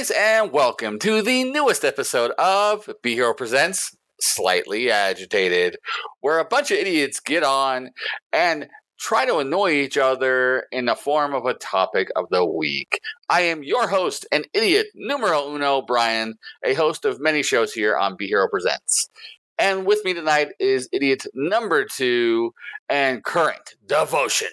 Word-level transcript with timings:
guys, 0.00 0.10
and 0.12 0.50
welcome 0.50 0.98
to 0.98 1.20
the 1.20 1.44
newest 1.44 1.84
episode 1.84 2.30
of 2.38 2.88
Be 3.02 3.12
Hero 3.16 3.34
Presents 3.34 3.94
Slightly 4.18 4.90
Agitated, 4.90 5.76
where 6.22 6.38
a 6.38 6.44
bunch 6.46 6.70
of 6.70 6.78
idiots 6.78 7.20
get 7.20 7.42
on 7.42 7.90
and 8.32 8.68
try 8.98 9.26
to 9.26 9.36
annoy 9.36 9.72
each 9.72 9.98
other 9.98 10.64
in 10.72 10.86
the 10.86 10.94
form 10.94 11.34
of 11.34 11.44
a 11.44 11.52
topic 11.52 12.08
of 12.16 12.30
the 12.30 12.46
week. 12.46 12.98
I 13.28 13.42
am 13.42 13.62
your 13.62 13.88
host 13.88 14.26
and 14.32 14.48
idiot 14.54 14.86
numero 14.94 15.54
uno, 15.54 15.82
Brian, 15.82 16.36
a 16.64 16.72
host 16.72 17.04
of 17.04 17.20
many 17.20 17.42
shows 17.42 17.74
here 17.74 17.94
on 17.94 18.16
Be 18.16 18.26
Hero 18.26 18.48
Presents. 18.48 19.10
And 19.58 19.84
with 19.84 20.02
me 20.06 20.14
tonight 20.14 20.48
is 20.58 20.88
idiot 20.92 21.26
number 21.34 21.84
two 21.84 22.54
and 22.88 23.22
current 23.22 23.74
devotion. 23.86 24.48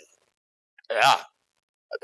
Yeah, 0.92 1.22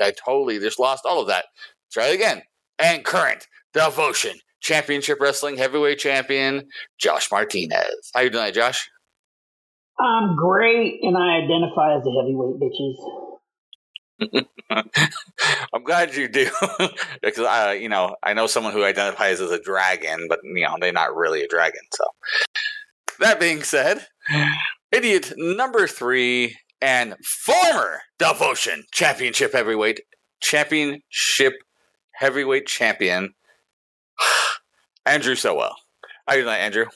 I 0.00 0.12
totally 0.12 0.60
just 0.60 0.80
lost 0.80 1.04
all 1.04 1.20
of 1.20 1.26
that. 1.26 1.44
Try 1.92 2.06
it 2.06 2.14
again. 2.14 2.40
And 2.78 3.04
current 3.04 3.46
devotion 3.72 4.38
championship 4.60 5.20
wrestling 5.20 5.56
heavyweight 5.58 5.98
champion 5.98 6.68
Josh 6.98 7.30
Martinez. 7.30 8.10
How 8.14 8.20
you 8.22 8.30
doing, 8.30 8.52
Josh? 8.52 8.90
I'm 10.00 10.34
great, 10.36 10.98
and 11.02 11.16
I 11.16 11.38
identify 11.44 11.96
as 11.96 12.02
a 12.04 12.10
heavyweight, 12.20 12.60
bitches. 12.60 12.96
I'm 15.72 15.84
glad 15.84 16.14
you 16.14 16.28
do, 16.28 16.48
because 17.22 17.46
I, 17.46 17.74
you 17.74 17.88
know, 17.88 18.16
I 18.22 18.34
know 18.34 18.46
someone 18.46 18.72
who 18.72 18.84
identifies 18.84 19.40
as 19.40 19.50
a 19.50 19.60
dragon, 19.60 20.26
but 20.28 20.40
you 20.42 20.62
know, 20.62 20.76
they're 20.80 20.92
not 20.92 21.14
really 21.14 21.42
a 21.42 21.48
dragon. 21.48 21.82
So, 21.92 22.04
that 23.20 23.38
being 23.38 23.62
said, 23.62 24.06
idiot 24.90 25.34
number 25.36 25.86
three 25.86 26.56
and 26.80 27.14
former 27.24 28.00
Devotion 28.18 28.84
Championship 28.92 29.52
Heavyweight 29.52 30.00
Championship 30.40 31.54
Heavyweight 32.14 32.66
Champion 32.66 33.34
Andrew 35.06 35.34
Sowell. 35.34 35.74
How 36.26 36.34
you 36.34 36.42
doing, 36.42 36.54
Andrew? 36.54 36.86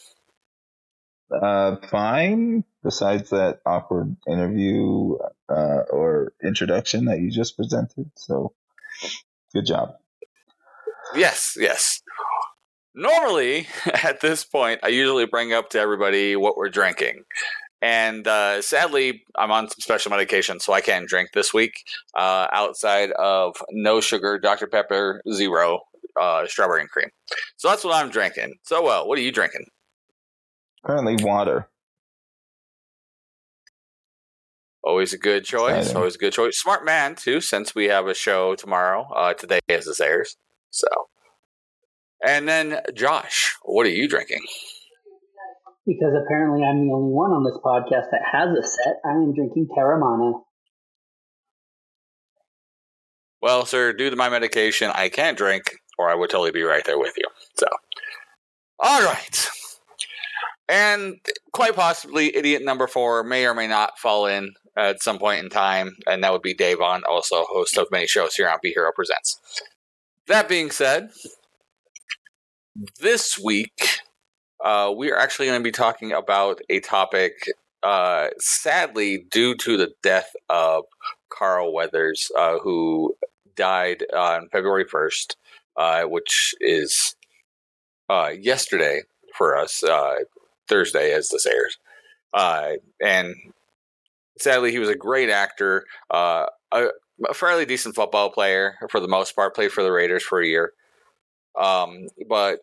Uh, 1.30 1.76
fine. 1.90 2.64
Besides 2.82 3.30
that 3.30 3.60
awkward 3.66 4.16
interview 4.26 5.16
uh, 5.48 5.82
or 5.90 6.32
introduction 6.42 7.06
that 7.06 7.20
you 7.20 7.30
just 7.30 7.56
presented, 7.56 8.10
so 8.14 8.54
good 9.52 9.66
job. 9.66 9.96
Yes, 11.14 11.56
yes. 11.58 12.02
Normally, 12.94 13.66
at 14.02 14.20
this 14.20 14.44
point, 14.44 14.80
I 14.82 14.88
usually 14.88 15.26
bring 15.26 15.52
up 15.52 15.70
to 15.70 15.80
everybody 15.80 16.36
what 16.36 16.56
we're 16.56 16.70
drinking. 16.70 17.24
And 17.80 18.26
uh, 18.26 18.60
sadly, 18.60 19.22
I'm 19.36 19.52
on 19.52 19.68
some 19.68 19.80
special 19.80 20.10
medication, 20.10 20.58
so 20.58 20.72
I 20.72 20.80
can't 20.80 21.06
drink 21.06 21.30
this 21.32 21.54
week 21.54 21.84
uh, 22.16 22.48
outside 22.52 23.12
of 23.12 23.56
no 23.70 24.00
sugar 24.00 24.38
Dr. 24.38 24.66
Pepper 24.66 25.22
Zero 25.32 25.80
uh, 26.20 26.46
strawberry 26.46 26.80
and 26.80 26.90
cream. 26.90 27.08
So 27.56 27.68
that's 27.68 27.84
what 27.84 27.94
I'm 27.94 28.10
drinking. 28.10 28.54
So, 28.62 28.82
well, 28.82 29.06
what 29.06 29.18
are 29.18 29.22
you 29.22 29.32
drinking? 29.32 29.66
Currently, 30.84 31.24
water. 31.24 31.68
Always 34.82 35.12
a 35.12 35.18
good 35.18 35.44
choice. 35.44 35.76
Exciting. 35.76 35.96
Always 35.96 36.14
a 36.14 36.18
good 36.18 36.32
choice. 36.32 36.58
Smart 36.58 36.84
man 36.84 37.14
too, 37.14 37.40
since 37.40 37.74
we 37.74 37.86
have 37.86 38.06
a 38.06 38.14
show 38.14 38.54
tomorrow. 38.54 39.06
Uh, 39.14 39.34
today 39.34 39.60
as 39.68 39.84
this 39.84 40.00
airs. 40.00 40.36
So, 40.70 40.88
and 42.24 42.48
then 42.48 42.80
Josh, 42.94 43.54
what 43.62 43.86
are 43.86 43.90
you 43.90 44.08
drinking? 44.08 44.40
Because 45.88 46.12
apparently 46.22 46.62
I'm 46.62 46.86
the 46.86 46.92
only 46.92 47.14
one 47.14 47.30
on 47.30 47.44
this 47.44 47.56
podcast 47.64 48.10
that 48.12 48.20
has 48.30 48.50
a 48.50 48.62
set. 48.62 49.00
I 49.06 49.12
am 49.12 49.32
drinking 49.34 49.68
Teremana. 49.74 50.42
Well, 53.40 53.64
sir, 53.64 53.94
due 53.94 54.10
to 54.10 54.16
my 54.16 54.28
medication, 54.28 54.90
I 54.94 55.08
can't 55.08 55.38
drink, 55.38 55.78
or 55.98 56.10
I 56.10 56.14
would 56.14 56.28
totally 56.28 56.50
be 56.50 56.62
right 56.62 56.84
there 56.84 56.98
with 56.98 57.14
you. 57.16 57.24
So, 57.56 57.68
all 58.78 59.02
right. 59.02 59.48
And 60.68 61.16
quite 61.54 61.74
possibly, 61.74 62.36
idiot 62.36 62.62
number 62.62 62.86
four 62.86 63.24
may 63.24 63.46
or 63.46 63.54
may 63.54 63.66
not 63.66 63.98
fall 63.98 64.26
in 64.26 64.52
at 64.76 65.02
some 65.02 65.18
point 65.18 65.42
in 65.42 65.48
time, 65.48 65.96
and 66.06 66.22
that 66.22 66.32
would 66.32 66.42
be 66.42 66.52
Davon, 66.52 67.02
also 67.08 67.44
host 67.44 67.78
of 67.78 67.86
many 67.90 68.06
shows 68.06 68.34
here 68.34 68.50
on 68.50 68.58
Be 68.62 68.72
Hero 68.72 68.90
Presents. 68.94 69.40
That 70.26 70.50
being 70.50 70.70
said, 70.70 71.08
this 73.00 73.38
week 73.38 74.00
uh, 74.64 74.92
we 74.96 75.10
are 75.10 75.18
actually 75.18 75.46
going 75.46 75.60
to 75.60 75.64
be 75.64 75.72
talking 75.72 76.12
about 76.12 76.60
a 76.68 76.80
topic, 76.80 77.34
uh, 77.82 78.28
sadly, 78.38 79.24
due 79.30 79.54
to 79.56 79.76
the 79.76 79.92
death 80.02 80.30
of 80.48 80.84
Carl 81.30 81.72
Weathers, 81.72 82.30
uh, 82.36 82.58
who 82.58 83.14
died 83.54 84.04
on 84.14 84.48
February 84.50 84.84
1st, 84.84 85.36
uh, 85.76 86.02
which 86.04 86.54
is 86.60 87.14
uh, 88.08 88.32
yesterday 88.38 89.02
for 89.36 89.56
us, 89.56 89.84
uh, 89.84 90.16
Thursday 90.68 91.12
as 91.12 91.28
this 91.28 91.46
airs. 91.46 91.78
and 93.00 93.34
sadly, 94.38 94.72
he 94.72 94.78
was 94.78 94.88
a 94.88 94.96
great 94.96 95.30
actor, 95.30 95.84
a, 96.10 96.46
a, 96.72 96.88
fairly 97.32 97.64
decent 97.64 97.94
football 97.94 98.30
player 98.30 98.76
for 98.90 99.00
the 99.00 99.08
most 99.08 99.34
part, 99.34 99.54
played 99.54 99.72
for 99.72 99.82
the 99.82 99.92
Raiders 99.92 100.22
for 100.22 100.40
a 100.40 100.46
year. 100.46 100.72
Um, 101.58 102.08
but 102.28 102.60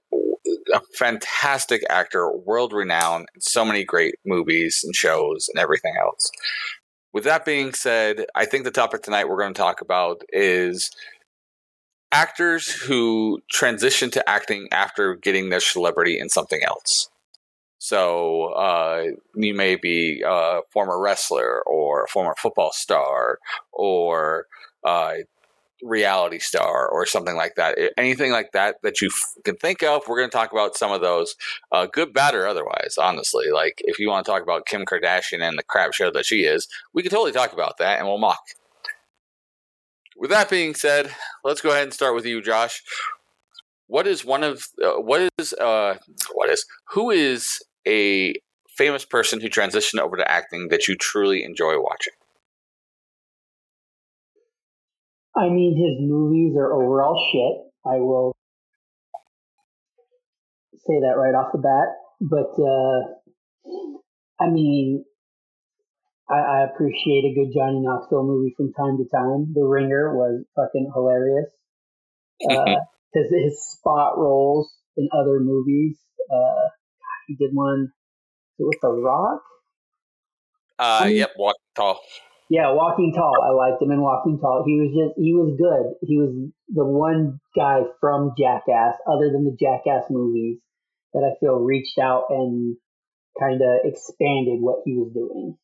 a 0.74 0.82
fantastic 0.98 1.84
actor, 1.90 2.32
world 2.32 2.74
renowned, 2.74 3.28
so 3.40 3.66
many 3.66 3.84
great 3.84 4.16
movies 4.26 4.82
and 4.84 4.96
shows 4.96 5.50
and 5.50 5.60
everything 5.60 5.94
else. 6.00 6.32
With 7.14 7.24
that 7.24 7.46
being 7.46 7.74
said, 7.74 8.26
I 8.36 8.46
think 8.46 8.66
the 8.66 8.72
topic 8.72 9.02
tonight 9.02 9.30
we're 9.30 9.40
going 9.40 9.54
to 9.54 9.58
talk 9.58 9.82
about 9.82 10.22
is 10.30 10.92
actors 12.12 12.72
who 12.72 13.40
transition 13.52 14.10
to 14.12 14.30
acting 14.30 14.68
after 14.72 15.16
getting 15.16 15.50
their 15.50 15.60
celebrity 15.60 16.20
in 16.20 16.30
something 16.30 16.62
else. 16.64 17.10
So 17.78 18.46
uh, 18.54 19.04
you 19.36 19.54
may 19.54 19.76
be 19.76 20.24
a 20.26 20.62
former 20.72 21.00
wrestler 21.00 21.62
or 21.68 22.04
a 22.04 22.08
former 22.08 22.34
football 22.42 22.72
star 22.74 23.40
or 23.72 24.48
uh, 24.84 25.16
reality 25.84 26.40
star 26.40 26.88
or 26.88 27.06
something 27.06 27.36
like 27.36 27.56
that. 27.56 27.78
Anything 27.98 28.32
like 28.32 28.52
that 28.54 28.78
that 28.84 29.02
you 29.02 29.08
f- 29.08 29.44
can 29.44 29.56
think 29.56 29.84
of, 29.84 30.04
we're 30.08 30.18
going 30.18 30.30
to 30.30 30.36
talk 30.36 30.52
about 30.52 30.76
some 30.78 30.92
of 30.92 31.02
those, 31.02 31.36
uh, 31.72 31.88
good, 31.92 32.14
bad, 32.14 32.36
or 32.36 32.48
otherwise. 32.48 32.96
Honestly, 33.00 33.46
like 33.54 33.82
if 33.86 34.00
you 34.00 34.10
want 34.10 34.26
to 34.26 34.32
talk 34.32 34.42
about 34.42 34.66
Kim 34.66 34.86
Kardashian 34.86 35.42
and 35.42 35.58
the 35.58 35.64
crap 35.64 35.94
show 35.94 36.12
that 36.12 36.26
she 36.26 36.44
is, 36.44 36.68
we 36.94 37.02
can 37.02 37.12
totally 37.12 37.32
talk 37.32 37.54
about 37.54 37.78
that, 37.78 38.00
and 38.00 38.08
we'll 38.08 38.18
mock. 38.18 38.40
With 40.18 40.30
that 40.30 40.50
being 40.50 40.76
said, 40.76 41.14
let's 41.44 41.62
go 41.62 41.72
ahead 41.72 41.84
and 41.84 41.94
start 41.94 42.16
with 42.16 42.26
you, 42.26 42.42
Josh. 42.42 42.82
What 43.88 44.08
is 44.08 44.24
one 44.26 44.44
of 44.44 44.66
uh, 44.84 44.94
what 44.94 45.30
is 45.38 45.54
uh, 45.54 45.98
what 46.34 46.50
is 46.50 46.66
who 46.90 47.12
is 47.12 47.62
a 47.88 48.34
famous 48.78 49.06
person 49.06 49.40
who 49.40 49.50
transitioned 49.50 50.00
over 50.00 50.18
to 50.18 50.30
acting 50.30 50.70
that 50.70 50.88
you 50.88 50.96
truly 50.96 51.44
enjoy 51.44 51.80
watching? 51.80 52.14
I 55.38 55.50
mean, 55.50 55.76
his 55.76 56.00
movies 56.00 56.56
are 56.58 56.74
overall 56.74 57.20
shit. 57.32 57.72
I 57.86 57.98
will 57.98 58.36
say 60.78 61.00
that 61.02 61.18
right 61.18 61.36
off 61.36 61.52
the 61.52 61.60
bat. 61.60 61.88
But, 62.22 62.56
uh, 62.62 63.02
I 64.40 64.50
mean, 64.50 65.04
I, 66.30 66.36
I, 66.36 66.64
appreciate 66.64 67.26
a 67.26 67.36
good 67.36 67.54
Johnny 67.54 67.82
Knoxville 67.82 68.24
movie 68.24 68.54
from 68.56 68.72
time 68.74 68.98
to 68.98 69.06
time. 69.14 69.54
The 69.54 69.64
Ringer 69.64 70.16
was 70.16 70.44
fucking 70.56 70.92
hilarious. 70.94 71.50
Uh, 72.52 72.66
his, 73.14 73.32
his 73.32 73.66
spot 73.72 74.18
roles 74.18 74.70
in 74.98 75.08
other 75.18 75.40
movies. 75.40 75.98
Uh, 76.30 76.68
he 77.28 77.36
did 77.36 77.52
one 77.54 77.94
with 78.60 78.78
The 78.82 78.90
Rock. 78.90 79.42
Uh, 80.78 81.00
I 81.02 81.08
mean, 81.08 81.16
yep, 81.18 81.32
Walk 81.38 81.56
Tall. 81.76 82.02
Yeah, 82.50 82.74
Walking 82.74 83.12
Tall. 83.14 83.34
I 83.44 83.52
liked 83.52 83.82
him 83.82 83.92
in 83.92 84.02
Walking 84.02 84.40
Tall. 84.40 84.64
He 84.66 84.76
was 84.76 84.94
just 84.94 85.20
he 85.20 85.34
was 85.34 85.58
good. 85.58 86.08
He 86.08 86.18
was 86.18 86.30
the 86.70 86.86
one 86.86 87.40
guy 87.58 87.82
from 88.00 88.34
Jackass, 88.38 88.96
other 89.08 89.32
than 89.32 89.46
the 89.46 89.58
Jackass 89.60 90.06
movies, 90.12 90.60
that 91.14 91.24
I 91.24 91.34
feel 91.40 91.56
reached 91.56 91.98
out 91.98 92.26
and 92.30 92.78
kind 93.40 93.62
of 93.62 93.80
expanded 93.84 94.62
what 94.62 94.82
he 94.86 94.94
was 94.94 95.12
doing. 95.14 95.58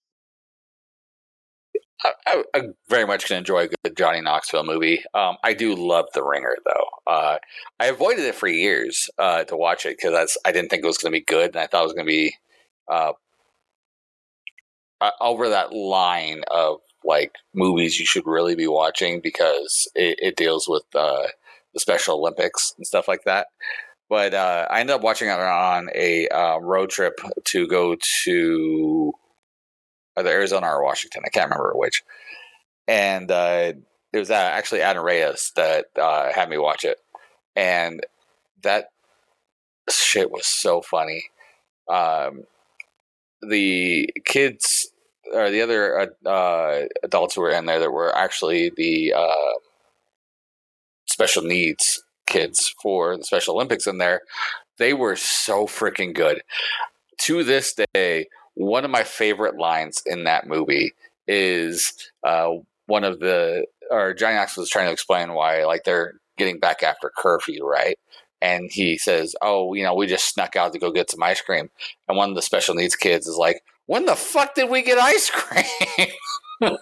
I, 2.03 2.43
I, 2.55 2.61
very 2.89 3.05
much 3.05 3.25
can 3.25 3.37
enjoy 3.37 3.65
a 3.65 3.67
good 3.67 3.95
Johnny 3.95 4.21
Knoxville 4.21 4.63
movie. 4.63 5.03
Um, 5.13 5.37
I 5.43 5.53
do 5.53 5.75
love 5.75 6.05
The 6.15 6.23
Ringer, 6.23 6.57
though. 6.65 7.11
Uh, 7.11 7.37
I 7.79 7.85
avoided 7.87 8.25
it 8.25 8.33
for 8.33 8.47
years 8.47 9.07
uh, 9.19 9.43
to 9.43 9.55
watch 9.55 9.85
it 9.85 9.97
because 10.01 10.35
I 10.43 10.51
didn't 10.51 10.69
think 10.69 10.83
it 10.83 10.87
was 10.87 10.97
going 10.97 11.11
to 11.11 11.19
be 11.19 11.23
good, 11.23 11.51
and 11.51 11.57
I 11.57 11.67
thought 11.67 11.81
it 11.81 11.85
was 11.85 11.93
going 11.93 12.07
to 12.07 12.11
be 12.11 12.33
uh, 12.91 13.13
uh, 15.01 15.12
over 15.19 15.50
that 15.50 15.74
line 15.74 16.44
of 16.51 16.80
like 17.03 17.36
movies 17.53 18.00
you 18.00 18.06
should 18.06 18.25
really 18.27 18.56
be 18.56 18.68
watching 18.68 19.19
because 19.21 19.89
it, 19.95 20.18
it 20.21 20.36
deals 20.38 20.68
with 20.68 20.83
uh, 20.95 21.27
the 21.74 21.80
Special 21.80 22.19
Olympics 22.19 22.74
and 22.77 22.86
stuff 22.86 23.07
like 23.07 23.24
that. 23.25 23.48
But 24.09 24.33
uh, 24.33 24.68
I 24.69 24.81
ended 24.81 24.95
up 24.95 25.01
watching 25.01 25.30
it 25.30 25.39
on 25.39 25.89
a 25.95 26.27
uh, 26.27 26.57
road 26.59 26.89
trip 26.92 27.13
to 27.45 27.68
go 27.68 27.95
to 28.25 29.13
either 30.18 30.30
Arizona 30.30 30.68
or 30.68 30.83
Washington. 30.83 31.24
I 31.25 31.30
can't 31.30 31.50
remember 31.50 31.74
which. 31.75 32.03
And 32.88 33.31
uh, 33.31 33.74
it 34.13 34.18
was 34.19 34.30
uh, 34.30 34.36
actually 34.36 34.81
Adam 34.81 35.03
Reyes 35.03 35.51
that 35.56 35.86
had 35.95 36.50
me 36.50 36.57
watch 36.57 36.83
it. 36.86 36.98
and 37.56 38.01
that 38.63 38.89
shit 39.89 40.31
was 40.31 40.45
so 40.45 40.81
funny. 40.81 41.24
Um, 41.89 42.44
the 43.41 44.09
kids 44.25 44.91
or 45.33 45.49
the 45.49 45.61
other 45.61 45.99
uh, 45.99 46.29
uh, 46.29 46.85
adults 47.03 47.35
who 47.35 47.41
were 47.41 47.51
in 47.51 47.65
there 47.65 47.79
that 47.79 47.91
were 47.91 48.15
actually 48.15 48.71
the 48.75 49.13
uh, 49.13 49.53
special 51.05 51.43
needs 51.43 52.03
kids 52.31 52.73
for 52.81 53.17
the 53.17 53.23
Special 53.23 53.55
Olympics 53.55 53.88
in 53.88 53.97
there, 53.97 54.21
they 54.77 54.93
were 54.93 55.15
so 55.15 55.67
freaking 55.67 56.13
good. 56.13 56.41
To 57.23 57.43
this 57.43 57.75
day, 57.93 58.27
one 58.55 58.85
of 58.85 58.91
my 58.91 59.03
favorite 59.03 59.57
lines 59.57 60.01
in 60.05 60.23
that 60.23 60.47
movie 60.47 60.93
is 61.27 61.93
uh, 62.25 62.49
one 62.88 63.03
of 63.03 63.19
the 63.19 63.65
or 63.89 64.13
Johnny 64.13 64.35
Knoxville 64.35 64.63
was 64.63 64.69
trying 64.69 64.88
to 64.88 64.91
explain 64.91 65.33
why 65.33 65.65
like 65.65 65.83
they're 65.83 66.13
getting 66.38 66.59
back 66.59 66.81
after 66.81 67.11
curfew, 67.15 67.65
right? 67.65 67.97
And 68.41 68.69
he 68.71 68.97
says, 68.97 69.35
"Oh, 69.41 69.73
you 69.73 69.83
know, 69.83 69.93
we 69.93 70.07
just 70.07 70.33
snuck 70.33 70.55
out 70.55 70.73
to 70.73 70.79
go 70.79 70.91
get 70.91 71.11
some 71.11 71.21
ice 71.23 71.41
cream." 71.41 71.69
And 72.07 72.17
one 72.17 72.29
of 72.29 72.35
the 72.35 72.41
special 72.41 72.75
needs 72.75 72.95
kids 72.95 73.27
is 73.27 73.38
like, 73.38 73.61
"When 73.85 74.05
the 74.05 74.15
fuck 74.15 74.55
did 74.55 74.69
we 74.69 74.81
get 74.81 74.97
ice 74.97 75.29
cream?" 75.29 75.65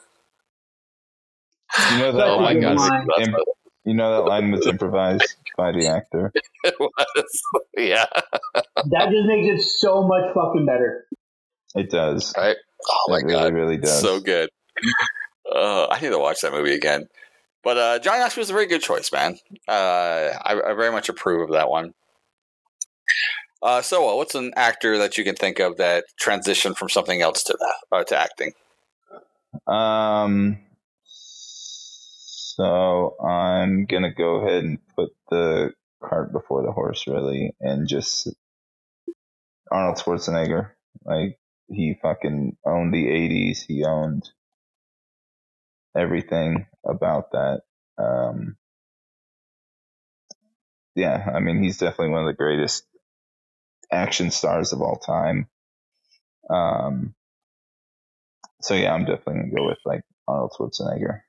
You 1.91 1.99
know 1.99 2.11
that 2.13 2.27
oh 2.27 2.39
my 2.39 2.45
line 2.53 2.61
god, 2.61 2.75
was, 2.77 3.07
that's 3.17 3.29
you 3.85 3.93
know 3.93 4.11
that 4.11 4.27
line 4.27 4.51
was 4.51 4.65
improvised 4.65 5.35
by 5.55 5.71
the 5.71 5.87
actor. 5.87 6.31
it 6.63 6.75
was. 6.79 7.41
yeah, 7.77 8.05
That 8.55 9.09
just 9.11 9.27
makes 9.27 9.61
it 9.61 9.67
so 9.67 10.01
much 10.03 10.33
fucking 10.33 10.65
better. 10.65 11.05
It 11.75 11.91
does. 11.91 12.33
right. 12.35 12.57
Oh 12.89 13.05
my 13.09 13.17
it 13.19 13.23
really, 13.25 13.33
god, 13.33 13.53
really 13.53 13.77
does. 13.77 14.01
so 14.01 14.19
good. 14.19 14.49
Uh, 15.53 15.87
I 15.87 15.99
need 16.01 16.09
to 16.09 16.17
watch 16.19 16.41
that 16.41 16.51
movie 16.53 16.73
again. 16.73 17.07
But 17.63 17.77
uh, 17.77 17.99
Johnny 17.99 18.19
Knoxville 18.19 18.41
was 18.41 18.49
a 18.49 18.53
very 18.53 18.67
good 18.67 18.81
choice, 18.81 19.11
man. 19.11 19.37
Uh, 19.67 20.31
I, 20.41 20.53
I 20.53 20.73
very 20.73 20.91
much 20.91 21.09
approve 21.09 21.49
of 21.49 21.55
that 21.55 21.69
one. 21.69 21.93
Uh, 23.61 23.81
so, 23.81 24.09
uh, 24.09 24.15
what's 24.15 24.35
an 24.35 24.53
actor 24.55 24.97
that 24.97 25.17
you 25.17 25.25
can 25.25 25.35
think 25.35 25.59
of 25.59 25.77
that 25.77 26.05
transitioned 26.21 26.77
from 26.77 26.87
something 26.87 27.21
else 27.21 27.43
to 27.43 27.57
that 27.59 27.97
uh, 27.97 28.03
to 28.05 28.17
acting? 28.17 28.53
Um, 29.67 30.59
so 32.59 33.15
I'm 33.21 33.85
gonna 33.85 34.13
go 34.13 34.37
ahead 34.37 34.63
and 34.63 34.79
put 34.95 35.09
the 35.29 35.73
cart 36.01 36.31
before 36.31 36.63
the 36.63 36.71
horse, 36.71 37.05
really, 37.07 37.53
and 37.59 37.87
just 37.87 38.29
Arnold 39.69 39.97
Schwarzenegger. 39.97 40.71
Like 41.03 41.37
he 41.67 41.95
fucking 42.01 42.55
owned 42.65 42.93
the 42.93 43.07
'80s. 43.07 43.65
He 43.67 43.83
owned 43.83 44.29
everything 45.97 46.67
about 46.85 47.31
that. 47.31 47.61
Um, 47.97 48.57
yeah, 50.95 51.31
I 51.33 51.39
mean, 51.39 51.63
he's 51.63 51.77
definitely 51.77 52.09
one 52.09 52.23
of 52.23 52.27
the 52.27 52.37
greatest 52.37 52.85
action 53.91 54.31
stars 54.31 54.73
of 54.73 54.81
all 54.81 54.97
time. 54.97 55.47
Um, 56.49 57.13
so 58.61 58.73
yeah, 58.75 58.93
I'm 58.93 59.05
definitely 59.05 59.35
gonna 59.41 59.55
go 59.55 59.67
with 59.67 59.79
like 59.85 60.01
Arnold 60.27 60.53
Schwarzenegger. 60.57 61.21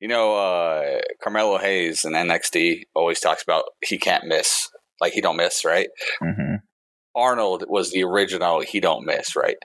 You 0.00 0.08
know, 0.08 0.36
uh, 0.36 1.00
Carmelo 1.22 1.58
Hayes 1.58 2.04
in 2.04 2.12
NXT 2.12 2.82
always 2.94 3.20
talks 3.20 3.42
about 3.42 3.64
he 3.84 3.98
can't 3.98 4.26
miss, 4.26 4.70
like 5.00 5.12
he 5.14 5.20
don't 5.20 5.36
miss, 5.36 5.64
right? 5.64 5.88
hmm 6.20 6.56
Arnold 7.14 7.64
was 7.68 7.92
the 7.92 8.04
original 8.04 8.60
he 8.60 8.78
don't 8.78 9.06
miss, 9.06 9.34
right? 9.34 9.56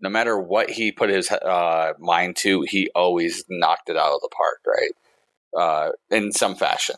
No 0.00 0.08
matter 0.08 0.38
what 0.38 0.70
he 0.70 0.92
put 0.92 1.10
his 1.10 1.30
uh, 1.30 1.92
mind 1.98 2.36
to, 2.36 2.62
he 2.62 2.88
always 2.94 3.44
knocked 3.48 3.90
it 3.90 3.96
out 3.96 4.12
of 4.14 4.20
the 4.20 4.30
park, 4.34 4.60
right? 4.66 4.92
Uh, 5.56 5.90
in 6.10 6.32
some 6.32 6.54
fashion, 6.54 6.96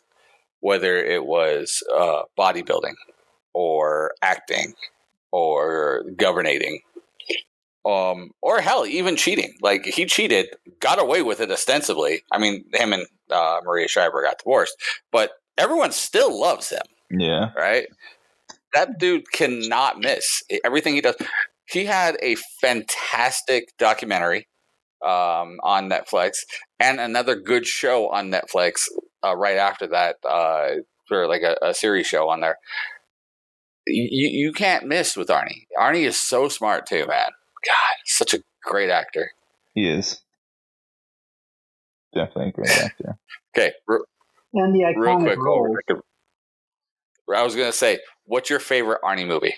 whether 0.60 0.96
it 0.96 1.25
was 1.25 1.82
uh, 1.96 2.22
bodybuilding 2.38 2.94
or 3.54 4.12
acting 4.22 4.75
or 5.32 6.04
governating, 6.16 6.81
um, 7.84 8.31
or 8.43 8.60
hell, 8.60 8.87
even 8.87 9.16
cheating. 9.16 9.55
Like 9.60 9.84
he 9.84 10.05
cheated, 10.05 10.48
got 10.81 11.00
away 11.00 11.22
with 11.22 11.40
it 11.40 11.50
ostensibly. 11.50 12.22
I 12.31 12.38
mean, 12.38 12.64
him 12.75 12.93
and 12.93 13.06
uh, 13.31 13.60
Maria 13.64 13.88
Shriver 13.88 14.22
got 14.22 14.38
divorced, 14.38 14.76
but 15.10 15.32
everyone 15.58 15.93
still 15.93 16.38
loves 16.38 16.69
him 16.70 16.82
Yeah. 17.10 17.50
right? 17.56 17.87
That 18.75 18.98
dude 18.98 19.31
cannot 19.32 20.00
miss 20.00 20.43
everything 20.64 20.94
he 20.94 21.00
does. 21.00 21.16
He 21.68 21.84
had 21.86 22.16
a 22.22 22.36
fantastic 22.60 23.68
documentary 23.78 24.48
um, 25.02 25.58
on 25.62 25.88
Netflix 25.88 26.32
and 26.78 27.00
another 27.00 27.34
good 27.36 27.66
show 27.66 28.08
on 28.10 28.30
Netflix 28.30 28.74
uh, 29.24 29.36
right 29.36 29.56
after 29.56 29.86
that, 29.88 30.16
uh, 30.28 30.70
for 31.08 31.26
like 31.26 31.42
a, 31.42 31.56
a 31.62 31.74
series 31.74 32.06
show 32.06 32.28
on 32.28 32.40
there. 32.40 32.56
You 33.86 34.28
you 34.28 34.52
can't 34.52 34.86
miss 34.86 35.16
with 35.16 35.28
Arnie. 35.28 35.66
Arnie 35.78 36.06
is 36.06 36.20
so 36.20 36.48
smart 36.48 36.86
too, 36.86 37.04
man. 37.06 37.08
God, 37.28 37.94
he's 38.04 38.16
such 38.16 38.34
a 38.34 38.42
great 38.64 38.90
actor. 38.90 39.30
He 39.74 39.88
is. 39.88 40.20
Definitely 42.14 42.48
a 42.50 42.52
great 42.52 42.70
actor. 42.84 43.18
Okay, 43.56 43.72
re- 43.88 43.98
And 44.54 44.74
the 44.74 44.94
real 44.96 45.18
quick, 45.18 45.38
roles. 45.38 45.76
over. 45.88 46.02
I 47.34 47.42
was 47.42 47.56
gonna 47.56 47.72
say, 47.72 47.98
what's 48.24 48.50
your 48.50 48.60
favorite 48.60 49.00
Arnie 49.02 49.26
movie? 49.26 49.54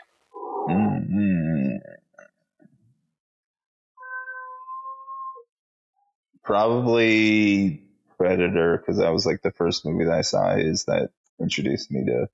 Probably 6.44 7.82
Predator, 8.19 8.79
because 8.79 8.99
that 8.99 9.12
was 9.12 9.26
like 9.26 9.43
the 9.43 9.52
first 9.52 9.85
movie 9.87 10.05
that 10.05 10.14
I 10.14 10.20
saw 10.23 10.56
is 10.56 10.85
that 10.85 11.11
introduced 11.41 11.91
me 11.91 12.05
to 12.06 12.29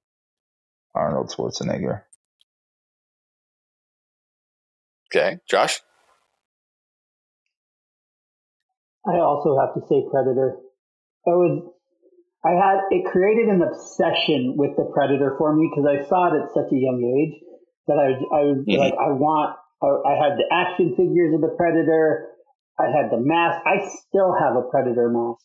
Arnold 0.95 1.31
Schwarzenegger. 1.31 2.03
Okay, 5.15 5.39
Josh. 5.49 5.81
I 9.07 9.19
also 9.19 9.59
have 9.59 9.75
to 9.75 9.81
say 9.89 10.05
Predator. 10.11 10.56
I 11.27 11.31
was, 11.31 11.73
I 12.45 12.51
had 12.53 12.81
it 12.91 13.11
created 13.11 13.49
an 13.49 13.63
obsession 13.63 14.55
with 14.56 14.77
the 14.77 14.91
Predator 14.94 15.34
for 15.39 15.55
me 15.55 15.70
because 15.70 15.87
I 15.89 16.08
saw 16.08 16.34
it 16.34 16.43
at 16.43 16.53
such 16.55 16.73
a 16.73 16.77
young 16.77 17.03
age 17.03 17.43
that 17.87 17.99
I 17.99 18.06
was, 18.11 18.20
I 18.32 18.41
was 18.44 18.67
Mhm. 18.67 18.79
like, 18.79 18.94
I 18.94 19.13
want. 19.13 19.56
I, 19.82 19.87
I 19.87 20.15
had 20.15 20.37
the 20.39 20.44
action 20.53 20.94
figures 20.96 21.34
of 21.34 21.41
the 21.41 21.55
Predator. 21.56 22.30
I 22.81 22.89
had 22.91 23.10
the 23.13 23.20
mask. 23.20 23.60
I 23.67 23.87
still 24.08 24.34
have 24.41 24.56
a 24.56 24.63
Predator 24.70 25.08
mask, 25.10 25.44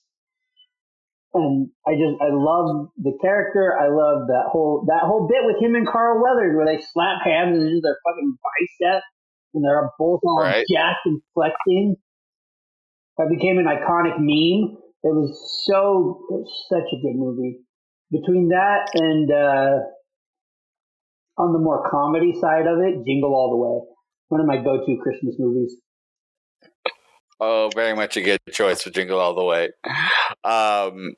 and 1.33 1.69
I 1.85 1.93
just 1.93 2.15
I 2.21 2.31
love 2.31 2.89
the 2.97 3.17
character. 3.21 3.75
I 3.77 3.87
love 3.89 4.27
that 4.27 4.47
whole 4.51 4.85
that 4.87 5.03
whole 5.03 5.27
bit 5.27 5.43
with 5.43 5.61
him 5.61 5.75
and 5.75 5.87
Carl 5.87 6.23
Weathers 6.23 6.55
where 6.55 6.65
they 6.65 6.81
slap 6.93 7.21
hands 7.23 7.57
and 7.57 7.67
it's 7.67 7.83
their 7.83 7.97
fucking 8.07 8.37
bicep, 8.39 9.03
and 9.53 9.63
they're 9.63 9.91
both 9.99 10.21
all 10.23 10.39
Right. 10.41 10.65
jacked 10.71 11.05
and 11.05 11.21
flexing 11.33 11.97
that 13.17 13.29
became 13.29 13.57
an 13.57 13.65
iconic 13.65 14.17
meme. 14.19 14.77
It 15.03 15.13
was 15.13 15.35
so 15.67 16.25
it 16.29 16.33
was 16.41 16.65
such 16.69 16.87
a 16.91 17.01
good 17.01 17.15
movie. 17.15 17.59
Between 18.11 18.49
that 18.49 18.89
and 18.93 19.31
uh, 19.31 19.79
on 21.37 21.53
the 21.53 21.59
more 21.59 21.89
comedy 21.89 22.33
side 22.39 22.65
of 22.67 22.79
it, 22.79 23.03
Jingle 23.05 23.33
All 23.33 23.49
the 23.51 23.57
Way, 23.57 23.81
one 24.29 24.41
of 24.41 24.47
my 24.47 24.57
go-to 24.63 24.97
Christmas 25.01 25.35
movies. 25.37 25.75
Oh, 27.39 27.69
very 27.75 27.95
much 27.95 28.15
a 28.17 28.21
good 28.21 28.39
choice 28.51 28.81
for 28.81 28.89
Jingle 28.91 29.19
All 29.19 29.35
the 29.35 29.43
Way. 29.43 29.69
Um, 30.43 31.15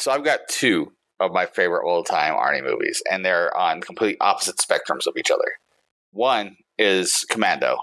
so 0.00 0.10
I've 0.10 0.24
got 0.24 0.40
two 0.48 0.92
of 1.20 1.32
my 1.32 1.46
favorite 1.46 1.86
old 1.86 2.06
time 2.06 2.34
Arnie 2.34 2.62
movies, 2.62 3.02
and 3.10 3.24
they're 3.24 3.54
on 3.56 3.80
complete 3.80 4.16
opposite 4.20 4.56
spectrums 4.56 5.06
of 5.06 5.16
each 5.16 5.30
other. 5.30 5.58
One 6.12 6.56
is 6.78 7.26
Commando. 7.28 7.76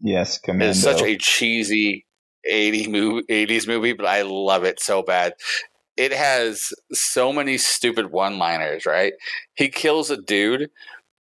Yes, 0.00 0.38
Commando. 0.38 0.70
It's 0.70 0.80
such 0.80 1.02
a 1.02 1.16
cheesy 1.16 2.04
80 2.48 2.88
movie, 2.88 3.26
80s 3.28 3.66
movie, 3.66 3.92
but 3.92 4.06
I 4.06 4.22
love 4.22 4.64
it 4.64 4.80
so 4.80 5.02
bad. 5.02 5.34
It 5.96 6.12
has 6.12 6.62
so 6.92 7.32
many 7.32 7.58
stupid 7.58 8.12
one 8.12 8.38
liners, 8.38 8.86
right? 8.86 9.14
He 9.54 9.68
kills 9.68 10.10
a 10.10 10.16
dude 10.16 10.70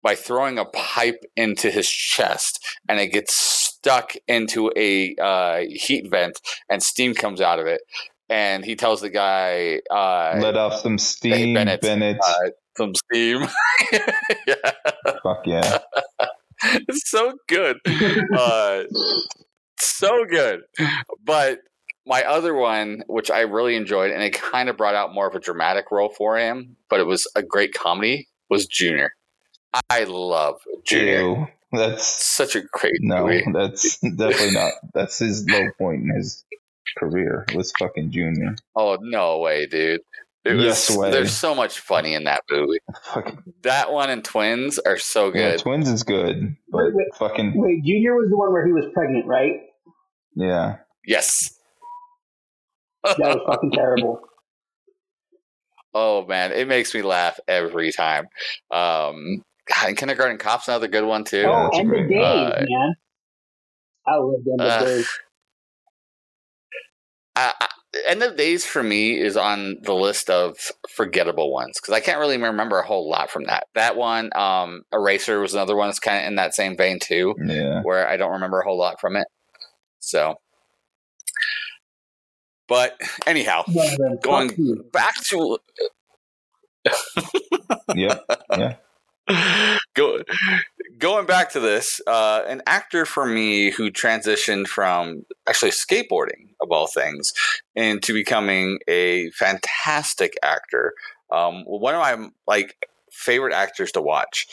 by 0.02 0.14
throwing 0.14 0.58
a 0.58 0.64
pipe 0.64 1.24
into 1.36 1.70
his 1.70 1.88
chest 1.88 2.64
and 2.88 3.00
it 3.00 3.08
gets 3.08 3.34
stuck 3.36 4.14
into 4.26 4.70
a 4.76 5.14
uh, 5.16 5.60
heat 5.68 6.08
vent 6.10 6.40
and 6.70 6.82
steam 6.82 7.14
comes 7.14 7.40
out 7.40 7.58
of 7.58 7.66
it. 7.66 7.80
And 8.30 8.64
he 8.64 8.76
tells 8.76 9.00
the 9.00 9.08
guy, 9.08 9.80
uh, 9.90 10.38
Let 10.38 10.56
off 10.56 10.80
some 10.80 10.98
steam, 10.98 11.54
Bennett. 11.54 11.80
Bennett. 11.80 12.18
uh, 12.22 12.50
some 12.76 12.94
steam. 12.94 13.46
yeah, 14.46 14.72
Fuck 15.22 15.46
yeah. 15.46 15.78
it's 16.64 17.08
so 17.10 17.32
good. 17.48 17.78
Uh, 18.36 18.82
so 19.80 20.24
good. 20.28 20.60
But 21.24 21.60
my 22.06 22.22
other 22.24 22.54
one, 22.54 23.02
which 23.06 23.30
I 23.30 23.40
really 23.40 23.76
enjoyed, 23.76 24.10
and 24.10 24.22
it 24.22 24.32
kind 24.32 24.68
of 24.68 24.76
brought 24.76 24.94
out 24.94 25.14
more 25.14 25.28
of 25.28 25.34
a 25.34 25.40
dramatic 25.40 25.90
role 25.90 26.08
for 26.10 26.38
him, 26.38 26.76
but 26.88 27.00
it 27.00 27.06
was 27.06 27.30
a 27.34 27.42
great 27.42 27.72
comedy, 27.74 28.28
was 28.50 28.66
Junior. 28.66 29.12
I 29.90 30.04
love 30.04 30.60
Junior. 30.84 31.20
Ew. 31.20 31.46
That's 31.72 32.04
Such 32.04 32.56
a 32.56 32.62
great 32.72 32.94
no, 33.00 33.26
movie. 33.26 33.44
that's 33.52 33.98
definitely 34.00 34.52
not. 34.52 34.72
That's 34.94 35.18
his 35.18 35.46
low 35.48 35.66
point 35.76 36.02
in 36.02 36.14
his 36.16 36.44
career 36.96 37.44
was 37.54 37.72
fucking 37.78 38.10
Junior. 38.10 38.56
Oh 38.74 38.96
no 39.02 39.38
way, 39.40 39.66
dude! 39.66 40.00
It 40.46 40.54
was, 40.54 40.64
Yes 40.64 40.96
way. 40.96 41.10
There's 41.10 41.32
so 41.36 41.54
much 41.54 41.78
funny 41.80 42.14
in 42.14 42.24
that 42.24 42.40
movie. 42.50 42.78
Fucking 43.12 43.42
That 43.64 43.92
one 43.92 44.08
and 44.08 44.24
Twins 44.24 44.78
are 44.78 44.96
so 44.96 45.26
yeah, 45.26 45.50
good. 45.50 45.58
Twins 45.60 45.90
is 45.90 46.02
good, 46.04 46.56
but 46.70 46.86
Wait, 46.86 46.94
wait. 46.94 47.06
fucking 47.18 47.52
Wait, 47.54 47.84
Junior 47.84 48.14
was 48.14 48.30
the 48.30 48.36
one 48.38 48.50
where 48.50 48.64
he 48.64 48.72
was 48.72 48.86
pregnant, 48.94 49.26
right? 49.26 49.60
yeah. 50.34 50.76
yes. 51.04 51.36
That 53.04 53.18
was 53.18 53.40
fucking 53.46 53.72
terrible. 53.72 54.20
Oh 55.94 56.24
man, 56.26 56.52
it 56.52 56.66
makes 56.68 56.94
me 56.94 57.02
laugh 57.02 57.38
every 57.48 57.92
time. 57.92 58.28
Um, 58.70 59.42
God, 59.68 59.88
and 59.88 59.96
Kindergarten 59.96 60.38
Cop's 60.38 60.68
another 60.68 60.88
good 60.88 61.04
one 61.04 61.24
too. 61.24 61.44
Oh, 61.46 61.64
that's 61.64 61.76
a 61.78 61.80
End 61.80 61.88
great 61.88 62.04
of 62.04 62.08
Days, 62.10 62.20
one. 62.20 62.66
man. 62.68 62.94
I 64.06 64.14
love 64.16 64.34
End 64.46 64.60
of 64.60 64.66
Ugh. 64.70 64.86
Days. 64.86 65.08
I, 67.36 67.52
I, 67.60 67.66
End 68.08 68.22
of 68.22 68.36
Days 68.36 68.64
for 68.64 68.82
me 68.82 69.18
is 69.18 69.36
on 69.36 69.76
the 69.82 69.94
list 69.94 70.28
of 70.30 70.56
forgettable 70.90 71.52
ones 71.52 71.78
because 71.80 71.94
I 71.94 72.00
can't 72.00 72.18
really 72.18 72.36
remember 72.36 72.78
a 72.78 72.86
whole 72.86 73.08
lot 73.08 73.30
from 73.30 73.44
that. 73.44 73.64
That 73.74 73.96
one, 73.96 74.30
um, 74.36 74.82
Eraser 74.92 75.40
was 75.40 75.54
another 75.54 75.76
one 75.76 75.88
that's 75.88 76.00
kind 76.00 76.22
of 76.22 76.28
in 76.28 76.36
that 76.36 76.54
same 76.54 76.76
vein 76.76 76.98
too, 77.00 77.34
Yeah. 77.44 77.82
where 77.82 78.08
I 78.08 78.16
don't 78.16 78.32
remember 78.32 78.60
a 78.60 78.64
whole 78.64 78.78
lot 78.78 79.00
from 79.00 79.16
it. 79.16 79.26
So, 80.00 80.36
but 82.68 82.98
anyhow, 83.26 83.62
One 83.66 83.86
of 83.86 83.96
them. 83.98 84.12
Fuck 84.16 84.22
going 84.22 84.82
back 84.92 85.14
to 85.30 85.58
yeah, 87.94 88.18
Yeah. 88.56 88.76
Go, 89.94 90.22
going 90.98 91.26
back 91.26 91.50
to 91.50 91.60
this, 91.60 92.00
uh, 92.06 92.42
an 92.46 92.62
actor 92.66 93.04
for 93.04 93.26
me 93.26 93.70
who 93.70 93.90
transitioned 93.90 94.66
from 94.66 95.24
actually 95.48 95.70
skateboarding 95.70 96.48
of 96.60 96.70
all 96.70 96.86
things 96.86 97.32
into 97.74 98.12
becoming 98.12 98.78
a 98.88 99.30
fantastic 99.30 100.36
actor. 100.42 100.94
Um, 101.30 101.64
one 101.64 101.94
of 101.94 102.00
my 102.00 102.30
like 102.46 102.76
favorite 103.10 103.52
actors 103.52 103.92
to 103.92 104.00
watch. 104.00 104.46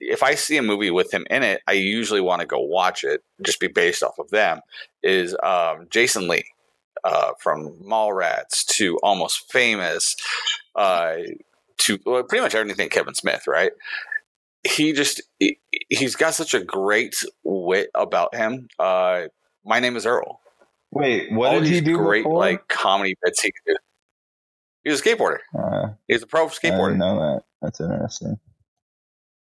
If 0.00 0.22
I 0.22 0.34
see 0.34 0.56
a 0.56 0.62
movie 0.62 0.90
with 0.90 1.12
him 1.12 1.26
in 1.30 1.42
it, 1.42 1.60
I 1.68 1.72
usually 1.72 2.20
want 2.20 2.40
to 2.40 2.46
go 2.46 2.60
watch 2.60 3.04
it, 3.04 3.22
just 3.42 3.60
be 3.60 3.68
based 3.68 4.02
off 4.02 4.18
of 4.18 4.30
them. 4.30 4.60
Is 5.02 5.36
um, 5.42 5.86
Jason 5.90 6.28
Lee 6.28 6.44
uh, 7.04 7.32
from 7.40 7.70
Mallrats 7.80 8.64
to 8.76 8.98
Almost 9.02 9.50
Famous 9.52 10.16
uh, 10.74 11.16
to 11.78 11.98
well, 12.04 12.22
pretty 12.24 12.42
much 12.42 12.54
everything 12.54 12.88
Kevin 12.88 13.14
Smith, 13.14 13.46
right? 13.46 13.72
He 14.68 14.92
just 14.92 15.22
he, 15.38 15.58
he's 15.88 16.16
got 16.16 16.34
such 16.34 16.54
a 16.54 16.62
great 16.62 17.14
wit 17.44 17.90
about 17.94 18.34
him. 18.34 18.68
Uh, 18.78 19.22
my 19.64 19.80
name 19.80 19.96
is 19.96 20.04
Earl. 20.06 20.40
Wait, 20.90 21.30
what 21.32 21.54
All 21.54 21.60
did 21.60 21.68
he 21.70 21.80
do 21.80 21.96
great 21.98 22.24
before? 22.24 22.38
like 22.38 22.66
comedy 22.68 23.14
bits 23.22 23.40
he 23.42 23.50
could 23.52 23.72
do. 23.72 23.76
He 24.84 24.90
was 24.90 25.00
a 25.00 25.04
skateboarder. 25.04 25.38
uh, 25.58 25.88
He's 26.08 26.22
a 26.22 26.26
pro 26.26 26.46
I 26.46 26.48
skateboarder. 26.48 26.86
didn't 26.92 26.98
know 26.98 27.18
that. 27.18 27.42
That's 27.60 27.80
interesting. 27.80 28.38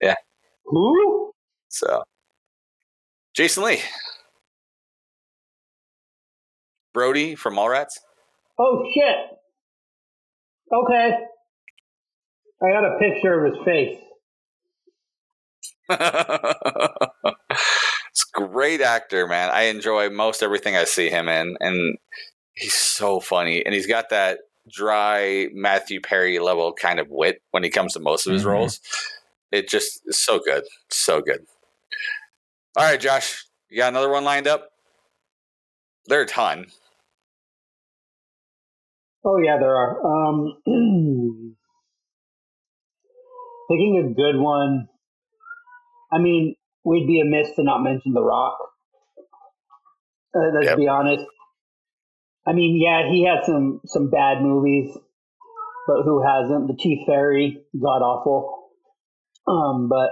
Yeah. 0.01 0.15
Who? 0.65 1.31
So, 1.69 2.03
Jason 3.33 3.63
Lee, 3.63 3.81
Brody 6.93 7.35
from 7.35 7.55
Mallrats. 7.55 7.99
Oh 8.59 8.83
shit. 8.93 9.15
Okay. 10.71 11.11
I 12.63 12.69
got 12.69 12.85
a 12.85 12.97
picture 12.99 13.45
of 13.45 13.53
his 13.53 13.63
face. 13.65 13.97
it's 15.89 15.99
a 18.25 18.31
great 18.33 18.81
actor, 18.81 19.27
man. 19.27 19.49
I 19.49 19.63
enjoy 19.63 20.09
most 20.09 20.41
everything 20.41 20.75
I 20.75 20.85
see 20.85 21.09
him 21.09 21.27
in, 21.27 21.57
and 21.59 21.97
he's 22.53 22.73
so 22.73 23.19
funny. 23.19 23.65
And 23.65 23.73
he's 23.73 23.87
got 23.87 24.09
that 24.09 24.39
dry 24.71 25.47
Matthew 25.53 25.99
Perry 25.99 26.39
level 26.39 26.73
kind 26.73 26.99
of 26.99 27.07
wit 27.09 27.41
when 27.51 27.63
he 27.63 27.69
comes 27.69 27.93
to 27.93 27.99
most 27.99 28.27
of 28.27 28.33
his 28.33 28.43
Mhm. 28.43 28.51
roles. 28.51 28.79
It 29.51 29.67
just 29.67 30.01
is 30.05 30.23
so 30.23 30.39
good, 30.39 30.63
so 30.89 31.21
good. 31.21 31.45
All 32.77 32.85
right, 32.85 32.99
Josh, 32.99 33.45
you 33.69 33.77
got 33.77 33.89
another 33.89 34.09
one 34.09 34.23
lined 34.23 34.47
up? 34.47 34.69
There 36.05 36.19
are 36.19 36.23
a 36.23 36.27
ton. 36.27 36.67
Oh 39.25 39.37
yeah, 39.37 39.57
there 39.57 39.75
are. 39.75 40.05
Um, 40.05 40.61
picking 43.69 43.97
a 44.03 44.13
good 44.13 44.39
one. 44.39 44.87
I 46.11 46.19
mean, 46.19 46.55
we'd 46.83 47.07
be 47.07 47.21
amiss 47.21 47.55
to 47.55 47.63
not 47.63 47.83
mention 47.83 48.13
The 48.13 48.23
Rock. 48.23 48.57
Uh, 50.35 50.49
let's 50.53 50.67
Yep. 50.69 50.77
be 50.77 50.87
honest. 50.87 51.25
I 52.45 52.53
mean, 52.53 52.79
yeah, 52.81 53.09
he 53.09 53.25
had 53.25 53.45
some 53.45 53.81
some 53.85 54.09
bad 54.09 54.41
movies, 54.41 54.95
but 55.87 56.03
who 56.03 56.23
hasn't? 56.25 56.67
The 56.67 56.75
Chief 56.77 56.99
Fairy, 57.07 57.63
god 57.79 58.01
awful. 58.01 58.69
Um, 59.47 59.89
but 59.89 60.11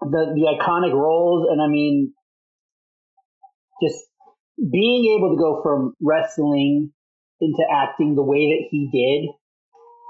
the 0.00 0.32
the 0.34 0.58
iconic 0.58 0.92
roles, 0.92 1.48
and 1.50 1.60
I 1.62 1.68
mean, 1.68 2.12
just 3.82 3.98
being 4.70 5.16
able 5.18 5.34
to 5.36 5.40
go 5.40 5.62
from 5.62 5.94
wrestling 6.00 6.92
into 7.40 7.64
acting 7.72 8.14
the 8.14 8.22
way 8.22 8.46
that 8.50 8.68
he 8.70 8.88
did, 8.92 9.30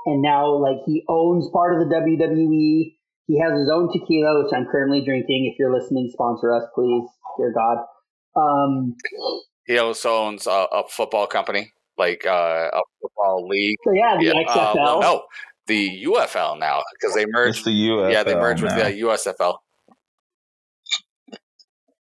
and 0.07 0.23
now 0.23 0.53
like 0.57 0.79
he 0.87 1.05
owns 1.09 1.49
part 1.53 1.75
of 1.81 1.89
the 1.89 1.95
WWE. 1.95 2.95
He 3.27 3.41
has 3.41 3.59
his 3.59 3.71
own 3.73 3.91
tequila, 3.93 4.45
which 4.45 4.53
I'm 4.55 4.67
currently 4.71 5.03
drinking. 5.05 5.51
If 5.53 5.59
you're 5.59 5.73
listening, 5.75 6.11
sponsor 6.13 6.53
us, 6.55 6.65
please, 6.75 7.09
dear 7.39 7.53
God. 7.55 7.79
Um, 8.37 8.95
He 9.67 9.79
also 9.79 10.11
owns 10.25 10.47
a, 10.47 10.67
a 10.71 10.83
football 10.89 11.27
company, 11.27 11.73
like 11.97 12.27
uh, 12.27 12.69
a 12.73 12.81
football 13.01 13.47
league. 13.49 13.79
so 13.83 13.93
yeah, 13.93 14.17
the 14.19 14.25
Yeah, 14.27 14.33
XFL. 14.47 14.73
uh, 14.73 14.75
well, 14.77 15.01
no, 15.01 15.23
the 15.67 16.05
UFL 16.05 16.59
now 16.59 16.83
because 17.01 17.15
they 17.17 17.25
merged. 17.27 17.59
It's 17.59 17.67
merged. 17.67 17.67
the 17.67 17.89
UFL. 17.89 18.13
yeah, 18.13 18.23
they 18.25 18.35
merged 18.35 18.63
with 18.63 18.75
the 18.75 19.01
USFL. 19.07 19.57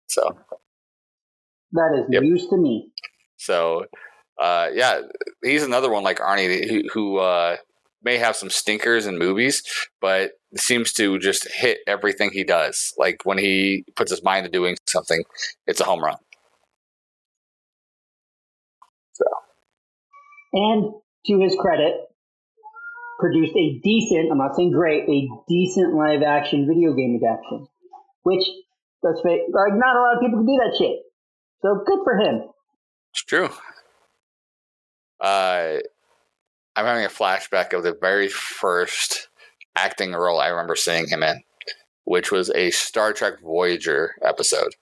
So, 0.09 0.37
That 1.73 1.95
is 2.01 2.07
Yep. 2.11 2.23
news 2.23 2.49
to 2.49 2.57
me. 2.57 2.91
so 3.37 3.87
uh, 4.41 4.69
yeah, 4.73 5.03
he's 5.45 5.63
another 5.63 5.91
one 5.91 6.03
like 6.03 6.19
Arnie 6.19 6.69
who, 6.69 6.83
who 6.93 7.17
uh, 7.19 7.57
may 8.07 8.17
have 8.17 8.37
some 8.37 8.49
stinkers 8.49 9.05
in 9.05 9.19
movies, 9.19 9.63
but 10.01 10.31
seems 10.57 10.93
to 10.93 11.19
just 11.19 11.47
hit 11.53 11.79
everything 11.89 12.31
he 12.33 12.45
does. 12.45 12.95
Like 12.97 13.17
when 13.25 13.37
he 13.37 13.85
puts 13.97 14.13
his 14.13 14.23
mind 14.23 14.45
to 14.45 14.51
doing 14.51 14.77
something, 14.89 15.23
it's 15.67 15.81
a 15.81 15.85
home 15.85 16.03
run. 16.03 16.17
So. 19.13 19.25
And 20.53 20.93
to 21.27 21.41
his 21.41 21.57
credit, 21.59 21.95
produced 23.19 23.57
a 23.57 23.81
decent, 23.83 24.31
I'm 24.31 24.39
not 24.39 24.55
saying 24.55 24.71
great, 24.71 25.09
a 25.09 25.29
decent 25.49 25.95
live 25.95 26.23
action 26.23 26.67
video 26.67 26.95
game 26.95 27.19
adaptation. 27.21 27.67
Which, 28.23 28.45
let's 29.03 29.21
face 29.23 29.43
like, 29.53 29.73
not 29.75 29.97
a 29.97 30.01
lot 30.01 30.15
of 30.15 30.21
people 30.21 30.39
can 30.39 30.47
do 30.47 30.59
that 30.63 30.77
shit. 30.79 30.99
So 31.63 31.83
good 31.85 31.99
for 32.05 32.17
him. 32.19 32.43
It's 33.13 33.25
true. 33.25 33.49
Uh, 35.21 35.79
I'm 36.77 36.85
having 36.85 37.05
a 37.05 37.09
flashback 37.09 37.73
of 37.73 37.83
the 37.83 37.97
very 37.99 38.29
first 38.29 39.29
acting 39.75 40.13
role 40.13 40.39
I 40.39 40.49
remember 40.49 40.77
seeing 40.77 41.09
him 41.09 41.23
in, 41.23 41.43
which 42.05 42.31
was 42.31 42.51
a 42.51 42.71
Star 42.71 43.15
Trek 43.15 43.41
Voyager 43.43 44.15
episode. 44.23 44.75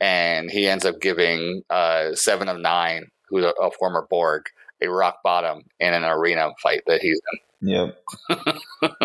And 0.00 0.50
he 0.50 0.68
ends 0.68 0.84
up 0.84 1.00
giving 1.00 1.62
uh, 1.68 2.14
Seven 2.14 2.48
of 2.48 2.58
Nine, 2.58 3.08
who's 3.28 3.44
a, 3.44 3.52
a 3.60 3.70
former 3.72 4.06
Borg, 4.08 4.42
a 4.80 4.88
rock 4.88 5.18
bottom 5.24 5.62
in 5.80 5.94
an 5.94 6.04
arena 6.04 6.50
fight 6.62 6.82
that 6.86 7.00
he's 7.00 7.20
in. 7.60 7.68
Yep. 7.68 8.02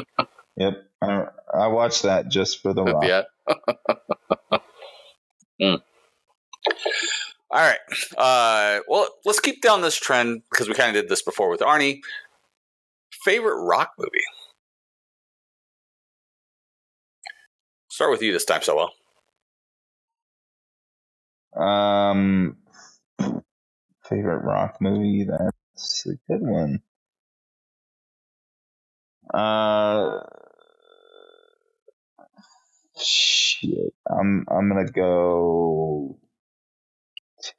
yep. 0.57 0.83
I, 1.01 1.25
I 1.53 1.67
watched 1.67 2.03
that 2.03 2.29
just 2.29 2.61
for 2.61 2.73
the 2.73 2.83
rock. 2.83 3.03
Yeah. 3.03 3.23
Mm. 5.59 5.81
All 7.49 7.59
right. 7.59 7.79
Uh, 8.17 8.81
well, 8.87 9.07
let's 9.25 9.39
keep 9.39 9.61
down 9.61 9.81
this 9.81 9.95
trend 9.95 10.43
because 10.51 10.67
we 10.67 10.75
kind 10.75 10.95
of 10.95 11.01
did 11.01 11.09
this 11.09 11.21
before 11.23 11.49
with 11.49 11.61
Arnie. 11.61 12.01
Favorite 13.27 13.61
rock 13.61 13.91
movie? 13.99 14.23
Start 17.89 18.09
with 18.09 18.21
you 18.21 18.31
this 18.31 18.45
time, 18.45 18.61
so 18.61 18.89
well. 21.57 21.61
Um, 21.61 22.55
favorite 24.07 24.45
rock 24.45 24.77
movie? 24.79 25.25
That's 25.25 26.05
a 26.05 26.11
good 26.31 26.41
one. 26.41 26.79
Uh, 29.33 30.19
shit. 32.97 33.93
I'm 34.09 34.45
I'm 34.49 34.69
gonna 34.69 34.89
go 34.89 36.17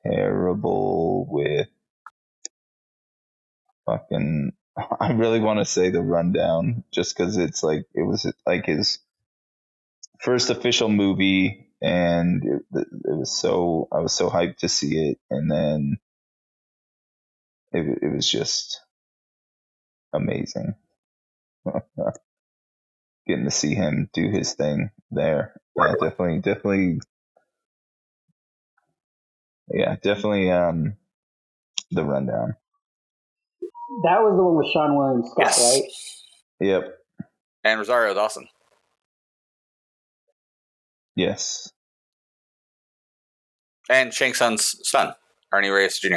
terrible 0.02 1.26
with 1.30 1.68
fucking. 3.84 4.52
I 5.00 5.12
really 5.12 5.40
want 5.40 5.60
to 5.60 5.66
say 5.66 5.90
the 5.90 6.02
rundown, 6.02 6.84
just 6.92 7.16
because 7.16 7.38
it's 7.38 7.64
like 7.64 7.86
it 7.94 8.04
was 8.04 8.30
like 8.46 8.66
his 8.66 9.00
first 10.20 10.50
official 10.50 10.88
movie, 10.88 11.68
and 11.82 12.42
it, 12.44 12.62
it 12.72 13.18
was 13.18 13.36
so 13.36 13.88
I 13.92 14.00
was 14.00 14.12
so 14.12 14.30
hyped 14.30 14.58
to 14.58 14.68
see 14.68 15.10
it, 15.10 15.18
and 15.30 15.50
then 15.50 15.98
it, 17.72 17.98
it 18.02 18.12
was 18.14 18.28
just 18.30 18.82
amazing. 20.12 20.74
Getting 23.26 23.44
to 23.44 23.50
see 23.50 23.74
him 23.74 24.10
do 24.12 24.30
his 24.30 24.54
thing 24.54 24.90
there. 25.10 25.54
Yeah, 25.76 25.92
definitely, 26.00 26.40
definitely. 26.40 27.00
Yeah, 29.72 29.96
definitely. 30.02 30.50
Um, 30.50 30.96
the 31.90 32.04
rundown. 32.04 32.56
That 34.04 34.20
was 34.20 34.36
the 34.36 34.42
one 34.44 34.56
with 34.56 34.66
Seann 34.74 34.96
William 34.96 35.22
Scott, 35.24 35.36
Yes. 35.38 35.58
right? 36.60 36.68
Yep. 36.68 36.98
And 37.64 37.78
Rosario 37.78 38.14
Dawson. 38.14 38.46
Yes. 41.16 41.72
And 43.90 44.12
Shang 44.12 44.34
Tsung's 44.34 44.76
son, 44.88 45.14
Ernie 45.52 45.70
Reyes 45.70 45.98
Jr. 45.98 46.16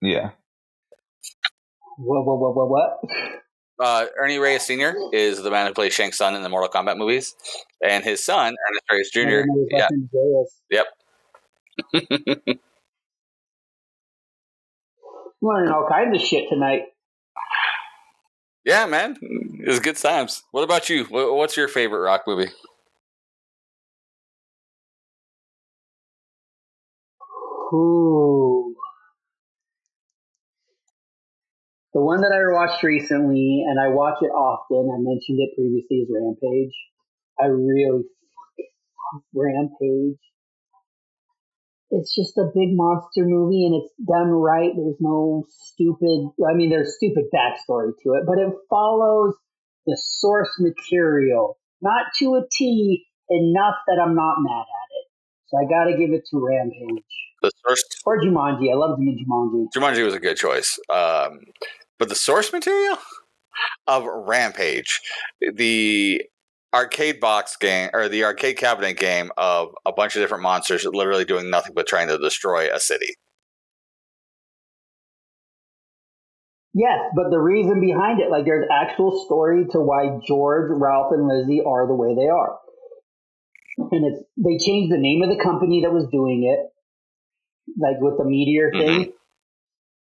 Yeah. 0.00 0.30
What? 1.98 2.24
What? 2.24 2.38
What? 2.38 2.54
What? 2.54 2.68
What? 2.70 3.00
Uh, 3.78 4.06
Ernie 4.16 4.38
Reyes 4.38 4.62
Sr. 4.64 4.94
is 5.12 5.42
the 5.42 5.50
man 5.50 5.66
who 5.66 5.74
plays 5.74 5.92
Shang 5.92 6.12
Tsung 6.12 6.34
in 6.34 6.42
the 6.42 6.48
Mortal 6.48 6.70
Kombat 6.70 6.96
movies, 6.96 7.34
and 7.86 8.02
his 8.04 8.24
son, 8.24 8.54
Ernest 8.70 8.84
Reyes 8.90 9.10
Jr. 9.12 9.20
didn't 9.20 9.68
Yeah, 9.70 9.88
fucking 9.88 10.08
Reyes. 11.92 12.58
Learning 15.46 15.72
all 15.72 15.86
kinds 15.88 16.16
of 16.16 16.20
shit 16.20 16.48
tonight. 16.48 16.82
yeah, 18.64 18.84
man, 18.86 19.16
it 19.22 19.68
was 19.68 19.78
good 19.78 19.96
times. 19.96 20.42
What 20.50 20.64
about 20.64 20.90
you? 20.90 21.04
What's 21.04 21.56
your 21.56 21.68
favorite 21.68 22.00
rock 22.00 22.24
movie? 22.26 22.50
Ooh. 27.72 28.74
The 31.94 32.00
one 32.00 32.22
that 32.22 32.32
I 32.34 32.42
watched 32.52 32.82
recently, 32.82 33.64
and 33.68 33.78
I 33.78 33.94
watch 33.94 34.16
it 34.22 34.26
often, 34.26 34.90
I 34.92 34.98
mentioned 34.98 35.38
it 35.38 35.54
previously, 35.54 35.98
is 35.98 36.08
Rampage. 36.12 36.74
I 37.40 37.46
really 37.46 38.02
fucking 38.34 38.72
love 39.14 39.22
Rampage. 39.32 40.18
It's 41.90 42.14
just 42.14 42.36
a 42.36 42.50
big 42.54 42.74
monster 42.74 43.24
movie 43.24 43.64
and 43.64 43.74
it's 43.74 43.92
done 44.04 44.28
right. 44.28 44.70
There's 44.74 44.98
no 45.00 45.44
stupid, 45.48 46.30
I 46.48 46.54
mean, 46.54 46.70
there's 46.70 46.96
stupid 46.96 47.24
backstory 47.32 47.92
to 48.02 48.14
it, 48.14 48.24
but 48.26 48.38
it 48.38 48.52
follows 48.68 49.34
the 49.86 49.96
source 50.00 50.50
material, 50.58 51.58
not 51.80 52.06
to 52.18 52.34
a 52.34 52.42
T, 52.50 53.06
enough 53.30 53.74
that 53.86 54.00
I'm 54.02 54.14
not 54.14 54.36
mad 54.38 54.60
at 54.60 54.88
it. 54.90 55.06
So 55.46 55.58
I 55.58 55.64
gotta 55.68 55.96
give 55.96 56.12
it 56.12 56.22
to 56.30 56.44
Rampage. 56.44 57.04
The 57.42 57.52
first 57.66 58.02
Or 58.04 58.20
Jumanji. 58.20 58.70
I 58.72 58.74
love 58.74 58.98
Jumanji. 58.98 59.66
Jumanji 59.74 60.04
was 60.04 60.14
a 60.14 60.20
good 60.20 60.36
choice, 60.36 60.78
um, 60.92 61.40
but 61.98 62.08
the 62.08 62.14
source 62.14 62.52
material 62.52 62.98
of 63.86 64.04
Rampage, 64.04 65.00
the 65.40 66.22
arcade 66.74 67.20
box 67.20 67.56
game 67.56 67.90
or 67.94 68.08
the 68.08 68.24
arcade 68.24 68.56
cabinet 68.56 68.98
game 68.98 69.30
of 69.36 69.68
a 69.86 69.92
bunch 69.92 70.16
of 70.16 70.22
different 70.22 70.42
monsters 70.42 70.84
literally 70.84 71.24
doing 71.24 71.48
nothing 71.50 71.72
but 71.74 71.86
trying 71.86 72.08
to 72.08 72.18
destroy 72.18 72.72
a 72.72 72.80
city. 72.80 73.14
Yes, 76.74 76.98
but 77.14 77.30
the 77.30 77.38
reason 77.38 77.80
behind 77.80 78.20
it, 78.20 78.30
like 78.30 78.44
there's 78.44 78.68
actual 78.70 79.24
story 79.24 79.64
to 79.70 79.80
why 79.80 80.18
George, 80.28 80.70
Ralph, 80.70 81.10
and 81.10 81.26
Lizzie 81.26 81.62
are 81.66 81.86
the 81.86 81.94
way 81.94 82.14
they 82.14 82.28
are. 82.28 82.58
And 83.78 84.04
it's 84.12 84.22
they 84.36 84.58
changed 84.58 84.92
the 84.92 85.00
name 85.00 85.22
of 85.22 85.30
the 85.30 85.42
company 85.42 85.80
that 85.82 85.92
was 85.92 86.06
doing 86.12 86.44
it, 86.44 86.60
like 87.80 88.00
with 88.00 88.18
the 88.18 88.24
meteor 88.26 88.70
mm-hmm. 88.70 89.04
thing. 89.04 89.12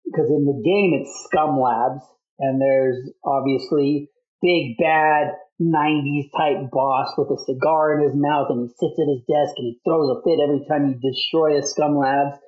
Because 0.05 0.27
in 0.31 0.47
the 0.47 0.63
game 0.65 1.01
it's 1.01 1.27
Scum 1.27 1.61
Labs, 1.61 2.05
and 2.41 2.61
there's 2.61 3.09
obviously 3.25 4.11
big 4.43 4.77
bad 4.77 5.31
'90s 5.61 6.31
type 6.37 6.71
boss 6.71 7.15
with 7.17 7.31
a 7.31 7.39
cigar 7.45 7.99
in 7.99 8.05
his 8.05 8.15
mouth, 8.15 8.49
and 8.51 8.67
he 8.67 8.69
sits 8.69 8.99
at 8.99 9.11
his 9.11 9.23
desk 9.27 9.55
and 9.57 9.71
he 9.71 9.81
throws 9.85 10.11
a 10.11 10.23
fit 10.23 10.43
every 10.43 10.67
time 10.67 10.91
you 10.91 10.97
destroy 10.99 11.59
a 11.59 11.63
Scum 11.63 11.97
Labs. 11.97 12.39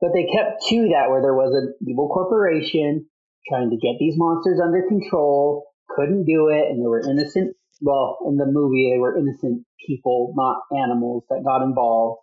But 0.00 0.12
they 0.12 0.26
kept 0.32 0.64
to 0.68 0.88
that 0.92 1.08
where 1.08 1.22
there 1.22 1.34
was 1.34 1.54
an 1.54 1.74
evil 1.86 2.08
corporation 2.08 3.06
trying 3.48 3.70
to 3.70 3.76
get 3.76 3.96
these 3.98 4.14
monsters 4.16 4.60
under 4.62 4.82
control, 4.88 5.66
couldn't 5.88 6.24
do 6.24 6.48
it, 6.48 6.70
and 6.70 6.80
they 6.80 6.86
were 6.86 7.00
innocent. 7.00 7.56
Well, 7.80 8.18
in 8.26 8.36
the 8.36 8.46
movie, 8.46 8.90
they 8.92 8.98
were 8.98 9.18
innocent 9.18 9.66
people, 9.86 10.32
not 10.36 10.62
animals, 10.72 11.24
that 11.28 11.42
got 11.44 11.62
involved. 11.62 12.20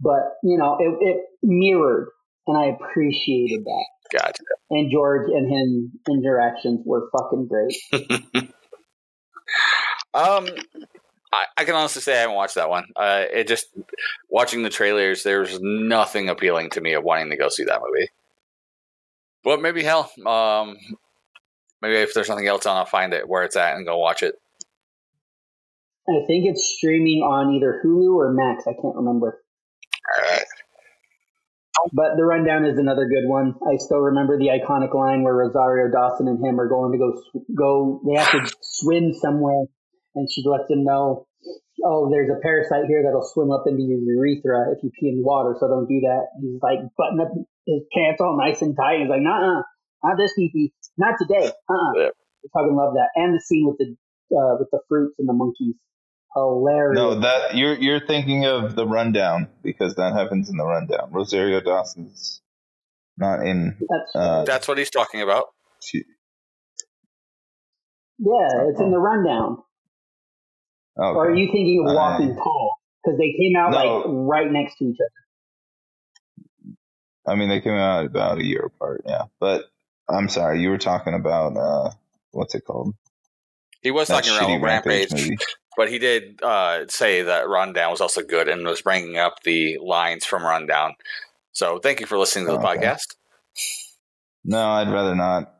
But 0.00 0.36
you 0.42 0.58
know, 0.58 0.76
it, 0.78 0.96
it 1.00 1.24
mirrored, 1.42 2.08
and 2.46 2.56
I 2.56 2.66
appreciated 2.66 3.64
that. 3.64 3.86
Gotcha. 4.12 4.42
And 4.70 4.90
George 4.90 5.28
and 5.28 5.50
him 5.50 5.92
interactions 6.08 6.80
were 6.84 7.08
fucking 7.12 7.48
great. 7.48 8.52
Um, 10.14 10.48
I, 11.32 11.44
I 11.56 11.64
can 11.64 11.74
honestly 11.74 12.02
say 12.02 12.16
I 12.16 12.20
haven't 12.20 12.36
watched 12.36 12.54
that 12.54 12.70
one. 12.70 12.84
Uh, 12.94 13.24
it 13.32 13.48
just 13.48 13.66
watching 14.30 14.62
the 14.62 14.70
trailers, 14.70 15.22
there's 15.22 15.58
nothing 15.60 16.28
appealing 16.28 16.70
to 16.70 16.80
me 16.80 16.92
of 16.94 17.02
wanting 17.02 17.30
to 17.30 17.36
go 17.36 17.48
see 17.48 17.64
that 17.64 17.80
movie. 17.82 18.08
But 19.42 19.60
maybe 19.60 19.82
hell, 19.82 20.10
um, 20.26 20.76
maybe 21.82 21.96
if 21.96 22.14
there's 22.14 22.26
something 22.26 22.46
else 22.46 22.66
on, 22.66 22.76
I'll 22.76 22.86
find 22.86 23.12
it 23.12 23.28
where 23.28 23.42
it's 23.42 23.56
at 23.56 23.76
and 23.76 23.84
go 23.84 23.98
watch 23.98 24.22
it. 24.22 24.36
I 26.08 26.24
think 26.26 26.44
it's 26.46 26.74
streaming 26.76 27.22
on 27.22 27.54
either 27.54 27.80
Hulu 27.84 28.14
or 28.14 28.32
Max. 28.32 28.66
I 28.66 28.72
can't 28.72 28.94
remember. 28.94 29.42
All 30.16 30.30
right. 30.30 30.44
But 31.92 32.16
the 32.16 32.24
rundown 32.24 32.64
is 32.64 32.78
another 32.78 33.06
good 33.06 33.28
one. 33.28 33.54
I 33.66 33.76
still 33.76 33.98
remember 33.98 34.38
the 34.38 34.48
iconic 34.48 34.94
line 34.94 35.22
where 35.22 35.34
Rosario 35.34 35.90
Dawson 35.90 36.28
and 36.28 36.44
him 36.44 36.60
are 36.60 36.68
going 36.68 36.92
to 36.92 36.98
go 36.98 37.12
sw- 37.20 37.54
go. 37.56 38.00
They 38.06 38.18
have 38.20 38.30
to 38.30 38.54
swim 38.62 39.12
somewhere, 39.12 39.64
and 40.14 40.28
she 40.30 40.42
lets 40.46 40.68
them 40.68 40.84
know, 40.84 41.26
"Oh, 41.84 42.10
there's 42.10 42.30
a 42.30 42.40
parasite 42.40 42.86
here 42.86 43.02
that'll 43.04 43.26
swim 43.32 43.50
up 43.50 43.64
into 43.66 43.82
your 43.82 43.98
urethra 43.98 44.72
if 44.72 44.82
you 44.82 44.90
pee 44.98 45.08
in 45.08 45.18
the 45.18 45.24
water. 45.24 45.56
So 45.58 45.68
don't 45.68 45.88
do 45.88 46.00
that." 46.02 46.26
He's 46.40 46.60
like 46.62 46.80
button 46.96 47.20
up 47.20 47.32
his 47.66 47.82
pants 47.94 48.20
all 48.20 48.36
nice 48.38 48.62
and 48.62 48.76
tight. 48.76 49.00
He's 49.00 49.08
like, 49.08 49.22
"Nah, 49.22 49.62
not 50.02 50.16
this 50.16 50.32
pee 50.36 50.50
pee, 50.52 50.72
not 50.96 51.14
today." 51.18 51.48
Uh-uh. 51.68 51.92
Yeah. 51.96 52.08
I 52.08 52.46
fucking 52.52 52.76
love 52.76 52.94
that, 52.94 53.08
and 53.16 53.34
the 53.34 53.40
scene 53.40 53.66
with 53.66 53.78
the 53.78 53.96
uh, 54.36 54.56
with 54.58 54.68
the 54.70 54.80
fruits 54.88 55.14
and 55.18 55.28
the 55.28 55.32
monkeys, 55.32 55.74
hilarious. 56.34 56.96
No, 56.98 57.20
that 57.20 57.56
you're 57.56 57.74
you're 57.74 58.06
thinking 58.06 58.44
of 58.44 58.76
the 58.76 58.86
rundown 58.86 59.48
because 59.62 59.94
that 59.94 60.12
happens 60.12 60.50
in 60.50 60.56
the 60.56 60.64
rundown. 60.64 61.10
Rosario 61.10 61.60
Dawson's 61.60 62.42
not 63.16 63.40
in. 63.46 63.76
That's 63.80 64.14
Uh, 64.14 64.44
That's 64.44 64.68
what 64.68 64.76
he's 64.76 64.90
talking 64.90 65.22
about. 65.22 65.46
she, 65.82 66.04
yeah, 68.18 68.68
it's 68.68 68.80
in 68.80 68.90
the 68.90 68.98
rundown. 68.98 69.58
Okay. 70.98 71.16
Or 71.16 71.30
are 71.30 71.34
you 71.34 71.46
thinking 71.46 71.84
of 71.86 71.92
I- 71.92 71.94
Walking 71.94 72.36
Tall? 72.36 72.74
Because 73.04 73.18
they 73.18 73.32
came 73.38 73.54
out 73.56 73.70
No. 73.72 73.76
like 73.76 74.04
right 74.08 74.50
next 74.50 74.78
to 74.78 74.84
each 74.86 74.96
other. 75.00 75.10
I 77.26 77.34
mean, 77.36 77.48
they 77.48 77.60
came 77.60 77.72
out 77.72 78.04
about 78.06 78.38
a 78.38 78.44
year 78.44 78.64
apart. 78.66 79.02
Yeah, 79.06 79.24
but 79.40 79.64
I'm 80.08 80.28
sorry, 80.28 80.60
you 80.60 80.70
were 80.70 80.78
talking 80.78 81.14
about 81.14 81.56
uh, 81.56 81.90
what's 82.32 82.54
it 82.54 82.64
called? 82.66 82.94
He 83.82 83.90
was 83.90 84.08
That 84.08 84.24
talking 84.24 84.32
about 84.38 84.48
shitty 84.48 84.62
Rampage, 84.62 85.12
movie. 85.12 85.36
but 85.76 85.90
he 85.90 85.98
did 85.98 86.42
uh, 86.42 86.86
say 86.88 87.22
that 87.22 87.48
Rundown 87.48 87.90
was 87.90 88.00
also 88.00 88.22
good 88.22 88.48
and 88.48 88.64
was 88.66 88.82
bringing 88.82 89.16
up 89.18 89.42
the 89.42 89.78
lines 89.82 90.24
from 90.24 90.42
Rundown. 90.42 90.94
So 91.52 91.78
thank 91.78 92.00
you 92.00 92.06
for 92.06 92.16
listening 92.18 92.46
to 92.46 92.52
the 92.52 92.58
Okay. 92.58 92.78
podcast. 92.78 93.14
No, 94.44 94.60
I'd 94.70 94.90
rather 94.90 95.14
not. 95.14 95.52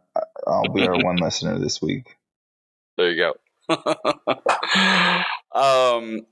I'll 0.47 0.69
be 0.73 0.87
our 0.87 0.99
one 1.03 1.17
listener 1.21 1.59
this 1.59 1.81
week. 1.83 2.17
There 2.97 3.11
you 3.11 3.17
go. 3.19 3.35
um, 5.53 6.27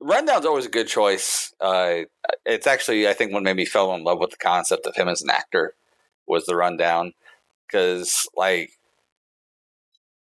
Rundown's 0.00 0.46
always 0.46 0.66
a 0.66 0.70
good 0.70 0.88
choice. 0.88 1.54
Uh, 1.60 2.00
it's 2.44 2.66
actually, 2.66 3.08
I 3.08 3.12
think, 3.12 3.32
what 3.32 3.42
made 3.42 3.56
me 3.56 3.64
fell 3.64 3.94
in 3.94 4.04
love 4.04 4.18
with 4.18 4.30
the 4.30 4.36
concept 4.36 4.86
of 4.86 4.94
him 4.94 5.08
as 5.08 5.22
an 5.22 5.30
actor 5.30 5.74
was 6.26 6.44
the 6.46 6.56
Rundown. 6.56 7.14
Because, 7.66 8.28
like, 8.36 8.72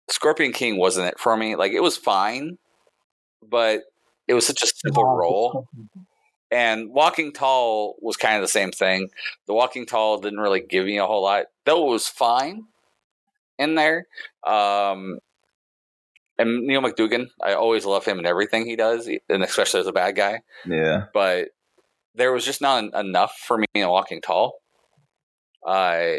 Scorpion 0.10 0.54
King 0.54 0.78
wasn't 0.78 1.08
it 1.08 1.20
for 1.20 1.38
me. 1.38 1.56
Like, 1.56 1.72
it 1.72 1.84
was 1.84 1.98
fine, 1.98 2.58
but 3.48 3.84
it 4.28 4.34
was 4.34 4.48
such 4.48 4.64
a 4.64 4.68
simple 4.68 5.06
role. 5.06 5.68
And 6.52 6.90
Walking 6.92 7.32
Tall 7.32 7.96
was 8.02 8.18
kind 8.18 8.36
of 8.36 8.42
the 8.42 8.48
same 8.48 8.72
thing. 8.72 9.10
The 9.46 9.54
Walking 9.54 9.86
Tall 9.86 10.20
didn't 10.20 10.40
really 10.40 10.62
give 10.62 10.86
me 10.86 10.98
a 10.98 11.06
whole 11.06 11.22
lot, 11.22 11.46
though 11.66 11.88
it 11.88 11.92
was 11.92 12.08
fine 12.08 12.66
in 13.60 13.76
there. 13.76 14.08
Um, 14.46 15.20
and 16.40 16.66
Neal 16.66 16.82
McDonough, 16.82 17.28
I 17.44 17.54
always 17.54 17.86
love 17.86 18.06
him 18.06 18.18
and 18.18 18.26
everything 18.26 18.66
he 18.66 18.76
does, 18.76 19.08
and 19.30 19.44
especially 19.44 19.82
as 19.82 19.88
a 19.88 19.92
bad 19.92 20.16
guy. 20.16 20.42
Yeah, 20.66 21.06
But 21.14 21.50
there 22.16 22.32
was 22.32 22.44
just 22.46 22.62
not 22.62 22.84
en- 22.84 23.06
enough 23.08 23.36
for 23.46 23.58
me 23.60 23.68
in 23.76 23.88
Walking 23.88 24.22
Tall. 24.22 24.54
Uh, 25.66 26.16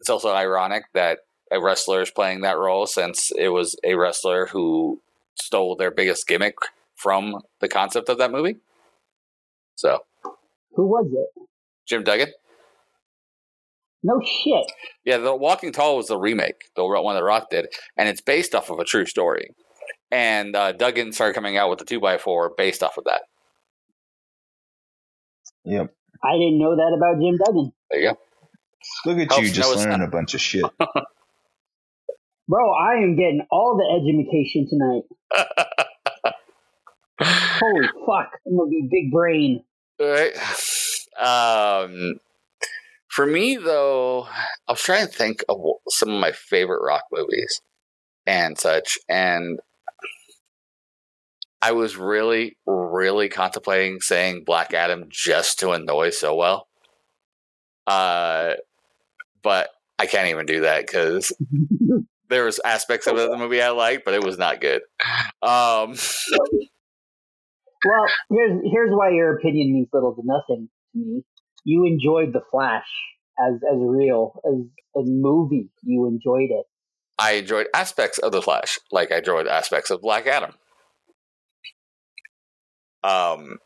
it's 0.00 0.08
also 0.08 0.32
ironic 0.32 0.84
that 0.94 1.18
a 1.50 1.60
wrestler 1.60 2.00
is 2.00 2.10
playing 2.10 2.40
that 2.40 2.56
role 2.56 2.86
since 2.86 3.30
it 3.36 3.48
was 3.48 3.76
a 3.84 3.94
wrestler 3.94 4.46
who 4.46 5.00
stole 5.34 5.76
their 5.76 5.90
biggest 5.90 6.26
gimmick 6.26 6.54
from 6.96 7.42
the 7.60 7.68
concept 7.68 8.08
of 8.08 8.18
that 8.18 8.30
movie. 8.32 8.56
So, 9.76 10.00
Who 10.74 10.86
was 10.86 11.06
it? 11.12 11.42
Jim 11.86 12.04
Duggan. 12.04 12.32
No 14.02 14.20
shit. 14.24 14.64
Yeah, 15.04 15.18
The 15.18 15.34
Walking 15.34 15.72
Tall 15.72 15.96
was 15.96 16.08
the 16.08 16.18
remake, 16.18 16.70
the 16.76 16.84
one 16.84 17.14
that 17.14 17.22
Rock 17.22 17.50
did, 17.50 17.66
and 17.96 18.08
it's 18.08 18.20
based 18.20 18.54
off 18.54 18.68
of 18.70 18.78
a 18.78 18.84
true 18.84 19.06
story. 19.06 19.54
And 20.10 20.54
uh, 20.56 20.72
Duggan 20.72 21.12
started 21.12 21.34
coming 21.34 21.56
out 21.56 21.70
with 21.70 21.78
the 21.78 21.84
two 21.84 22.00
by 22.00 22.18
four 22.18 22.52
based 22.56 22.82
off 22.82 22.98
of 22.98 23.04
that. 23.04 23.22
Yep. 25.64 25.94
I 26.24 26.32
didn't 26.34 26.58
know 26.58 26.74
that 26.76 26.94
about 26.96 27.20
Jim 27.22 27.36
Duggan. 27.38 27.72
There 27.90 28.00
you 28.00 28.10
go. 28.10 28.18
Look 29.06 29.18
at 29.18 29.30
Helps 29.30 29.46
you 29.46 29.52
just 29.52 29.76
learning 29.76 30.00
not- 30.00 30.08
a 30.08 30.10
bunch 30.10 30.34
of 30.34 30.40
shit. 30.40 30.64
Bro, 32.48 32.72
I 32.74 32.96
am 33.02 33.14
getting 33.16 33.46
all 33.50 33.76
the 33.76 33.86
education 34.02 34.66
tonight. 34.68 35.04
Holy 37.20 37.86
fuck. 38.06 38.32
I'm 38.46 38.56
gonna 38.58 38.68
be 38.68 38.88
big 38.90 39.12
brain. 39.12 39.62
All 40.00 40.08
right. 40.08 40.34
Um, 41.18 42.18
for 43.12 43.26
me, 43.26 43.58
though, 43.58 44.26
I 44.66 44.72
was 44.72 44.80
trying 44.80 45.06
to 45.06 45.12
think 45.12 45.44
of 45.46 45.60
some 45.90 46.08
of 46.08 46.18
my 46.18 46.32
favorite 46.32 46.82
rock 46.82 47.02
movies 47.12 47.60
and 48.26 48.58
such, 48.58 48.96
and 49.06 49.60
I 51.60 51.72
was 51.72 51.98
really, 51.98 52.56
really 52.66 53.28
contemplating 53.28 54.00
saying 54.00 54.44
Black 54.46 54.72
Adam 54.72 55.08
just 55.10 55.58
to 55.58 55.72
annoy 55.72 56.08
Sowell. 56.08 56.68
Uh, 57.86 58.54
but 59.42 59.68
I 59.98 60.06
can't 60.06 60.28
even 60.28 60.46
do 60.46 60.62
that 60.62 60.86
because 60.86 61.36
there 62.30 62.46
was 62.46 62.60
aspects 62.64 63.06
of 63.06 63.18
the 63.18 63.36
movie 63.36 63.60
I 63.60 63.70
liked, 63.72 64.06
but 64.06 64.14
it 64.14 64.24
was 64.24 64.38
not 64.38 64.62
good. 64.62 64.80
Um, 65.42 65.96
Well, 67.84 68.06
here's 68.30 68.62
here's 68.72 68.90
why 68.90 69.10
your 69.10 69.36
opinion 69.36 69.74
means 69.74 69.88
little 69.92 70.14
to 70.14 70.22
nothing 70.24 70.70
to 70.92 70.98
me. 70.98 71.22
You 71.64 71.84
enjoyed 71.84 72.32
the 72.32 72.42
Flash 72.50 72.86
as 73.38 73.54
as 73.54 73.78
real 73.78 74.40
as 74.46 74.66
a 74.96 75.02
movie. 75.04 75.70
You 75.82 76.06
enjoyed 76.06 76.50
it. 76.50 76.66
I 77.18 77.32
enjoyed 77.32 77.68
aspects 77.74 78.18
of 78.18 78.32
the 78.32 78.42
Flash, 78.42 78.78
like 78.90 79.12
I 79.12 79.18
enjoyed 79.18 79.46
aspects 79.46 79.90
of 79.90 80.00
Black 80.00 80.26
Adam. 80.26 80.54
Um, 83.04 83.58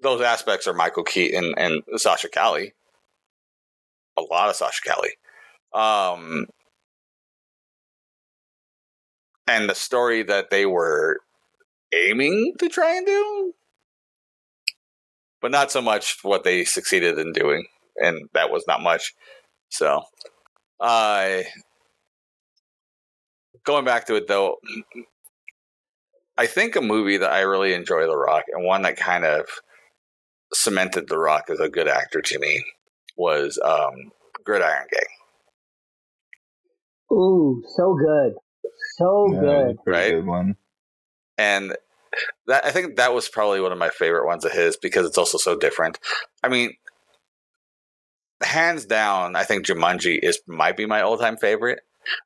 those 0.00 0.20
aspects 0.20 0.66
are 0.66 0.74
Michael 0.74 1.04
Keaton 1.04 1.54
and 1.56 1.82
Sasha 1.96 2.28
Calle. 2.28 2.68
A 4.18 4.22
lot 4.22 4.50
of 4.50 4.56
Sasha 4.56 4.82
Calle. 4.82 5.10
Um, 5.72 6.46
and 9.46 9.68
the 9.68 9.74
story 9.74 10.22
that 10.22 10.50
they 10.50 10.66
were 10.66 11.20
aiming 11.94 12.54
to 12.58 12.68
try 12.68 12.96
and 12.96 13.06
do, 13.06 13.54
but 15.40 15.50
not 15.50 15.70
so 15.70 15.80
much 15.82 16.16
what 16.22 16.44
they 16.44 16.64
succeeded 16.64 17.18
in 17.18 17.32
doing, 17.32 17.66
and 17.96 18.28
that 18.34 18.50
was 18.50 18.64
not 18.66 18.82
much. 18.82 19.14
So, 19.70 20.02
I 20.80 21.44
going 23.64 23.84
back 23.84 24.06
to 24.06 24.16
it 24.16 24.28
though, 24.28 24.56
I 26.38 26.46
think 26.46 26.76
a 26.76 26.80
movie 26.80 27.18
that 27.18 27.32
I 27.32 27.40
really 27.40 27.74
enjoy 27.74 28.06
The 28.06 28.16
Rock 28.16 28.44
and 28.52 28.64
one 28.64 28.82
that 28.82 28.96
kind 28.96 29.24
of 29.24 29.46
cemented 30.52 31.08
The 31.08 31.18
Rock 31.18 31.50
as 31.50 31.60
a 31.60 31.68
good 31.68 31.88
actor 31.88 32.20
to 32.22 32.38
me 32.38 32.64
was 33.16 33.58
um, 33.64 34.12
Gridiron 34.44 34.86
Gang. 34.90 35.18
Ooh, 37.16 37.62
so 37.76 37.94
good, 37.94 38.34
so 38.96 39.28
Yeah, 39.32 39.40
good. 39.40 39.76
Right? 39.86 40.10
good 40.12 40.26
one. 40.26 40.56
and 41.36 41.76
that 42.48 42.64
I 42.64 42.70
think 42.72 42.96
that 42.96 43.14
was 43.14 43.28
probably 43.28 43.60
one 43.60 43.72
of 43.72 43.78
my 43.78 43.90
favorite 43.90 44.26
ones 44.26 44.44
of 44.44 44.52
his 44.52 44.76
because 44.76 45.06
it's 45.06 45.18
also 45.18 45.38
so 45.38 45.56
different. 45.56 45.98
I 46.42 46.48
mean, 46.48 46.72
hands 48.42 48.86
down, 48.86 49.36
I 49.36 49.44
think 49.44 49.66
Jumanji 49.66 50.18
is 50.22 50.40
might 50.46 50.76
be 50.76 50.86
my 50.86 51.00
all 51.02 51.18
time 51.18 51.36
favorite, 51.36 51.80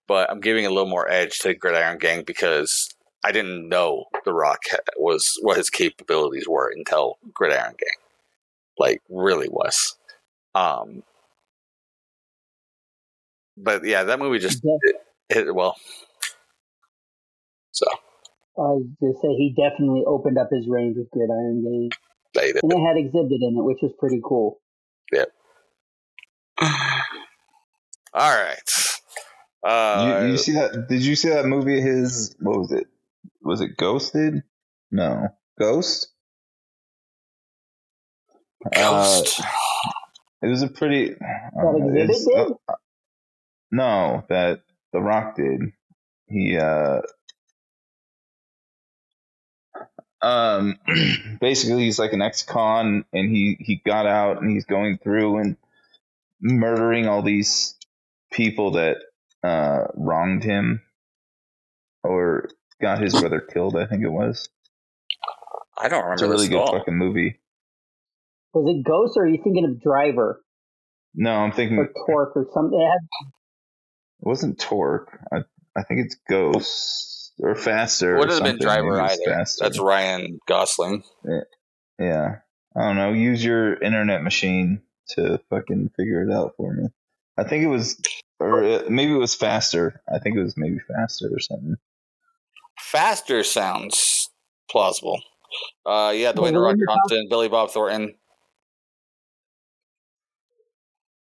but 0.08 0.30
I'm 0.30 0.40
giving 0.40 0.66
a 0.66 0.70
little 0.70 0.88
more 0.88 1.10
edge 1.10 1.38
to 1.40 1.54
Gridiron 1.54 1.98
Gang 1.98 2.22
because 2.26 2.88
I 3.24 3.32
didn't 3.32 3.68
know 3.68 4.04
The 4.24 4.32
Rock 4.32 4.60
was 4.98 5.24
what 5.42 5.56
his 5.56 5.70
capabilities 5.70 6.48
were 6.48 6.70
until 6.74 7.18
Gridiron 7.34 7.74
Gang, 7.78 7.98
like 8.78 9.00
really 9.10 9.48
was. 9.48 9.96
Um, 10.54 11.02
but 13.56 13.84
yeah, 13.84 14.04
that 14.04 14.18
movie 14.18 14.38
just 14.38 14.60
Yeah. 14.64 14.76
hit, 14.84 14.96
hit 15.46 15.54
well. 15.54 15.76
So 17.72 17.86
I 18.56 18.60
was 18.60 18.86
gonna 19.00 19.14
say 19.22 19.28
he 19.28 19.54
definitely 19.56 20.04
opened 20.06 20.38
up 20.38 20.48
his 20.52 20.68
range 20.68 20.96
with 20.96 21.10
Gridiron 21.10 21.62
Gang, 21.62 21.90
they 22.34 22.52
did. 22.52 22.62
and 22.62 22.72
it 22.72 22.78
had 22.78 22.96
Xzibit 22.96 23.40
in 23.40 23.56
it, 23.58 23.64
which 23.64 23.78
was 23.82 23.92
pretty 23.98 24.20
cool. 24.22 24.60
Yep. 25.12 25.28
All 26.60 26.70
right. 28.14 28.58
Uh, 29.64 30.20
you, 30.24 30.32
you 30.32 30.36
see 30.36 30.52
that? 30.52 30.86
Did 30.88 31.04
you 31.04 31.14
see 31.16 31.30
that 31.30 31.46
movie? 31.46 31.78
of 31.78 31.84
His 31.84 32.34
what 32.40 32.58
was 32.58 32.72
it? 32.72 32.86
Was 33.42 33.60
it 33.60 33.76
Ghosted? 33.76 34.42
No, 34.90 35.28
Ghost. 35.58 36.08
Ghost. 38.74 39.40
Uh, 39.40 39.44
it 40.42 40.48
was 40.48 40.62
a 40.62 40.68
pretty. 40.68 41.10
That 41.10 41.18
know, 41.54 41.80
Xzibit 41.80 42.46
did? 42.46 42.52
uh, 42.68 42.74
no, 43.70 44.24
that 44.28 44.60
The 44.92 45.00
Rock 45.00 45.36
did. 45.36 45.60
He 46.26 46.56
uh 46.58 47.00
um 50.22 50.78
basically 51.40 51.84
he's 51.84 51.98
like 51.98 52.12
an 52.12 52.22
ex-con 52.22 53.04
and 53.12 53.30
he 53.30 53.56
he 53.60 53.76
got 53.84 54.06
out 54.06 54.40
and 54.42 54.50
he's 54.50 54.64
going 54.66 54.98
through 54.98 55.38
and 55.38 55.56
murdering 56.40 57.08
all 57.08 57.22
these 57.22 57.76
people 58.32 58.72
that 58.72 58.96
uh 59.44 59.84
wronged 59.94 60.44
him 60.44 60.82
or 62.04 62.48
got 62.80 63.00
his 63.00 63.14
brother 63.18 63.40
killed 63.40 63.76
i 63.76 63.86
think 63.86 64.02
it 64.04 64.10
was. 64.10 64.48
I 65.78 65.88
don't 65.88 66.04
remember 66.04 66.14
it's 66.14 66.22
a 66.22 66.28
really 66.28 66.46
this 66.46 66.48
at 66.48 66.50
good 66.50 66.58
all. 66.60 66.78
fucking 66.78 66.96
movie. 66.96 67.40
Was 68.54 68.66
it 68.76 68.84
Ghost, 68.84 69.16
or 69.16 69.24
are 69.24 69.28
you 69.28 69.40
thinking 69.42 69.64
of 69.64 69.80
Driver? 69.82 70.40
No 71.14 71.32
i'm 71.32 71.52
thinking 71.52 71.78
or 71.78 71.90
Torque 72.06 72.36
or 72.36 72.46
something? 72.54 72.80
It 72.80 72.84
had, 72.84 72.98
wasn't 74.20 74.58
torque. 74.60 75.18
I 75.32 75.38
i 75.76 75.82
think 75.82 76.00
it's 76.06 76.16
ghost 76.28 77.11
or 77.42 77.56
faster 77.56 78.16
Would 78.16 78.30
or 78.30 78.34
have 78.34 78.44
been. 78.44 78.58
Driver 78.58 79.00
either. 79.00 79.20
Faster. 79.26 79.64
That's 79.64 79.78
Ryan 79.78 80.38
Gosling. 80.46 81.02
Yeah. 81.98 82.36
I 82.74 82.80
don't 82.80 82.96
know. 82.96 83.12
Use 83.12 83.44
your 83.44 83.74
internet 83.74 84.22
machine 84.22 84.80
to 85.10 85.38
fucking 85.50 85.90
figure 85.96 86.22
it 86.22 86.32
out 86.32 86.54
for 86.56 86.72
me. 86.72 86.88
I 87.36 87.44
think 87.44 87.64
it 87.64 87.68
was, 87.68 88.00
or 88.38 88.62
it, 88.62 88.90
maybe 88.90 89.12
it 89.12 89.18
was 89.18 89.34
faster. 89.34 90.00
I 90.12 90.18
think 90.20 90.36
it 90.36 90.42
was 90.42 90.56
maybe 90.56 90.78
faster 90.78 91.28
or 91.30 91.38
something. 91.40 91.76
Faster 92.78 93.42
sounds 93.42 94.30
plausible. 94.70 95.20
Uh, 95.84 96.12
yeah, 96.14 96.32
Dwayne 96.32 96.42
Was 96.42 96.52
The 96.52 96.58
it 96.58 96.60
Rock 96.60 96.72
in 96.74 96.78
your 96.78 96.86
top- 96.86 96.98
Johnson, 97.08 97.26
Billy 97.28 97.48
Bob 97.48 97.70
Thornton. 97.70 98.14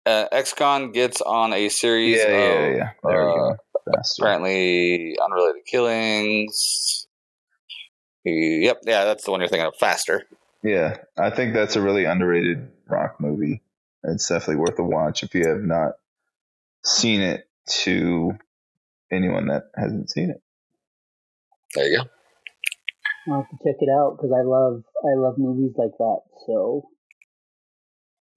Uh, 0.06 0.28
XCon 0.32 0.92
gets 0.92 1.20
on 1.22 1.52
a 1.54 1.68
series 1.70 2.18
Yeah, 2.18 2.28
yeah, 2.28 2.36
of 2.36 2.76
yeah. 2.76 2.90
There 3.02 3.24
we 3.24 3.32
uh, 3.32 3.34
go. 3.34 3.56
Faster. 3.92 4.22
apparently 4.22 5.16
unrelated 5.22 5.64
killings. 5.66 7.06
Yep, 8.24 8.80
yeah, 8.84 9.04
that's 9.04 9.24
the 9.24 9.30
one 9.30 9.40
you're 9.40 9.48
thinking 9.48 9.66
of. 9.66 9.76
Faster. 9.76 10.24
Yeah, 10.62 10.96
I 11.18 11.30
think 11.30 11.52
that's 11.52 11.76
a 11.76 11.82
really 11.82 12.04
underrated 12.06 12.70
rock 12.88 13.20
movie. 13.20 13.62
It's 14.02 14.28
definitely 14.28 14.56
worth 14.56 14.78
a 14.78 14.82
watch 14.84 15.22
if 15.22 15.34
you 15.34 15.46
have 15.48 15.60
not 15.62 15.92
seen 16.82 17.20
it. 17.20 17.48
To 17.66 18.36
anyone 19.10 19.46
that 19.46 19.70
hasn't 19.74 20.10
seen 20.10 20.28
it, 20.28 20.42
There 21.74 21.86
you 21.88 21.96
go. 21.96 22.04
I'll 23.32 23.40
have 23.40 23.48
to 23.48 23.56
check 23.64 23.76
it 23.80 23.88
out 23.88 24.18
because 24.18 24.32
I 24.38 24.42
love 24.42 24.84
I 25.02 25.14
love 25.18 25.38
movies 25.38 25.72
like 25.78 25.96
that. 25.96 26.18
So 26.46 26.86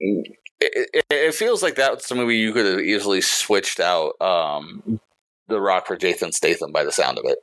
It, 0.00 0.38
it, 0.60 1.04
it 1.10 1.34
feels 1.34 1.62
like 1.62 1.74
that's 1.74 2.08
the 2.08 2.14
movie 2.14 2.38
you 2.38 2.54
could 2.54 2.64
have 2.64 2.80
easily 2.80 3.20
switched 3.20 3.80
out 3.80 4.18
um, 4.22 4.98
The 5.48 5.60
Rock 5.60 5.86
for 5.86 5.96
Jason 5.96 6.32
Statham 6.32 6.72
by 6.72 6.84
the 6.84 6.92
sound 6.92 7.18
of 7.18 7.24
it. 7.26 7.38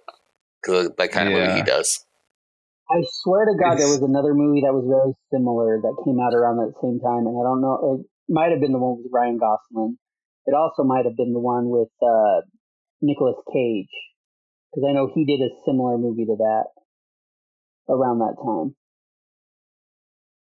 Because 0.62 0.92
that 0.98 1.12
kind 1.12 1.28
of 1.28 1.34
movie 1.34 1.60
he 1.60 1.64
does. 1.64 2.06
I 2.90 3.02
swear 3.02 3.46
to 3.46 3.58
God, 3.58 3.80
there 3.80 3.90
was 3.90 4.02
another 4.02 4.34
movie 4.34 4.62
that 4.62 4.74
was 4.74 4.86
very 4.86 5.14
similar 5.34 5.82
that 5.82 6.04
came 6.06 6.22
out 6.22 6.38
around 6.38 6.58
that 6.58 6.78
same 6.82 7.00
time, 7.02 7.26
and 7.26 7.34
I 7.34 7.42
don't 7.42 7.62
know. 7.62 8.02
It 8.02 8.06
might 8.30 8.52
have 8.52 8.62
been 8.62 8.74
the 8.74 8.80
one 8.80 9.02
with 9.02 9.10
Ryan 9.12 9.38
Gosling. 9.38 9.98
It 10.46 10.54
also 10.54 10.84
might 10.84 11.06
have 11.06 11.18
been 11.18 11.34
the 11.34 11.42
one 11.42 11.70
with 11.70 11.90
uh, 12.02 12.46
Nicolas 13.02 13.42
Cage, 13.52 13.90
because 14.70 14.86
I 14.88 14.94
know 14.94 15.10
he 15.14 15.26
did 15.26 15.42
a 15.42 15.50
similar 15.66 15.98
movie 15.98 16.26
to 16.26 16.38
that 16.38 16.66
around 17.90 18.20
that 18.20 18.38
time. 18.38 18.76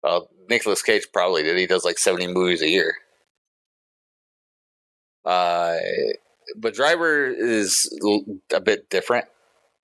Well, 0.02 0.28
Nicolas 0.48 0.82
Cage 0.82 1.08
probably 1.12 1.42
did. 1.42 1.56
He 1.56 1.66
does 1.66 1.84
like 1.84 1.98
70 1.98 2.28
movies 2.28 2.60
a 2.60 2.68
year. 2.68 2.94
Uh, 5.24 5.76
but 6.56 6.74
Driver 6.74 7.26
is 7.26 7.88
a 8.52 8.60
bit 8.60 8.88
different 8.90 9.26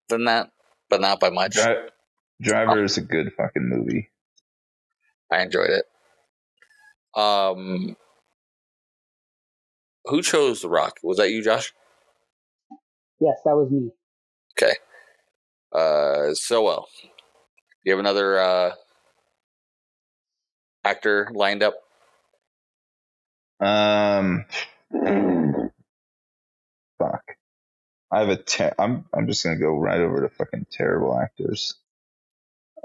than 0.09 0.25
that, 0.25 0.51
but 0.89 1.01
not 1.01 1.21
by 1.21 1.31
much. 1.31 1.55
Dri- 1.55 1.89
Driver 2.41 2.85
is 2.85 2.97
a 2.99 3.03
good 3.03 3.33
fucking 3.37 3.69
movie. 3.69 4.11
I 5.31 5.43
enjoyed 5.43 5.71
it. 5.71 5.85
Um, 7.19 7.97
who 10.05 10.23
chose 10.23 10.63
The 10.63 10.69
Rock? 10.69 10.99
Was 11.03 11.19
that 11.19 11.31
you, 11.31 11.43
Josh? 11.43 11.73
Yes, 13.21 13.37
that 13.45 13.55
was 13.55 13.71
me. 13.71 13.91
Okay. 14.59 14.75
Uh, 15.73 16.35
Sowell. 16.35 16.89
Do 17.03 17.09
you 17.85 17.93
have 17.93 18.01
another 18.01 18.39
uh, 18.39 18.73
actor 20.85 21.31
lined 21.35 21.63
up? 21.63 21.75
Um, 23.61 24.45
fuck. 24.93 25.52
I 28.13 28.21
have 28.21 28.29
a. 28.29 28.37
Ter- 28.37 28.75
I'm. 28.79 29.07
I'm 29.15 29.27
just 29.27 29.43
gonna 29.43 29.59
go 29.59 29.79
right 29.79 30.01
over 30.01 30.21
to 30.21 30.29
fucking 30.29 30.67
terrible 30.71 31.19
actors. 31.19 31.75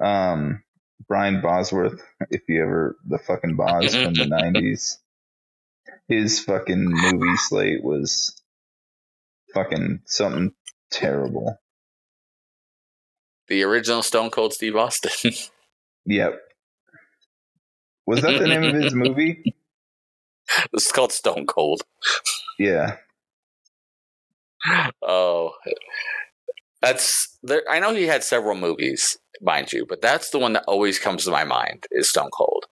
Um, 0.02 0.64
Brian 1.08 1.42
Bosworth. 1.42 2.02
If 2.30 2.44
you 2.48 2.64
ever 2.64 2.96
the 3.06 3.20
fucking 3.20 3.56
Boz 3.58 3.94
from 3.94 4.14
the 4.14 4.24
'90s, 4.56 4.98
his 6.08 6.40
fucking 6.40 6.86
movie 6.86 7.38
slate 7.38 7.84
was 7.84 8.42
fucking 9.54 10.02
something 10.06 10.54
terrible. 10.92 11.60
The 13.50 13.64
original 13.64 14.04
Stone 14.04 14.30
Cold 14.32 14.54
Steve 14.54 14.76
Austin. 14.76 15.34
Yep. 16.10 16.40
Was 18.06 18.22
that 18.22 18.40
the 18.40 18.48
name 18.48 18.64
of 18.64 18.82
his 18.82 18.94
movie? 18.94 19.54
is 20.74 20.92
called 20.92 21.12
Stone 21.12 21.46
Cold. 21.48 21.82
Yeah. 22.58 22.96
Oh, 25.02 25.52
that's 26.82 27.38
there. 27.44 27.64
I 27.70 27.80
know 27.80 27.94
he 27.94 28.08
had 28.08 28.24
several 28.24 28.56
movies, 28.56 29.18
mind 29.42 29.72
you, 29.74 29.86
but 29.88 30.02
that's 30.02 30.30
the 30.30 30.40
one 30.40 30.54
that 30.54 30.64
always 30.68 31.00
comes 31.00 31.26
to 31.26 31.32
my 31.32 31.44
mind 31.44 31.86
is 31.92 32.10
Stone 32.10 32.30
Cold. 32.34 32.66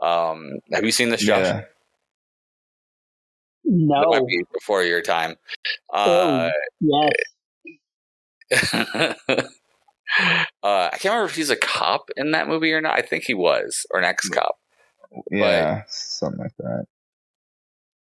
Um, 0.00 0.58
have 0.72 0.84
you 0.84 0.92
seen 0.92 1.10
this, 1.10 1.22
Josh? 1.22 1.44
Yeah. 1.44 1.62
No. 3.64 4.00
That 4.00 4.08
might 4.20 4.26
be 4.26 4.44
before 4.52 4.82
your 4.82 5.00
time. 5.02 5.36
Oh, 5.92 6.50
Uh, 6.50 6.50
yes. 6.80 7.12
uh, 9.32 9.44
I 10.62 10.90
can't 10.98 11.04
remember 11.04 11.24
if 11.30 11.34
he's 11.36 11.50
a 11.50 11.56
cop 11.56 12.10
in 12.16 12.32
that 12.32 12.46
movie 12.48 12.72
or 12.72 12.80
not. 12.80 12.98
I 12.98 13.02
think 13.02 13.24
he 13.24 13.34
was, 13.34 13.86
or 13.90 13.98
an 14.00 14.04
ex-cop. 14.04 14.56
Yeah. 15.30 15.82
something 15.88 16.40
like 16.40 16.56
that. 16.58 16.86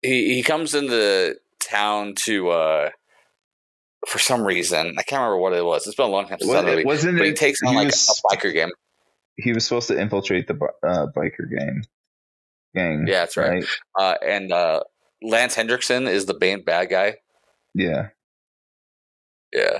He 0.02 0.36
he 0.36 0.44
comes 0.44 0.76
into 0.76 1.38
town 1.60 2.14
to 2.16 2.50
uh, 2.52 2.90
for 4.08 4.20
some 4.20 4.44
reason. 4.46 4.96
I 4.98 5.04
can't 5.04 5.20
remember 5.22 5.38
what 5.38 5.54
it 5.54 5.64
was. 5.66 5.86
It's 5.88 5.96
been 5.96 6.06
a 6.08 6.10
long 6.10 6.28
time 6.28 6.40
since 6.40 6.50
Was 6.52 6.62
that 6.62 6.66
movie. 6.66 6.82
it, 6.82 6.86
wasn't 6.86 7.18
But 7.18 7.26
he 7.26 7.32
it? 7.32 7.38
takes 7.38 7.62
on 7.64 7.76
like 7.76 7.86
was, 7.88 8.22
a 8.32 8.36
biker 8.36 8.54
game. 8.54 8.70
he 9.38 9.54
was 9.54 9.66
supposed 9.66 9.88
to 9.90 10.00
infiltrate 10.00 10.48
the 10.48 10.56
uh, 10.84 11.08
biker 11.16 11.50
gang. 11.50 11.84
Gang. 12.76 13.06
Yeah, 13.08 13.22
that's 13.22 13.36
right. 13.38 13.66
Uh, 14.00 14.16
and 14.26 14.52
uh, 14.52 14.82
Lance 15.24 15.56
Henriksen 15.56 16.08
is 16.08 16.26
the 16.28 16.34
band 16.36 16.66
bad 16.66 16.90
guy. 16.90 17.16
Yeah. 17.74 18.10
Yeah. 19.52 19.80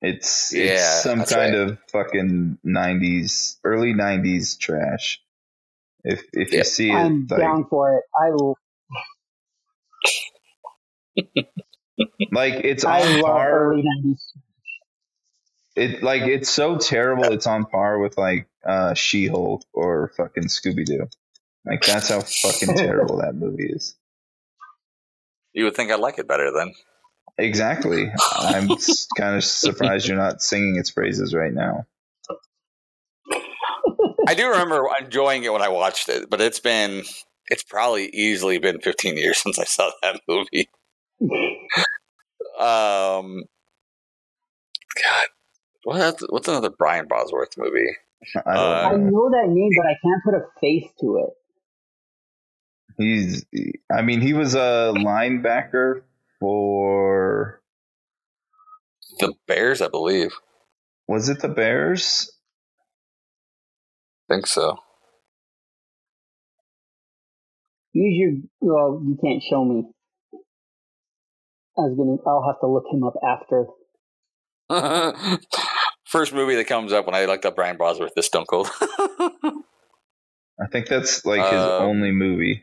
It's 0.00 0.52
Yeah, 0.54 1.00
some 1.00 1.24
kind 1.24 1.54
right. 1.54 1.70
of 1.70 1.78
fucking 1.90 2.58
nineties, 2.62 3.58
early 3.64 3.94
nineties 3.94 4.56
trash. 4.56 5.20
If 6.04 6.22
if 6.34 6.52
Yeah. 6.52 6.58
you 6.58 6.64
see 6.64 6.90
it, 6.90 6.94
I'm 6.94 7.26
like, 7.30 7.40
down 7.40 7.64
for 7.70 7.96
it. 7.96 8.04
I 8.14 8.28
l- 8.28 8.58
like 12.32 12.64
it's 12.64 12.84
I 12.84 13.02
on 13.02 13.22
par. 13.22 13.72
early 13.72 13.82
nineties. 13.84 14.32
It 15.76 16.02
like 16.02 16.22
it's 16.22 16.50
so 16.50 16.78
terrible. 16.78 17.24
It's 17.32 17.46
on 17.46 17.64
par 17.66 17.98
with 17.98 18.16
like 18.16 18.48
uh, 18.64 18.94
She 18.94 19.26
Hulk 19.26 19.62
or 19.72 20.12
fucking 20.16 20.44
Scooby 20.44 20.84
Doo. 20.84 21.08
Like 21.66 21.82
that's 21.82 22.08
how 22.08 22.20
fucking 22.20 22.76
terrible 22.76 23.18
that 23.18 23.34
movie 23.34 23.66
is. 23.66 23.96
You 25.52 25.64
would 25.64 25.74
think 25.74 25.90
I'd 25.90 26.00
like 26.00 26.18
it 26.18 26.28
better 26.28 26.50
then. 26.52 26.72
Exactly. 27.38 28.12
I'm 28.36 28.68
kind 29.16 29.36
of 29.36 29.44
surprised 29.44 30.06
you're 30.06 30.16
not 30.16 30.42
singing 30.42 30.76
its 30.76 30.90
praises 30.90 31.34
right 31.34 31.52
now. 31.52 31.86
I 34.28 34.34
do 34.34 34.48
remember 34.48 34.88
enjoying 35.00 35.44
it 35.44 35.52
when 35.52 35.62
I 35.62 35.68
watched 35.68 36.08
it, 36.08 36.30
but 36.30 36.40
it's 36.40 36.60
been 36.60 37.02
it's 37.48 37.62
probably 37.62 38.08
easily 38.10 38.58
been 38.58 38.80
15 38.80 39.16
years 39.16 39.38
since 39.38 39.58
I 39.58 39.64
saw 39.64 39.90
that 40.02 40.20
movie. 40.28 40.68
Um, 42.60 43.44
God, 45.04 45.26
what 45.84 46.20
what's 46.30 46.48
another 46.48 46.70
Brian 46.70 47.06
Bosworth 47.08 47.56
movie? 47.58 47.90
I 48.46 48.58
Uh, 48.58 48.78
I 48.82 48.94
know. 48.94 48.98
know 48.98 49.30
that 49.30 49.48
name, 49.48 49.72
but 49.76 49.86
I 49.86 49.96
can't 50.02 50.24
put 50.24 50.34
a 50.34 50.46
face 50.60 50.90
to 51.00 51.18
it. 51.18 51.30
He's. 52.98 53.44
I 53.92 54.02
mean, 54.02 54.20
he 54.20 54.34
was 54.34 54.54
a 54.54 54.92
linebacker 54.96 56.02
for. 56.40 57.60
The 59.20 59.34
Bears, 59.48 59.82
I 59.82 59.88
believe. 59.88 60.34
Was 61.08 61.28
it 61.30 61.40
the 61.40 61.48
Bears? 61.48 62.30
I 64.30 64.34
think 64.34 64.46
so. 64.46 64.78
Use 67.94 68.42
your 68.62 68.74
well, 68.74 69.02
you 69.04 69.18
can't 69.22 69.42
show 69.42 69.64
me. 69.64 69.84
I 71.76 71.82
was 71.82 71.96
gonna. 71.96 72.16
I'll 72.26 72.46
have 72.46 72.60
to 72.60 72.66
look 72.66 72.84
him 72.90 73.02
up 73.04 73.14
after. 73.26 73.66
First 76.06 76.32
movie 76.32 76.54
that 76.56 76.66
comes 76.66 76.92
up 76.92 77.06
when 77.06 77.14
I 77.14 77.24
looked 77.24 77.44
up 77.44 77.56
Brian 77.56 77.76
Bosworth 77.76 78.12
is 78.16 78.26
Stone 78.26 78.46
Cold. 78.46 78.70
I 78.80 80.66
think 80.70 80.86
that's 80.88 81.24
like 81.24 81.42
his 81.42 81.60
Um, 81.60 81.82
only 81.82 82.12
movie. 82.12 82.62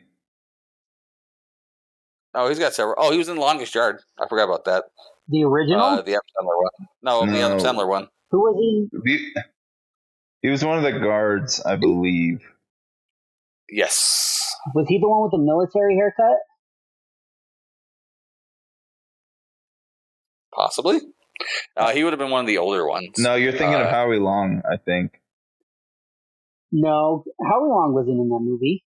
oh, 2.34 2.48
he's 2.48 2.58
got 2.58 2.72
several. 2.72 2.94
Oh, 2.98 3.12
he 3.12 3.18
was 3.18 3.28
in 3.28 3.34
the 3.34 3.40
Longest 3.40 3.74
Yard. 3.74 4.00
I 4.18 4.26
forgot 4.28 4.44
about 4.44 4.64
that. 4.64 4.84
The 5.28 5.44
original. 5.44 5.80
Uh, 5.82 6.02
the 6.02 6.12
Adam 6.12 6.22
Sandler 6.40 6.56
one. 6.56 6.88
No, 7.02 7.26
the 7.26 7.40
Adam 7.40 7.58
Sandler 7.58 7.88
one. 7.88 8.08
Who 8.30 8.40
was 8.40 8.56
he? 8.58 8.88
He, 9.12 9.32
he 10.40 10.48
was 10.48 10.64
one 10.64 10.78
of 10.78 10.84
the 10.84 10.98
guards, 10.98 11.60
I 11.64 11.76
believe. 11.76 12.40
Yes. 13.68 14.54
Was 14.74 14.86
he 14.88 14.98
the 14.98 15.08
one 15.08 15.22
with 15.22 15.32
the 15.32 15.38
military 15.38 15.96
haircut? 15.96 16.38
Possibly. 20.54 21.00
Uh, 21.76 21.92
he 21.92 22.04
would 22.04 22.12
have 22.12 22.20
been 22.20 22.30
one 22.30 22.40
of 22.40 22.46
the 22.46 22.58
older 22.58 22.86
ones. 22.86 23.10
No, 23.18 23.34
you're 23.34 23.52
thinking 23.52 23.74
of 23.74 23.86
Uh, 23.86 23.90
Howie 23.90 24.18
Long, 24.18 24.62
I 24.70 24.76
think. 24.76 25.12
No. 26.70 27.24
Howie 27.44 27.68
Long 27.68 27.92
wasn't 27.94 28.20
in 28.20 28.28
that 28.28 28.40
movie. 28.40 28.84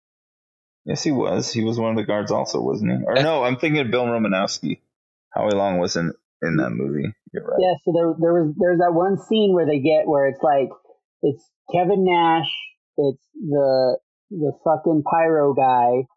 Yes, 0.86 1.04
he 1.04 1.12
was. 1.12 1.52
He 1.54 1.64
was 1.64 1.78
one 1.80 1.92
of 1.92 1.98
the 1.98 2.04
guards, 2.04 2.32
also, 2.32 2.60
wasn't 2.62 2.92
he? 2.92 2.98
Or 3.06 3.16
no, 3.16 3.44
I'm 3.44 3.58
thinking 3.58 3.80
of 3.82 3.92
Bill 3.92 4.06
Romanowski. 4.06 4.82
Howie 5.34 5.52
Long 5.56 5.78
wasn't 5.78 6.16
in 6.42 6.58
that 6.58 6.72
movie. 6.72 7.14
You're 7.32 7.46
right. 7.46 7.60
Yeah. 7.60 7.74
So 7.86 7.94
there, 7.96 8.14
there 8.20 8.34
was, 8.34 8.56
there's 8.58 8.80
that 8.80 8.94
one 8.94 9.18
scene 9.18 9.54
where 9.54 9.66
they 9.66 9.80
get 9.80 10.08
where 10.08 10.28
it's 10.28 10.42
like, 10.42 10.70
it's 11.22 11.44
Kevin 11.72 12.04
Nash, 12.04 12.50
it's 12.98 13.24
the 13.36 13.98
the 14.32 14.52
fucking 14.64 15.04
pyro 15.10 15.54
guy. 15.54 16.08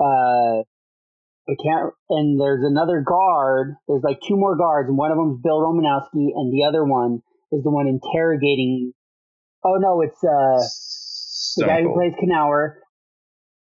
Uh, 0.00 0.62
I 1.48 1.54
can't. 1.62 1.92
And 2.08 2.40
there's 2.40 2.64
another 2.64 3.04
guard. 3.06 3.74
There's 3.86 4.02
like 4.02 4.20
two 4.26 4.36
more 4.36 4.56
guards, 4.56 4.88
and 4.88 4.96
one 4.96 5.10
of 5.10 5.18
them's 5.18 5.40
Bill 5.42 5.60
Romanowski, 5.60 6.32
and 6.34 6.52
the 6.52 6.64
other 6.68 6.84
one 6.84 7.20
is 7.52 7.62
the 7.62 7.70
one 7.70 7.86
interrogating. 7.86 8.92
Oh 9.64 9.76
no, 9.78 10.00
it's 10.00 10.22
uh 10.24 10.64
the 11.56 11.66
guy 11.66 11.82
who 11.82 11.94
plays 11.94 12.12
Knauer. 12.22 12.76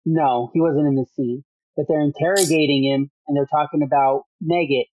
No, 0.06 0.50
he 0.54 0.62
wasn't 0.62 0.88
in 0.88 0.96
the 0.96 1.06
scene. 1.16 1.44
But 1.76 1.86
they're 1.88 2.02
interrogating 2.02 2.84
him 2.84 3.10
and 3.28 3.38
they're 3.38 3.48
talking 3.48 3.84
about 3.84 4.24
Megat. 4.44 4.90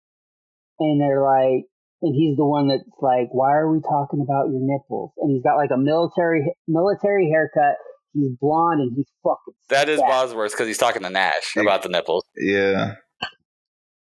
And 0.79 0.99
they're 0.99 1.23
like, 1.23 1.65
and 2.01 2.13
he's 2.13 2.35
the 2.35 2.45
one 2.45 2.67
that's 2.67 2.83
like, 2.99 3.29
why 3.31 3.53
are 3.53 3.71
we 3.71 3.79
talking 3.79 4.19
about 4.19 4.49
your 4.49 4.59
nipples? 4.59 5.11
And 5.17 5.31
he's 5.31 5.43
got 5.43 5.55
like 5.55 5.71
a 5.71 5.77
military 5.77 6.53
military 6.67 7.29
haircut. 7.29 7.77
He's 8.13 8.29
blonde 8.39 8.81
and 8.81 8.91
he's 8.95 9.07
fucking. 9.23 9.53
That 9.69 9.89
is 9.89 9.97
stacked. 9.99 10.11
Bosworth 10.11 10.51
because 10.51 10.67
he's 10.67 10.77
talking 10.77 11.01
to 11.03 11.09
Nash 11.09 11.55
about 11.57 11.81
the 11.83 11.89
nipples. 11.89 12.23
Yeah. 12.37 12.95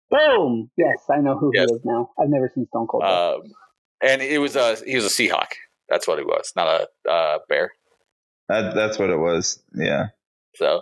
Boom. 0.09 0.69
Yes, 0.77 1.05
I 1.09 1.17
know 1.21 1.37
who 1.37 1.51
Yes. 1.53 1.69
he 1.69 1.75
is 1.75 1.81
now. 1.85 2.09
I've 2.19 2.29
never 2.29 2.51
seen 2.53 2.65
Stone 2.67 2.87
Cold. 2.87 3.03
though. 3.03 3.35
Um, 3.35 3.41
and 4.03 4.21
it 4.21 4.39
was 4.39 4.55
a 4.55 4.75
he 4.85 4.95
was 4.95 5.05
a 5.05 5.09
Seahawk. 5.09 5.47
That's 5.89 6.07
what 6.07 6.17
he 6.19 6.25
was, 6.25 6.51
not 6.55 6.67
a 7.05 7.09
uh, 7.09 7.39
bear. 7.47 7.71
That, 8.49 8.73
that's 8.75 8.97
what 8.99 9.09
it 9.09 9.17
was. 9.19 9.61
Yeah. 9.73 10.07
So, 10.55 10.81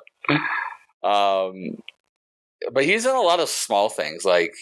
um, 1.03 1.77
but 2.71 2.83
he's 2.85 3.05
in 3.05 3.15
a 3.15 3.21
lot 3.21 3.39
of 3.39 3.49
small 3.49 3.89
things. 3.89 4.25
Like 4.25 4.53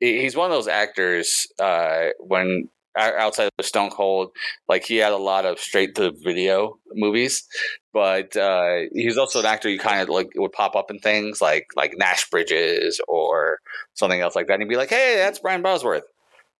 he's 0.00 0.36
one 0.36 0.50
of 0.50 0.56
those 0.56 0.68
actors 0.68 1.46
uh, 1.58 2.08
when 2.20 2.68
o- 2.68 2.77
outside 2.98 3.50
of 3.58 3.66
Stone 3.66 3.90
Cold, 3.90 4.30
like 4.68 4.84
he 4.84 4.96
had 4.96 5.12
a 5.12 5.18
lot 5.18 5.44
of 5.44 5.58
straight 5.58 5.94
to 5.96 6.12
video 6.12 6.78
movies. 6.92 7.46
But 7.92 8.36
uh, 8.36 8.82
he's 8.92 9.16
also 9.16 9.40
an 9.40 9.46
actor 9.46 9.68
you 9.68 9.78
kind 9.78 10.02
of 10.02 10.08
like 10.08 10.28
would 10.36 10.52
pop 10.52 10.76
up 10.76 10.90
in 10.90 10.98
things 10.98 11.40
like 11.40 11.68
like 11.76 11.94
Nash 11.96 12.28
Bridges 12.30 13.00
or 13.08 13.58
something 13.94 14.20
else 14.20 14.36
like 14.36 14.46
that, 14.48 14.54
and 14.54 14.62
he'd 14.62 14.68
be 14.68 14.76
like, 14.76 14.90
"Hey, 14.90 15.16
that's 15.16 15.38
Brian 15.38 15.62
Bosworth." 15.62 16.04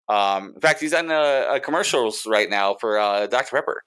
Um, 0.09 0.53
in 0.55 0.61
fact, 0.61 0.81
he's 0.81 0.95
on 0.95 1.11
uh, 1.11 1.15
uh, 1.15 1.59
commercials 1.61 2.27
right 2.27 2.49
now 2.49 2.77
for 2.81 2.99
uh, 2.99 3.27
Dr 3.27 3.57
Pepper. 3.57 3.83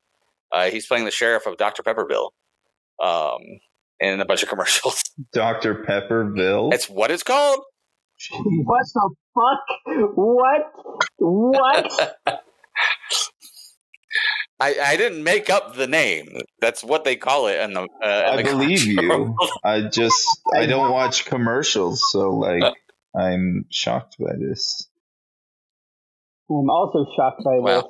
Uh, 0.51 0.69
he's 0.69 0.85
playing 0.85 1.05
the 1.05 1.11
sheriff 1.11 1.45
of 1.45 1.57
Dr 1.57 1.81
Pepperville 1.81 2.31
um, 3.01 3.41
in 3.99 4.19
a 4.19 4.25
bunch 4.25 4.43
of 4.43 4.49
commercials. 4.49 5.03
Dr. 5.33 5.83
Pepperville. 5.87 6.73
It's 6.73 6.89
what 6.89 7.11
it's 7.11 7.23
called. 7.23 7.61
What 8.31 8.85
the 8.93 9.15
fuck? 9.35 10.15
What? 10.15 10.73
What? 11.19 12.17
I, 14.59 14.75
I 14.83 14.97
didn't 14.97 15.23
make 15.23 15.49
up 15.49 15.75
the 15.75 15.87
name. 15.87 16.29
That's 16.61 16.83
what 16.83 17.03
they 17.03 17.15
call 17.15 17.47
it 17.47 17.59
in 17.61 17.73
the. 17.73 17.81
Uh, 17.81 17.85
in 17.85 18.03
I 18.03 18.37
the 18.37 18.43
believe 18.43 18.85
you. 18.85 19.35
I 19.63 19.81
just 19.83 20.27
I 20.55 20.65
don't 20.67 20.91
watch 20.91 21.25
commercials, 21.25 22.03
so 22.11 22.31
like 22.31 22.73
I'm 23.19 23.65
shocked 23.71 24.17
by 24.19 24.33
this. 24.39 24.87
I'm 26.49 26.69
also 26.69 27.05
shocked 27.17 27.43
by 27.45 27.59
Wow. 27.59 27.81
this. 27.81 27.83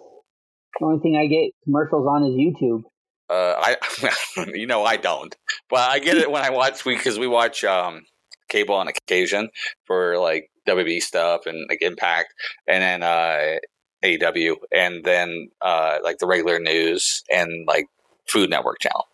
The 0.79 0.85
only 0.85 0.99
thing 1.01 1.17
I 1.17 1.27
get 1.27 1.51
commercials 1.65 2.07
on 2.07 2.23
is 2.25 2.35
YouTube. 2.35 2.83
Uh, 3.29 3.55
I, 3.57 4.45
you 4.53 4.67
know, 4.67 4.83
I 4.83 4.97
don't, 4.97 5.35
but 5.69 5.89
I 5.89 5.99
get 5.99 6.17
it 6.17 6.31
when 6.31 6.43
I 6.43 6.49
watch 6.51 6.83
because 6.83 7.19
we 7.19 7.27
watch 7.27 7.63
um, 7.63 8.03
cable 8.49 8.75
on 8.75 8.87
occasion 8.87 9.49
for 9.85 10.17
like 10.19 10.49
WB 10.67 11.01
stuff 11.01 11.45
and 11.45 11.65
like 11.69 11.81
Impact, 11.81 12.33
and 12.67 12.81
then 12.81 13.03
uh, 13.03 13.57
AEW, 14.03 14.55
and 14.71 15.03
then 15.03 15.49
uh, 15.61 15.97
like 16.03 16.19
the 16.19 16.27
regular 16.27 16.59
news 16.59 17.23
and 17.33 17.67
like 17.67 17.87
Food 18.27 18.49
Network 18.49 18.79
channel. 18.79 19.07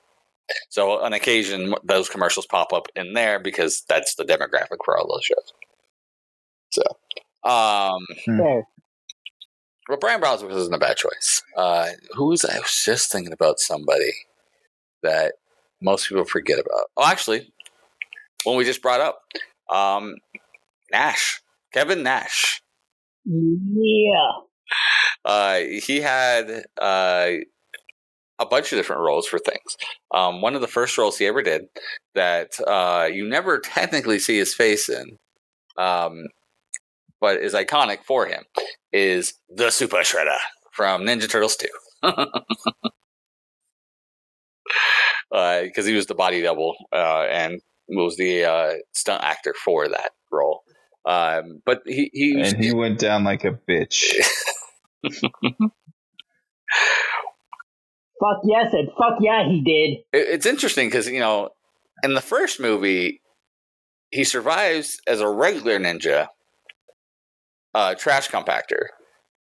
So 0.69 1.01
on 1.03 1.13
occasion, 1.13 1.75
those 1.83 2.07
commercials 2.09 2.45
pop 2.45 2.71
up 2.71 2.87
in 2.95 3.13
there 3.13 3.39
because 3.39 3.83
that's 3.89 4.15
the 4.15 4.23
demographic 4.23 4.77
for 4.85 4.97
all 4.97 5.07
those 5.07 5.25
shows. 5.25 5.53
So, 6.69 7.49
um, 7.49 8.05
Hmm. 8.25 8.61
Well, 9.89 9.97
Brian 9.99 10.19
Bosworth 10.19 10.55
isn't 10.55 10.73
a 10.73 10.77
bad 10.77 10.97
choice. 10.97 11.43
Uh, 11.55 11.87
who 12.11 12.27
was 12.27 12.43
I 12.43 12.57
was 12.59 12.81
just 12.85 13.09
thinking 13.11 13.31
about 13.31 13.59
somebody 13.59 14.11
that 15.01 15.35
most 15.81 16.09
people 16.09 16.25
forget 16.25 16.59
about. 16.59 16.89
Oh, 16.97 17.05
actually, 17.05 17.51
one 18.43 18.57
we 18.57 18.65
just 18.65 18.81
brought 18.81 18.99
up, 18.99 19.21
um, 19.69 20.15
Nash, 20.91 21.41
Kevin 21.73 22.03
Nash. 22.03 22.61
Yeah. 23.25 24.31
Uh, 25.25 25.59
he 25.59 26.01
had 26.01 26.63
uh, 26.79 27.31
a 28.39 28.45
bunch 28.45 28.71
of 28.71 28.77
different 28.77 29.01
roles 29.01 29.27
for 29.27 29.39
things. 29.39 29.77
Um, 30.13 30.41
one 30.41 30.55
of 30.55 30.61
the 30.61 30.67
first 30.67 30.97
roles 30.97 31.17
he 31.17 31.25
ever 31.25 31.41
did 31.41 31.63
that 32.15 32.59
uh, 32.65 33.09
you 33.11 33.27
never 33.27 33.59
technically 33.59 34.19
see 34.19 34.37
his 34.37 34.53
face 34.53 34.89
in, 34.89 35.17
um, 35.77 36.25
but 37.19 37.37
is 37.37 37.53
iconic 37.53 38.03
for 38.05 38.25
him, 38.25 38.43
is 38.93 39.33
the 39.49 39.69
Super 39.69 39.97
Shredder 39.97 40.37
from 40.71 41.01
Ninja 41.03 41.29
Turtles 41.29 41.57
2. 41.57 41.67
Because 45.29 45.85
he 45.85 45.93
was 45.93 46.07
the 46.07 46.15
body 46.15 46.41
double 46.41 46.75
uh, 46.91 47.25
and 47.29 47.61
was 47.89 48.17
the 48.17 48.43
uh, 48.45 48.73
stunt 48.93 49.23
actor 49.23 49.53
for 49.63 49.87
that 49.87 50.11
role. 50.31 50.61
Um, 51.07 51.61
but 51.65 51.83
he, 51.85 52.09
he 52.13 52.35
was 52.35 52.51
And 52.53 52.63
he 52.63 52.73
went 52.75 52.99
down 52.99 53.23
like 53.23 53.45
a 53.45 53.51
bitch. 53.67 54.13
Fuck 58.19 58.41
yes, 58.45 58.73
and 58.73 58.89
fuck 58.97 59.19
yeah, 59.21 59.47
he 59.47 59.61
did. 59.61 59.99
It- 60.19 60.27
it's 60.33 60.45
interesting 60.45 60.87
because 60.87 61.07
you 61.07 61.19
know 61.19 61.49
in 62.03 62.13
the 62.15 62.21
first 62.21 62.59
movie 62.59 63.21
he 64.11 64.23
survives 64.23 64.99
as 65.07 65.21
a 65.21 65.29
regular 65.29 65.77
ninja 65.79 66.27
uh 67.75 67.93
trash 67.93 68.27
compactor 68.29 68.87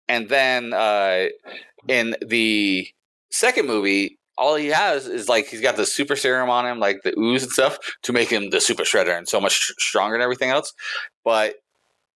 and 0.08 0.28
then 0.28 0.72
uh 0.72 1.26
in 1.88 2.14
the 2.24 2.86
second 3.32 3.66
movie 3.66 4.19
all 4.40 4.56
he 4.56 4.68
has 4.68 5.06
is 5.06 5.28
like 5.28 5.46
he's 5.46 5.60
got 5.60 5.76
the 5.76 5.86
super 5.86 6.16
serum 6.16 6.50
on 6.50 6.66
him 6.66 6.80
like 6.80 7.02
the 7.04 7.16
ooze 7.18 7.44
and 7.44 7.52
stuff 7.52 7.78
to 8.02 8.12
make 8.12 8.30
him 8.30 8.50
the 8.50 8.60
super 8.60 8.82
shredder 8.82 9.16
and 9.16 9.28
so 9.28 9.40
much 9.40 9.72
stronger 9.78 10.14
and 10.14 10.22
everything 10.22 10.50
else 10.50 10.72
but 11.24 11.54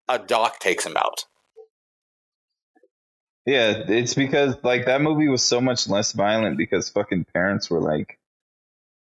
a 0.08 0.18
dock 0.18 0.58
takes 0.58 0.84
him 0.84 0.96
out 0.96 1.24
Yeah, 3.46 3.84
it's 3.88 4.14
because 4.14 4.56
like 4.62 4.86
that 4.86 5.02
movie 5.02 5.28
was 5.28 5.42
so 5.42 5.60
much 5.60 5.88
less 5.88 6.12
violent 6.12 6.56
because 6.56 6.88
fucking 6.88 7.26
parents 7.34 7.68
were 7.68 7.80
like, 7.80 8.18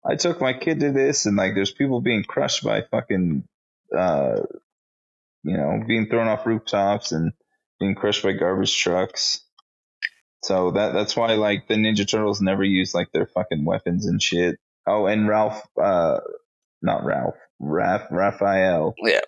I 0.08 0.14
took 0.14 0.40
my 0.40 0.52
kid 0.52 0.80
to 0.80 0.92
this, 0.92 1.26
and 1.26 1.36
like 1.36 1.54
there's 1.54 1.72
people 1.72 2.00
being 2.00 2.22
crushed 2.22 2.62
by 2.62 2.82
fucking, 2.82 3.44
uh, 3.96 4.40
you 5.42 5.56
know, 5.56 5.82
being 5.86 6.08
thrown 6.08 6.28
off 6.28 6.46
rooftops 6.46 7.10
and 7.10 7.32
being 7.80 7.96
crushed 7.96 8.22
by 8.22 8.32
garbage 8.32 8.76
trucks. 8.76 9.40
So 10.42 10.72
that 10.72 10.92
that's 10.92 11.16
why 11.16 11.34
like 11.34 11.68
the 11.68 11.74
Ninja 11.74 12.08
Turtles 12.08 12.40
never 12.40 12.64
use 12.64 12.94
like 12.94 13.12
their 13.12 13.26
fucking 13.26 13.64
weapons 13.64 14.06
and 14.06 14.22
shit. 14.22 14.56
Oh, 14.86 15.06
and 15.06 15.28
Ralph, 15.28 15.62
uh, 15.80 16.20
not 16.82 17.04
Ralph, 17.04 17.36
Raph, 17.60 18.10
Raphael 18.10 18.94
yeah 19.02 19.20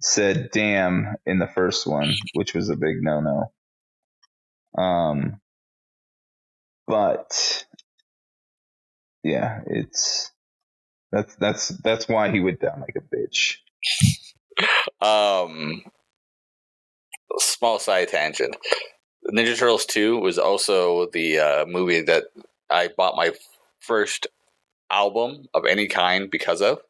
said 0.00 0.50
damn 0.52 1.16
in 1.26 1.38
the 1.38 1.46
first 1.46 1.86
one, 1.86 2.14
which 2.34 2.54
was 2.54 2.68
a 2.70 2.76
big 2.76 2.96
no 3.02 3.20
no. 3.20 4.82
Um, 4.82 5.40
but 6.86 7.64
yeah, 9.22 9.60
it's 9.66 10.30
that's 11.12 11.34
that's 11.36 11.68
that's 11.68 12.08
why 12.08 12.30
he 12.30 12.40
went 12.40 12.60
down 12.60 12.80
like 12.80 12.96
a 12.96 13.16
bitch. 13.16 13.56
Um, 15.02 15.82
small 17.38 17.78
side 17.78 18.08
tangent. 18.08 18.56
Ninja 19.28 19.56
Turtles 19.56 19.86
Two 19.86 20.18
was 20.18 20.38
also 20.38 21.06
the 21.12 21.38
uh, 21.38 21.66
movie 21.66 22.02
that 22.02 22.24
I 22.70 22.88
bought 22.96 23.16
my 23.16 23.32
first 23.80 24.26
album 24.90 25.46
of 25.54 25.64
any 25.66 25.86
kind 25.86 26.30
because 26.30 26.60
of, 26.62 26.80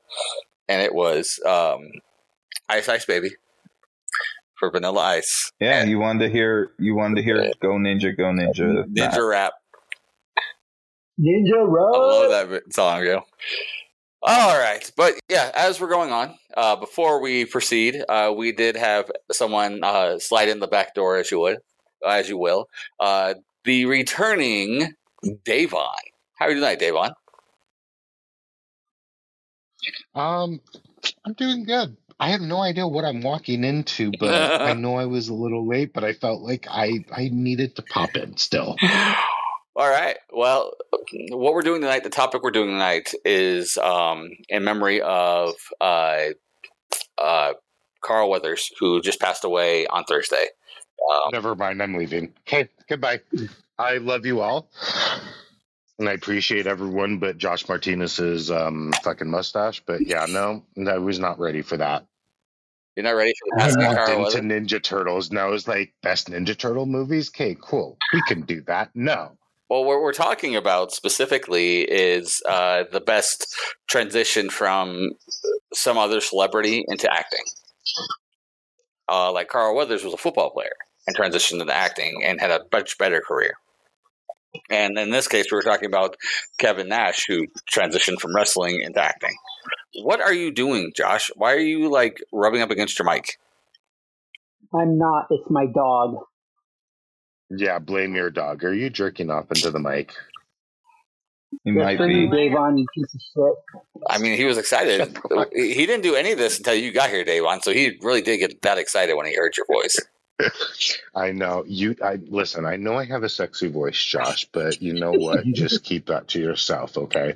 and 0.68 0.80
it 0.82 0.94
was 0.94 1.40
um, 1.46 1.90
Ice 2.68 2.88
Ice 2.88 3.04
Baby 3.04 3.30
for 4.58 4.70
Vanilla 4.70 5.00
Ice. 5.00 5.50
Yeah, 5.60 5.80
And 5.80 5.90
you 5.90 5.98
wanted 5.98 6.26
to 6.26 6.32
hear 6.32 6.70
you 6.78 6.94
wanted 6.94 7.16
to 7.16 7.22
hear 7.22 7.52
Go 7.60 7.70
Ninja, 7.70 8.16
Go 8.16 8.24
Ninja. 8.24 8.84
Ninja 8.86 9.28
Rap. 9.28 9.54
Ninja 11.20 11.58
I 11.58 11.66
love 11.66 12.50
that 12.50 12.72
song, 12.72 13.04
yo. 13.04 13.22
All 14.22 14.58
right, 14.58 14.90
but 14.98 15.14
yeah, 15.30 15.50
as 15.54 15.80
we're 15.80 15.88
going 15.88 16.12
on, 16.12 16.34
uh, 16.54 16.76
before 16.76 17.22
we 17.22 17.46
proceed, 17.46 18.04
uh, 18.06 18.32
we 18.36 18.52
did 18.52 18.76
have 18.76 19.10
someone 19.32 19.82
uh, 19.82 20.18
slide 20.18 20.50
in 20.50 20.60
the 20.60 20.66
back 20.66 20.94
door, 20.94 21.16
as 21.16 21.30
you 21.30 21.40
would, 21.40 21.58
as 22.06 22.28
you 22.28 22.38
will. 22.38 22.68
Uh, 22.98 23.34
the 23.64 23.86
returning 23.86 24.94
Davon. 25.44 25.86
How 26.38 26.46
are 26.46 26.50
you 26.50 26.56
tonight, 26.56 26.78
Davon? 26.78 27.12
Um, 30.14 30.60
I'm 31.24 31.34
doing 31.34 31.64
good. 31.64 31.96
I 32.18 32.30
have 32.30 32.42
no 32.42 32.60
idea 32.60 32.86
what 32.86 33.04
I'm 33.04 33.22
walking 33.22 33.64
into, 33.64 34.12
but 34.18 34.60
I 34.62 34.74
know 34.74 34.96
I 34.96 35.06
was 35.06 35.28
a 35.28 35.34
little 35.34 35.66
late, 35.66 35.92
but 35.94 36.04
I 36.04 36.12
felt 36.12 36.42
like 36.42 36.66
I 36.70 37.04
I 37.12 37.30
needed 37.32 37.76
to 37.76 37.82
pop 37.82 38.14
in 38.14 38.36
still. 38.36 38.76
All 39.76 39.88
right. 39.88 40.18
Well, 40.30 40.74
what 41.30 41.54
we're 41.54 41.62
doing 41.62 41.80
tonight, 41.80 42.04
the 42.04 42.10
topic 42.10 42.42
we're 42.42 42.50
doing 42.50 42.68
tonight 42.68 43.14
is 43.24 43.78
um, 43.78 44.28
in 44.48 44.64
memory 44.64 45.00
of 45.00 45.54
uh, 45.80 46.26
uh, 47.16 47.52
Carl 48.04 48.28
Weathers, 48.28 48.70
who 48.78 49.00
just 49.00 49.20
passed 49.20 49.44
away 49.44 49.86
on 49.86 50.04
Thursday. 50.04 50.48
Um, 51.12 51.30
Never 51.32 51.54
mind, 51.56 51.82
I'm 51.82 51.94
leaving. 51.94 52.32
Okay, 52.46 52.68
goodbye. 52.88 53.20
I 53.78 53.98
love 53.98 54.26
you 54.26 54.40
all. 54.40 54.68
And 55.98 56.08
I 56.08 56.12
appreciate 56.12 56.66
everyone 56.66 57.18
but 57.18 57.38
Josh 57.38 57.68
Martinez's 57.68 58.50
um 58.50 58.92
fucking 59.02 59.30
mustache. 59.30 59.82
But 59.86 60.06
yeah, 60.06 60.26
no, 60.28 60.64
I 60.88 60.98
was 60.98 61.18
not 61.18 61.38
ready 61.38 61.62
for 61.62 61.76
that. 61.76 62.06
you're 62.96 63.04
not 63.04 63.10
ready 63.12 63.32
for 63.38 63.46
the 63.58 63.62
I 63.62 63.66
passing 63.66 63.82
of 63.82 63.86
walked 63.88 64.06
Carl 64.06 64.26
into 64.26 64.38
Weathers? 64.38 64.68
Ninja 64.68 64.82
Turtles 64.82 65.30
and 65.30 65.38
it's 65.54 65.68
like, 65.68 65.92
best 66.02 66.28
Ninja 66.30 66.56
Turtle 66.56 66.86
movies? 66.86 67.30
Okay, 67.30 67.56
cool. 67.60 67.96
We 68.12 68.22
can 68.28 68.42
do 68.42 68.62
that. 68.62 68.90
No. 68.94 69.36
Well, 69.68 69.84
what 69.84 70.00
we're 70.00 70.12
talking 70.12 70.56
about 70.56 70.90
specifically 70.92 71.82
is 71.82 72.42
uh, 72.48 72.84
the 72.90 73.00
best 73.00 73.46
transition 73.88 74.50
from 74.50 75.10
some 75.72 75.96
other 75.96 76.20
celebrity 76.20 76.84
into 76.88 77.08
acting. 77.12 77.44
Uh, 79.08 79.30
like 79.32 79.48
Carl 79.48 79.76
Weathers 79.76 80.02
was 80.04 80.12
a 80.14 80.16
football 80.16 80.50
player 80.50 80.72
and 81.10 81.16
transitioned 81.16 81.60
into 81.60 81.74
acting 81.74 82.22
and 82.24 82.40
had 82.40 82.50
a 82.50 82.60
much 82.72 82.96
better 82.98 83.20
career. 83.20 83.54
And 84.68 84.98
in 84.98 85.10
this 85.10 85.28
case, 85.28 85.46
we 85.50 85.56
were 85.56 85.62
talking 85.62 85.86
about 85.86 86.16
Kevin 86.58 86.88
Nash, 86.88 87.24
who 87.26 87.46
transitioned 87.72 88.20
from 88.20 88.34
wrestling 88.34 88.80
into 88.82 89.00
acting. 89.02 89.34
What 90.02 90.20
are 90.20 90.32
you 90.32 90.50
doing, 90.50 90.92
Josh? 90.96 91.30
Why 91.36 91.52
are 91.52 91.58
you 91.58 91.90
like 91.90 92.20
rubbing 92.32 92.60
up 92.62 92.70
against 92.70 92.98
your 92.98 93.06
mic? 93.10 93.38
I'm 94.74 94.98
not. 94.98 95.26
It's 95.30 95.48
my 95.50 95.66
dog. 95.66 96.16
Yeah, 97.50 97.78
blame 97.80 98.14
your 98.14 98.30
dog. 98.30 98.64
Are 98.64 98.72
you 98.74 98.90
jerking 98.90 99.30
off 99.30 99.46
into 99.50 99.70
the 99.70 99.80
mic? 99.80 100.12
He 101.64 101.72
might 101.72 101.98
be. 101.98 102.28
Davon, 102.28 102.78
you 102.78 102.86
piece 102.94 103.12
of 103.12 103.20
shit. 103.20 104.02
I 104.08 104.18
mean, 104.18 104.36
he 104.36 104.44
was 104.44 104.56
excited. 104.58 104.98
Shut 104.98 105.14
the 105.14 105.20
fuck- 105.28 105.52
He 105.52 105.74
he 105.74 105.86
didn't 105.86 106.02
do 106.04 106.14
any 106.14 106.30
of 106.32 106.38
this 106.38 106.58
until 106.58 106.74
you 106.74 106.92
got 106.92 107.10
here, 107.10 107.24
Davon. 107.24 107.60
So 107.62 107.72
he 107.72 107.98
really 108.02 108.22
did 108.22 108.38
get 108.38 108.62
that 108.62 108.78
excited 108.78 109.14
when 109.14 109.26
he 109.26 109.34
heard 109.34 109.56
your 109.56 109.66
voice. 109.66 109.96
I 111.14 111.32
know 111.32 111.64
you. 111.66 111.96
I 112.02 112.18
listen. 112.28 112.64
I 112.66 112.76
know 112.76 112.94
I 112.96 113.04
have 113.06 113.22
a 113.22 113.28
sexy 113.28 113.68
voice, 113.68 114.02
Josh, 114.02 114.46
but 114.52 114.82
you 114.82 114.94
know 114.94 115.12
what? 115.12 115.44
Just 115.52 115.84
keep 115.84 116.06
that 116.06 116.28
to 116.28 116.40
yourself, 116.40 116.96
okay? 116.96 117.34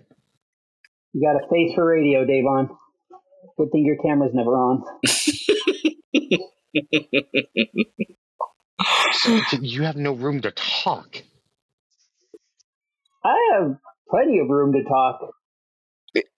You 1.13 1.23
got 1.23 1.37
a 1.37 1.49
face 1.49 1.75
for 1.75 1.87
radio, 1.87 2.25
Davon. 2.25 2.71
Good 3.57 3.69
thing 3.73 3.85
your 3.85 3.97
camera's 4.03 4.33
never 4.35 4.53
on. 4.53 4.83
you 9.61 9.83
have 9.83 9.97
no 9.97 10.13
room 10.13 10.41
to 10.43 10.51
talk. 10.51 11.23
I 13.25 13.37
have 13.55 13.77
plenty 14.11 14.39
of 14.41 14.49
room 14.49 14.73
to 14.73 14.83
talk. 14.85 15.21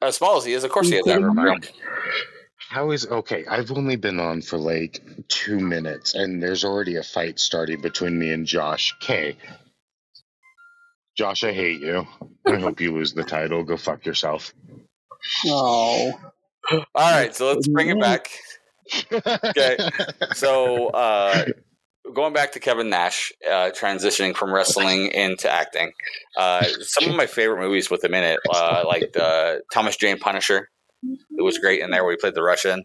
As 0.03 0.17
small 0.17 0.37
as 0.37 0.45
he 0.45 0.53
is, 0.53 0.65
of 0.65 0.71
course 0.71 0.89
he 0.89 0.97
has 0.97 1.05
that 1.07 1.21
Kidding 1.21 1.35
me? 1.35 1.43
room. 1.43 1.61
How 2.69 2.91
is 2.91 3.07
okay? 3.07 3.45
I've 3.47 3.71
only 3.71 3.97
been 3.97 4.19
on 4.19 4.43
for 4.43 4.59
like 4.59 5.01
two 5.29 5.61
minutes, 5.61 6.15
and 6.15 6.43
there's 6.43 6.65
already 6.65 6.97
a 6.97 7.03
fight 7.03 7.39
starting 7.39 7.81
between 7.81 8.19
me 8.19 8.33
and 8.33 8.47
Josh. 8.47 8.95
K. 9.01 9.37
Josh, 11.17 11.45
I 11.45 11.53
hate 11.53 11.81
you. 11.81 12.07
I 12.47 12.57
hope 12.57 12.81
you 12.81 12.93
lose 12.93 13.15
the 13.15 13.25
title. 13.25 13.63
Go 13.63 13.77
fuck 13.77 14.05
yourself. 14.05 14.53
Oh, 15.47 16.13
All 16.71 16.83
right, 16.95 17.35
so 17.35 17.53
let's 17.53 17.69
bring 17.69 17.89
it 17.89 18.01
back. 18.01 18.31
Okay. 19.45 19.77
So, 20.35 20.89
uh, 20.91 21.45
going 22.15 22.33
back 22.33 22.53
to 22.53 22.61
Kevin 22.61 22.89
Nash, 22.89 23.33
uh, 23.45 23.71
transitioning 23.71 24.37
from 24.37 24.55
wrestling 24.55 25.09
into 25.09 25.51
acting, 25.51 25.91
uh, 26.37 26.63
some 26.83 27.11
of 27.11 27.17
my 27.17 27.27
favorite 27.27 27.59
movies 27.59 27.91
with 27.91 28.05
him 28.05 28.15
in 28.15 28.23
it, 28.23 28.39
uh, 28.55 28.85
like 28.87 29.13
the 29.13 29.63
Thomas 29.73 29.97
Jane 29.97 30.19
Punisher, 30.21 30.69
it 31.03 31.43
was 31.43 31.59
great 31.59 31.81
in 31.81 31.91
there 31.91 32.05
where 32.05 32.13
he 32.13 32.19
played 32.19 32.35
the 32.35 32.43
Russian. 32.43 32.85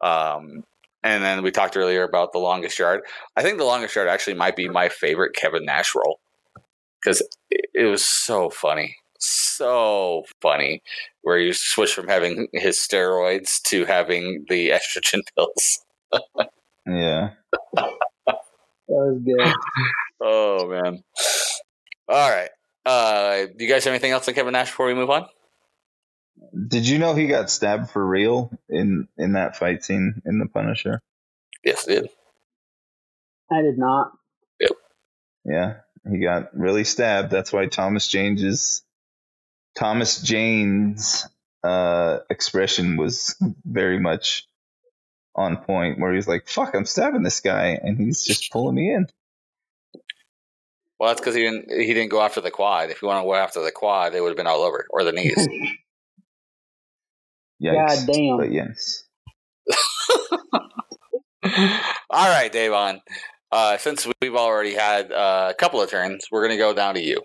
Um, 0.00 0.64
and 1.02 1.22
then 1.22 1.42
we 1.42 1.50
talked 1.50 1.76
earlier 1.76 2.02
about 2.02 2.32
The 2.32 2.38
Longest 2.38 2.78
Yard. 2.78 3.02
I 3.36 3.42
think 3.42 3.58
The 3.58 3.64
Longest 3.64 3.94
Yard 3.94 4.08
actually 4.08 4.34
might 4.34 4.56
be 4.56 4.68
my 4.68 4.88
favorite 4.88 5.34
Kevin 5.36 5.64
Nash 5.64 5.94
role 5.94 6.18
because 7.00 7.22
it, 7.50 7.66
it 7.74 7.84
was 7.84 8.04
so 8.04 8.50
funny. 8.50 8.96
So 9.18 10.24
funny, 10.42 10.82
where 11.22 11.38
you 11.38 11.52
switch 11.54 11.94
from 11.94 12.08
having 12.08 12.48
his 12.52 12.78
steroids 12.78 13.62
to 13.66 13.84
having 13.84 14.44
the 14.48 14.70
estrogen 14.70 15.22
pills. 15.36 15.80
Yeah. 16.86 17.30
that 17.74 18.38
was 18.88 19.22
good. 19.24 19.54
Oh 20.20 20.68
man. 20.68 21.02
All 22.08 22.30
right. 22.30 22.50
Uh, 22.84 23.46
do 23.56 23.64
you 23.64 23.70
guys 23.70 23.84
have 23.84 23.92
anything 23.92 24.12
else 24.12 24.28
on 24.28 24.34
Kevin 24.34 24.52
Nash 24.52 24.70
before 24.70 24.86
we 24.86 24.94
move 24.94 25.10
on? 25.10 25.26
Did 26.68 26.88
you 26.88 26.98
know 26.98 27.14
he 27.14 27.26
got 27.26 27.50
stabbed 27.50 27.90
for 27.90 28.04
real 28.04 28.50
in 28.68 29.08
in 29.18 29.32
that 29.32 29.56
fight 29.56 29.84
scene 29.84 30.22
in 30.24 30.38
The 30.38 30.46
Punisher? 30.46 31.02
Yes, 31.64 31.86
it 31.86 32.02
did. 32.02 32.10
I 33.50 33.62
did 33.62 33.78
not. 33.78 34.12
Yep. 34.60 34.70
Yeah, 35.44 35.74
he 36.10 36.18
got 36.18 36.56
really 36.56 36.84
stabbed. 36.84 37.30
That's 37.30 37.52
why 37.52 37.66
Thomas 37.66 38.08
Jane's 38.08 38.82
Thomas 39.76 40.20
Jane's 40.20 41.28
uh, 41.62 42.18
expression 42.30 42.96
was 42.96 43.36
very 43.64 44.00
much 44.00 44.48
on 45.34 45.58
point, 45.58 45.98
where 45.98 46.14
he's 46.14 46.28
like, 46.28 46.48
"Fuck, 46.48 46.74
I'm 46.74 46.86
stabbing 46.86 47.22
this 47.22 47.40
guy," 47.40 47.78
and 47.82 47.98
he's 47.98 48.24
just 48.24 48.50
pulling 48.50 48.74
me 48.74 48.92
in. 48.92 49.06
Well, 50.98 51.10
that's 51.10 51.20
because 51.20 51.34
he 51.34 51.42
didn't. 51.42 51.70
He 51.70 51.92
didn't 51.92 52.10
go 52.10 52.22
after 52.22 52.40
the 52.40 52.50
quad. 52.50 52.90
If 52.90 53.02
you 53.02 53.08
want 53.08 53.22
to 53.22 53.26
go 53.26 53.34
after 53.34 53.62
the 53.62 53.72
quad, 53.72 54.14
it 54.14 54.20
would 54.22 54.30
have 54.30 54.36
been 54.36 54.46
all 54.46 54.62
over 54.62 54.86
or 54.90 55.04
the 55.04 55.12
knees. 55.12 55.46
Yikes. 57.62 58.06
God 58.06 58.12
damn. 58.12 58.36
But 58.38 58.52
yes, 58.52 59.04
all 62.10 62.28
right, 62.28 62.52
Davon. 62.52 63.00
Uh, 63.52 63.78
since 63.78 64.06
we've 64.20 64.34
already 64.34 64.74
had 64.74 65.12
uh, 65.12 65.48
a 65.50 65.54
couple 65.54 65.80
of 65.80 65.88
turns, 65.88 66.26
we're 66.30 66.42
going 66.42 66.56
to 66.56 66.58
go 66.58 66.74
down 66.74 66.94
to 66.94 67.02
you. 67.02 67.22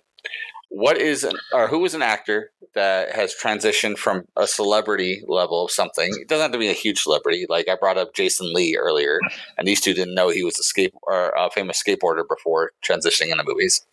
What 0.69 0.97
is 0.97 1.23
an, 1.25 1.33
or 1.51 1.67
who 1.67 1.83
is 1.83 1.93
an 1.93 2.01
actor 2.01 2.51
that 2.75 3.11
has 3.11 3.35
transitioned 3.35 3.97
from 3.97 4.23
a 4.37 4.47
celebrity 4.47 5.21
level 5.27 5.65
of 5.65 5.71
something? 5.71 6.09
It 6.21 6.29
doesn't 6.29 6.43
have 6.43 6.51
to 6.53 6.57
be 6.57 6.69
a 6.69 6.73
huge 6.73 7.01
celebrity. 7.01 7.45
Like 7.49 7.67
I 7.67 7.75
brought 7.75 7.97
up 7.97 8.13
Jason 8.13 8.53
Lee 8.53 8.77
earlier, 8.77 9.19
and 9.57 9.67
these 9.67 9.81
two 9.81 9.93
didn't 9.93 10.15
know 10.15 10.29
he 10.29 10.43
was 10.43 10.57
a 10.57 10.63
skate 10.63 10.93
or 11.03 11.33
a 11.37 11.49
famous 11.49 11.81
skateboarder 11.83 12.23
before 12.27 12.71
transitioning 12.87 13.31
into 13.31 13.43
movies. 13.45 13.85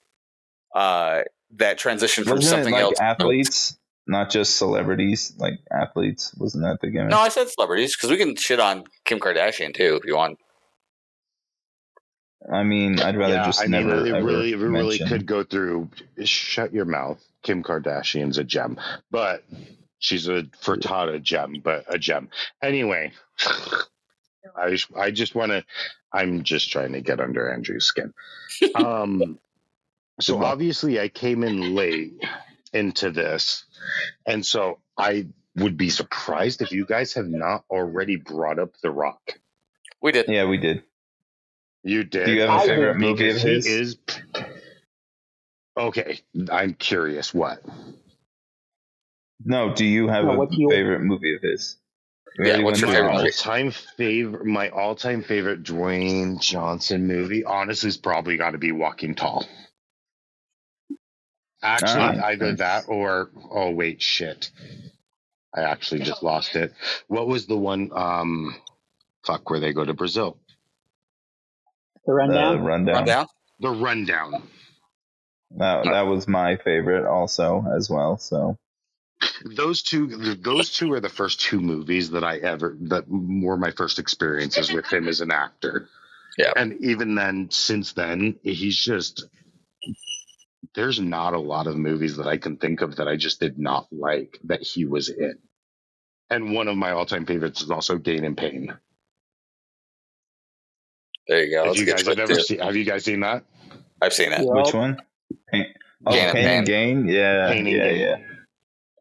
Uh, 0.72 1.22
that 1.56 1.78
transition 1.78 2.24
from 2.24 2.36
wasn't 2.36 2.46
it 2.46 2.56
something 2.56 2.74
like 2.74 2.82
else. 2.82 3.00
athletes, 3.00 3.78
not 4.08 4.30
just 4.30 4.56
celebrities, 4.56 5.34
like 5.38 5.60
athletes? 5.70 6.34
Wasn't 6.36 6.64
that 6.64 6.80
the 6.80 6.90
gimmick? 6.90 7.10
No, 7.10 7.18
I 7.18 7.28
said 7.28 7.48
celebrities 7.48 7.96
because 7.96 8.10
we 8.10 8.16
can 8.16 8.34
shit 8.36 8.58
on 8.58 8.84
Kim 9.04 9.20
Kardashian 9.20 9.74
too 9.74 9.96
if 10.02 10.06
you 10.06 10.16
want. 10.16 10.38
I 12.50 12.62
mean, 12.62 13.00
I'd 13.00 13.16
rather 13.16 13.34
yeah, 13.34 13.46
just 13.46 13.60
I 13.60 13.64
mean, 13.64 13.86
never 13.86 14.06
it 14.06 14.14
ever 14.14 14.26
really, 14.26 14.52
it 14.52 14.58
really 14.58 14.98
mention. 14.98 15.08
could 15.08 15.26
go 15.26 15.44
through. 15.44 15.90
Shut 16.24 16.72
your 16.72 16.86
mouth. 16.86 17.22
Kim 17.42 17.62
Kardashian's 17.62 18.38
a 18.38 18.44
gem, 18.44 18.80
but 19.10 19.44
she's 19.98 20.28
a 20.28 20.44
frittata 20.62 21.22
gem, 21.22 21.60
but 21.62 21.84
a 21.88 21.98
gem. 21.98 22.30
Anyway, 22.62 23.12
I 24.56 24.70
just, 24.70 24.88
I 24.96 25.10
just 25.10 25.34
want 25.34 25.52
to. 25.52 25.64
I'm 26.12 26.42
just 26.42 26.70
trying 26.70 26.92
to 26.92 27.00
get 27.00 27.20
under 27.20 27.52
Andrew's 27.52 27.84
skin. 27.84 28.12
Um, 28.74 29.38
so 30.20 30.42
obviously, 30.42 30.98
I 30.98 31.08
came 31.08 31.44
in 31.44 31.76
late 31.76 32.14
into 32.72 33.10
this, 33.10 33.64
and 34.26 34.44
so 34.44 34.78
I 34.96 35.26
would 35.56 35.76
be 35.76 35.90
surprised 35.90 36.62
if 36.62 36.70
you 36.72 36.86
guys 36.86 37.14
have 37.14 37.28
not 37.28 37.64
already 37.70 38.16
brought 38.16 38.58
up 38.58 38.70
The 38.82 38.90
Rock. 38.90 39.38
We 40.00 40.12
did. 40.12 40.26
Yeah, 40.28 40.46
we 40.46 40.58
did. 40.58 40.82
You 41.82 42.04
did. 42.04 42.26
Do 42.26 42.32
you 42.32 42.40
have 42.42 42.50
a 42.50 42.52
I 42.52 42.66
favorite 42.66 42.96
movie 42.98 43.30
of 43.30 43.36
his? 43.36 43.66
is 43.66 43.96
okay. 45.76 46.20
I'm 46.50 46.74
curious. 46.74 47.32
What? 47.32 47.62
No, 49.44 49.72
do 49.74 49.84
you 49.84 50.08
have 50.08 50.24
No, 50.24 50.32
a 50.32 50.36
what's 50.36 50.56
your- 50.56 50.70
favorite 50.70 51.00
movie 51.02 51.34
of 51.34 51.42
his? 51.42 51.76
Yeah, 52.38 52.50
already 52.50 52.64
what's 52.64 52.80
your 52.80 52.90
favorite 52.90 53.08
all 53.10 53.16
movie? 53.16 53.28
this. 53.28 53.40
all-time 53.46 53.70
favorite. 53.72 54.46
My 54.46 54.68
all-time 54.70 55.22
favorite 55.22 55.62
Dwayne 55.64 56.40
Johnson 56.40 57.06
movie, 57.06 57.42
honestly, 57.44 57.88
is 57.88 57.96
probably 57.96 58.36
got 58.36 58.50
to 58.52 58.58
be 58.58 58.70
Walking 58.70 59.14
Tall. 59.16 59.44
Actually, 61.62 62.02
Alright, 62.02 62.18
either 62.24 62.54
that 62.56 62.84
or 62.88 63.30
oh 63.50 63.70
wait, 63.70 64.00
shit. 64.02 64.50
I 65.54 65.62
actually 65.62 66.00
just 66.02 66.22
lost 66.22 66.54
it. 66.56 66.72
What 67.08 67.26
was 67.26 67.46
the 67.46 67.56
one? 67.56 67.90
Um, 67.92 68.54
fuck, 69.26 69.50
where 69.50 69.60
they 69.60 69.72
go 69.72 69.84
to 69.84 69.94
Brazil? 69.94 70.38
The 72.06 72.12
The 72.12 72.14
rundown. 72.14 72.64
rundown. 72.64 72.94
Rundown. 72.96 73.26
The 73.60 73.70
Rundown. 73.70 74.42
That, 75.56 75.84
that 75.84 76.02
was 76.02 76.28
my 76.28 76.56
favorite 76.58 77.06
also 77.08 77.64
as 77.76 77.88
well. 77.90 78.18
So 78.18 78.56
those 79.44 79.82
two 79.82 80.34
those 80.36 80.70
two 80.70 80.92
are 80.92 81.00
the 81.00 81.08
first 81.08 81.40
two 81.40 81.60
movies 81.60 82.10
that 82.10 82.22
i 82.22 82.36
ever 82.36 82.76
that 82.82 83.04
were 83.08 83.56
my 83.56 83.72
first 83.72 83.98
experiences 83.98 84.72
with 84.72 84.86
him 84.92 85.08
as 85.08 85.20
an 85.20 85.32
actor 85.32 85.88
Yeah. 86.36 86.52
and 86.56 86.74
even 86.84 87.16
then 87.16 87.48
since 87.50 87.94
then 87.94 88.38
he's 88.44 88.76
just 88.76 89.26
there's 90.74 91.00
not 91.00 91.34
a 91.34 91.38
lot 91.38 91.66
of 91.66 91.76
movies 91.76 92.16
that 92.16 92.26
i 92.26 92.36
can 92.36 92.56
think 92.56 92.80
of 92.82 92.96
that 92.96 93.08
i 93.08 93.16
just 93.16 93.40
did 93.40 93.58
not 93.58 93.86
like 93.92 94.38
that 94.44 94.62
he 94.62 94.84
was 94.84 95.08
in 95.08 95.38
and 96.30 96.52
one 96.54 96.68
of 96.68 96.76
my 96.76 96.90
all-time 96.92 97.24
favorites 97.26 97.62
is 97.62 97.70
also 97.70 97.96
gain 97.98 98.24
and 98.24 98.36
pain 98.36 98.74
There 101.26 101.44
you 101.44 101.50
go. 101.50 101.64
have 101.66 101.76
you 101.76 101.86
guys 101.86 102.06
have 102.06 102.18
ever 102.18 102.34
seen 102.40 102.60
have 102.60 102.76
you 102.76 102.84
guys 102.84 103.04
seen 103.04 103.20
that 103.20 103.44
I've 104.00 104.12
seen 104.12 104.32
it. 104.32 104.40
Yeah. 104.42 104.62
which 104.62 104.72
one? 104.72 104.96
Pain, 105.50 105.66
oh, 106.06 106.12
Gain 106.12 106.24
and 106.26 106.32
Pain 106.34 106.48
and 106.58 106.66
Gain. 106.66 107.08
Yeah, 107.08 107.48
Pain 107.48 107.66
and 107.66 107.68
yeah, 107.76 107.88
Gain. 107.88 108.00
yeah. 108.00 108.16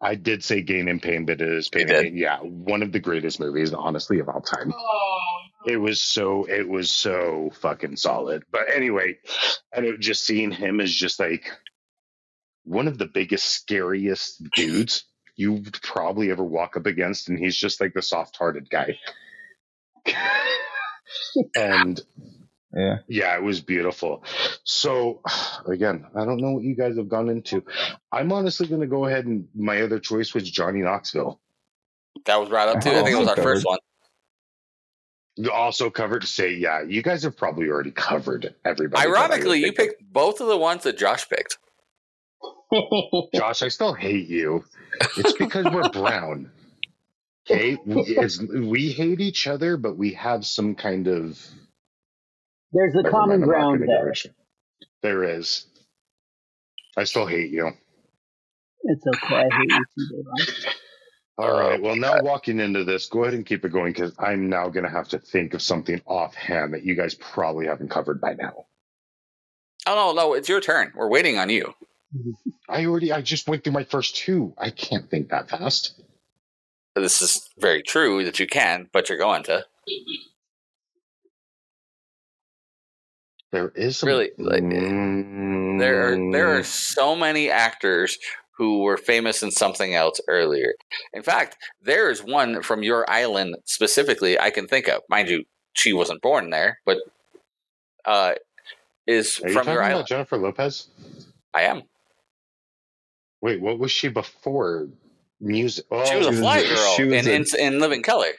i 0.01 0.15
did 0.15 0.43
say 0.43 0.61
gain 0.61 0.88
and 0.88 1.01
pain 1.01 1.26
but 1.26 1.39
it 1.41 1.49
is 1.49 1.70
pain 1.70 1.88
You 1.88 1.95
and 1.95 2.03
did. 2.05 2.09
Gain. 2.11 2.18
yeah 2.18 2.39
one 2.39 2.82
of 2.84 2.91
the 2.91 2.99
greatest 2.99 3.39
movies 3.39 3.74
honestly 3.74 4.20
of 4.20 4.28
all 4.30 4.41
time 4.41 4.74
oh, 4.76 5.38
it 5.66 5.78
was 5.78 6.01
so 6.01 6.43
it 6.45 6.68
was 6.68 6.91
so 6.91 7.49
fucking 7.62 7.95
solid 7.95 8.43
but 8.51 8.64
anyway 8.74 9.18
and 9.74 9.86
it, 9.86 9.99
just 9.99 10.24
seeing 10.26 10.51
him 10.51 10.80
as 10.80 10.93
just 10.93 11.20
like 11.20 11.49
one 12.64 12.88
of 12.88 12.97
the 12.97 13.08
biggest 13.08 13.45
scariest 13.45 14.43
dudes 14.55 15.05
you 15.36 15.53
would 15.53 15.80
probably 15.82 16.32
ever 16.32 16.43
walk 16.43 16.78
up 16.78 16.86
against 16.86 17.30
and 17.30 17.39
he's 17.39 17.55
just 17.55 17.80
like 17.82 17.93
the 17.93 18.01
soft-hearted 18.01 18.70
guy 18.70 18.97
and 21.55 22.01
Yeah. 22.74 22.97
yeah 23.08 23.36
it 23.36 23.43
was 23.43 23.62
beautiful 23.62 24.24
so 24.64 25.22
again 25.68 26.05
i 26.16 26.24
don't 26.26 26.38
know 26.41 26.51
what 26.51 26.64
you 26.64 26.76
guys 26.76 26.97
have 26.97 27.10
gone 27.10 27.30
into 27.30 27.64
i'm 28.12 28.32
honestly 28.32 28.68
going 28.68 28.82
to 28.82 28.88
go 28.88 29.05
ahead 29.05 29.26
and 29.26 29.47
my 29.55 29.82
other 29.82 29.99
choice 29.99 30.34
was 30.34 30.49
johnny 30.49 30.82
knoxville 30.82 31.39
That 32.26 32.39
was 32.39 32.49
right 32.49 32.68
up 32.68 32.82
too. 32.82 32.89
I 32.89 33.03
think 33.03 33.10
it 33.10 33.20
was 33.20 33.28
oh, 33.28 33.32
our 33.32 33.38
first 33.38 33.66
one. 33.66 33.80
You 35.38 35.52
also 35.52 35.90
covered 35.92 36.22
to 36.22 36.28
say 36.28 36.54
yeah 36.56 36.82
you 36.84 37.04
guys 37.04 37.24
have 37.24 37.38
probably 37.38 37.70
already 37.70 37.92
covered 37.92 38.56
everybody 38.66 39.10
that 39.12 39.24
I 39.26 39.28
would 39.28 39.32
Ironically, 39.32 39.60
you 39.60 39.72
think 39.74 39.80
of. 39.80 39.98
picked 40.00 40.14
both 40.14 40.42
of 40.42 40.48
the 40.48 40.58
ones 40.58 40.84
that 40.84 40.98
Josh 40.98 41.30
picked. 41.30 41.60
Josh, 43.36 43.62
I 43.64 43.70
still 43.70 43.94
hate 43.94 44.28
you. 44.30 44.64
It's 45.18 45.34
because 45.34 45.66
we're 45.74 45.90
brown. 45.90 46.52
Okay, 47.50 47.78
we, 47.86 48.02
it's, 48.08 48.42
we 48.42 48.92
hate 48.92 49.22
each 49.22 49.48
other, 49.48 49.78
but 49.78 49.98
we 49.98 50.14
have 50.16 50.46
some 50.46 50.76
kind 50.76 51.08
of 51.08 51.40
There's 52.74 52.96
a 52.96 53.10
common 53.10 53.40
mind, 53.40 53.50
ground 53.50 53.84
there. 53.88 54.14
There 55.02 55.24
is. 55.24 55.66
I 56.98 57.06
still 57.06 57.26
hate 57.26 57.52
you. 57.52 57.72
It's 58.84 59.04
okay. 59.08 59.36
I 59.36 59.44
hate 59.56 59.72
you 59.72 59.86
too, 59.98 60.24
Davon. 60.24 60.74
All 61.38 61.52
right. 61.52 61.80
Well, 61.80 61.96
now 61.96 62.22
walking 62.22 62.60
into 62.60 62.84
this, 62.84 63.08
go 63.08 63.24
ahead 63.24 63.36
and 63.36 63.46
keep 63.46 63.64
it 63.64 63.70
going 63.72 63.94
because 63.94 64.14
I'm 64.18 64.50
now 64.50 64.70
going 64.70 64.86
to 64.86 64.90
have 64.92 65.08
to 65.10 65.20
think 65.20 65.54
of 65.54 65.62
something 65.62 66.02
offhand 66.08 66.74
that 66.74 66.84
you 66.84 66.96
guys 66.96 67.14
probably 67.14 67.68
haven't 67.68 67.90
covered 67.92 68.20
by 68.20 68.34
now. 68.34 68.66
Oh 69.86 69.96
no, 69.96 70.14
no, 70.14 70.34
it's 70.34 70.50
your 70.50 70.60
turn. 70.62 70.92
We're 70.96 71.10
waiting 71.10 71.38
on 71.38 71.50
you. 71.50 71.74
I 72.70 72.86
already, 72.86 73.12
I 73.14 73.22
just 73.22 73.48
went 73.48 73.64
through 73.64 73.74
my 73.74 73.84
first 73.84 74.16
two. 74.16 74.54
I 74.58 74.72
can't 74.72 75.10
think 75.10 75.30
that 75.30 75.50
fast. 75.50 76.02
This 76.96 77.22
is 77.22 77.48
very 77.60 77.84
true 77.84 78.26
that 78.26 78.40
you 78.40 78.48
can, 78.48 78.90
but 78.92 79.08
you're 79.08 79.20
going 79.20 79.44
to. 79.44 79.64
There 83.52 83.70
is 83.70 83.98
some, 83.98 84.08
Really, 84.10 84.32
like, 84.38 84.64
Mm, 84.64 85.80
There 85.80 86.12
are 86.12 86.32
there 86.32 86.58
are 86.58 86.64
so 86.64 87.16
many 87.16 87.50
actors 87.50 88.18
who 88.58 88.80
were 88.82 88.97
famous 88.97 89.43
in 89.43 89.51
something 89.51 89.93
else 89.93 90.20
earlier. 90.28 90.74
In 91.14 91.22
fact, 91.24 91.58
there 91.82 92.10
is 92.10 92.24
one 92.24 92.62
from 92.64 92.82
your 92.84 93.08
island 93.10 93.55
specifically 93.66 94.39
I 94.39 94.49
can 94.49 94.68
think 94.68 94.88
of. 94.88 95.01
Mind 95.10 95.30
you, 95.30 95.43
she 95.74 95.93
wasn't 95.93 96.22
born 96.24 96.49
there, 96.49 96.80
but 96.86 96.97
uh, 98.05 98.34
is 99.05 99.39
Are 99.43 99.47
you 99.49 99.53
from 99.53 99.66
talking 99.66 99.74
your 99.74 99.82
about 99.82 99.91
island. 99.91 100.08
Jennifer 100.08 100.38
Lopez? 100.38 100.88
I 101.53 101.64
am. 101.64 101.84
Wait, 103.41 103.62
what 103.62 103.78
was 103.80 103.91
she 103.91 104.08
before 104.08 104.88
music? 105.39 105.86
Oh, 105.91 106.03
She 106.05 106.16
was 106.18 106.28
a 106.28 106.30
was 106.32 106.39
fly 106.39 106.58
a- 106.60 106.68
girl 106.68 106.93
she 106.95 107.03
was 107.03 107.28
in, 107.28 107.28
a- 107.28 107.36
in 107.36 107.74
in 107.76 107.80
Living 107.80 108.01
Color. 108.01 108.32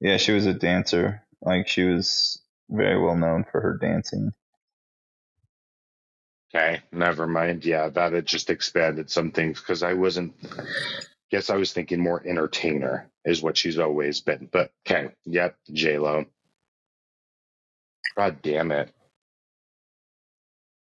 Yeah, 0.00 0.18
she 0.18 0.32
was 0.32 0.44
a 0.46 0.52
dancer. 0.54 1.22
Like 1.40 1.68
she 1.68 1.84
was 1.84 2.40
very 2.68 3.00
well 3.02 3.16
known 3.16 3.44
for 3.50 3.60
her 3.62 3.78
dancing. 3.80 4.32
Okay, 6.54 6.80
never 6.92 7.26
mind. 7.26 7.64
Yeah, 7.64 7.88
that 7.90 8.12
had 8.12 8.26
just 8.26 8.50
expanded 8.50 9.10
some 9.10 9.30
things 9.32 9.60
because 9.60 9.82
I 9.82 9.92
wasn't. 9.94 10.34
Guess 11.30 11.50
I 11.50 11.56
was 11.56 11.72
thinking 11.72 12.00
more 12.00 12.26
entertainer 12.26 13.10
is 13.24 13.42
what 13.42 13.56
she's 13.56 13.78
always 13.78 14.20
been. 14.20 14.48
But 14.50 14.72
okay, 14.86 15.10
yep, 15.26 15.56
J 15.72 15.98
Lo. 15.98 16.24
God 18.16 18.40
damn 18.42 18.72
it! 18.72 18.90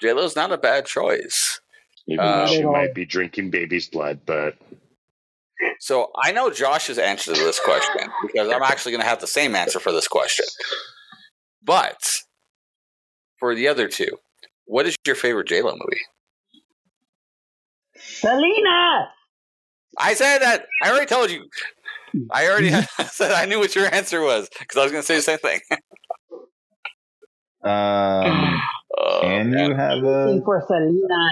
J 0.01 0.13
Lo's 0.13 0.35
not 0.35 0.51
a 0.51 0.57
bad 0.57 0.87
choice. 0.87 1.61
Even 2.07 2.25
though 2.25 2.41
um, 2.41 2.47
she 2.47 2.59
at 2.59 2.65
all. 2.65 2.73
might 2.73 2.95
be 2.95 3.05
drinking 3.05 3.51
baby's 3.51 3.87
blood, 3.87 4.21
but 4.25 4.55
So 5.79 6.11
I 6.17 6.31
know 6.31 6.49
Josh's 6.49 6.97
answer 6.99 7.33
to 7.33 7.39
this 7.39 7.59
question 7.59 8.09
because 8.23 8.49
I'm 8.49 8.63
actually 8.63 8.91
going 8.93 9.01
to 9.03 9.07
have 9.07 9.21
the 9.21 9.27
same 9.27 9.55
answer 9.55 9.79
for 9.79 9.91
this 9.91 10.07
question. 10.07 10.45
But 11.63 12.01
for 13.37 13.55
the 13.55 13.67
other 13.67 13.87
two, 13.87 14.17
what 14.71 14.85
is 14.87 14.95
your 15.05 15.15
favorite 15.17 15.47
J 15.47 15.61
Lo 15.61 15.71
movie? 15.73 16.01
Selena. 17.97 19.09
I 19.99 20.13
said 20.13 20.39
that. 20.39 20.65
I 20.81 20.89
already 20.89 21.07
told 21.07 21.29
you. 21.29 21.45
I 22.31 22.47
already 22.47 22.71
said 23.09 23.31
I 23.33 23.45
knew 23.45 23.59
what 23.59 23.75
your 23.75 23.93
answer 23.93 24.21
was 24.21 24.49
because 24.57 24.77
I 24.77 24.83
was 24.83 24.91
going 24.93 25.03
to 25.03 25.05
say 25.05 25.15
the 25.17 25.21
same 25.21 25.37
thing. 25.39 25.59
Um, 27.63 28.61
Oh, 28.97 29.19
can 29.21 29.51
man. 29.51 29.69
you 29.69 29.75
have 29.75 30.03
a? 30.03 30.41
for 30.45 30.63
Selena. 30.67 31.25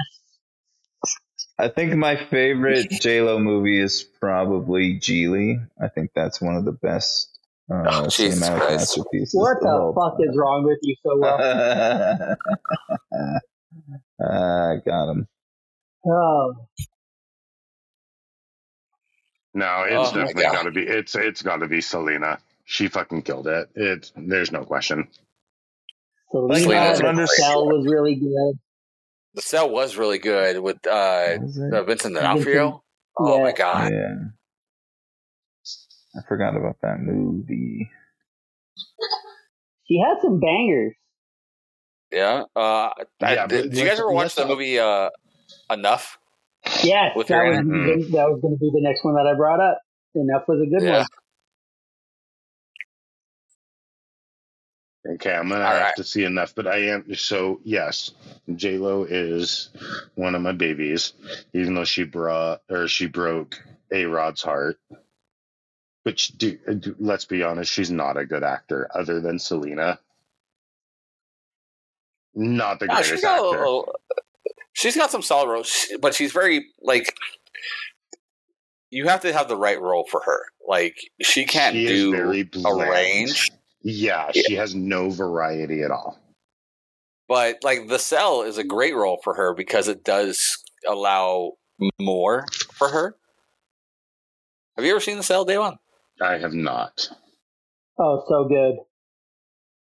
I 1.59 1.67
think 1.67 1.93
my 1.95 2.15
favorite 2.15 2.89
J 2.89 3.21
Lo 3.21 3.37
movie 3.39 3.79
is 3.79 4.03
probably 4.03 4.97
Gigli. 4.99 5.65
I 5.81 5.87
think 5.89 6.11
that's 6.15 6.41
one 6.41 6.55
of 6.55 6.65
the 6.65 6.71
best 6.71 7.38
uh, 7.72 7.86
Oh, 7.86 8.07
Jesus 8.09 8.49
cinematic 8.49 8.57
Christ. 8.57 8.97
masterpieces. 8.97 9.34
What 9.34 9.57
of 9.57 9.61
the 9.61 9.93
fuck 9.95 10.17
time. 10.17 10.30
is 10.30 10.38
wrong 10.38 10.63
with 10.65 10.80
you 10.84 10.95
so 11.03 11.17
well? 11.20 11.39
uh, 14.24 14.76
got 14.86 15.11
him. 15.11 15.28
Oh, 16.07 16.53
no, 19.53 19.84
it's 19.88 20.11
Oh 20.11 20.13
definitely 20.13 20.43
got 20.43 20.63
to 20.63 20.72
be. 20.72 20.82
It's 20.84 21.15
it's 21.15 21.41
got 21.41 21.57
to 21.57 21.67
be 21.67 21.82
Selena. 21.82 22.39
She 22.65 22.88
fucking 22.88 23.24
killed 23.24 23.47
it. 23.47 23.70
It's 23.76 24.11
there's 24.15 24.51
no 24.51 24.63
question. 24.63 25.07
Selena. 26.32 26.95
Selena's 26.95 27.30
The 27.30 27.43
cell 27.43 27.65
was 27.67 27.86
really 27.88 28.15
good. 28.15 28.59
The 29.36 29.41
Cell 29.41 29.70
was 29.70 29.97
really 29.97 30.20
good 30.20 30.59
with 30.59 30.78
uh, 30.88 31.38
was 31.39 31.57
uh, 31.59 31.84
Vincent 31.84 32.15
Vincent, 32.15 32.15
D'Onofrio. 32.15 32.84
Oh 33.17 33.41
my 33.43 33.51
god! 33.53 33.91
Yeah. 33.91 34.15
I 36.20 36.28
forgot 36.28 36.55
about 36.57 36.78
that 36.82 36.99
movie. 37.01 37.89
She 39.88 39.99
had 39.99 40.22
some 40.22 40.39
bangers. 40.39 40.93
Yeah. 42.11 42.43
Uh, 42.55 42.89
I- 43.22 43.34
Yeah, 43.34 43.47
did, 43.47 43.70
did 43.72 43.78
you 43.80 43.86
guys 43.86 43.99
ever 43.99 44.11
watch 44.11 44.24
let's 44.24 44.36
the 44.36 44.45
movie 44.47 44.80
uh, 44.80 45.09
Enough? 45.72 46.17
Yes, 46.84 47.15
With 47.15 47.28
that 47.28 47.45
was, 47.45 47.57
in 47.59 47.89
it. 47.89 48.11
that 48.11 48.30
was 48.30 48.39
going 48.41 48.55
to 48.55 48.59
be 48.59 48.70
the 48.74 48.82
next 48.82 49.03
one 49.03 49.15
that 49.15 49.26
I 49.28 49.36
brought 49.36 49.59
up. 49.61 49.80
Enough 50.15 50.43
was 50.47 50.61
a 50.61 50.70
good 50.70 50.84
Yeah. 50.84 50.99
one. 50.99 51.07
Okay, 55.15 55.34
I'm 55.34 55.47
gonna 55.49 55.63
All 55.63 55.72
have 55.72 55.82
right. 55.82 55.95
to 55.95 56.03
see 56.03 56.24
enough, 56.26 56.53
but 56.53 56.67
I 56.67 56.89
am 56.89 57.15
so 57.15 57.61
yes. 57.63 58.11
J 58.55 58.78
Lo 58.78 59.05
is 59.05 59.70
one 60.15 60.36
of 60.36 60.41
my 60.41 60.51
babies, 60.51 61.13
even 61.53 61.74
though 61.74 61.86
she 61.86 62.03
brought 62.03 62.61
or 62.70 62.88
she 62.88 63.07
broke 63.07 63.61
A 63.91 64.05
Rod's 64.05 64.41
heart. 64.41 64.78
She, 66.16 66.34
do, 66.34 66.58
uh, 66.68 66.74
do- 66.74 66.95
let's 67.00 67.26
be 67.26 67.43
honest, 67.43 67.72
she's 67.72 67.91
not 67.91 68.18
a 68.18 68.26
good 68.26 68.43
actor, 68.43 68.89
other 68.95 69.20
than 69.22 69.38
Selena. 69.38 70.00
Not 72.34 72.80
the 72.80 72.88
No, 72.88 72.93
greatest 72.95 73.12
she's 73.12 73.22
got, 73.22 73.54
actor. 73.54 73.91
she's 74.74 74.95
got 74.95 75.12
some 75.12 75.22
solid 75.22 75.50
roles, 75.52 75.88
but 76.02 76.16
she's 76.16 76.32
very 76.32 76.66
like. 76.82 77.14
You 78.91 79.08
have 79.08 79.22
to 79.22 79.32
have 79.34 79.47
the 79.47 79.56
right 79.56 79.80
role 79.80 80.08
for 80.10 80.22
her. 80.26 80.45
Like 80.68 80.95
she 81.22 81.45
can't 81.45 81.76
She 81.76 81.88
do 81.88 82.12
very 82.12 82.50
a 82.66 82.76
range, 82.76 83.52
Yeah, 83.84 84.32
she 84.32 84.56
has 84.56 84.74
no 84.74 85.10
variety 85.12 85.84
at 85.84 85.91
all. 85.91 86.18
but 87.28 87.64
like 87.64 87.88
the 87.88 88.00
cell 88.00 88.41
is 88.41 88.58
a 88.58 88.64
great 88.64 88.95
role 88.95 89.20
for 89.24 89.36
her 89.36 89.54
because 89.54 89.88
it 89.88 90.04
does 90.04 90.39
allow 90.88 91.54
more 92.00 92.45
for 92.74 92.89
her. 92.89 93.16
Have 94.76 94.86
you 94.86 94.91
ever 94.91 95.00
seen 95.02 95.18
the 95.18 95.24
cell 95.24 95.45
Davon? 95.45 95.78
I 96.22 96.38
have 96.38 96.53
not. 96.53 97.09
Oh, 97.99 98.24
so 98.28 98.47
good. 98.47 98.76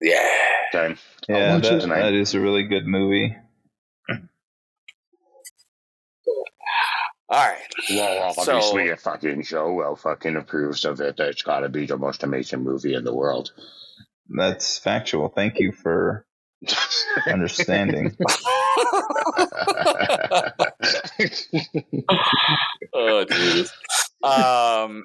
Yeah. 0.00 0.26
Okay. 0.74 0.94
Yeah, 1.28 1.54
watch 1.54 1.66
it 1.66 1.70
that, 1.70 1.80
tonight. 1.82 2.02
that 2.02 2.14
is 2.14 2.34
a 2.34 2.40
really 2.40 2.64
good 2.64 2.86
movie. 2.86 3.36
All 7.28 7.38
right. 7.38 7.56
Well, 7.90 8.34
So- 8.34 8.56
obviously, 8.56 8.88
a 8.90 8.96
fucking 8.96 9.44
Sowell 9.44 9.96
fucking 9.96 10.36
approves 10.36 10.84
of 10.84 11.00
it. 11.00 11.18
It's 11.18 11.42
got 11.42 11.60
to 11.60 11.68
be 11.70 11.86
the 11.86 11.96
most 11.96 12.22
amazing 12.24 12.62
movie 12.62 12.94
in 12.94 13.04
the 13.04 13.14
world. 13.14 13.52
That's 14.28 14.78
factual. 14.78 15.28
Thank 15.28 15.58
you 15.58 15.72
for 15.72 16.26
understanding. 17.26 18.16
oh 22.94 23.24
Jesus. 23.24 23.72
Um 24.22 25.02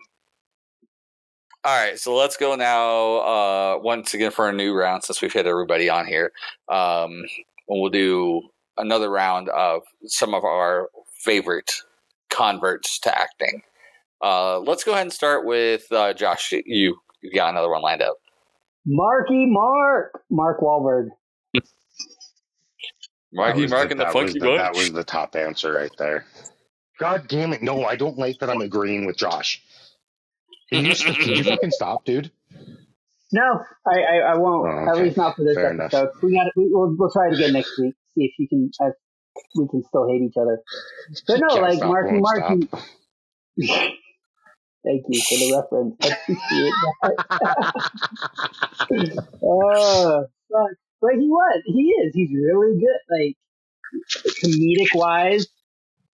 all 1.63 1.85
right, 1.85 1.99
so 1.99 2.15
let's 2.15 2.37
go 2.37 2.55
now 2.55 3.17
uh 3.17 3.79
once 3.81 4.13
again 4.13 4.31
for 4.31 4.49
a 4.49 4.53
new 4.53 4.73
round 4.73 5.03
since 5.03 5.21
we've 5.21 5.33
hit 5.33 5.47
everybody 5.47 5.89
on 5.89 6.05
here. 6.05 6.31
Um 6.69 7.23
and 7.69 7.81
we'll 7.81 7.91
do 7.91 8.41
another 8.77 9.09
round 9.09 9.49
of 9.49 9.83
some 10.05 10.33
of 10.33 10.43
our 10.43 10.89
favorite 11.19 11.71
converts 12.29 12.99
to 12.99 13.17
acting. 13.17 13.61
Uh 14.23 14.59
let's 14.59 14.83
go 14.83 14.91
ahead 14.91 15.03
and 15.03 15.13
start 15.13 15.45
with 15.45 15.91
uh 15.91 16.13
Josh. 16.13 16.51
You 16.51 16.97
you 17.21 17.33
got 17.33 17.49
another 17.49 17.69
one 17.69 17.81
lined 17.81 18.01
up. 18.01 18.17
Marky 18.85 19.45
Mark. 19.45 20.21
Mark 20.29 20.61
Wahlberg. 20.61 21.09
Marky 23.33 23.59
That 23.59 23.61
was 23.61 23.71
Mark 23.71 23.91
and 23.91 23.99
the 23.99 24.05
that 24.05 24.13
Funky 24.13 24.39
was 24.39 24.49
the, 24.49 24.57
That 24.57 24.75
was 24.75 24.91
the 24.93 25.03
top 25.03 25.35
answer 25.35 25.73
right 25.73 25.91
there. 25.97 26.25
God 26.99 27.27
damn 27.27 27.53
it! 27.53 27.61
No, 27.61 27.83
I 27.83 27.95
don't 27.95 28.17
like 28.17 28.39
that. 28.39 28.49
I'm 28.49 28.61
agreeing 28.61 29.05
with 29.05 29.17
Josh. 29.17 29.61
Can 30.71 30.85
you, 30.85 30.95
can 30.95 31.29
you 31.29 31.43
fucking 31.43 31.71
stop, 31.71 32.05
dude? 32.05 32.31
No, 33.33 33.59
I, 33.85 33.99
I, 33.99 34.17
I 34.33 34.37
won't. 34.37 34.65
Oh, 34.67 34.87
At 34.89 34.97
least 35.03 35.17
not 35.17 35.35
for 35.35 35.43
this 35.43 35.55
Fair 35.55 35.71
enough. 35.71 35.93
episode. 35.93 36.09
We 36.23 36.33
got. 36.35 36.47
We, 36.55 36.69
we'll, 36.71 36.95
we'll 36.97 37.11
try 37.11 37.27
it 37.27 37.33
again 37.33 37.51
next 37.53 37.77
week. 37.79 37.93
See 38.15 38.23
if 38.25 38.31
you 38.39 38.47
can. 38.47 38.71
Uh, 38.81 38.91
we 39.55 39.67
can 39.69 39.83
still 39.83 40.07
hate 40.07 40.21
each 40.21 40.37
other. 40.39 40.59
But 41.27 41.39
no, 41.41 41.47
Can't 41.49 41.61
like 41.61 41.77
stop, 41.77 41.89
Marky 41.89 42.11
won't 42.13 42.23
Marky. 42.23 42.67
stop. 42.67 42.81
Thank 44.85 45.03
you 45.09 45.21
for 45.27 45.37
the 45.37 45.51
reference. 45.57 45.95
I 46.01 46.07
appreciate 46.07 46.73
that. 47.03 47.23
oh, 49.43 50.25
fuck. 50.51 50.71
But 51.01 51.11
he 51.19 51.27
was. 51.27 51.61
He 51.65 51.81
is. 52.05 52.13
He's 52.15 52.31
really 52.33 52.79
good. 52.79 52.99
Like 53.09 53.35
comedic 54.43 54.93
wise. 54.95 55.47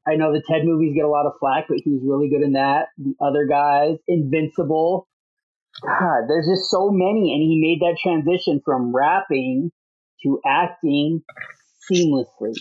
I 0.09 0.17
know 0.17 0.33
the 0.33 0.43
Ted 0.49 0.65
movies 0.65 0.95
get 0.95 1.05
a 1.05 1.09
lot 1.09 1.27
of 1.27 1.33
flack, 1.39 1.67
but 1.69 1.79
he 1.85 1.91
was 1.91 2.01
really 2.03 2.31
good 2.31 2.43
in 2.43 2.53
that. 2.53 2.87
The 2.97 3.15
other 3.21 3.47
guys, 3.47 3.99
Invincible. 4.09 5.07
God, 5.83 6.23
there's 6.29 6.47
just 6.47 6.71
so 6.71 6.91
many, 6.91 7.33
and 7.33 7.43
he 7.43 7.61
made 7.61 7.81
that 7.81 7.99
transition 8.03 8.61
from 8.65 8.95
rapping 8.95 9.71
to 10.25 10.41
acting 10.47 11.23
seamlessly. 11.91 12.55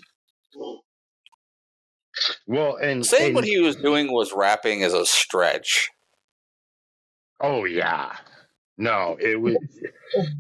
Well, 2.46 2.76
and 2.76 3.06
Saying 3.06 3.28
and 3.28 3.36
what 3.36 3.46
he 3.46 3.60
was 3.60 3.76
doing 3.76 4.12
was 4.12 4.34
rapping 4.34 4.84
as 4.84 4.94
a 4.94 5.06
stretch. 5.06 5.90
Oh 7.40 7.66
yeah. 7.66 8.16
No, 8.78 9.18
it 9.20 9.40
was 9.42 9.56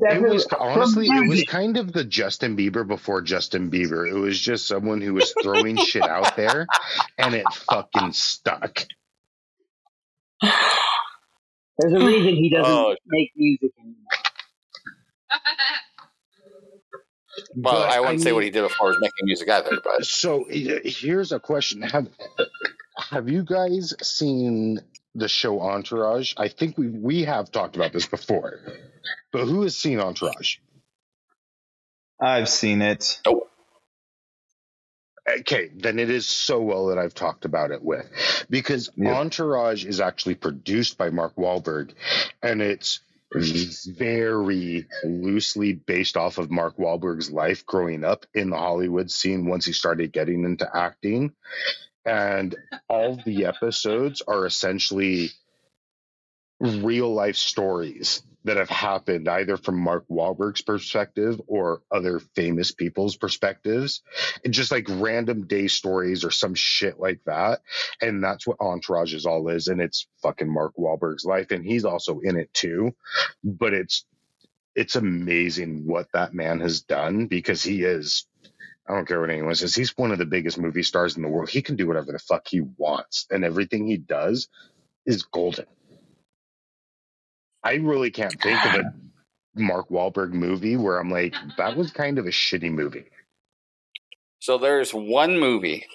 it 0.02 0.22
was 0.22 0.46
honestly 0.60 1.08
it 1.08 1.28
was 1.28 1.44
kind 1.46 1.76
of 1.78 1.92
the 1.92 2.04
Justin 2.04 2.56
Bieber 2.56 2.88
before 2.88 3.22
Justin 3.24 3.72
Bieber. 3.72 4.08
It 4.08 4.14
was 4.14 4.40
just 4.40 4.68
someone 4.68 5.02
who 5.02 5.16
was 5.16 5.34
throwing 5.42 5.76
shit 5.78 6.04
out 6.04 6.36
there 6.36 6.68
and 7.18 7.34
it 7.34 7.46
fucking 7.52 8.14
stuck. 8.14 8.86
There's 10.42 11.94
a 11.94 12.06
reason 12.06 12.36
he 12.36 12.50
doesn't 12.52 12.72
Oh. 12.72 12.96
make 13.08 13.32
music 13.36 13.72
anymore. 13.80 13.96
Well, 17.56 17.74
But, 17.74 17.90
I 17.90 18.00
wouldn't 18.00 18.22
say 18.22 18.26
mean- 18.30 18.36
what 18.36 18.44
he 18.44 18.50
did 18.50 18.64
before 18.68 18.88
was 18.90 18.98
making 19.00 19.26
music 19.26 19.50
either, 19.50 19.80
but 19.84 20.06
So 20.06 20.46
here's 20.50 21.32
a 21.32 21.40
question: 21.40 21.82
Have 21.82 22.08
Have 23.10 23.30
you 23.30 23.44
guys 23.44 23.94
seen 24.02 24.80
the 25.18 25.28
show 25.28 25.59
Entourage? 25.59 26.34
I 26.38 26.47
think 26.47 26.78
we 26.78 26.88
we 26.88 27.24
have 27.26 27.51
talked 27.51 27.76
about 27.76 27.91
this 27.91 28.05
before, 28.05 28.61
but 29.32 29.45
who 29.45 29.63
has 29.63 29.76
seen 29.76 29.99
Entourage? 29.99 30.57
I've 32.22 32.49
seen 32.49 32.82
it. 32.82 33.20
Oh. 33.26 33.43
Okay, 35.39 35.70
then 35.76 35.99
it 35.99 36.09
is 36.09 36.26
so 36.26 36.61
well 36.61 36.88
that 36.88 36.97
I've 36.97 37.13
talked 37.13 37.43
about 37.43 37.72
it 37.72 37.84
with, 37.84 38.09
because. 38.49 38.89
Entourage 38.97 39.84
is 39.84 39.99
actually 39.99 40.36
produced 40.36 40.97
by 40.97 41.09
Mark 41.09 41.36
Wahlberg, 41.36 41.91
and 42.41 42.61
it's 42.61 43.01
very 43.34 44.88
loosely 45.03 45.74
based 45.74 46.15
off 46.15 46.38
of 46.38 46.49
Mark 46.49 46.78
Wahlberg's 46.78 47.30
life 47.30 47.65
growing 47.65 48.05
up 48.05 48.26
in 48.34 48.49
the 48.49 48.57
Hollywood 48.57 49.11
scene 49.11 49.45
once 49.45 49.65
he 49.65 49.74
started 49.74 50.13
getting 50.13 50.45
into 50.45 50.65
acting. 50.74 51.34
And 52.08 52.55
all 52.89 53.22
the 53.26 53.45
episodes 53.45 54.22
are 54.28 54.45
essentially 54.45 55.32
real 56.60 57.14
life 57.14 57.36
stories 57.36 58.24
that 58.45 58.58
have 58.58 58.70
happened 58.70 59.28
either 59.28 59.58
from 59.58 59.78
Mark 59.78 60.05
Wahlberg's 60.10 60.62
perspective 60.62 61.41
or 61.47 61.82
other 61.91 62.20
famous 62.34 62.72
people's 62.72 63.18
perspectives. 63.18 64.01
And 64.45 64.53
just 64.53 64.72
like 64.72 64.88
random 64.89 65.47
day 65.47 65.68
stories 65.68 66.24
or 66.24 66.32
some 66.32 66.55
shit 66.55 66.97
like 66.97 67.20
that. 67.26 67.60
And 68.01 68.24
that's 68.24 68.47
what 68.47 68.62
Entourage 68.62 69.14
is 69.14 69.26
all 69.26 69.49
is. 69.49 69.68
And 69.68 69.82
it's 69.82 70.08
fucking 70.24 70.51
Mark 70.51 70.76
Wahlberg's 70.78 71.26
life. 71.26 71.51
And 71.51 71.66
he's 71.66 71.84
also 71.84 72.22
in 72.22 72.38
it 72.39 72.53
too. 72.53 72.95
But 73.43 73.74
it's 73.74 74.05
it's 74.76 74.95
amazing 74.95 75.88
what 75.88 76.08
that 76.14 76.36
man 76.36 76.62
has 76.62 76.82
done 76.82 77.26
because 77.26 77.64
he 77.64 77.84
is 77.84 78.27
I 78.90 78.94
don't 78.94 79.08
care 79.08 79.20
what 79.20 79.30
anyone 79.30 79.56
says. 79.56 79.76
He's 79.76 79.98
one 79.98 80.12
of 80.12 80.18
the 80.18 80.26
biggest 80.26 80.58
movie 80.58 80.84
stars 80.84 81.18
in 81.18 81.24
the 81.24 81.28
world. 81.30 81.50
He 81.50 81.62
can 81.62 81.76
do 81.76 81.88
whatever 81.88 82.12
the 82.12 82.20
fuck 82.20 82.48
he 82.48 82.62
wants, 82.62 83.26
and 83.30 83.44
everything 83.44 83.86
he 83.86 83.98
does 83.98 84.48
is 85.06 85.24
golden. 85.24 85.66
I 87.64 87.76
really 87.76 88.12
can't 88.12 88.40
think 88.42 88.66
of 88.66 88.76
a 88.76 88.94
Mark 89.56 89.90
Wahlberg 89.90 90.32
movie 90.32 90.78
where 90.78 91.00
I'm 91.00 91.10
like, 91.10 91.36
that 91.58 91.76
was 91.76 91.92
kind 91.92 92.18
of 92.18 92.26
a 92.26 92.30
shitty 92.30 92.72
movie. 92.72 93.06
so 94.40 94.58
there's 94.58 94.92
one 94.92 95.40
movie 95.40 95.86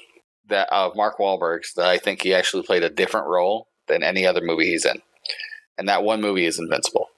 that 0.49 0.69
of 0.73 0.97
Mark 0.97 1.19
Wahlberg's 1.19 1.73
that 1.75 1.87
I 1.87 1.99
think 1.99 2.23
he 2.23 2.35
actually 2.35 2.65
played 2.65 2.83
a 2.83 2.91
different 2.91 3.27
role 3.27 3.69
than 3.89 4.03
any 4.03 4.27
other 4.27 4.41
movie 4.43 4.67
he's 4.67 4.85
in, 4.85 5.01
and 5.79 5.89
that 5.89 6.03
one 6.03 6.21
movie 6.21 6.45
is 6.45 6.59
Invincible. 6.59 7.09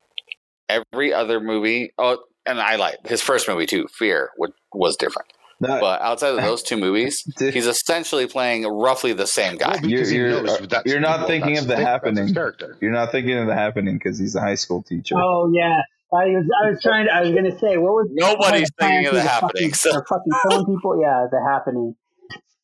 Every 0.68 1.12
other 1.12 1.40
movie, 1.40 1.92
oh, 1.98 2.18
and 2.46 2.60
I 2.60 2.76
like 2.76 3.06
his 3.06 3.22
first 3.22 3.48
movie 3.48 3.66
too, 3.66 3.88
Fear, 3.88 4.30
was, 4.38 4.52
was 4.72 4.96
different. 4.96 5.28
No, 5.68 5.80
But 5.80 6.00
outside 6.02 6.28
of 6.30 6.36
those 6.42 6.62
two 6.62 6.76
movies, 6.76 7.22
Did- 7.36 7.54
he's 7.54 7.66
essentially 7.66 8.26
playing 8.26 8.66
roughly 8.66 9.12
the 9.12 9.26
same 9.26 9.56
guy. 9.56 9.76
Well, 9.82 9.86
You're- 9.90 10.08
you're- 10.08 10.42
that's- 10.66 10.82
you're 10.86 11.00
not 11.00 11.20
well, 11.20 11.28
thinking 11.28 11.54
that's 11.54 11.62
of 11.64 11.68
The 11.68 11.76
thing, 11.76 11.84
Happening. 11.86 12.34
character. 12.34 12.76
you're 12.80 12.92
not 12.92 13.10
thinking 13.12 13.38
of 13.38 13.46
the 13.46 13.54
happening 13.54 13.94
because 13.98 14.18
he's 14.18 14.34
a 14.34 14.40
high 14.40 14.54
school 14.56 14.82
teacher. 14.82 15.14
Oh 15.18 15.50
yeah, 15.54 15.80
I 16.12 16.26
was 16.26 16.44
I 16.64 16.70
was 16.70 16.82
trying. 16.82 17.06
To, 17.06 17.12
I 17.14 17.20
was 17.22 17.30
gonna 17.30 17.58
say 17.58 17.76
what 17.76 17.92
was 17.94 18.08
Nobody's 18.12 18.70
thinking 18.78 19.06
of 19.06 19.14
The 19.14 19.20
fucking- 19.22 19.28
Happening, 19.48 19.72
so- 19.74 19.90
They're 19.92 20.04
fucking 20.08 20.32
killing 20.48 20.66
people. 20.66 21.00
Yeah, 21.00 21.26
the 21.30 21.40
happening. 21.50 21.96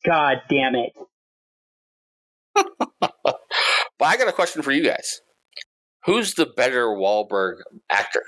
God 0.05 0.37
damn 0.49 0.75
it. 0.75 0.93
But 3.99 4.05
I 4.07 4.17
got 4.17 4.27
a 4.27 4.31
question 4.33 4.63
for 4.63 4.71
you 4.71 4.83
guys. 4.83 5.21
Who's 6.05 6.33
the 6.33 6.47
better 6.47 6.87
Wahlberg 6.87 7.57
actor? 7.89 8.23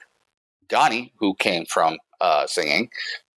Donnie, 0.70 1.14
who 1.18 1.34
came 1.34 1.66
from 1.66 1.98
uh, 2.22 2.46
singing, 2.46 2.90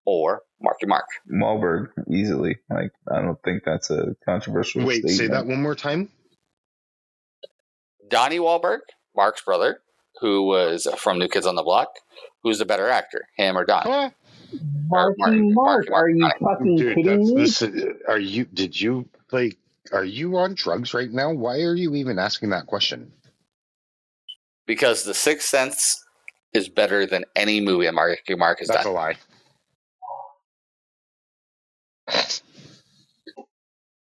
or 0.05 0.43
Marky 0.61 0.87
Mark? 0.87 1.05
Wahlberg 1.31 1.89
easily. 2.11 2.57
Like 2.71 2.91
I 3.11 3.21
don't 3.23 3.39
think 3.45 3.63
that's 3.65 3.91
a 3.91 4.15
controversial. 4.25 4.85
Wait, 4.85 5.09
say 5.09 5.29
that 5.29 5.47
one 5.47 5.63
more 5.63 5.75
time. 5.75 6.09
Donnie 8.09 8.39
Wahlberg, 8.39 8.81
Mark's 9.17 9.43
brother, 9.43 9.81
who 10.21 10.45
was 10.47 10.87
from 10.99 11.19
New 11.19 11.29
Kids 11.29 11.47
on 11.47 11.57
the 11.57 11.63
Block. 11.63 11.89
Who's 12.43 12.59
the 12.59 12.65
better 12.65 12.89
actor, 12.89 13.27
him 13.37 13.57
or 13.57 13.65
Donnie? 13.65 13.91
Huh? 13.91 14.11
Marky 14.89 15.17
Mark- 15.19 15.35
Mark, 15.41 15.91
Mark- 15.91 16.05
are 16.05 16.09
you 16.09 16.19
Mark- 16.19 16.39
fucking 16.41 16.77
Dude, 16.77 16.95
kidding 16.95 17.35
me? 17.35 17.43
this. 17.43 17.63
Are 18.09 18.19
you? 18.19 18.45
Did 18.45 18.81
you 18.81 19.09
like? 19.33 19.59
Are 19.93 20.05
you 20.05 20.37
on 20.39 20.55
drugs 20.55 20.95
right 20.95 21.11
now? 21.11 21.33
Why 21.33 21.61
are 21.63 21.75
you 21.75 21.95
even 21.97 22.19
asking 22.19 22.51
that 22.51 22.67
question? 22.67 23.13
Because 24.67 25.05
The 25.05 25.15
Sixth 25.15 25.49
Sense 25.49 26.03
is 26.53 26.69
better 26.69 27.07
than 27.07 27.25
any 27.37 27.61
movie 27.61 27.87
that 27.87 27.95
Marky 27.95 28.35
Mark 28.35 28.59
has 28.61 28.69
That's 28.69 28.85
a 28.87 28.91
lie. 28.91 29.17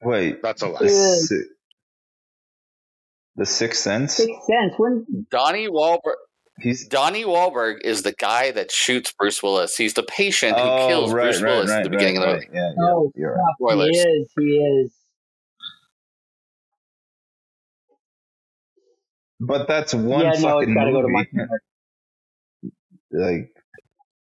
Wait, 0.05 0.43
That's 0.43 0.63
a 0.63 0.69
lie. 0.69 0.79
the, 0.81 0.89
si- 0.89 1.45
the 3.37 3.47
Sixth 3.47 3.81
Sense. 3.83 4.15
Sixth 4.15 4.45
Sense. 4.47 4.75
When 4.77 5.27
Donnie 5.31 5.69
Wahlberg. 5.69 6.17
He's 6.61 6.87
Donnie 6.87 7.25
Wahlberg 7.25 7.81
is 7.83 8.03
the 8.03 8.13
guy 8.13 8.53
that 8.53 8.71
shoots 8.71 9.13
Bruce 9.19 9.43
Willis. 9.43 9.77
He's 9.77 9.95
the 9.95 10.05
patient 10.05 10.57
who 10.57 10.63
oh, 10.63 10.89
kills 10.89 11.13
right, 11.13 11.25
Bruce 11.25 11.43
right, 11.43 11.51
Willis 11.51 11.71
right, 11.71 11.79
at 11.79 11.85
the 11.85 11.91
beginning 11.91 12.19
right, 12.19 12.29
of 12.29 12.41
the 12.41 12.47
movie. 12.47 12.59
right. 12.59 12.73
Yeah, 12.77 12.85
yeah, 12.85 12.93
oh 12.93 13.13
you're 13.17 13.35
right. 13.35 13.55
fuck, 13.61 13.79
he 13.81 13.99
is. 13.99 14.33
He 14.39 14.45
is. 14.59 14.93
But 19.41 19.67
that's 19.67 19.93
one 19.95 20.21
yeah, 20.21 20.31
no, 20.39 20.61
fucking 20.61 20.75
got 20.75 20.85
to 20.85 20.93
go 20.93 21.03
to 21.03 21.09
movie. 21.09 21.29
Like 23.17 23.51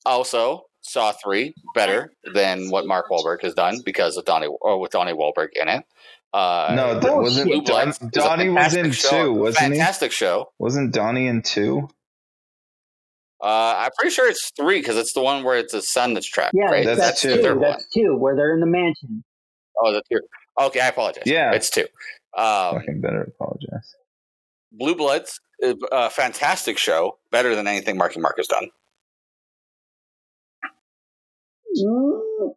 Also, 0.05 0.65
Saw 0.83 1.13
three 1.13 1.55
better 1.75 2.13
than 2.35 2.69
what 2.71 2.87
Mark 2.87 3.07
Wahlberg 3.11 3.43
has 3.43 3.55
done 3.55 3.81
because 3.85 4.17
of 4.17 4.25
Donnie 4.25 4.49
or 4.61 4.81
with 4.81 4.91
Donnie 4.91 5.13
Wahlberg 5.13 5.49
in 5.55 5.69
it. 5.69 5.85
Uh, 6.33 6.73
no, 6.75 7.01
th- 7.01 7.13
wasn't 7.13 7.47
Blue 7.47 7.63
Don, 7.63 7.85
Bloods 7.85 7.99
Donnie 7.99 8.49
was 8.49 8.75
in 8.75 8.91
show- 8.91 9.11
two, 9.11 9.33
wasn't 9.35 9.75
he? 9.75 9.79
Fantastic 9.79 10.13
show. 10.13 10.51
Wasn't 10.59 10.93
Donnie 10.93 11.27
in 11.29 11.43
two? 11.43 11.89
Uh, 13.43 13.75
I'm 13.77 13.91
pretty 13.99 14.13
sure 14.15 14.29
it's 14.29 14.51
three 14.57 14.79
because 14.79 14.97
it's 14.97 15.13
the 15.13 15.21
one 15.21 15.45
where 15.45 15.57
it's 15.57 15.73
his 15.73 15.89
son 15.89 16.15
that's 16.15 16.27
trapped. 16.27 16.55
Yeah, 16.55 16.67
right? 16.67 16.85
That's 16.87 17.01
that's, 17.01 17.21
two. 17.21 17.31
two. 17.31 17.37
the 17.37 17.43
third 17.43 17.61
one. 17.61 17.71
That's 17.71 17.87
two, 17.93 18.17
where 18.17 18.35
they're 18.37 18.55
in 18.55 18.61
the 18.61 18.67
mansion. 18.67 19.25
Oh, 19.79 19.93
that's 19.93 20.07
your. 20.11 20.23
Okay, 20.61 20.81
I 20.81 20.89
apologize. 20.89 21.25
Yeah. 21.27 21.53
it's 21.53 21.71
two. 21.71 21.87
Um, 22.37 22.77
Fucking 22.79 23.01
better 23.01 23.23
apologize. 23.23 23.95
Blue 24.73 24.95
Bloods, 24.95 25.41
is 25.63 25.77
a 25.93 26.11
fantastic 26.11 26.77
show, 26.77 27.19
better 27.31 27.55
than 27.55 27.67
anything 27.67 27.97
Marky 27.97 28.21
Mark 28.21 28.37
has 28.37 28.49
done. 28.49 28.69
Mm, 31.79 32.55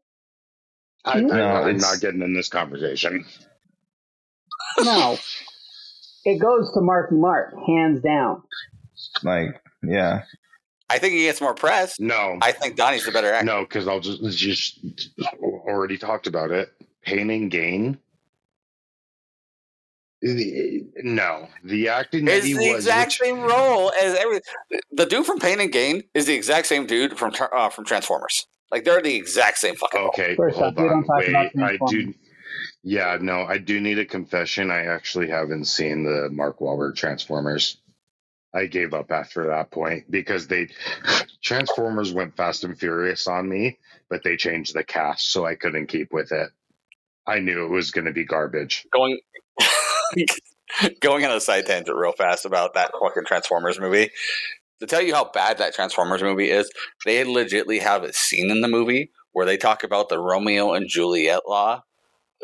I, 1.06 1.20
No, 1.22 1.34
I, 1.36 1.62
I'm 1.62 1.68
it's- 1.76 1.82
not 1.82 2.02
getting 2.02 2.22
in 2.22 2.34
this 2.34 2.50
conversation. 2.50 3.26
no, 4.80 5.18
it 6.26 6.40
goes 6.40 6.72
to 6.74 6.82
Marky 6.82 7.16
Mark, 7.16 7.54
hands 7.68 8.02
down. 8.02 8.42
Like, 9.24 9.62
yeah, 9.84 10.24
I 10.90 10.98
think 11.00 11.14
he 11.14 11.24
gets 11.24 11.40
more 11.42 11.54
press. 11.54 12.00
No, 12.00 12.38
I 12.42 12.52
think 12.52 12.76
Donnie's 12.76 13.06
the 13.06 13.12
better 13.12 13.32
actor. 13.32 13.46
no, 13.46 13.62
because 13.62 13.88
I'll 13.88 14.00
just 14.00 14.22
just 14.38 14.80
already 15.42 15.98
talked 15.98 16.28
about 16.28 16.52
it. 16.52 16.70
Pain 17.04 17.30
and 17.30 17.50
gain. 17.52 18.00
The- 20.22 20.84
No, 21.04 21.48
the 21.64 21.90
acting 21.90 22.26
that 22.26 22.38
It's 22.38 22.46
he 22.48 22.54
the 22.54 22.70
was, 22.70 22.76
exact 22.86 23.08
which- 23.12 23.18
same 23.20 23.40
role 23.42 23.92
as 23.94 24.16
every. 24.16 24.42
The 24.92 25.06
dude 25.06 25.26
from 25.26 25.40
Pain 25.40 25.60
and 25.60 25.72
Gain 25.72 26.04
is 26.14 26.26
the 26.26 26.34
exact 26.34 26.68
same 26.68 26.86
dude 26.88 27.18
from 27.18 27.34
uh, 27.52 27.70
from 27.70 27.86
Transformers. 27.86 28.48
Like 28.72 28.84
they're 28.86 29.02
the 29.02 29.16
exact 29.16 29.58
same 29.60 29.76
fucking. 29.76 30.02
Okay, 30.10 30.36
First 30.36 30.58
hold 30.58 30.76
off, 30.76 30.76
don't 30.76 30.90
on. 30.90 31.04
talk 31.06 31.20
Wait, 31.20 31.30
about 31.30 31.46
I 31.64 31.78
Transformers. 31.78 32.06
do. 32.06 32.14
Yeah, 32.84 33.18
no, 33.22 33.44
I 33.44 33.58
do 33.58 33.80
need 33.82 34.00
a 34.00 34.06
confession. 34.06 34.72
I 34.72 34.86
actually 34.86 35.30
haven't 35.30 35.66
seen 35.66 36.04
the 36.04 36.30
Mark 36.32 36.60
Wahlberg 36.60 36.96
Transformers. 36.96 37.78
I 38.54 38.68
gave 38.68 38.94
up 38.94 39.12
after 39.12 39.48
that 39.48 39.72
point 39.72 40.10
because 40.10 40.48
they 40.48 40.70
Transformers 41.44 42.14
went 42.14 42.38
fast 42.38 42.64
and 42.64 42.78
furious 42.78 43.28
on 43.28 43.50
me, 43.50 43.80
but 44.10 44.24
they 44.24 44.38
changed 44.38 44.74
the 44.76 44.84
cast, 44.84 45.32
so 45.32 45.46
I 45.46 45.56
couldn't 45.56 45.88
keep 45.88 46.14
with 46.14 46.32
it. 46.32 46.50
I 47.28 47.40
knew 47.40 47.66
it 47.66 47.70
was 47.70 47.92
going 47.92 48.06
to 48.06 48.14
be 48.14 48.26
garbage. 48.26 48.86
Going 48.94 49.20
going 51.02 51.26
on 51.26 51.32
a 51.36 51.40
side 51.42 51.66
tangent 51.66 51.98
real 51.98 52.14
fast 52.14 52.46
about 52.46 52.76
that 52.76 52.92
fucking 53.00 53.26
Transformers 53.26 53.80
movie. 53.80 54.12
To 54.80 54.88
tell 54.88 55.02
you 55.02 55.16
how 55.16 55.30
bad 55.34 55.58
that 55.58 55.74
Transformers 55.74 56.22
movie 56.22 56.52
is, 56.52 56.70
they 57.06 57.24
legitly 57.24 57.82
have 57.82 58.04
a 58.04 58.14
scene 58.14 58.52
in 58.52 58.62
the 58.62 58.68
movie 58.68 59.10
where 59.32 59.46
they 59.46 59.58
talk 59.58 59.84
about 59.84 60.10
the 60.10 60.20
Romeo 60.20 60.74
and 60.74 60.88
Juliet 60.88 61.42
law, 61.48 61.84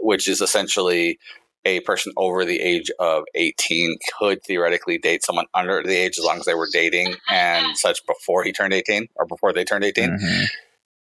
which 0.02 0.28
is 0.28 0.42
essentially 0.42 1.20
a 1.66 1.80
person 1.82 2.12
over 2.18 2.44
the 2.44 2.60
age 2.60 2.90
of 3.00 3.24
18 3.36 3.98
could 4.18 4.44
theoretically 4.44 4.98
date 4.98 5.24
someone 5.24 5.46
under 5.54 5.84
the 5.84 5.96
age 5.96 6.18
as 6.18 6.26
long 6.26 6.38
as 6.40 6.46
they 6.46 6.56
were 6.56 6.68
dating 6.72 7.16
and 7.30 7.66
such 7.78 8.00
before 8.08 8.44
he 8.44 8.52
turned 8.52 8.74
18 8.74 9.08
or 9.16 9.26
before 9.26 9.54
they 9.54 9.64
turned 9.64 9.84
18. 9.84 10.10
Mhm. 10.10 10.46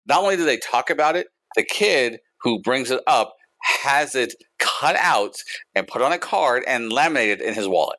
Not 0.06 0.22
only 0.22 0.38
do 0.38 0.46
they 0.46 0.58
talk 0.58 0.90
about 0.90 1.16
it, 1.16 1.28
the 1.56 1.64
kid 1.64 2.20
who 2.42 2.62
brings 2.62 2.92
it 2.92 3.02
up 3.08 3.36
has 3.84 4.14
it 4.14 4.36
cut 4.60 4.96
out 4.98 5.38
and 5.74 5.88
put 5.88 6.02
on 6.02 6.12
a 6.12 6.18
card 6.18 6.64
and 6.68 6.92
laminated 6.92 7.42
in 7.42 7.54
his 7.54 7.68
wallet. 7.68 7.98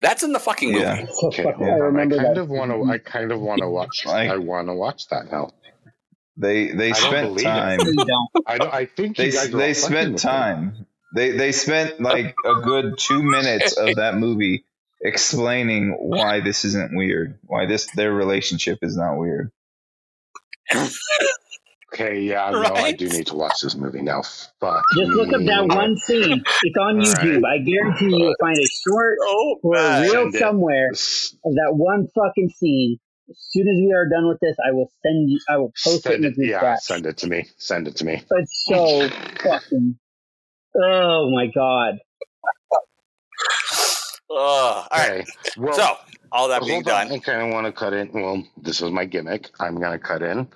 That's 0.00 0.22
in 0.22 0.32
the 0.32 0.38
fucking 0.38 0.72
movie. 0.72 0.84
Yeah. 0.84 1.06
Okay, 1.24 1.42
fucking, 1.42 1.66
yeah. 1.66 1.74
I 1.82 1.88
I 1.88 1.90
kind 1.90 2.10
that. 2.10 2.38
of 2.38 2.48
want 2.48 2.70
to. 2.70 2.84
I 2.92 2.98
kind 2.98 3.32
of 3.32 3.40
want 3.40 3.60
to 3.60 3.68
watch. 3.68 4.02
Like- 4.06 4.30
I 4.30 4.36
want 4.36 4.68
to 4.68 4.74
watch 4.74 5.08
that 5.08 5.30
now. 5.30 5.52
They 6.36 6.68
they 6.68 6.92
I 6.92 7.00
don't 7.00 7.36
spent 7.36 7.40
time. 7.40 7.80
I 8.46 8.58
don't. 8.58 8.72
I 8.72 8.84
think 8.86 9.16
They 9.16 9.26
you 9.26 9.32
guys 9.32 9.50
they 9.50 9.74
spent 9.74 10.18
time. 10.20 10.86
They 11.16 11.32
they 11.32 11.50
spent 11.50 12.00
like 12.00 12.36
a 12.44 12.60
good 12.60 12.96
two 12.96 13.22
minutes 13.24 13.76
of 13.76 13.96
that 13.96 14.16
movie 14.16 14.64
explaining 15.00 15.96
why 15.98 16.40
this 16.40 16.64
isn't 16.64 16.94
weird. 16.96 17.38
Why 17.42 17.66
this 17.66 17.90
their 17.96 18.12
relationship 18.12 18.78
is 18.82 18.96
not 18.96 19.16
weird. 19.18 19.50
Okay, 22.00 22.20
yeah, 22.20 22.50
no, 22.50 22.62
I 22.62 22.92
do 22.92 23.08
need 23.08 23.26
to 23.26 23.34
watch 23.34 23.60
this 23.60 23.74
movie 23.74 24.02
now. 24.02 24.22
Fuck. 24.60 24.84
Just 24.96 25.10
look 25.10 25.32
up 25.32 25.40
that 25.46 25.66
one 25.74 25.96
scene. 25.96 26.44
It's 26.62 26.76
on 26.80 26.98
All 27.00 27.04
YouTube. 27.04 27.42
I 27.44 27.58
guarantee 27.58 28.04
you, 28.16 28.18
you'll 28.18 28.34
find 28.40 28.56
a 28.56 28.66
short 28.86 29.18
Oh, 29.20 29.56
or 29.64 29.76
a 29.76 30.00
reel 30.02 30.30
somewhere 30.32 30.90
of 30.92 31.54
that 31.54 31.70
one 31.72 32.06
fucking 32.14 32.50
scene. 32.50 32.98
As 33.28 33.36
soon 33.50 33.62
as 33.68 33.76
we 33.84 33.92
are 33.92 34.08
done 34.08 34.28
with 34.28 34.38
this, 34.40 34.56
I 34.64 34.72
will 34.72 34.90
send 35.04 35.28
you. 35.28 35.40
I 35.48 35.56
will 35.56 35.72
post 35.84 36.06
it 36.06 36.12
in 36.14 36.22
Send 36.22 36.36
the 36.36 36.42
it, 36.44 36.48
yeah, 36.50 36.60
chat. 36.60 36.82
send 36.82 37.06
it 37.06 37.16
to 37.18 37.26
me. 37.26 37.46
Send 37.58 37.88
it 37.88 37.96
to 37.96 38.04
me. 38.04 38.22
It's 38.30 38.64
so 38.68 39.08
fucking. 39.42 39.98
Oh 40.80 41.30
my 41.34 41.46
god! 41.52 41.94
Ugh. 44.30 44.36
all 44.36 44.88
right. 44.92 45.10
Okay. 45.10 45.24
Well, 45.56 45.74
So, 45.74 45.96
all 46.32 46.48
that 46.48 46.62
being 46.62 46.82
hold 46.84 46.88
on. 46.88 47.08
done, 47.08 47.16
I 47.16 47.18
kind 47.18 47.42
of 47.42 47.52
want 47.52 47.66
to 47.66 47.72
cut 47.72 47.92
in. 47.92 48.12
Well, 48.12 48.44
this 48.56 48.80
was 48.80 48.92
my 48.92 49.04
gimmick. 49.04 49.50
I'm 49.58 49.76
going 49.76 49.92
to 49.92 49.98
cut 49.98 50.22
in 50.22 50.48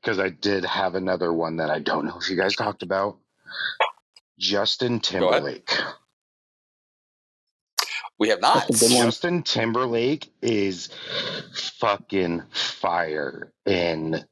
because 0.00 0.18
I 0.18 0.30
did 0.30 0.64
have 0.64 0.94
another 0.94 1.32
one 1.32 1.56
that 1.56 1.70
I 1.70 1.78
don't 1.78 2.06
know 2.06 2.18
if 2.20 2.30
you 2.30 2.36
guys 2.36 2.54
talked 2.56 2.82
about. 2.82 3.18
Justin. 4.38 5.00
Timberlake. 5.00 5.70
we 8.18 8.28
have 8.30 8.40
not. 8.40 8.68
That's 8.68 8.82
a 8.82 8.86
good 8.86 8.96
one. 8.96 9.06
Justin 9.06 9.42
Timberlake 9.42 10.32
is 10.40 10.88
fucking 11.78 12.42
fire. 12.52 13.52
And 13.66 14.24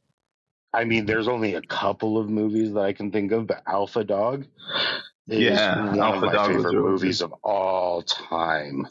I 0.72 0.84
mean, 0.84 1.06
there's 1.06 1.28
only 1.28 1.54
a 1.54 1.62
couple 1.62 2.18
of 2.18 2.28
movies 2.28 2.72
that 2.72 2.80
I 2.80 2.92
can 2.92 3.10
think 3.10 3.32
of, 3.32 3.46
but 3.46 3.62
Alpha 3.66 4.04
Dog 4.04 4.46
is 5.26 5.40
Yeah, 5.40 5.88
one 5.88 6.00
Alpha 6.00 6.16
of 6.18 6.22
my 6.24 6.32
Dog 6.32 6.54
was 6.54 6.64
favorite 6.64 6.82
movies 6.82 7.20
of 7.20 7.32
all 7.42 8.02
time. 8.02 8.86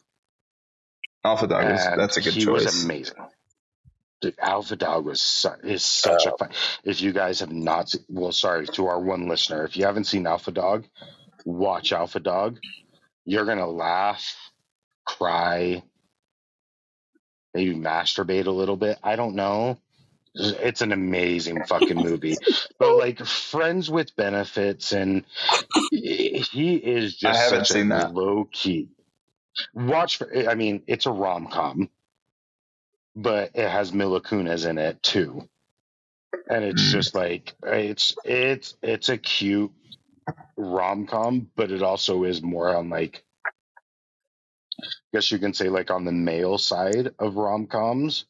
Alpha 1.28 1.47
Dog 1.47 1.65
is 1.71 1.86
And 1.86 1.99
that's 1.99 2.17
a 2.17 2.21
good 2.21 2.34
he 2.34 2.43
choice. 2.45 2.65
was 2.65 2.84
amazing. 2.86 3.15
Dude, 4.21 4.36
Alpha 4.39 4.75
Dog 4.75 5.05
was 5.05 5.21
su- 5.21 5.49
is 5.63 5.84
such 5.86 6.25
Uh, 6.25 6.32
a 6.34 6.38
fun. 6.38 6.49
If 6.84 7.01
you 7.01 7.11
guys 7.13 7.41
have 7.41 7.51
not, 7.51 7.89
se- 7.89 7.99
well, 8.09 8.32
sorry 8.32 8.65
to 8.67 8.88
our 8.88 8.99
one 8.99 9.28
listener, 9.28 9.63
if 9.65 9.78
you 9.78 9.86
haven't 9.86 10.05
seen 10.05 10.25
Alpha 10.25 10.51
Dog, 10.51 10.86
watch 11.45 11.91
Alpha 11.91 12.19
Dog. 12.19 12.59
You're 13.25 13.45
gonna 13.45 13.67
laugh, 13.69 14.36
cry, 15.05 15.84
maybe 17.53 17.75
masturbate 17.75 18.47
a 18.47 18.51
little 18.51 18.78
bit. 18.78 18.97
I 19.03 19.15
don't 19.17 19.36
know. 19.36 19.78
It's 20.39 20.82
an 20.82 20.91
amazing 20.91 21.65
fucking 21.65 21.97
movie. 21.97 22.36
But 22.80 22.95
like 22.97 23.25
Friends 23.25 23.89
with 23.89 24.15
Benefits, 24.15 24.91
and 24.93 25.25
he 25.91 26.75
is 26.75 27.15
just 27.17 27.39
I 27.39 27.43
haven't 27.43 27.65
such 27.65 27.69
seen 27.75 27.91
a 27.91 27.97
that. 27.99 28.13
low 28.13 28.47
key. 28.51 28.89
Watch. 29.74 30.18
For, 30.18 30.49
I 30.49 30.55
mean, 30.55 30.84
it's 30.88 31.05
a 31.08 31.12
rom 31.12 31.47
com, 31.47 31.89
but 33.16 33.51
it 33.55 33.70
has 33.70 33.93
Mila 33.93 34.22
Kunis 34.22 34.68
in 34.70 34.78
it 34.78 35.01
too, 35.03 35.49
and 36.49 36.64
it's 36.66 36.84
Mm. 36.84 36.91
just 36.91 37.16
like 37.16 37.55
it's 37.64 38.16
it's 38.26 38.76
it's 38.84 39.10
a 39.10 39.18
cute 39.18 39.74
rom 40.58 41.08
com, 41.08 41.49
but 41.55 41.72
it 41.72 41.84
also 41.84 42.24
is 42.26 42.41
more 42.41 42.76
on 42.76 42.89
like. 42.89 43.24
I 45.14 45.18
guess 45.18 45.32
you 45.32 45.39
can 45.39 45.53
say 45.53 45.70
like 45.70 45.91
on 45.91 46.05
the 46.05 46.12
male 46.12 46.58
side 46.60 47.12
of 47.20 47.36
rom 47.38 47.68
coms, 47.68 48.26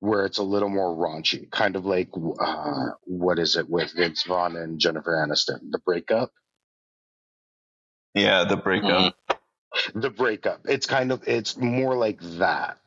where 0.00 0.26
it's 0.26 0.38
a 0.38 0.42
little 0.42 0.68
more 0.68 0.94
raunchy, 0.96 1.50
kind 1.50 1.76
of 1.76 1.86
like 1.86 2.10
uh, 2.40 2.90
what 3.04 3.38
is 3.38 3.56
it 3.56 3.68
with 3.68 3.92
Vince 3.94 4.24
Vaughn 4.24 4.56
and 4.56 4.78
Jennifer 4.80 5.12
Aniston, 5.12 5.70
the 5.70 5.78
breakup. 5.80 6.32
yeah, 8.14 8.44
the 8.44 8.56
breakup. 8.56 9.14
The 9.94 10.10
breakup. 10.10 10.60
It's 10.64 10.86
kind 10.86 11.12
of 11.12 11.26
it's 11.28 11.56
more 11.56 11.96
like 11.96 12.20
that. 12.38 12.78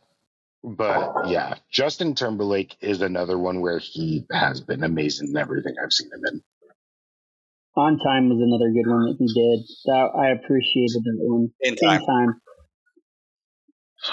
But 0.64 1.28
yeah, 1.28 1.56
Justin 1.70 2.16
Timberlake 2.16 2.76
is 2.82 3.02
another 3.02 3.38
one 3.38 3.62
where 3.62 3.80
he 3.80 4.26
has 4.32 4.62
been 4.62 4.84
amazing 4.84 5.30
in 5.30 5.38
everything 5.38 5.76
I've 5.84 5.92
seen 5.92 6.08
him 6.08 6.22
in. 6.32 6.42
On 7.76 7.98
time 8.00 8.30
was 8.30 8.40
another 8.40 8.72
good 8.72 8.90
one 8.90 9.06
that 9.08 9.16
he 9.20 9.26
did. 9.28 9.66
That 9.86 10.12
I 10.18 10.30
appreciated 10.30 11.04
that 11.04 11.18
one. 11.20 11.50
In 11.62 11.74
In 11.74 11.76
time. 11.76 12.06
time. 12.06 12.42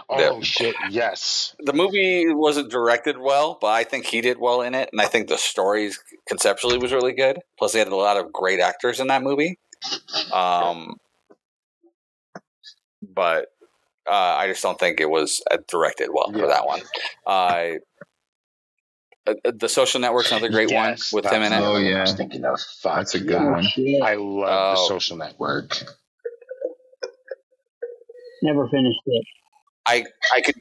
Oh 0.08 0.18
Yeah. 0.36 0.40
shit, 0.42 0.76
yes. 0.90 1.54
The 1.60 1.72
movie 1.72 2.32
wasn't 2.32 2.70
directed 2.70 3.18
well, 3.18 3.58
but 3.60 3.68
I 3.68 3.84
think 3.84 4.06
he 4.06 4.20
did 4.20 4.38
well 4.38 4.62
in 4.62 4.74
it, 4.74 4.88
and 4.92 5.00
I 5.00 5.06
think 5.06 5.28
the 5.28 5.36
story 5.36 5.90
conceptually 6.28 6.78
was 6.78 6.92
really 6.92 7.12
good. 7.12 7.38
Plus, 7.58 7.72
they 7.72 7.80
had 7.80 7.88
a 7.88 7.96
lot 7.96 8.16
of 8.16 8.32
great 8.32 8.60
actors 8.60 8.98
in 9.00 9.08
that 9.08 9.22
movie. 9.22 9.58
Um, 10.32 10.96
but 13.14 13.46
uh, 14.10 14.14
I 14.38 14.46
just 14.48 14.62
don't 14.62 14.78
think 14.78 15.00
it 15.00 15.10
was 15.10 15.42
uh, 15.50 15.58
directed 15.68 16.10
well 16.12 16.30
Yeah. 16.32 16.40
for 16.42 16.46
that 16.48 16.66
one. 16.66 16.80
Uh, 17.26 17.70
uh, 19.26 19.34
the 19.54 19.68
Social 19.68 20.00
Network's 20.00 20.30
another 20.32 20.48
great 20.48 20.70
Yes, 20.70 21.12
one 21.12 21.22
with 21.22 21.30
him 21.32 21.42
in 21.42 21.52
it. 21.52 21.60
the 21.60 21.66
Oh, 21.66 21.72
one 21.72 21.84
I 21.84 21.88
yeah. 21.90 22.00
was 22.00 22.14
thinking 22.14 22.44
of. 22.44 22.58
Fuck, 22.60 22.96
That's 22.96 23.14
a 23.14 23.20
good 23.20 23.30
yeah. 23.32 23.46
Oh, 23.46 23.50
one. 23.52 23.62
shit. 23.64 24.02
I 24.02 24.14
love 24.14 24.76
the 24.76 24.80
Oh. 24.82 24.88
social 24.88 25.16
network. 25.16 25.76
Never 28.42 28.66
finished 28.68 29.00
it. 29.06 29.24
I 29.86 30.04
I 30.34 30.40
could 30.40 30.54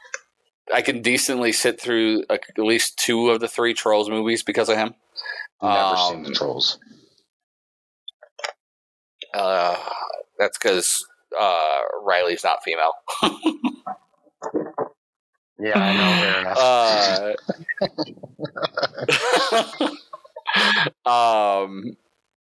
I 0.74 0.82
can 0.82 1.02
decently 1.02 1.52
sit 1.54 1.80
through 1.80 2.24
uh, 2.30 2.34
at 2.34 2.60
least 2.60 2.98
two 3.00 3.30
of 3.30 3.40
the 3.40 3.48
three 3.48 3.74
Trolls 3.74 4.10
movies 4.10 4.44
because 4.44 4.68
of 4.70 4.78
him. 4.78 4.94
Never 5.64 5.96
seen 5.98 6.24
the 6.24 6.30
Um, 6.30 6.34
trolls. 6.36 6.78
Uh, 9.34 9.78
that's 10.38 10.58
because 10.58 11.06
uh, 11.38 11.80
Riley's 12.04 12.44
not 12.44 12.64
female. 12.64 12.94
Yeah, 15.62 15.78
I 15.78 15.94
know, 15.94 16.12
fair 16.22 16.40
enough. 16.40 16.58
Uh, 21.06 21.06
um, 21.10 21.98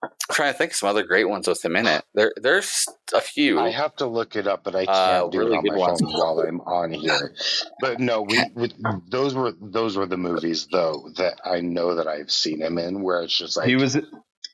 I'm 0.02 0.10
trying 0.32 0.52
to 0.52 0.58
think 0.58 0.72
of 0.72 0.76
some 0.76 0.88
other 0.88 1.04
great 1.04 1.28
ones 1.28 1.46
with 1.46 1.64
him 1.64 1.76
in 1.76 1.86
it. 1.86 2.04
There, 2.14 2.32
there's 2.36 2.84
a 3.14 3.20
few. 3.20 3.60
I 3.60 3.70
have 3.70 3.94
to 3.96 4.06
look 4.06 4.34
it 4.34 4.48
up, 4.48 4.64
but 4.64 4.74
I 4.74 4.86
can't 4.86 4.98
Uh, 4.98 5.28
do 5.28 5.38
really 5.38 5.52
it 5.54 5.58
on 5.58 5.64
my 5.66 5.76
ones. 5.76 6.00
phone 6.00 6.12
while 6.12 6.40
I'm 6.40 6.60
on 6.62 6.92
here. 6.92 7.32
But 7.80 8.00
no, 8.00 8.22
we, 8.22 8.40
we 8.56 8.72
those 9.08 9.34
were 9.34 9.52
those 9.60 9.96
were 9.96 10.06
the 10.06 10.16
movies 10.16 10.66
though 10.72 11.08
that 11.16 11.40
I 11.44 11.60
know 11.60 11.94
that 11.94 12.08
I've 12.08 12.32
seen 12.32 12.60
him 12.60 12.76
in, 12.78 13.02
where 13.02 13.22
it's 13.22 13.38
just 13.38 13.56
like 13.56 13.68
he 13.68 13.76
was 13.76 13.96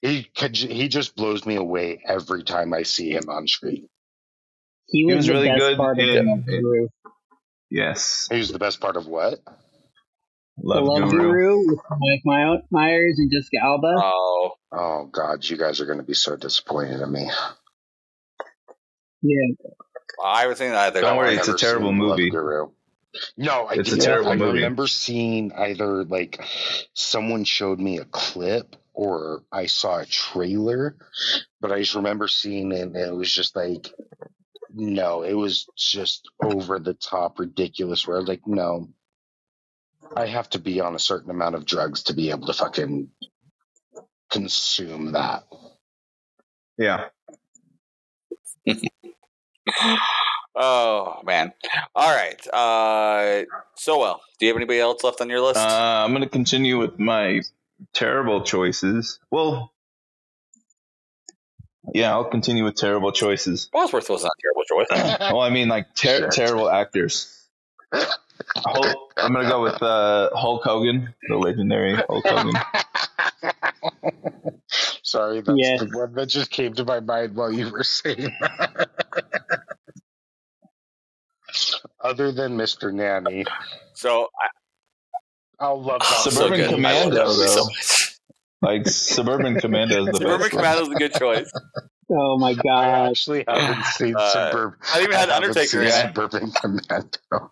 he 0.03 0.25
could, 0.37 0.55
he 0.57 0.89
just 0.89 1.17
blows 1.17 1.47
me 1.47 1.55
away 1.57 2.03
every 2.07 2.43
time 2.45 2.75
I 2.75 2.83
see 2.83 3.11
him 3.13 3.31
on 3.31 3.47
screen. 3.47 3.89
He 4.93 5.05
was, 5.07 5.17
was 5.17 5.27
the 5.27 5.33
really 5.33 5.49
best 5.49 5.59
good 5.59 5.77
part 5.79 5.99
of 5.99 6.09
in- 6.09 6.27
Love 6.29 6.47
Guru. 6.47 6.89
yes, 7.71 8.29
He 8.31 8.39
was 8.39 8.53
the 8.53 8.59
best 8.59 8.81
part 8.81 8.97
of 8.97 9.07
what? 9.07 9.41
Love, 10.63 10.85
Love 10.85 11.11
Guru. 11.11 11.23
Guru 11.33 11.59
with 11.67 11.79
Mike 11.91 12.21
My- 12.25 12.63
Myers 12.71 13.19
and 13.19 13.31
Jessica 13.33 13.57
Alba. 13.65 13.95
oh, 13.97 14.53
Oh 14.71 15.05
God, 15.11 15.45
you 15.49 15.57
guys 15.57 15.81
are 15.81 15.87
going 15.87 15.99
to 15.99 16.05
be 16.05 16.15
so 16.15 16.37
disappointed 16.37 17.01
in 17.01 17.11
me. 17.13 17.29
yeah, 19.23 19.55
I 20.25 20.47
was 20.47 20.59
thinking 20.59 20.77
either. 20.77 21.01
Don't 21.01 21.17
worry, 21.17 21.35
it's 21.37 21.49
a 21.49 21.55
terrible 21.57 21.93
movie. 21.93 22.31
No, 23.37 23.67
I 23.67 23.75
It's 23.75 23.93
a 23.93 23.97
did- 23.97 24.01
terrible 24.05 24.31
I 24.31 24.37
movie. 24.37 24.55
remember 24.59 24.87
seeing 24.87 25.53
either 25.53 26.05
like 26.05 26.43
someone 26.95 27.45
showed 27.45 27.79
me 27.81 27.99
a 27.99 28.05
clip 28.07 28.77
or 28.95 29.43
I 29.53 29.67
saw 29.67 29.99
a 30.01 30.07
trailer, 30.07 30.97
but 31.61 31.73
I 31.73 31.81
just 31.81 31.95
remember 31.95 32.29
seeing 32.29 32.73
it 32.73 32.81
and 32.81 32.97
it 32.97 33.15
was 33.15 33.33
just 33.33 33.55
like, 33.57 33.91
no, 34.75 35.23
it 35.23 35.35
was 35.35 35.67
just 35.77 36.29
over 36.43 36.79
the 36.79 36.95
top 36.95 37.39
ridiculous. 37.39 38.07
Where 38.07 38.17
I 38.17 38.21
was 38.21 38.29
like, 38.29 38.47
no, 38.47 38.89
I 40.17 40.27
have 40.27 40.51
to 40.51 40.59
be 40.59 40.81
on 40.81 40.95
a 40.95 41.01
certain 41.01 41.31
amount 41.31 41.55
of 41.55 41.65
drugs 41.67 42.05
to 42.05 42.15
be 42.15 42.31
able 42.31 42.47
to 42.47 42.53
fucking 42.53 43.11
consume 44.31 45.13
that. 45.13 45.45
Yeah, 46.79 47.07
Oh 50.55 51.21
man. 51.25 51.53
All 51.95 52.15
right. 52.15 52.47
Uh, 52.49 53.45
Sowell. 53.77 54.21
Do 54.39 54.47
you 54.47 54.53
have 54.53 54.57
anybody 54.57 54.81
else 54.81 55.03
left 55.03 55.21
on 55.21 55.31
your 55.31 55.41
list? 55.41 55.59
uh, 55.59 56.05
I'm 56.05 56.13
gonna 56.13 56.29
continue 56.29 56.79
with 56.79 56.99
my 56.99 57.41
terrible 57.95 58.43
choices. 58.43 59.19
Well, 59.31 59.72
Yeah, 61.93 62.13
I'll 62.13 62.31
continue 62.31 62.65
with 62.65 62.77
terrible 62.77 63.11
choices. 63.13 63.69
Bosworth 63.73 64.09
was 64.09 64.23
not 64.23 64.31
a 64.31 64.43
terrible 64.43 64.65
choice. 64.87 65.19
Well, 65.33 65.41
I 65.41 65.51
mean, 65.51 65.69
like 65.69 65.95
ter- 65.95 66.23
Shit. 66.23 66.31
terrible 66.33 66.71
actors. 66.71 67.39
Hulk, 67.93 69.13
I'm 69.17 69.33
gonna 69.33 69.49
go 69.49 69.63
with 69.63 69.83
uh, 69.83 70.31
Hulk 70.35 70.63
Hogan, 70.65 71.15
the 71.29 71.37
legendary 71.37 71.95
Hulk 71.97 72.25
Hogan. 72.27 72.55
Sorry, 75.03 75.41
that's 75.41 75.59
Yes. 75.59 75.81
the 75.81 75.91
one 75.99 76.13
that 76.15 76.27
just 76.27 76.51
came 76.51 76.73
to 76.75 76.85
my 76.85 77.01
mind 77.01 77.35
while 77.35 77.53
you 77.53 77.71
were 77.71 77.85
saying 77.85 78.31
that. 78.41 78.89
Other 82.01 82.33
than 82.33 82.57
Mr. 82.57 82.93
Nanny, 82.93 83.45
So 83.95 84.29
I'll 85.61 85.81
love 85.83 86.01
that. 86.01 86.31
Suburban 86.31 86.59
good. 86.59 86.61
I 86.61 86.65
love 86.71 86.75
Commando, 86.75 87.15
that 87.17 87.27
movie 87.27 87.47
so 87.49 87.55
though. 87.57 87.65
much. 87.67 88.02
Like 88.63 88.89
Suburban 88.89 89.59
Commando 89.61 90.01
is 90.03 90.07
the 90.07 90.19
Suburban 90.19 90.39
best. 90.41 90.55
one. 90.55 90.63
Commando's 90.65 90.89
a 90.89 90.95
good 90.95 91.13
choice. 91.15 91.53
Oh 92.11 92.39
my 92.39 92.55
gosh! 92.55 92.65
I 92.67 93.09
actually 93.09 93.45
haven't 93.49 93.85
seen 93.87 94.15
Uh, 94.17 94.31
Suburban. 94.31 94.79
I 94.95 95.01
even 95.01 95.13
had 95.13 95.31
I 95.31 95.35
haven't 95.35 95.49
Undertaker 95.51 95.69
seen 95.69 95.81
in 95.81 95.87
it. 95.87 95.93
Suburban 96.15 96.51
Commando. 96.53 97.51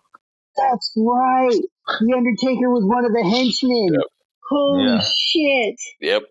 That's 0.57 0.93
right. 0.97 1.59
The 1.99 2.13
Undertaker 2.15 2.69
was 2.69 2.83
one 2.85 3.05
of 3.05 3.11
the 3.11 3.23
henchmen. 3.23 3.89
Yep. 3.93 4.07
Holy 4.49 4.85
Yeah. 4.85 5.01
shit. 5.17 5.75
Yep. 6.01 6.23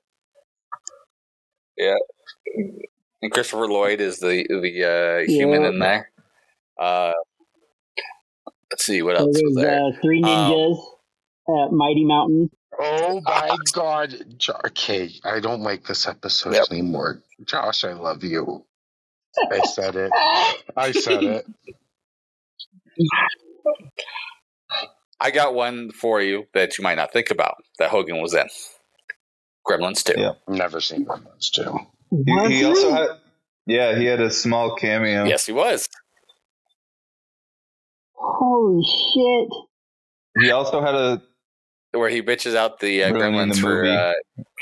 Yeah. 1.77 1.95
And 3.23 3.33
Christopher 3.33 3.67
Lloyd 3.67 4.01
is 4.01 4.19
the 4.19 4.47
the 4.49 4.85
uh, 5.25 5.31
human 5.31 5.63
Yeah. 5.63 5.69
in 5.69 5.79
there. 5.79 6.11
Uh, 6.81 7.13
let's 8.71 8.85
see 8.87 9.03
what 9.03 9.13
There 9.17 9.23
else 9.27 9.35
was 9.37 9.43
was 9.43 9.55
there. 9.57 9.81
uh, 9.85 9.91
three 10.03 10.23
ninjas 10.23 10.79
at 11.49 11.73
Mighty 11.73 12.05
Mountain. 12.05 12.51
Oh 12.79 13.19
uh, 13.19 13.21
my 13.25 13.57
God, 13.73 14.15
Jo- 14.39 14.61
okay, 14.67 15.11
I 15.25 15.41
don't 15.41 15.63
like 15.63 15.85
this 15.87 16.07
episode 16.07 16.55
Yep. 16.55 16.67
anymore. 16.71 17.23
Josh, 17.45 17.85
I 17.85 17.93
love 17.93 18.25
you. 18.25 18.65
I 19.51 19.61
said 19.63 19.97
it. 19.97 20.11
I 20.77 20.93
said 20.93 21.23
it. 21.23 21.47
I 25.21 25.31
got 25.31 25.55
one 25.55 25.91
for 25.91 26.21
you 26.23 26.47
that 26.55 26.79
you 26.79 26.83
might 26.83 26.97
not 26.97 27.13
think 27.13 27.31
about 27.31 27.57
that 27.79 27.91
Hogan 27.91 28.23
was 28.23 28.35
in. 28.35 28.47
Gremlins 29.69 30.03
2. 30.05 30.15
Yeah. 30.19 30.33
Never 30.49 30.81
seen 30.81 31.05
Gremlins 31.05 31.51
too. 31.53 31.79
He, 32.11 32.57
he 32.57 32.65
also 32.65 32.91
had, 32.93 33.09
yeah, 33.67 33.97
he 33.99 34.07
had 34.07 34.21
a 34.21 34.31
small 34.31 34.77
cameo. 34.77 35.25
Yes, 35.25 35.47
he 35.47 35.53
was. 35.53 35.87
Holy 38.15 38.83
shit. 38.85 39.49
He 40.45 40.51
also 40.51 40.81
had 40.83 40.95
a 40.95 41.23
Where 41.93 42.09
he 42.09 42.23
bitches 42.23 42.55
out 42.55 42.79
the 42.81 43.05
uh, 43.05 43.13
Gremlins 43.13 43.55
the 43.57 43.61
for 43.61 43.85
uh, 43.85 44.13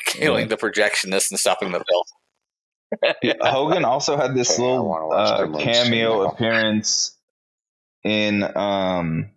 killing 0.06 0.42
Yeah. 0.44 0.46
the 0.48 0.56
projectionist 0.56 1.30
and 1.30 1.38
stopping 1.38 1.72
the 1.72 1.84
film. 1.84 3.34
Hogan 3.42 3.84
also 3.84 4.16
had 4.16 4.34
this 4.34 4.58
Okay, 4.58 4.62
little 4.62 5.12
uh, 5.12 5.58
cameo 5.58 6.22
now. 6.24 6.30
appearance 6.30 7.14
in 8.02 8.42
um, 8.56 9.30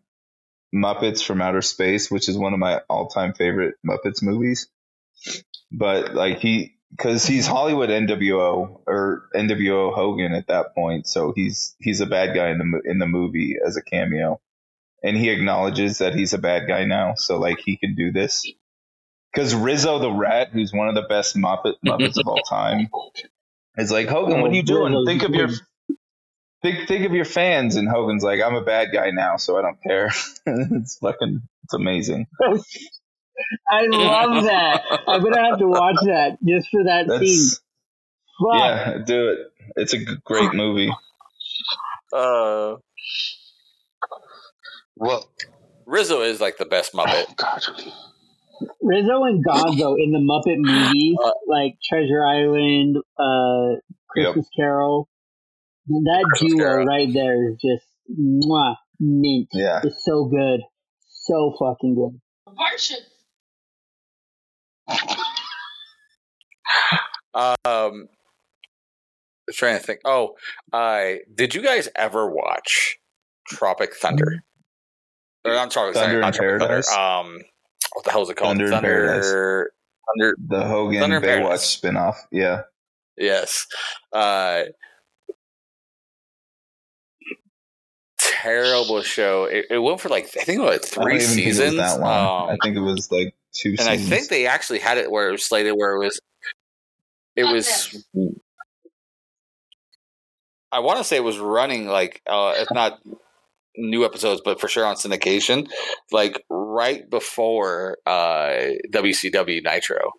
Muppets 0.74 1.22
from 1.22 1.42
Outer 1.42 1.62
Space, 1.62 2.10
which 2.10 2.30
is 2.30 2.38
one 2.38 2.54
of 2.54 2.60
my 2.60 2.80
all-time 2.90 3.34
favorite 3.34 3.76
Muppets 3.86 4.24
movies. 4.24 4.70
But 5.70 6.14
like 6.16 6.40
he, 6.40 6.76
because 6.92 7.26
he's 7.26 7.46
Hollywood 7.46 7.90
NWO 7.90 8.82
or 8.88 9.24
NWO 9.36 9.94
Hogan 9.94 10.34
at 10.34 10.48
that 10.48 10.74
point, 10.74 11.08
so 11.08 11.34
he's 11.36 11.76
he's 11.80 12.00
a 12.00 12.06
bad 12.06 12.34
guy 12.34 12.50
in 12.52 12.58
the 12.60 12.82
in 12.90 13.00
the 13.00 13.08
movie 13.08 13.58
as 13.66 13.76
a 13.76 13.82
cameo, 13.82 14.40
and 15.04 15.18
he 15.18 15.30
acknowledges 15.30 16.00
that 16.00 16.16
he's 16.16 16.34
a 16.34 16.38
bad 16.38 16.68
guy 16.68 16.86
now, 16.86 17.16
so 17.16 17.40
like 17.40 17.60
he 17.60 17.78
can 17.78 17.96
do 17.96 18.12
this. 18.12 18.46
Because 19.34 19.56
Rizzo 19.56 20.00
the 20.00 20.12
Rat, 20.12 20.50
who's 20.52 20.74
one 20.74 20.90
of 20.90 20.96
the 20.96 21.04
best 21.04 21.38
Muppet 21.38 21.76
Muppets 21.86 22.20
of 22.20 22.28
all 22.28 22.42
time, 22.50 22.90
is 23.78 23.92
like 23.92 24.08
Hogan, 24.08 24.42
what 24.42 24.52
are 24.52 24.56
you 24.56 24.64
doing? 24.64 25.06
Think 25.06 25.24
of 25.24 25.32
your 25.32 25.50
think 26.62 26.88
think 26.88 27.06
of 27.06 27.14
your 27.14 27.26
fans, 27.26 27.76
and 27.76 27.88
Hogan's 27.88 28.24
like, 28.24 28.42
I'm 28.42 28.56
a 28.56 28.64
bad 28.64 28.90
guy 28.94 29.12
now, 29.12 29.38
so 29.38 29.58
I 29.58 29.62
don't 29.62 29.82
care. 29.82 30.12
it's 30.46 30.98
fucking, 30.98 31.42
it's 31.64 31.74
amazing. 31.74 32.28
I 33.70 33.88
love 33.88 34.44
that. 34.44 34.84
I'm 35.08 35.24
gonna 35.24 35.50
have 35.50 35.60
to 35.60 35.68
watch 35.68 35.96
that 36.02 36.38
just 36.46 36.70
for 36.70 36.84
that 36.84 37.08
scene. 37.08 37.20
That's 37.20 37.62
Fuck. 38.42 38.60
yeah, 38.60 38.98
do 39.06 39.30
it. 39.30 39.40
It's 39.76 39.94
a 39.94 40.00
great 40.26 40.54
movie. 40.54 40.92
Uh, 42.12 42.76
Well, 45.02 45.28
Rizzo 45.88 46.22
is 46.22 46.40
like 46.40 46.58
the 46.58 46.66
best 46.66 46.94
Muppet. 46.94 47.26
oh 47.28 47.34
God. 47.36 47.62
Rizzo 48.82 49.24
and 49.24 49.44
Gonzo 49.44 49.96
in 49.98 50.12
the 50.12 50.20
Muppet 50.20 50.58
movies, 50.60 51.18
Uh, 51.24 51.32
like 51.48 51.76
Treasure 51.90 52.24
Island, 52.24 52.98
uh, 53.18 53.80
Christmas 54.10 54.48
Carol. 54.56 55.10
That 55.88 56.24
Christmas 56.30 56.52
duo 56.54 56.64
Carol. 56.64 56.86
right 56.86 57.12
there 57.12 57.50
is 57.50 57.56
just 57.56 57.86
mwah, 58.16 58.76
mint. 59.00 59.48
Yeah. 59.54 59.82
It's 59.84 60.06
so 60.06 60.26
good. 60.26 60.62
So 61.08 61.56
fucking 61.60 61.96
good. 61.96 62.20
Um, 67.34 68.08
trying 69.54 69.78
to 69.80 69.84
think. 69.84 70.02
Oh, 70.06 70.36
uh, 70.74 71.14
did 71.34 71.56
you 71.56 71.62
guys 71.62 71.88
ever 71.96 72.30
watch 72.30 72.98
Tropic 73.48 73.96
Thunder? 73.96 74.44
Or, 75.46 75.58
I'm 75.58 75.72
sorry, 75.72 75.94
Thunder 75.94 76.20
not 76.22 76.36
in 76.36 76.40
Paradise? 76.40 76.88
Thunder. 76.90 77.02
Um, 77.02 77.42
what 77.94 78.06
the 78.06 78.12
hell 78.12 78.22
is 78.24 78.30
it 78.30 78.36
called? 78.38 78.50
Thunder 78.58 78.66
in 78.66 78.72
Thunder. 78.72 79.72
Thunder. 80.20 80.36
The 80.48 80.66
Hogan 80.68 81.00
Thunder 81.00 81.18
in 81.18 81.24
Baywatch 81.24 81.28
Paradise. 81.42 81.78
spinoff. 81.78 82.16
Yeah. 82.32 82.62
Yes. 83.18 83.66
Uh, 84.14 84.64
terrible 88.18 89.02
show. 89.02 89.46
It, 89.46 89.66
it 89.70 89.80
went 89.80 90.00
for 90.00 90.10
like 90.10 90.26
I 90.40 90.44
think 90.44 90.60
it 90.62 90.64
was 90.64 90.80
I 90.98 91.04
three 91.04 91.16
even 91.16 91.28
seasons. 91.28 91.58
think 91.60 91.74
it 91.74 91.82
was 91.82 91.94
that 91.96 92.00
long. 92.02 92.50
I 92.50 92.52
Um, 92.54 92.58
think 92.64 92.78
it 92.78 92.82
was 92.82 93.12
like 93.12 93.36
two 93.54 93.76
and 93.80 93.90
I 93.90 93.98
think 93.98 94.30
they 94.30 94.48
actually 94.48 94.80
had 94.80 94.98
it 94.98 95.12
where 95.12 95.30
it 95.30 95.32
was 95.34 95.46
slated 95.46 95.74
where 95.76 95.96
it 95.96 96.00
was 96.00 96.20
it 97.36 97.44
was 97.44 98.06
I 100.72 100.80
want 100.80 101.00
to 101.00 101.04
say 101.04 101.18
it 101.18 101.24
was 101.24 101.38
running 101.38 101.88
like 101.88 102.22
uh 102.28 102.54
if 102.58 102.68
not 102.72 103.00
new 103.78 104.04
episodes 104.06 104.42
but 104.44 104.60
for 104.60 104.68
sure 104.68 104.86
on 104.86 104.96
syndication 104.96 105.68
like 106.12 106.44
right 106.50 107.10
before 107.10 107.98
uh 108.06 108.74
WCW 108.92 109.64
Nitro. 109.64 110.12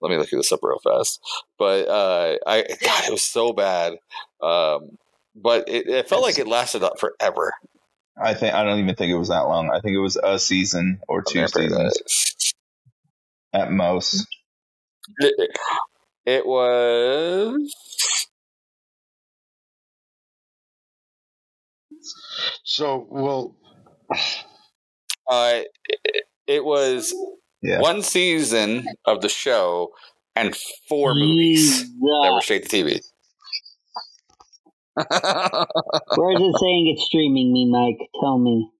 Let 0.00 0.10
me 0.10 0.16
look 0.16 0.32
at 0.32 0.36
this 0.36 0.52
up 0.52 0.60
real 0.62 0.78
fast. 0.78 1.20
But 1.58 1.88
uh 1.88 2.36
I 2.46 2.62
god 2.82 3.04
it 3.08 3.12
was 3.12 3.26
so 3.26 3.52
bad. 3.52 3.94
Um 4.40 4.98
but 5.34 5.68
it, 5.68 5.88
it 5.88 6.08
felt 6.08 6.22
like 6.22 6.38
it 6.38 6.48
lasted 6.48 6.82
up 6.82 6.98
forever. 6.98 7.52
I 8.20 8.34
think 8.34 8.54
I 8.54 8.64
don't 8.64 8.80
even 8.80 8.94
think 8.94 9.10
it 9.12 9.18
was 9.18 9.28
that 9.28 9.48
long. 9.48 9.70
I 9.70 9.80
think 9.80 9.94
it 9.94 10.00
was 10.00 10.16
a 10.16 10.38
season 10.38 11.00
or 11.08 11.22
two 11.22 11.46
seasons 11.46 12.54
at 13.52 13.70
most. 13.70 14.26
It, 15.18 15.50
it 16.26 16.46
was 16.46 18.27
So, 22.64 23.06
well, 23.10 23.56
uh 25.30 25.60
it, 26.04 26.24
it 26.46 26.64
was 26.64 27.14
Yeah. 27.62 27.80
one 27.80 28.02
season 28.02 28.84
of 29.06 29.22
the 29.22 29.28
show 29.28 29.90
and 30.36 30.56
four 30.88 31.14
movies 31.14 31.84
that 32.22 32.32
were 32.32 32.40
Jesus. 32.40 32.44
straight 32.44 32.68
to 32.68 32.68
TV. 32.68 33.00
Where 36.14 36.32
is 36.34 36.40
it 36.40 36.58
saying 36.60 36.94
it's 36.96 37.06
streaming 37.06 37.52
me, 37.52 37.70
Mike? 37.70 38.08
Tell 38.20 38.38
me. 38.38 38.70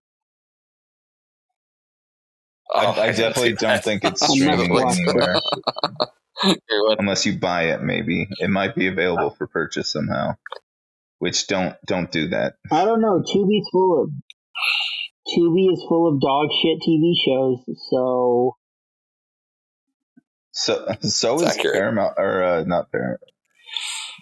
I, 2.75 2.87
Oh, 2.87 2.93
I 2.93 3.13
didn't 3.13 3.17
definitely 3.17 3.55
don't 3.55 3.83
that. 3.83 3.85
think 3.85 4.05
it's 4.05 4.23
streaming 4.33 4.71
watching 4.71 5.05
anywhere 5.09 5.45
unless 6.99 7.27
you 7.27 7.39
buy 7.39 7.65
it. 7.75 7.83
Maybe 7.83 8.29
it 8.39 8.51
might 8.51 8.75
be 8.77 8.89
available 8.89 9.31
for 9.31 9.47
purchase 9.47 9.89
somehow. 9.91 10.37
Which 11.19 11.47
don't 11.49 11.75
don't 11.87 12.11
do 12.13 12.29
that. 12.29 12.55
I 12.71 12.85
don't 12.85 13.01
know. 13.01 13.23
Tubi's 13.23 13.67
full 13.73 14.03
of 14.05 14.11
Tubi 15.37 15.73
is 15.73 15.85
full 15.89 16.09
of 16.15 16.21
dog 16.21 16.49
shit 16.63 16.79
TV 16.87 17.13
shows. 17.25 17.59
So 17.91 18.55
So 20.53 20.87
so 21.03 21.35
It's 21.35 21.43
is 21.43 21.57
accurate. 21.57 21.75
Paramount 21.75 22.15
or 22.19 22.43
uh, 22.45 22.65
not 22.65 22.91
Paramount. 22.93 23.21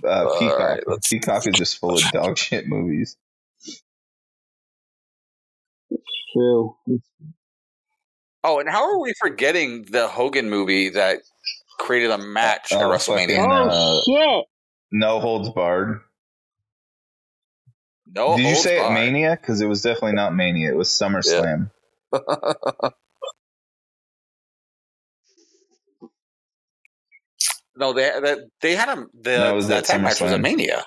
Uh, 0.06 0.38
Peacock. 0.38 0.58
right, 0.58 0.80
Peacock 1.08 1.46
is 1.46 1.54
just 1.56 1.78
full 1.78 1.94
of 1.96 2.02
dog 2.12 2.36
shit 2.38 2.66
movies. 2.66 3.16
true. 6.32 6.74
Oh, 8.44 8.58
and 8.60 8.68
how 8.68 8.90
are 8.92 9.00
we 9.00 9.12
forgetting 9.20 9.84
the 9.90 10.06
Hogan 10.08 10.48
movie 10.50 10.90
that 10.90 11.18
created 11.78 12.10
a 12.10 12.18
match 12.18 12.72
at 12.72 12.82
Oh, 12.82 12.88
WrestleMania? 12.90 13.36
fucking- 13.36 13.50
Oh 13.50 13.98
uh, 13.98 14.02
shit! 14.04 14.44
No 14.92 15.20
holds 15.20 15.50
barred. 15.50 16.00
No, 18.14 18.36
Did 18.36 18.42
you 18.48 18.54
holds 18.54 18.62
say 18.62 18.78
it. 18.78 18.90
Mania? 18.92 19.38
Because 19.40 19.60
it 19.60 19.66
was 19.68 19.82
definitely 19.82 20.14
not 20.14 20.34
Mania. 20.34 20.70
It 20.70 20.76
was 20.76 20.88
SummerSlam. 20.88 21.70
No, 27.76 27.92
they 27.94 28.10
they, 28.22 28.36
they 28.62 28.76
had 28.76 28.90
a 28.90 29.06
the, 29.14 29.36
No, 29.38 29.54
was 29.54 29.68
the 29.68 29.76
at 29.76 29.84
tag 29.84 30.02
match 30.02 30.20
was 30.20 30.32
at 30.32 30.40
SummerSlam. 30.40 30.42
Mania. 30.42 30.84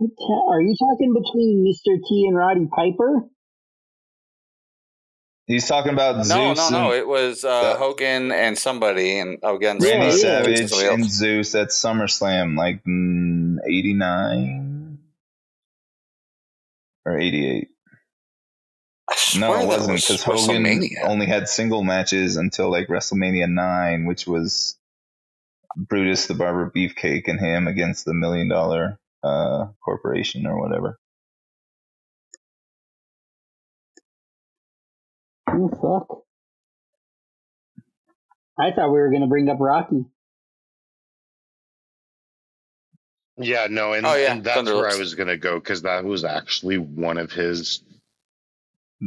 Are 0.00 0.60
you 0.62 0.76
talking 0.78 1.14
between 1.14 1.64
Mr. 1.66 1.96
T 2.08 2.26
and 2.28 2.36
Roddy 2.36 2.66
Piper? 2.74 3.22
He's 5.46 5.66
talking 5.68 5.92
about 5.92 6.24
No, 6.26 6.54
Zeus 6.54 6.70
no, 6.70 6.70
no. 6.70 6.90
and 6.90 6.98
It 6.98 7.08
was 7.08 7.44
uh, 7.44 7.74
the- 7.74 7.78
Hogan 7.78 8.32
and 8.32 8.58
somebody, 8.58 9.18
and 9.18 9.38
oh, 9.42 9.56
again, 9.56 9.78
Randy 9.80 10.06
yeah. 10.18 10.42
Savage 10.42 10.60
and 11.00 11.10
Zeus 11.10 11.54
at 11.54 11.68
SummerSlam, 11.68 12.56
like 12.56 12.84
mm, 12.84 13.58
'89 13.66 14.61
or 17.04 17.18
'88. 17.18 17.68
No, 19.38 19.54
it 19.54 19.66
wasn't 19.66 19.92
was 19.92 20.02
because 20.02 20.22
Hogan 20.22 20.90
only 21.04 21.26
had 21.26 21.48
single 21.48 21.82
matches 21.82 22.36
until 22.36 22.70
like 22.70 22.88
WrestleMania 22.88 23.48
nine, 23.48 24.06
which 24.06 24.26
was 24.26 24.78
Brutus 25.76 26.26
the 26.26 26.34
Barber 26.34 26.70
Beefcake 26.74 27.28
and 27.28 27.40
him 27.40 27.66
against 27.66 28.04
the 28.04 28.14
Million 28.14 28.48
Dollar 28.48 28.98
uh, 29.22 29.66
Corporation 29.84 30.46
or 30.46 30.60
whatever. 30.60 30.98
Oh 35.48 35.68
fuck! 35.68 36.22
I 38.58 38.70
thought 38.74 38.92
we 38.92 39.00
were 39.00 39.10
gonna 39.10 39.26
bring 39.26 39.48
up 39.48 39.58
Rocky. 39.60 40.06
Yeah, 43.42 43.66
no, 43.70 43.92
and, 43.92 44.06
Oh, 44.06 44.14
yeah, 44.14 44.32
and 44.32 44.44
that's 44.44 44.56
Thunder 44.56 44.76
where 44.76 44.90
I 44.90 44.96
was 44.96 45.14
gonna 45.14 45.36
go 45.36 45.58
because 45.58 45.82
that 45.82 46.04
was 46.04 46.24
actually 46.24 46.78
one 46.78 47.18
of 47.18 47.32
his. 47.32 47.82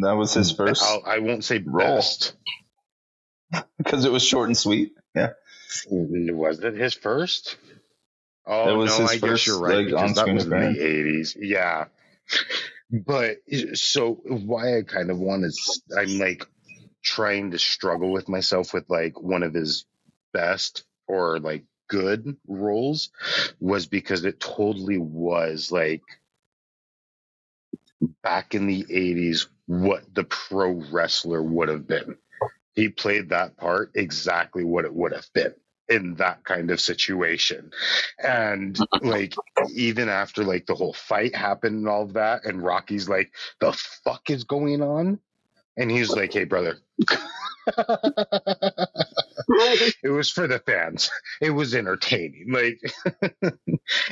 That 0.02 0.14
was 0.14 0.34
his 0.34 0.52
first 0.52 0.84
I'll, 0.84 1.04
I 1.06 1.20
won't 1.20 1.44
say 1.44 1.60
role. 1.60 1.96
best. 1.96 2.34
because 3.78 4.06
it 4.06 4.12
was 4.12 4.24
short 4.24 4.50
and 4.50 4.58
sweet. 4.58 4.94
Yeah, 5.16 5.34
mm, 5.92 6.32
Was 6.34 6.60
it 6.60 6.76
his 6.76 6.94
first? 6.94 7.58
Oh 8.46 8.70
It 8.70 8.78
was 8.78 9.00
no, 9.00 9.06
his 9.06 9.12
I 9.12 9.14
guess 9.14 9.22
first, 9.22 9.48
you're 9.48 9.60
right 9.60 9.88
like, 9.90 10.16
that 10.16 10.34
was 10.34 10.44
in 10.44 10.50
the 10.50 10.56
'80s. 10.56 11.38
Yeah, 11.40 11.86
but 12.92 13.38
so 13.76 14.20
why 14.26 14.78
I 14.78 14.82
kind 14.84 15.10
of 15.10 15.18
want 15.18 15.44
to, 15.44 15.98
I'm 15.98 16.20
like 16.20 16.46
trying 17.04 17.52
to 17.52 17.60
struggle 17.60 18.12
with 18.12 18.30
myself 18.30 18.74
with 18.74 18.90
like 18.90 19.20
one 19.22 19.44
of 19.44 19.54
his 19.54 19.86
best 20.34 20.84
or 21.08 21.40
like 21.40 21.64
good 21.88 22.36
roles 22.48 23.10
was 23.60 23.86
because 23.86 24.26
it 24.26 24.40
totally 24.40 24.98
was 24.98 25.72
like 25.72 26.02
back 28.24 28.56
in 28.56 28.68
the 28.68 28.84
80s 28.84 29.48
what 29.68 30.04
the 30.14 30.24
pro 30.24 30.72
wrestler 30.92 31.42
would 31.42 31.70
have 31.70 31.88
been. 31.88 32.18
He 32.74 32.90
played 32.90 33.30
that 33.30 33.58
part 33.58 33.92
exactly 33.96 34.64
what 34.64 34.86
it 34.86 34.94
would 34.94 35.14
have 35.14 35.28
been 35.34 35.54
in 35.88 36.16
that 36.16 36.44
kind 36.44 36.72
of 36.72 36.82
situation. 36.82 37.72
And 38.22 38.78
like 39.02 39.34
even 39.74 40.10
after 40.10 40.44
like 40.44 40.66
the 40.66 40.76
whole 40.76 40.94
fight 40.94 41.36
happened 41.36 41.78
and 41.78 41.88
all 41.88 42.04
of 42.04 42.14
that 42.14 42.46
and 42.46 42.64
Rocky's 42.64 43.08
like 43.08 43.34
the 43.60 43.72
fuck 44.04 44.30
is 44.30 44.44
going 44.44 44.82
on? 44.82 45.20
And 45.78 45.92
he's 45.92 46.10
like, 46.10 46.32
"Hey 46.32 46.46
brother, 46.46 46.78
it 50.04 50.10
was 50.10 50.32
for 50.32 50.48
the 50.48 50.60
fans. 50.60 51.10
It 51.42 51.52
was 51.52 51.76
entertaining. 51.76 52.48
Like 52.52 52.80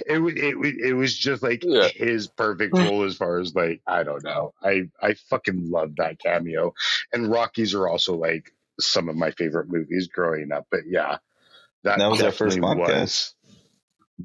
it 0.08 0.22
was, 0.22 0.34
it 0.36 0.56
it 0.86 0.94
was 0.94 1.18
just 1.18 1.44
like 1.44 1.64
Yeah. 1.64 1.88
his 1.88 2.28
perfect 2.28 2.74
mm. 2.74 2.88
role 2.90 3.04
as 3.04 3.18
far 3.18 3.40
as 3.40 3.54
like 3.56 3.82
I 3.88 4.04
don't 4.04 4.24
know. 4.24 4.54
I 4.64 4.90
I 5.02 5.16
fucking 5.30 5.70
love 5.72 5.96
that 5.98 6.20
cameo, 6.20 6.74
and 7.12 7.32
Rockies 7.32 7.74
are 7.74 7.88
also 7.88 8.16
like 8.16 8.52
some 8.80 9.10
of 9.10 9.16
my 9.16 9.32
favorite 9.32 9.70
movies 9.70 10.08
growing 10.08 10.52
up. 10.52 10.68
But 10.72 10.82
yeah, 10.88 11.18
that, 11.84 12.00
That 12.00 12.10
was 12.10 12.22
our 12.22 12.32
first 12.32 12.58
podcast. 12.58 13.02
was- 13.02 13.36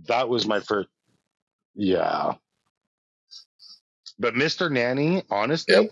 That 0.06 0.28
was 0.28 0.46
my 0.46 0.61
first. 0.61 0.88
Yeah. 1.74 2.34
But 4.18 4.34
Mr. 4.34 4.70
Nanny, 4.70 5.22
honestly, 5.30 5.90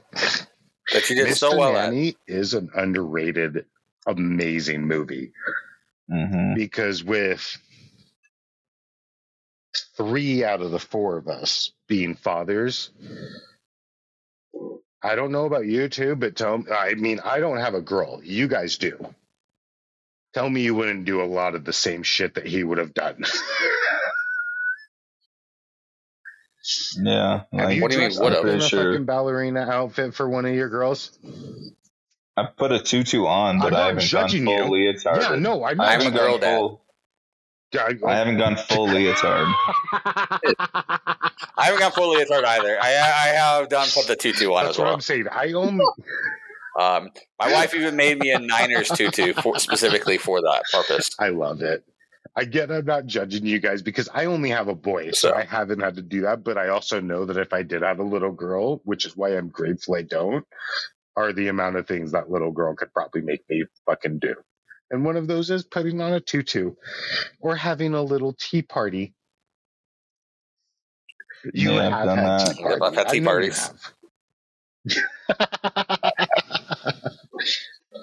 that 0.93 1.11
you 1.11 1.17
did 1.17 1.29
Mr. 1.29 1.37
so 1.37 1.57
well 1.57 1.77
at. 1.77 1.93
Nanny 1.93 2.17
is 2.27 2.55
an 2.55 2.71
underrated, 2.75 3.67
amazing 4.07 4.87
movie 4.87 5.33
hmm 6.11 6.55
because 6.55 7.05
with 7.05 7.59
three 9.97 10.45
out 10.45 10.63
of 10.63 10.71
the 10.73 10.79
four 10.81 11.19
of 11.19 11.29
us 11.29 11.73
being 11.89 12.15
fathers, 12.17 12.91
I 15.03 15.17
don't 15.17 15.33
know 15.33 15.47
about 15.47 15.67
you 15.67 15.89
two, 15.89 16.17
but 16.17 16.37
tell 16.37 16.65
I 16.73 16.95
mean, 16.95 17.21
I 17.25 17.41
don't 17.41 17.59
have 17.59 17.75
a 17.75 17.83
girl. 17.83 18.23
You 18.25 18.49
guys 18.49 18.79
do. 18.79 19.15
Tell 20.35 20.51
me 20.51 20.63
you 20.63 20.75
wouldn't 20.75 21.07
do 21.07 21.23
a 21.23 21.27
lot 21.27 21.55
of 21.57 21.65
the 21.65 21.73
same 21.75 22.03
shit 22.05 22.35
that 22.35 22.47
he 22.47 22.65
would 22.65 22.79
have 22.79 22.95
done. 22.95 23.25
yeah. 26.97 27.45
have 27.59 27.71
Like, 27.71 27.73
you 27.73 27.83
What 27.83 27.91
do 27.91 27.97
you 27.97 28.01
mean 28.03 28.11
dressed 28.11 28.21
would've? 28.21 28.39
up 28.41 28.45
in 28.45 28.63
a 28.63 28.71
sure. 28.71 28.71
fucking 28.71 29.07
ballerina 29.07 29.61
outfit 29.63 30.15
for 30.15 30.29
one 30.29 30.47
of 30.47 30.55
your 30.55 30.69
girls? 30.71 31.13
I 32.37 32.45
put 32.57 32.71
a 32.73 32.79
tutu 32.81 33.25
on, 33.27 33.59
but 33.61 33.69
I'm 33.69 33.75
I 33.75 33.77
not 33.79 33.87
haven't 33.87 33.97
gone 34.13 34.29
judging 34.29 34.45
full 34.45 34.57
you. 34.79 34.93
leotard. 34.93 35.23
Yeah, 35.23 35.37
no, 35.37 35.65
I'm 35.65 35.77
not. 35.79 35.89
I'm 35.89 36.01
a 36.01 36.05
haven't 36.05 36.15
girl 36.19 36.33
gone 36.33 36.41
dad. 36.41 36.57
full. 36.59 36.83
I, 37.79 37.95
I 38.07 38.15
haven't 38.17 38.39
gone 38.39 38.57
full 38.57 38.87
leotard. 38.89 39.47
I 39.93 41.65
haven't 41.65 41.81
got 41.81 41.95
full 41.95 42.11
leotard 42.15 42.45
either. 42.45 42.79
I 42.81 42.89
I 42.89 43.29
have 43.35 43.69
done 43.69 43.89
put 43.93 44.07
the 44.07 44.17
tutu 44.17 44.53
on 44.53 44.65
That's 44.65 44.77
as 44.77 44.79
what 44.79 44.85
well. 44.87 44.95
I'm 44.95 45.01
saying. 45.01 45.27
I 45.33 45.53
only 45.53 45.85
Um, 46.79 47.11
my 47.41 47.53
wife 47.53 47.75
even 47.75 47.97
made 47.97 48.19
me 48.19 48.33
a 48.33 48.39
Niners 48.39 48.89
tutu 48.89 49.33
for, 49.33 49.59
specifically 49.59 50.19
for 50.19 50.41
that 50.43 50.63
purpose. 50.73 51.11
I 51.19 51.29
love 51.31 51.63
it. 51.63 51.85
I 52.39 52.45
get 52.45 52.71
I'm 52.71 52.85
not 52.85 53.07
judging 53.07 53.47
you 53.47 53.59
guys 53.61 53.81
because 53.81 54.11
I 54.13 54.27
only 54.27 54.51
have 54.51 54.69
a 54.69 54.75
boy, 54.75 55.13
so 55.13 55.31
So- 55.31 55.35
I 55.35 55.45
haven't 55.45 55.81
had 55.81 55.97
to 55.97 56.03
do 56.03 56.21
that. 56.23 56.45
But 56.45 56.59
I 56.59 56.69
also 56.69 57.01
know 57.01 57.25
that 57.25 57.39
if 57.39 57.53
I 57.55 57.63
did 57.63 57.81
have 57.83 57.99
a 57.99 58.03
little 58.05 58.33
girl, 58.33 58.83
which 58.85 59.07
is 59.07 59.17
why 59.17 59.31
I'm 59.37 59.49
grateful 59.49 59.97
I 59.97 60.03
don't, 60.03 60.45
are 61.17 61.33
the 61.33 61.49
amount 61.49 61.77
of 61.77 61.87
things 61.89 62.13
that 62.13 62.31
little 62.31 62.53
girl 62.53 62.75
could 62.77 62.93
probably 62.93 63.23
make 63.23 63.43
me 63.51 63.65
fucking 63.87 64.19
do. 64.21 64.35
And 64.91 65.05
one 65.05 65.17
of 65.17 65.29
those 65.29 65.51
is 65.51 65.65
putting 65.65 66.01
on 66.01 66.13
a 66.15 66.21
tutu 66.21 66.73
or 67.41 67.57
having 67.57 67.95
a 67.95 68.03
little 68.03 68.35
tea 68.39 68.63
party. 68.63 69.15
You 71.55 71.71
Yeah, 71.71 71.89
I've 71.89 71.91
have 71.91 72.03
done 72.03 72.23
had 72.23 72.25
that. 72.25 72.39
tea 72.39 72.55
Yep, 72.59 72.79
parties. 72.79 72.83
I've 72.83 72.95
had 72.97 73.09
tea 73.09 73.19
I 73.19 73.21
know 73.21 73.35
you 73.37 73.55
parties. 73.55 73.71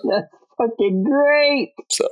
That's 0.04 0.28
fucking 0.58 1.04
great. 1.04 1.74
So 1.92 2.08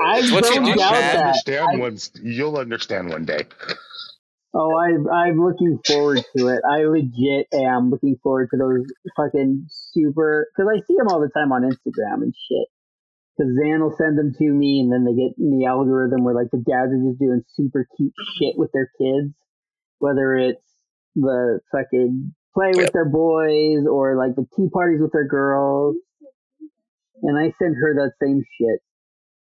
I 0.00 0.22
what 0.30 0.54
you 0.54 0.62
don't 0.62 0.74
doubt 0.74 1.12
that. 1.12 1.14
understand 1.14 1.72
I- 1.72 1.78
once 1.78 2.10
you'll 2.22 2.58
understand 2.58 3.10
one 3.10 3.24
day. 3.24 3.46
Oh, 4.52 4.74
I, 4.74 4.90
I'm 5.14 5.38
looking 5.38 5.78
forward 5.86 6.24
to 6.36 6.48
it. 6.48 6.60
I 6.68 6.82
legit 6.82 7.46
am 7.54 7.90
looking 7.90 8.16
forward 8.20 8.48
to 8.50 8.58
those 8.58 8.86
fucking 9.16 9.66
super, 9.68 10.48
because 10.50 10.68
I 10.68 10.82
see 10.86 10.96
them 10.98 11.06
all 11.06 11.20
the 11.20 11.30
time 11.30 11.52
on 11.52 11.62
Instagram 11.62 12.22
and 12.22 12.34
shit. 12.34 12.66
Because 13.38 13.54
Zan 13.54 13.80
will 13.80 13.94
send 13.96 14.18
them 14.18 14.34
to 14.36 14.44
me, 14.50 14.80
and 14.80 14.92
then 14.92 15.04
they 15.04 15.14
get 15.14 15.38
in 15.38 15.56
the 15.56 15.66
algorithm 15.66 16.24
where 16.24 16.34
like 16.34 16.50
the 16.50 16.58
dads 16.58 16.92
are 16.92 17.08
just 17.08 17.20
doing 17.20 17.42
super 17.54 17.86
cute 17.96 18.12
shit 18.38 18.58
with 18.58 18.70
their 18.72 18.90
kids, 18.98 19.32
whether 19.98 20.34
it's 20.34 20.66
the 21.14 21.60
fucking 21.70 22.34
play 22.52 22.72
with 22.74 22.92
their 22.92 23.08
boys 23.08 23.86
or 23.90 24.16
like 24.16 24.34
the 24.34 24.46
tea 24.56 24.68
parties 24.72 25.00
with 25.00 25.12
their 25.12 25.28
girls. 25.28 25.96
And 27.22 27.38
I 27.38 27.52
send 27.62 27.76
her 27.80 27.94
that 27.94 28.12
same 28.20 28.42
shit. 28.58 28.80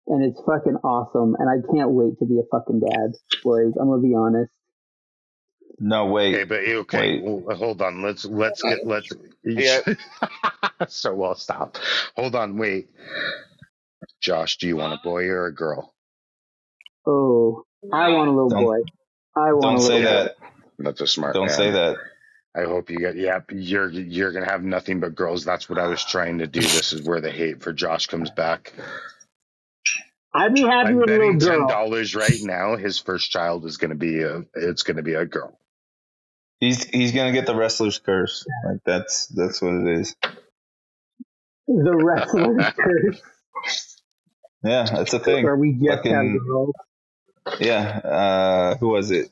And 0.07 0.23
it's 0.23 0.41
fucking 0.45 0.77
awesome. 0.83 1.35
And 1.37 1.49
I 1.49 1.57
can't 1.73 1.91
wait 1.91 2.19
to 2.19 2.25
be 2.25 2.39
a 2.39 2.47
fucking 2.51 2.79
dad, 2.79 3.13
boys. 3.43 3.73
I'm 3.79 3.89
gonna 3.89 4.01
be 4.01 4.15
honest. 4.15 4.51
No, 5.79 6.07
wait. 6.07 6.35
Okay, 6.35 6.43
but 6.43 6.59
okay, 6.59 6.99
Wait. 7.19 7.23
well, 7.23 7.43
uh, 7.51 7.55
hold 7.55 7.81
on. 7.81 8.01
Let's 8.01 8.25
let's 8.25 8.61
get 8.61 8.79
uh, 8.79 8.85
let's. 8.85 9.09
Yeah. 9.43 9.79
Sowell, 10.87 11.35
stop. 11.35 11.77
Hold 12.15 12.35
on, 12.35 12.57
wait. 12.57 12.89
Josh, 14.21 14.57
do 14.57 14.67
you 14.67 14.75
want 14.77 14.93
a 14.93 14.99
boy 15.03 15.25
or 15.27 15.45
a 15.45 15.53
girl? 15.55 15.93
Oh, 17.05 17.63
I 17.93 18.09
want 18.09 18.27
a 18.29 18.31
little 18.31 18.49
Don't- 18.49 18.63
boy. 18.63 18.79
I 19.35 19.53
want 19.53 19.61
Don't 19.61 19.75
a 19.77 19.81
say 19.81 20.03
little 20.03 20.23
that. 20.25 20.35
That's 20.79 21.01
a 21.01 21.07
smart. 21.07 21.33
Don't 21.33 21.47
man. 21.47 21.55
say 21.55 21.71
that. 21.71 21.97
I 22.55 22.63
hope 22.63 22.89
you 22.89 22.97
get. 22.97 23.15
Yep, 23.15 23.51
you're 23.53 23.89
you're 23.89 24.31
gonna 24.33 24.49
have 24.49 24.63
nothing 24.63 24.99
but 24.99 25.15
girls. 25.15 25.45
That's 25.45 25.69
what 25.69 25.79
I 25.79 25.87
was 25.87 26.03
trying 26.03 26.39
to 26.39 26.47
do. 26.47 26.59
This 26.61 26.91
is 26.93 27.03
where 27.03 27.21
the 27.21 27.31
hate 27.31 27.61
for 27.61 27.71
Josh 27.71 28.07
comes 28.07 28.31
back. 28.31 28.73
I'd 30.33 30.53
be 30.53 30.61
happy 30.61 30.89
I'm 30.89 30.95
with 30.97 31.09
a 31.09 31.13
little 31.13 31.33
betting 31.33 31.39
ten 31.39 31.67
dollars 31.67 32.15
right 32.15 32.39
now. 32.41 32.75
His 32.75 32.99
first 32.99 33.31
child 33.31 33.65
is 33.65 33.77
gonna 33.77 33.95
be 33.95 34.23
a. 34.23 34.43
It's 34.55 34.83
gonna 34.83 35.03
be 35.03 35.13
a 35.13 35.25
girl. 35.25 35.57
He's 36.59 36.83
he's 36.85 37.11
gonna 37.13 37.31
get 37.31 37.45
the 37.45 37.55
wrestler's 37.55 37.99
curse. 37.99 38.45
Like 38.65 38.79
that's 38.85 39.27
that's 39.27 39.61
what 39.61 39.73
it 39.75 39.99
is. 39.99 40.15
The 41.67 41.95
wrestler's 41.95 42.65
curse, 42.77 43.21
Yeah, 44.63 44.85
that's 44.91 45.13
a 45.13 45.19
thing. 45.19 45.43
where 45.45 45.55
we 45.55 45.73
just 45.73 46.05
have 46.05 46.15
Fucking- 46.15 46.71
Yeah. 47.59 47.81
Uh, 48.03 48.77
who 48.77 48.89
was 48.89 49.11
it? 49.11 49.29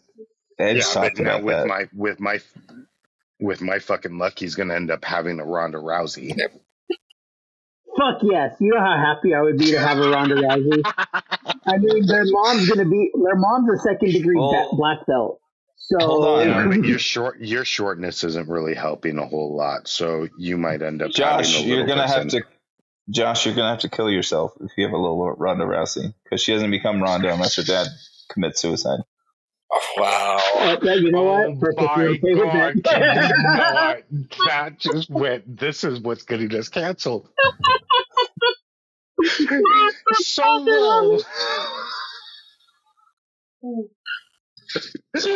Edge 0.60 0.78
yeah, 0.78 0.84
but 0.94 1.02
talked 1.02 1.20
now 1.20 1.30
about 1.38 1.44
with 1.44 1.56
that. 1.58 1.68
my 1.68 1.88
with 1.94 2.20
my 2.20 2.40
with 3.40 3.62
my 3.62 3.80
fucking 3.80 4.18
luck, 4.18 4.40
he's 4.40 4.56
gonna 4.56 4.74
end 4.76 4.90
up 4.90 5.04
having 5.04 5.40
a 5.40 5.46
Ronda 5.46 5.78
Rousey. 5.80 6.34
Fuck 7.98 8.20
yes. 8.24 8.56
You 8.60 8.72
know 8.74 8.80
how 8.80 8.96
happy 8.96 9.34
I 9.34 9.42
would 9.42 9.58
be 9.58 9.72
to 9.72 9.80
have 9.80 9.98
a 9.98 10.10
Ronda 10.10 10.36
Rousey. 10.36 10.82
I 11.66 11.78
mean, 11.78 12.06
their 12.08 12.24
mom's 12.26 12.70
gonna 12.70 12.86
be 12.86 13.12
their 13.14 13.36
mom's 13.36 13.70
a 13.80 13.84
second 13.84 14.14
degree 14.14 14.38
Well, 14.38 14.70
black 14.78 15.06
belt. 15.08 15.40
So 15.92 15.98
hold 16.02 16.26
on. 16.26 16.48
Yeah, 16.48 16.88
your 16.90 17.00
short 17.00 17.40
your 17.40 17.66
shortness 17.66 18.24
isn't 18.26 18.50
really 18.50 18.76
helping 18.76 19.18
a 19.20 19.28
whole 19.28 19.56
lot, 19.56 19.88
so 19.88 20.28
you 20.38 20.58
might 20.58 20.82
end 20.82 21.02
up. 21.02 21.12
Josh, 21.12 21.60
a 21.60 21.64
you're 21.64 21.88
gonna 21.88 22.08
have 22.08 22.24
person. 22.24 22.42
to. 22.42 22.48
Josh, 23.10 23.46
you're 23.46 23.56
gonna 23.56 23.70
have 23.72 23.82
to 23.82 23.90
kill 23.90 24.10
yourself 24.10 24.54
if 24.62 24.72
you 24.78 24.86
have 24.86 24.94
a 24.94 24.98
little 24.98 25.18
Ronda 25.38 25.66
Rousey 25.66 26.14
because 26.24 26.42
she 26.42 26.54
doesn't 26.54 26.72
become 26.72 27.02
Ronda 27.02 27.34
unless 27.34 27.56
her 27.58 27.64
dad 27.64 27.88
commits 28.32 28.62
suicide. 28.62 29.00
Wow. 29.98 30.40
Uh, 30.60 30.78
you 30.96 31.12
know 31.12 31.24
Oh 31.24 31.24
what? 31.24 31.60
Perfectly 31.60 32.06
my 32.06 32.10
okay 32.10 32.36
with 32.36 32.54
God, 32.54 32.76
that. 32.86 33.36
you 33.40 33.54
know 33.54 33.66
what? 33.72 34.06
That 34.48 34.80
just 34.80 35.10
went. 35.10 35.58
This 35.60 35.84
is 35.84 36.00
what's 36.02 36.24
getting 36.24 36.54
us 36.56 36.70
canceled. 36.70 37.30
so 40.14 40.66
well. 40.66 41.20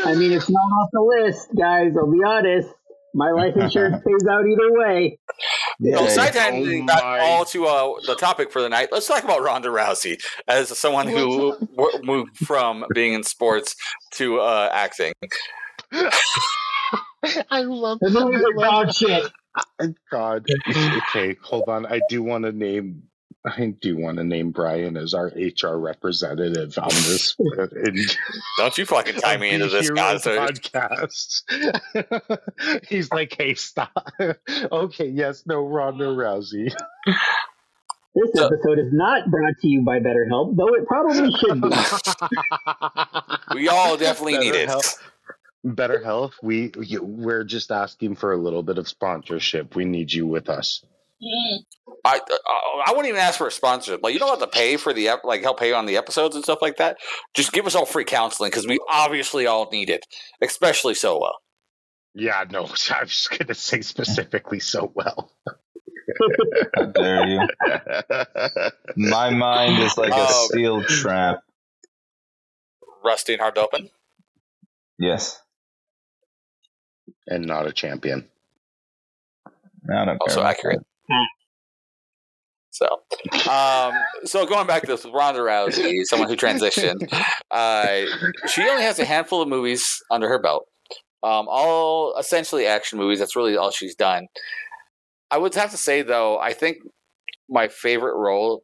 I 0.05 0.15
mean, 0.15 0.32
it's 0.32 0.49
not 0.49 0.59
off 0.59 0.89
the 0.91 1.01
list, 1.01 1.47
guys. 1.57 1.95
I'll 1.97 2.11
be 2.11 2.23
honest. 2.25 2.69
My 3.13 3.32
life 3.32 3.55
insurance 3.57 3.97
pays 4.07 4.27
out 4.29 4.45
either 4.45 4.79
way. 4.79 5.19
So, 5.84 6.03
Yeah. 6.03 6.07
side 6.09 6.34
tangent 6.34 6.84
Oh 6.84 6.86
back 6.86 7.03
all 7.03 7.45
to 7.45 7.65
uh, 7.65 7.93
the 8.07 8.15
topic 8.15 8.51
for 8.51 8.61
the 8.61 8.69
night. 8.69 8.89
Let's 8.91 9.07
talk 9.07 9.23
about 9.23 9.41
Ronda 9.43 9.69
Rousey 9.69 10.21
as 10.47 10.77
someone 10.77 11.07
who 11.07 11.55
w- 11.75 11.99
moved 12.03 12.38
from 12.38 12.86
being 12.93 13.13
in 13.13 13.23
sports 13.23 13.75
to 14.13 14.39
uh, 14.39 14.69
acting. 14.71 15.13
I 17.49 17.61
love. 17.61 17.99
The 18.01 18.09
movies 18.09 18.41
are 18.41 18.65
I 18.65 18.69
love 18.84 18.95
shit. 18.95 19.32
God. 20.11 20.45
Okay, 21.09 21.36
hold 21.41 21.67
on. 21.67 21.86
I 21.86 21.99
do 22.09 22.23
want 22.23 22.45
to 22.45 22.51
name. 22.51 23.03
I 23.43 23.73
do 23.81 23.97
want 23.97 24.17
to 24.17 24.23
name 24.23 24.51
Brian 24.51 24.95
as 24.97 25.15
our 25.15 25.31
HR 25.35 25.75
representative 25.77 26.77
on 26.77 26.89
this. 26.89 27.35
Don't 28.57 28.77
you 28.77 28.85
fucking 28.85 29.15
tie 29.15 29.37
me 29.37 29.49
into 29.49 29.67
this 29.67 29.87
Hero 29.87 29.97
podcast. 29.97 31.41
He's 32.87 33.11
like, 33.11 33.35
"Hey, 33.35 33.55
stop." 33.55 34.11
okay, 34.71 35.07
yes, 35.07 35.43
no, 35.47 35.65
Ronda 35.65 36.05
Rousey. 36.05 36.71
This 38.13 38.31
episode 38.35 38.77
is 38.77 38.93
not 38.93 39.31
brought 39.31 39.55
to 39.61 39.67
you 39.67 39.81
by 39.81 39.99
BetterHelp, 39.99 40.55
though 40.55 40.75
it 40.75 40.85
probably 40.85 41.31
should 41.39 41.61
be. 41.61 41.69
We 43.55 43.69
all 43.69 43.97
definitely 43.97 44.37
need 44.37 44.53
it. 44.53 44.69
BetterHelp. 44.69 44.97
Better 45.63 46.03
health. 46.03 46.33
We 46.43 46.71
we're 46.99 47.43
just 47.43 47.71
asking 47.71 48.15
for 48.15 48.33
a 48.33 48.37
little 48.37 48.63
bit 48.63 48.77
of 48.77 48.87
sponsorship. 48.87 49.75
We 49.75 49.85
need 49.85 50.13
you 50.13 50.27
with 50.27 50.49
us. 50.49 50.83
Mm-hmm. 51.24 51.91
I, 52.03 52.19
I 52.19 52.84
I 52.88 52.91
wouldn't 52.91 53.07
even 53.09 53.19
ask 53.22 53.38
for 53.38 53.47
a 53.47 53.51
sponsorship. 53.51 54.01
Like 54.01 54.13
you 54.13 54.19
don't 54.19 54.30
have 54.30 54.39
to 54.39 54.47
pay 54.47 54.78
for 54.78 54.91
the 54.91 55.09
ep- 55.09 55.24
like 55.24 55.41
help 55.43 55.59
pay 55.59 55.72
on 55.72 55.86
the 55.86 55.97
episodes 55.97 56.36
and 56.36 56.43
stuff 56.43 56.61
like 56.61 56.78
that. 56.78 56.97
Just 57.36 57.51
give 57.53 57.67
us 57.67 57.76
all 57.76 57.86
free 57.86 58.05
counseling 58.05 58.49
because 58.49 58.65
we 58.67 58.80
obviously 58.89 59.45
all 59.45 59.69
need 59.72 59.89
it, 59.91 60.05
especially 60.41 60.95
Sowell. 60.95 61.36
Yeah, 62.15 62.43
no, 62.49 62.61
I 62.91 63.01
was 63.01 63.30
gonna 63.38 63.53
say 63.53 63.82
specifically 63.82 64.59
Sowell. 64.59 65.32
How 66.76 66.86
dare 66.86 67.28
you? 67.28 67.47
My 68.97 69.30
mind 69.30 69.82
is 69.84 69.97
like 69.97 70.11
a 70.11 70.15
um, 70.15 70.28
Oh. 70.28 70.47
steel 70.51 70.84
trap. 70.84 71.41
Rusty 73.05 73.34
and 73.34 73.41
hard 73.41 73.55
to 73.55 73.61
open. 73.61 73.89
Yes. 74.99 75.39
and 77.28 77.45
not 77.45 77.67
a 77.67 77.72
champion. 77.72 78.28
I 79.47 80.05
don't 80.05 80.05
care. 80.07 80.17
Also 80.22 80.43
accurate. 80.43 80.80
So, 82.72 82.88
um, 83.51 83.93
so 84.24 84.45
going 84.45 84.66
back 84.66 84.82
to 84.82 84.88
this 84.88 85.03
with 85.03 85.14
Ronda 85.14 85.41
Rousey, 85.41 86.03
someone 86.05 86.30
who 86.30 86.38
transitioned, 86.38 87.12
uh, 87.51 88.05
she 88.47 88.64
only 88.64 88.84
has 88.84 88.97
a 88.97 89.05
handful 89.05 89.41
of 89.41 89.49
movies 89.49 90.01
under 90.09 90.30
her 90.30 90.39
belt, 90.39 90.68
um, 91.22 91.47
all 91.49 92.16
essentially 92.18 92.66
action 92.66 92.97
movies. 92.97 93.20
That's 93.20 93.36
really 93.36 93.57
all 93.57 93.72
she's 93.72 93.95
done. 93.95 94.28
I 95.30 95.38
would 95.38 95.53
have 95.55 95.72
to 95.72 95.78
say, 95.78 96.01
though, 96.01 96.39
I 96.39 96.53
think 96.53 96.78
my 97.49 97.68
favorite 97.68 98.16
role 98.16 98.64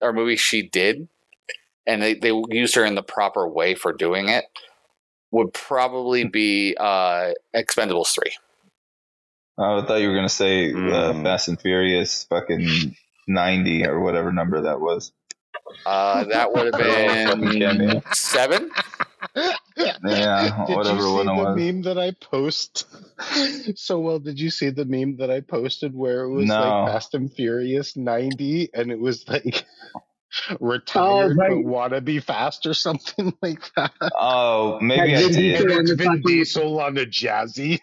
or 0.00 0.12
movie 0.12 0.36
she 0.36 0.68
did, 0.68 1.08
and 1.86 2.02
they, 2.02 2.14
they 2.14 2.32
used 2.50 2.74
her 2.74 2.84
in 2.84 2.94
the 2.94 3.02
proper 3.02 3.46
way 3.48 3.74
for 3.74 3.92
doing 3.92 4.28
it, 4.28 4.44
would 5.30 5.52
probably 5.52 6.24
be 6.24 6.76
uh, 6.78 7.32
Expendables 7.54 8.14
3. 8.14 8.32
Oh, 9.58 9.80
I 9.80 9.86
thought 9.86 10.00
you 10.00 10.08
were 10.08 10.14
gonna 10.14 10.28
say 10.28 10.70
uh, 10.70 10.74
Mm. 11.12 11.22
Fast 11.24 11.48
and 11.48 11.60
Furious, 11.60 12.24
fucking 12.24 12.94
ninety 13.26 13.84
or 13.86 14.00
whatever 14.00 14.32
number 14.32 14.62
that 14.62 14.80
was. 14.80 15.12
Uh, 15.84 16.24
that 16.24 16.52
would 16.52 16.72
have 16.72 16.80
been 16.80 18.02
seven. 18.12 18.70
Yeah, 19.76 20.64
did 20.66 20.76
whatever 20.76 20.96
you 21.02 21.18
see 21.18 21.24
the 21.24 21.34
was. 21.34 21.56
meme 21.56 21.82
that 21.82 21.98
I 21.98 22.12
post? 22.12 22.86
Sowell, 23.76 24.20
did 24.20 24.38
you 24.40 24.50
see 24.50 24.70
the 24.70 24.84
meme 24.84 25.16
that 25.18 25.30
I 25.30 25.40
posted 25.40 25.94
where 25.94 26.22
it 26.22 26.30
was 26.30 26.46
No. 26.46 26.54
like 26.60 26.92
Fast 26.92 27.14
and 27.14 27.32
Furious 27.32 27.96
ninety, 27.96 28.70
and 28.72 28.90
it 28.92 28.98
was 29.00 29.28
like 29.28 29.66
retired 30.60 31.36
right. 31.36 31.50
but 31.50 31.64
wanna 31.64 32.00
be 32.00 32.20
fast 32.20 32.66
or 32.66 32.74
something 32.74 33.32
like 33.42 33.62
that? 33.76 33.92
Oh, 34.18 34.78
maybe 34.80 35.10
Had 35.12 35.24
I 35.24 35.28
Vin 35.28 35.32
did. 35.32 35.36
Diesel 35.36 35.62
And 35.64 35.72
on 35.72 35.80
it's 35.80 35.90
the 35.90 35.96
Vin 35.96 36.22
Diesel 36.24 36.80
on 36.80 36.96
a 36.98 37.06
jazzy. 37.06 37.80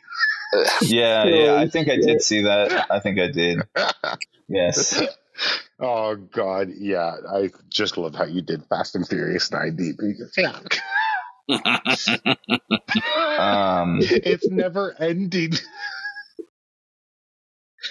Yeah, 0.81 1.25
yeah. 1.25 1.55
I 1.55 1.67
think 1.67 1.89
I 1.89 1.97
did 1.97 2.21
see 2.21 2.43
that. 2.43 2.87
I 2.91 2.99
think 2.99 3.19
I 3.19 3.27
did. 3.31 3.59
Yes. 4.47 5.01
Oh 5.77 6.15
God, 6.15 6.69
yeah. 6.77 7.13
I 7.29 7.51
just 7.67 7.97
love 7.97 8.15
how 8.15 8.23
you 8.23 8.41
did 8.41 8.63
Fast 8.69 8.95
and 8.95 9.05
Furious 9.05 9.51
ninety. 9.51 9.91
because- 9.91 10.33
Yeah. 10.37 10.57
Um, 13.37 13.99
it's 14.01 14.47
never 14.49 14.95
ending. 14.97 15.51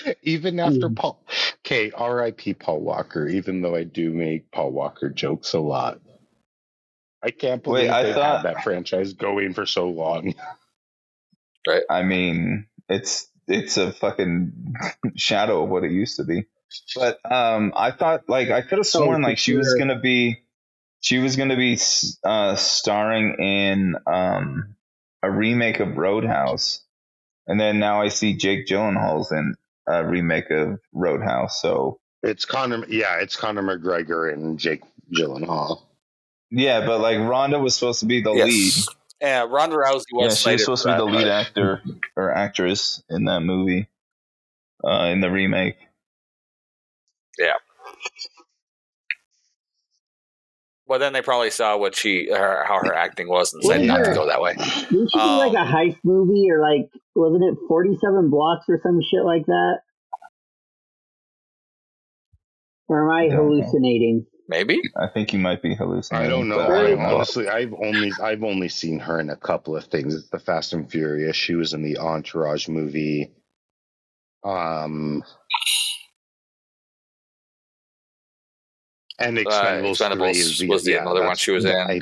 even 0.23 0.59
after 0.59 0.89
Mm. 0.89 0.97
Paul. 0.97 1.23
Okay, 1.67 1.91
R.I.P. 1.91 2.55
Paul 2.55 2.81
Walker. 2.81 3.29
Even 3.29 3.61
though 3.61 3.75
I 3.75 3.85
do 3.85 4.11
make 4.11 4.51
Paul 4.51 4.71
Walker 4.73 5.11
jokes 5.11 5.53
a 5.53 5.61
lot, 5.61 6.01
I 7.23 7.31
can't 7.31 7.63
believe 7.63 7.89
Wait, 7.89 7.91
I 7.91 8.03
they 8.05 8.13
thought- 8.15 8.45
had 8.47 8.55
that 8.55 8.65
franchise 8.65 9.13
going 9.13 9.53
for 9.53 9.67
so 9.67 9.89
long. 9.91 10.35
I 11.91 12.03
mean, 12.03 12.67
it's 12.89 13.27
it's 13.47 13.77
a 13.77 13.93
fucking 13.93 14.75
shadow 15.17 15.65
of 15.65 15.71
what 15.71 15.85
it 15.85 15.93
used 15.93 16.17
to 16.17 16.25
be. 16.25 16.45
But 16.97 17.19
um, 17.31 17.73
I 17.77 17.91
thought 17.93 18.29
like 18.29 18.51
I 18.51 18.63
could 18.63 18.79
have 18.79 18.87
sworn 18.87 19.23
like 19.23 19.39
she 19.39 19.57
was 19.57 19.75
gonna 19.79 19.99
be 20.01 20.43
she 21.01 21.19
was 21.19 21.37
gonna 21.37 21.57
be 21.57 21.79
uh, 22.25 22.57
starring 22.57 23.37
in 23.41 23.97
um, 24.07 24.75
a 25.23 25.31
remake 25.31 25.81
of 25.81 25.97
Roadhouse, 25.97 26.81
and 27.47 27.61
then 27.61 27.79
now 27.79 28.03
I 28.03 28.09
see 28.09 28.35
Jake 28.37 28.67
Gyllenhaal's 28.67 29.31
in 29.31 29.55
a 29.87 30.05
remake 30.05 30.51
of 30.51 30.81
Roadhouse. 30.93 31.61
So 31.61 32.01
It's 32.23 32.45
Conor. 32.45 32.85
Yeah, 32.89 33.21
it's 33.21 33.37
Conor 33.37 33.63
McGregor 33.63 34.33
and 34.33 34.59
Jake 34.59 34.83
Gyllenhaal. 35.13 35.83
yeah, 36.51 36.85
but 36.87 37.01
like 37.01 37.19
Ronda 37.19 37.61
was 37.61 37.75
supposed 37.75 38.01
to 38.01 38.07
be 38.07 38.21
the 38.21 38.33
lead. 38.33 38.73
Yes. 39.21 39.29
Yeah, 39.29 39.47
Ronda 39.49 39.77
Rousey 39.77 40.05
was 40.13 40.45
Yeah, 40.45 40.51
she 40.51 40.53
was 40.55 40.63
supposed 40.65 40.83
to 40.85 40.93
be 40.93 40.97
the 40.99 41.05
lead 41.05 41.25
but- 41.25 41.29
actor 41.29 41.83
or 42.17 42.33
actress 42.35 43.03
in 43.11 43.25
that 43.25 43.41
movie, 43.41 43.89
uh, 44.85 45.05
in 45.13 45.21
the 45.21 45.31
remake. 45.31 45.77
Yeah. 47.39 47.55
But 50.87 50.99
then 50.99 51.15
they 51.15 51.23
probably 51.23 51.51
saw 51.51 51.77
what 51.79 51.97
she, 51.97 52.29
her, 52.31 52.63
how 52.69 52.79
her 52.85 52.95
acting 52.95 53.27
was, 53.29 53.55
and 53.55 53.65
said 53.65 53.89
Wasn't 53.89 54.05
to 54.05 54.15
go 54.15 54.27
that 54.27 54.41
way. 54.43 54.55
Didn't 54.55 55.09
she 55.13 55.19
Um, 55.19 55.39
like 55.39 55.53
a 55.55 55.65
heist 55.67 55.99
movie 56.05 56.47
or 56.51 56.61
like 56.61 56.91
wasn't 57.15 57.43
it 57.45 57.57
forty 57.67 57.97
seven 58.05 58.29
blocks 58.29 58.67
or 58.69 58.79
some 58.83 59.01
shit 59.01 59.25
like 59.25 59.47
that? 59.47 59.79
Or 62.89 63.03
am 63.11 63.17
I 63.17 63.25
I 63.25 63.29
don't 63.29 63.37
know. 63.37 63.43
hallucinating? 63.63 64.27
Maybe. 64.47 64.81
I 64.97 65.07
think 65.07 65.33
you 65.33 65.39
might 65.39 65.63
be 65.63 65.75
hallucinating. 65.75 66.27
I 66.27 66.31
don't 66.31 66.49
know. 66.49 66.61
I 66.61 66.83
don't 66.83 66.99
know. 66.99 67.15
honestly, 67.17 67.49
I've 67.49 67.73
only, 67.73 68.13
I've 68.23 68.45
only 68.45 68.69
seen 68.69 68.99
her 68.99 69.19
in 69.19 69.31
a 69.31 69.37
couple 69.37 69.75
of 69.77 69.85
things. 69.85 70.15
It's 70.15 70.29
The 70.29 70.39
Fast 70.39 70.75
and 70.75 70.91
Furious. 70.91 71.35
She 71.37 71.55
was 71.55 71.73
in 71.73 71.83
the 71.83 71.99
Entourage 71.99 72.69
movie. 72.69 73.33
Um. 74.45 75.23
And 79.19 79.39
Expendables, 79.39 80.01
Uh, 80.01 80.11
Expendables 80.11 80.17
3 80.19 80.31
is 80.41 80.59
the, 80.59 80.69
was 80.69 80.85
the 80.85 80.93
yeah, 80.93 81.03
another 81.03 81.21
one 81.21 81.29
that's- 81.29 81.39
she 81.39 81.53
was 81.53 81.65
in. 81.65 81.75
I, 81.77 82.01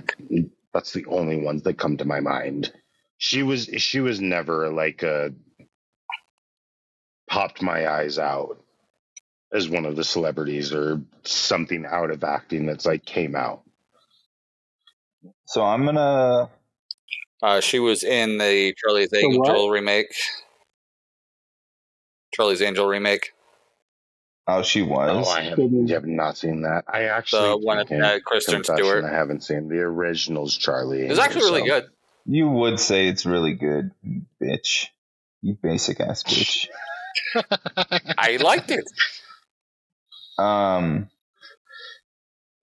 that's 0.72 0.92
the 0.92 1.04
only 1.06 1.36
ones 1.36 1.62
that 1.62 1.74
come 1.78 1.96
to 1.98 2.04
my 2.04 2.20
mind. 2.20 2.72
She 3.18 3.42
was 3.44 3.66
she 3.76 4.00
was 4.00 4.20
never 4.20 4.68
like 4.72 5.02
a 5.04 5.32
popped 7.30 7.62
my 7.62 7.88
eyes 7.88 8.18
out 8.18 8.58
as 9.52 9.68
one 9.68 9.84
of 9.84 9.96
the 9.96 10.04
celebrities 10.04 10.72
or 10.72 11.00
something 11.24 11.84
out 11.86 12.10
of 12.10 12.24
acting 12.24 12.66
that's 12.66 12.86
like 12.86 13.04
came 13.04 13.36
out. 13.36 13.62
So 15.46 15.62
I'm 15.62 15.84
gonna. 15.84 16.50
Uh, 17.42 17.60
she 17.60 17.78
was 17.78 18.02
in 18.04 18.38
the 18.38 18.74
Charlie's 18.82 19.10
what? 19.10 19.22
Angel 19.24 19.70
remake. 19.70 20.14
Charlie's 22.34 22.62
Angel 22.62 22.86
remake. 22.86 23.32
Oh, 24.46 24.62
she 24.62 24.80
No, 24.84 24.88
was. 24.92 25.28
I 25.28 25.42
have, 25.42 25.56
Didn't- 25.56 25.88
have 25.90 26.04
not 26.06 26.36
seen 26.36 26.62
that. 26.62 26.84
I 26.88 27.04
actually 27.04 27.48
The 27.50 27.56
one 27.58 27.78
with 27.78 27.92
okay, 27.92 28.00
uh, 28.00 28.20
Kristen 28.24 28.64
Stewart. 28.64 29.04
I 29.04 29.10
haven't 29.12 29.44
seen 29.44 29.68
the 29.68 29.78
originals. 29.80 30.56
Charlie, 30.56 31.02
It 31.02 31.10
was 31.10 31.18
actually 31.18 31.42
really 31.44 31.68
good. 31.68 31.84
You 32.24 32.48
would 32.48 32.80
say 32.80 33.08
it's 33.08 33.26
really 33.26 33.54
good, 33.54 33.90
bitch. 34.40 34.86
You 35.42 35.56
basic 35.60 36.00
ass 36.00 36.22
bitch. 36.22 36.68
I 38.18 38.36
liked 38.38 38.70
it. 38.70 38.84
Um, 40.38 41.08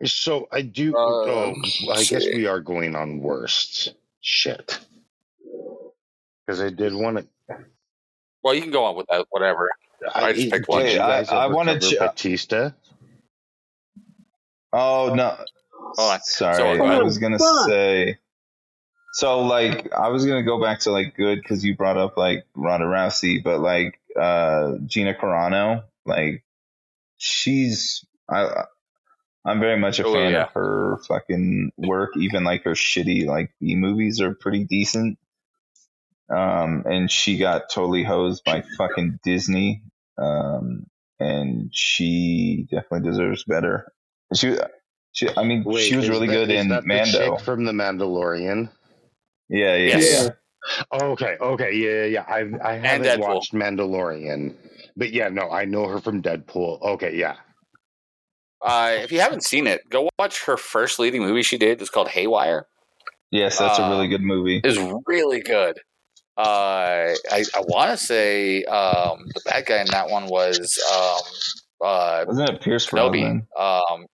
So 0.04 0.48
I 0.52 0.62
do. 0.62 0.96
Uh, 0.96 1.00
oh, 1.00 1.54
I 1.92 2.04
guess 2.04 2.26
we 2.26 2.48
are 2.48 2.60
going 2.62 2.96
on 2.96 3.20
worst 3.20 3.94
shit. 4.22 4.80
Because 6.46 6.62
I 6.62 6.70
did 6.70 6.94
want 6.94 7.18
to. 7.18 7.58
Well, 8.44 8.54
you 8.54 8.62
can 8.62 8.72
go 8.72 8.86
on 8.86 8.96
with 8.96 9.08
that. 9.10 9.26
Whatever. 9.30 9.70
I 10.16 10.32
just 10.34 10.52
picked 10.52 10.70
one. 10.70 10.84
Did 10.84 10.94
you 10.94 11.00
Wait, 11.00 11.30
I- 11.30 11.36
I 11.36 11.46
ever 11.46 11.54
wanna 11.54 11.74
cover 11.80 11.92
ch- 11.92 12.00
Batista. 12.00 12.72
oh 14.72 15.14
no, 15.14 15.36
Hold 15.98 16.12
on. 16.14 16.20
sorry. 16.22 16.56
So, 16.56 16.86
I 16.86 16.96
uh, 17.00 17.04
was 17.04 17.18
gonna 17.18 17.38
fuck. 17.38 17.68
say. 17.68 18.18
So 19.14 19.42
like, 19.42 19.92
I 19.92 20.08
was 20.08 20.26
gonna 20.26 20.44
go 20.44 20.62
back 20.62 20.80
to 20.82 20.92
like 20.92 21.16
good 21.18 21.42
because 21.42 21.66
you 21.66 21.76
brought 21.76 21.98
up 21.98 22.16
like 22.16 22.46
Ronda 22.56 22.86
Rousey, 22.86 23.44
but 23.44 23.60
like 23.60 24.00
uh 24.18 24.78
Gina 24.86 25.14
Carano, 25.14 25.84
like 26.06 26.44
she's 27.20 28.04
I. 28.28 28.64
I'm 29.46 29.60
very 29.62 29.80
much 29.80 30.00
a 30.00 30.06
Oh, 30.06 30.14
fan 30.14 30.34
yeah. 30.34 30.44
of 30.44 30.50
her 30.52 30.98
fucking 31.08 31.72
work. 31.78 32.12
Even 32.18 32.44
like 32.44 32.64
her 32.66 32.74
shitty 32.74 33.26
like 33.26 33.52
B 33.62 33.76
movies 33.76 34.20
are 34.20 34.34
pretty 34.36 34.66
decent. 34.66 35.18
Um, 36.30 36.84
and 36.86 37.10
she 37.10 37.38
got 37.38 37.70
totally 37.74 38.04
hosed 38.04 38.44
by 38.44 38.64
fucking 38.78 39.20
Disney. 39.24 39.82
Um, 40.18 40.86
and 41.20 41.70
she 41.74 42.68
definitely 42.70 43.10
deserves 43.10 43.44
better. 43.46 43.92
She, 44.36 44.58
she, 45.14 45.30
I 45.36 45.44
mean, 45.44 45.64
Wait, 45.66 45.84
she 45.88 45.96
was 45.96 46.10
really 46.10 46.28
that- 46.28 46.34
good 46.34 46.52
in 46.52 46.68
that 46.70 46.86
Mando. 46.86 47.38
from 47.38 47.64
The 47.66 47.72
Mandalorian. 47.72 48.70
Yeah, 49.48 49.76
yeah, 49.78 49.98
Yes. 49.98 50.24
yeah. 50.26 50.30
Oh, 50.92 51.12
okay, 51.12 51.38
okay, 51.42 51.74
yeah, 51.74 51.90
yeah, 51.90 52.06
yeah. 52.06 52.26
I've, 52.28 52.54
I 52.62 52.74
haven't 52.76 53.06
Deadpool. 53.08 53.36
watched 53.36 53.54
Mandalorian, 53.54 54.56
but 54.96 55.12
yeah, 55.12 55.28
no, 55.30 55.50
I 55.50 55.66
know 55.66 55.88
her 55.88 56.00
from 56.00 56.22
Deadpool. 56.22 56.82
Okay, 56.82 57.16
yeah. 57.16 57.36
Uh, 58.62 58.92
if 58.98 59.12
you 59.12 59.20
haven't 59.22 59.44
seen 59.44 59.68
it, 59.68 59.82
go 59.90 60.10
watch 60.20 60.44
her 60.46 60.58
first 60.58 61.00
leading 61.00 61.22
movie 61.22 61.44
she 61.44 61.58
did. 61.58 61.82
It's 61.82 61.90
called 61.90 62.10
Haywire. 62.10 62.68
Yes, 63.32 63.58
that's 63.60 63.80
a 63.80 63.90
really 63.90 64.06
Um, 64.06 64.10
good 64.10 64.22
movie. 64.22 64.60
It's 64.64 64.78
really 65.08 65.42
good. 65.42 65.78
Uh, 66.38 67.14
I 67.32 67.44
I 67.56 67.60
want 67.68 67.92
to 67.92 67.98
say 67.98 68.64
um, 68.66 69.20
the 69.34 69.42
bad 69.46 69.66
guy 69.66 69.82
in 69.82 69.88
that 69.88 70.10
one 70.10 70.26
was 70.28 70.80
um, 70.94 71.88
uh, 71.88 72.26
Wasn't 72.28 72.50
it 72.50 72.62
Pierce 72.62 72.88
Kenobi. 72.88 73.22
Brosnan? 73.22 73.48
Um, 73.58 74.06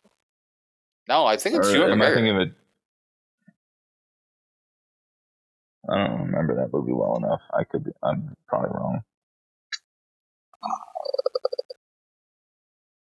no, 1.07 1.25
I 1.25 1.37
think 1.37 1.55
it's 1.57 1.67
Or 1.69 1.75
Ewan 1.77 1.91
am 1.91 2.01
I 2.01 2.07
thinking 2.13 2.29
of 2.35 2.41
it? 2.41 2.51
I 5.91 6.07
don't 6.07 6.21
remember 6.21 6.55
that 6.55 6.73
movie 6.73 6.93
well 6.93 7.17
enough. 7.17 7.41
I 7.53 7.63
could 7.63 7.83
be. 7.83 7.91
I'm 8.03 8.35
probably 8.47 8.71
wrong. 8.73 9.01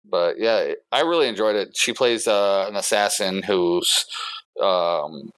but 0.04 0.38
yeah, 0.38 0.72
I 0.90 1.00
really 1.02 1.28
enjoyed 1.28 1.56
it. 1.56 1.70
She 1.76 1.92
plays 1.92 2.26
uh, 2.26 2.66
an 2.68 2.76
assassin 2.76 3.42
whose 3.42 4.06
um, 4.60 5.30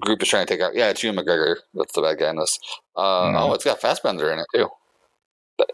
group 0.00 0.22
is 0.22 0.28
trying 0.28 0.46
to 0.46 0.52
take 0.52 0.60
out. 0.62 0.74
Yeah, 0.76 0.90
it's 0.90 1.02
Ewan 1.02 1.16
McGregor. 1.16 1.56
That's 1.74 1.92
the 1.94 2.02
bad 2.02 2.18
guy 2.18 2.30
in 2.30 2.36
this. 2.36 2.56
Uh, 2.96 3.30
Mhm. 3.30 3.40
Oh, 3.40 3.54
it's 3.54 3.64
got 3.64 3.80
Fassbender 3.80 4.30
in 4.32 4.38
it 4.38 4.46
too. 4.54 4.68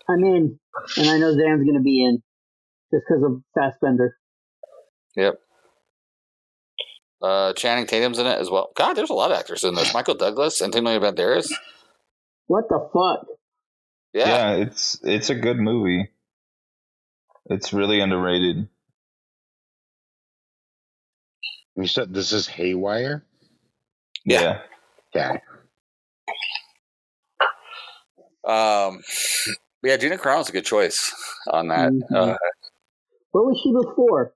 I'm 0.09 0.25
in, 0.25 0.59
and 0.97 1.11
I 1.11 1.19
know 1.19 1.33
Zan's 1.33 1.65
going 1.65 1.75
to 1.75 1.83
be 1.83 2.05
in 2.05 2.23
just 2.93 3.05
because 3.09 3.23
of 3.23 3.43
Fassbender. 3.55 4.17
Uh, 7.25 7.55
Channing 7.55 7.87
Tatum's 7.87 8.19
in 8.19 8.27
it 8.27 8.39
as 8.39 8.51
well. 8.51 8.71
God, 8.77 8.95
there's 8.95 9.09
a 9.09 9.15
lot 9.15 9.31
of 9.31 9.39
actors 9.39 9.65
in 9.65 9.75
this. 9.75 9.95
Michael 9.95 10.15
Douglas, 10.15 10.61
Antonio 10.61 11.01
Banderas. 11.01 11.51
What 12.49 12.69
the 12.69 12.79
fuck? 12.93 13.27
Yeah, 14.13 14.29
yeah, 14.29 14.51
it's 14.57 15.01
it's 15.03 15.31
a 15.31 15.35
good 15.35 15.59
movie. 15.59 16.11
It's 17.47 17.73
really 17.73 18.01
underrated. 18.01 18.69
You 21.77 21.87
said 21.87 22.13
this 22.13 22.33
is 22.33 22.47
Haywire? 22.47 23.25
Yeah. 24.27 24.61
Yeah. 25.15 25.39
Um, 28.47 29.03
yeah, 29.83 29.97
Gina 29.97 30.19
Carano's 30.19 30.51
a 30.51 30.53
good 30.53 30.65
choice 30.67 31.13
on 31.51 31.69
that. 31.69 31.91
Mhm. 31.93 32.03
Uh, 32.15 32.37
What 33.33 33.47
was 33.47 33.61
she 33.63 33.73
before? 33.73 34.35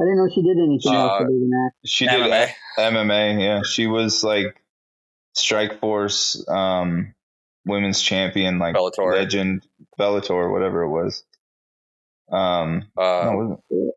I 0.00 0.04
didn't 0.04 0.16
know 0.18 0.28
she 0.32 0.42
did 0.42 0.56
anything 0.58 0.94
else 0.94 1.12
Uh, 1.12 1.14
other 1.16 1.24
than 1.26 1.50
that. 1.50 1.70
She 1.84 2.06
did 2.06 2.20
MMA. 2.20 2.48
MMA. 2.78 3.42
Yeah, 3.42 3.62
she 3.62 3.86
was 3.86 4.22
like 4.22 4.60
Strikeforce 5.36 6.48
um, 6.48 7.14
women's 7.64 8.00
champion, 8.00 8.58
like 8.58 8.74
Bellator. 8.76 9.12
legend 9.12 9.66
Bellator, 9.98 10.50
whatever 10.52 10.82
it 10.82 10.88
was. 10.88 11.24
Um, 12.30 12.88
Uh, 12.96 13.24
no, 13.24 13.62
it 13.70 13.94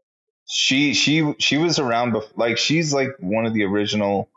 she 0.54 0.94
she 0.94 1.34
she 1.40 1.58
was 1.58 1.80
around 1.80 2.12
before. 2.12 2.32
Like 2.36 2.58
she's 2.58 2.94
like 2.94 3.10
one 3.20 3.46
of 3.46 3.54
the 3.54 3.64
original 3.64 4.30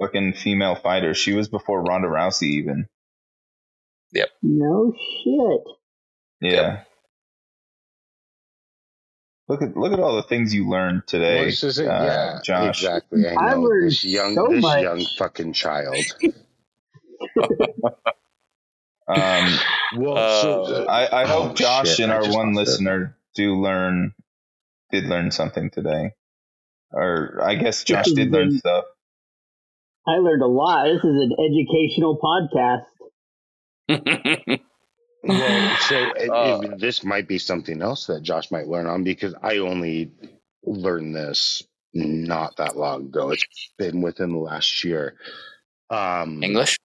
fucking 0.00 0.34
female 0.34 0.74
fighters. 0.74 1.16
She 1.16 1.32
was 1.32 1.48
before 1.48 1.82
Ronda 1.82 2.08
Rousey 2.08 2.54
even. 2.54 2.88
Yep. 4.12 4.30
No 4.42 4.92
shit. 5.22 5.60
Yeah. 6.40 6.82
Look 9.48 9.62
at 9.62 9.76
look 9.76 9.92
at 9.92 10.00
all 10.00 10.16
the 10.16 10.22
things 10.24 10.54
you 10.54 10.68
learned 10.68 11.02
today, 11.06 11.36
Well, 11.36 11.44
this 11.46 11.62
is 11.64 11.78
it. 11.78 11.88
uh, 11.88 12.04
yeah, 12.04 12.38
Josh. 12.44 12.82
exactly. 12.82 13.26
I 13.28 13.34
I 13.36 13.54
know 13.54 13.60
learned 13.62 13.90
this 13.90 14.04
young, 14.04 14.34
so 14.34 14.48
this 14.48 14.62
much. 14.62 14.82
young 14.82 15.04
fucking 15.18 15.52
child. 15.54 15.96
Um, 19.06 19.58
Well, 19.96 20.16
Uh, 20.16 20.40
so 20.42 20.86
I, 20.88 21.22
I 21.22 21.26
hope 21.26 21.50
Oh, 21.52 21.54
Josh 21.54 21.96
shit, 21.96 22.00
and 22.00 22.12
our 22.12 22.22
one 22.32 22.54
lost 22.54 22.68
it. 22.68 22.70
listener 22.70 23.16
do 23.34 23.60
learn 23.60 24.14
did 24.90 25.04
learn 25.06 25.30
something 25.30 25.70
today. 25.70 26.12
Or 26.92 27.40
I 27.42 27.56
guess 27.56 27.84
Josh 27.84 28.06
did 28.12 28.30
learn 28.30 28.52
stuff. 28.58 28.84
I 30.06 30.18
learned 30.18 30.42
a 30.42 30.46
lot. 30.46 30.84
This 30.86 31.04
is 31.04 31.04
an 31.04 31.32
educational 31.32 32.18
podcast. 32.18 32.86
well, 35.24 35.66
so 35.88 36.12
it, 36.16 36.34
Uh, 36.34 36.58
it- 36.62 36.80
this 36.80 37.04
might 37.04 37.28
be 37.28 37.38
something 37.38 37.82
else 37.82 38.06
that 38.08 38.22
Josh 38.22 38.50
might 38.52 38.68
learn 38.68 38.86
on 38.86 39.04
because 39.04 39.34
I 39.42 39.58
only 39.58 40.12
learned 40.64 41.16
this 41.16 41.64
not 41.94 42.58
that 42.58 42.76
long 42.76 43.06
ago. 43.06 43.30
It's 43.32 43.46
been 43.78 44.02
within 44.02 44.32
the 44.32 44.38
last 44.38 44.84
year. 44.84 45.16
Um, 45.90 46.42
English. 46.42 46.76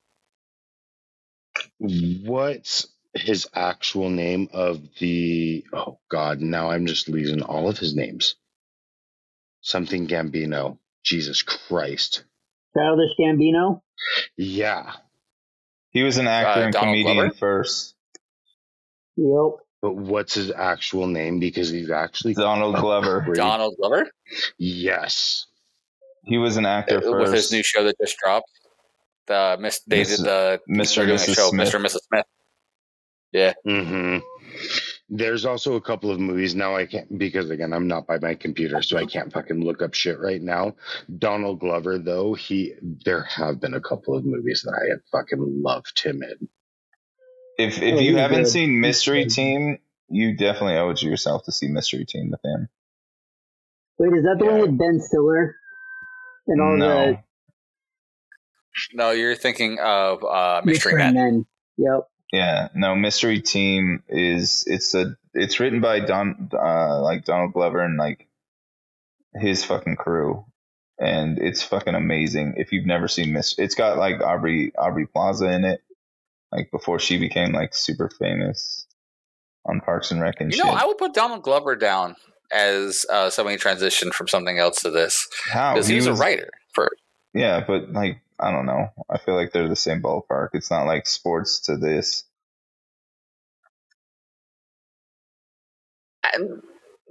What's 1.79 2.87
his 3.15 3.47
actual 3.55 4.09
name 4.09 4.49
of 4.53 4.81
the? 4.99 5.65
Oh 5.73 5.99
God! 6.09 6.41
Now 6.41 6.71
I'm 6.71 6.87
just 6.87 7.09
losing 7.09 7.41
all 7.43 7.69
of 7.69 7.77
his 7.79 7.95
names. 7.95 8.35
Something 9.61 10.07
Gambino. 10.07 10.79
Jesus 11.03 11.41
Christ! 11.43 12.23
Childish 12.77 13.11
Gambino. 13.19 13.81
Yeah, 14.37 14.93
He 15.91 16.03
was 16.03 16.17
an 16.17 16.27
actor 16.27 16.61
Uh, 16.61 16.65
and 16.65 16.73
Donald 16.73 16.97
comedian 16.97 17.31
Glover? 17.31 17.35
first. 17.39 17.95
Yep. 19.19 19.51
but 19.81 19.95
what's 19.95 20.33
his 20.35 20.51
actual 20.51 21.07
name? 21.07 21.39
Because 21.39 21.69
he's 21.69 21.91
actually 21.91 22.33
Donald 22.35 22.75
Glover. 22.77 23.25
Donald 23.35 23.75
Glover 23.77 24.09
Yes. 24.57 25.45
He 26.23 26.37
was 26.37 26.57
an 26.57 26.65
actor 26.65 27.01
Uh, 27.05 27.17
with 27.19 27.33
his 27.33 27.51
new 27.51 27.63
show 27.63 27.83
that 27.83 27.95
just 27.99 28.17
dropped. 28.17 28.49
The 29.27 29.57
Miss 29.59 29.81
they 29.87 30.01
Mrs. 30.01 30.17
did 30.17 30.25
the 30.25 30.61
Mr. 30.69 31.01
and 31.03 31.11
Mrs. 31.11 31.35
show, 31.35 31.49
Smith. 31.49 31.67
Mr. 31.67 31.75
and 31.75 31.85
Mrs. 31.85 31.99
Smith. 32.07 32.25
Yeah, 33.31 33.53
hmm 33.63 34.17
There's 35.09 35.45
also 35.45 35.75
a 35.75 35.81
couple 35.81 36.09
of 36.09 36.19
movies 36.19 36.55
now 36.55 36.75
I 36.75 36.85
can't 36.87 37.15
because 37.17 37.49
again 37.51 37.73
I'm 37.73 37.87
not 37.87 38.07
by 38.07 38.17
my 38.19 38.33
computer, 38.35 38.81
so 38.81 38.97
I 38.97 39.05
can't 39.05 39.31
fucking 39.31 39.63
look 39.63 39.81
up 39.83 39.93
shit 39.93 40.19
right 40.19 40.41
now. 40.41 40.75
Donald 41.19 41.59
Glover 41.59 41.99
though, 41.99 42.33
he 42.33 42.73
there 42.81 43.23
have 43.23 43.59
been 43.59 43.75
a 43.75 43.81
couple 43.81 44.17
of 44.17 44.25
movies 44.25 44.63
that 44.65 44.73
I 44.73 44.89
have 44.89 45.01
fucking 45.11 45.61
loved 45.61 46.01
him 46.01 46.23
in. 46.23 46.49
If 47.59 47.77
if 47.83 48.01
you 48.01 48.13
he's 48.13 48.17
haven't 48.17 48.43
good. 48.45 48.47
seen 48.47 48.81
Mystery. 48.81 49.25
Team, 49.27 49.79
you 50.09 50.37
definitely 50.37 50.77
owe 50.77 50.91
it 50.91 50.97
to 50.99 51.07
yourself 51.07 51.45
to 51.45 51.51
see 51.53 51.67
Mystery 51.67 52.05
Team 52.05 52.31
with 52.31 52.43
him. 52.45 52.69
Wait, 53.99 54.17
is 54.17 54.23
that 54.23 54.37
the 54.39 54.45
Yeah. 54.45 54.51
one 54.51 54.61
with 54.61 54.77
Ben 54.79 55.01
Stiller? 55.01 55.55
And 56.47 56.61
all 56.61 56.77
no, 56.77 57.19
no, 58.93 59.11
you're 59.11 59.35
thinking 59.35 59.79
of 59.79 60.23
uh, 60.23 60.61
the 60.61 60.67
Mystery 60.67 60.95
Men. 60.95 61.13
Men. 61.15 61.45
Yep. 61.77 62.09
yeah, 62.33 62.69
no. 62.75 62.95
Mystery 62.95 63.41
Team 63.41 64.03
is 64.09 64.65
it's 64.67 64.95
a 64.95 65.17
it's 65.33 65.59
written 65.59 65.81
by 65.81 65.99
Don 66.01 66.49
uh 66.53 67.01
like 67.01 67.25
Donald 67.25 67.53
Glover 67.53 67.81
and 67.81 67.97
like 67.97 68.27
his 69.35 69.63
fucking 69.65 69.97
crew, 69.97 70.45
and 70.99 71.39
it's 71.39 71.63
fucking 71.63 71.95
amazing. 71.95 72.55
If 72.57 72.71
you've 72.73 72.85
never 72.87 73.07
seen 73.07 73.33
Miss, 73.33 73.57
it's 73.59 73.75
got 73.75 73.97
like 73.97 74.21
Aubrey 74.21 74.73
Aubrey 74.77 75.07
Plaza 75.07 75.51
in 75.51 75.65
it, 75.65 75.81
like 76.51 76.71
before 76.71 76.99
she 76.99 77.17
became 77.17 77.51
like 77.53 77.75
super 77.75 78.09
famous. 78.19 78.87
on 79.65 79.81
Parks 79.81 80.11
and 80.11 80.21
Rec 80.21 80.35
and 80.41 80.51
You 80.51 80.57
shit. 80.57 80.65
know, 80.65 80.71
I 80.71 80.85
would 80.85 80.97
put 80.97 81.13
Donald 81.13 81.43
Glover 81.43 81.75
down 81.75 82.15
as 82.51 83.05
uh, 83.11 83.29
somebody 83.29 83.57
transitioned 83.57 84.13
from 84.13 84.27
something 84.27 84.57
else 84.57 84.81
to 84.81 84.89
this 84.91 85.27
How 85.51 85.73
because 85.73 85.87
he, 85.87 85.95
was, 85.95 86.07
was 86.09 86.19
a 86.19 86.21
writer 86.23 86.49
for. 86.73 86.89
Yeah, 87.33 87.63
but 87.65 87.91
like 87.93 88.21
I 88.39 88.51
don't 88.51 88.65
know. 88.65 88.89
I 89.09 89.17
feel 89.19 89.35
like 89.35 89.51
they're 89.51 89.67
the 89.69 89.75
same 89.75 90.01
ballpark. 90.01 90.49
It's 90.53 90.71
not 90.71 90.85
like 90.85 91.05
sports 91.07 91.59
to 91.61 91.77
this. 91.77 92.23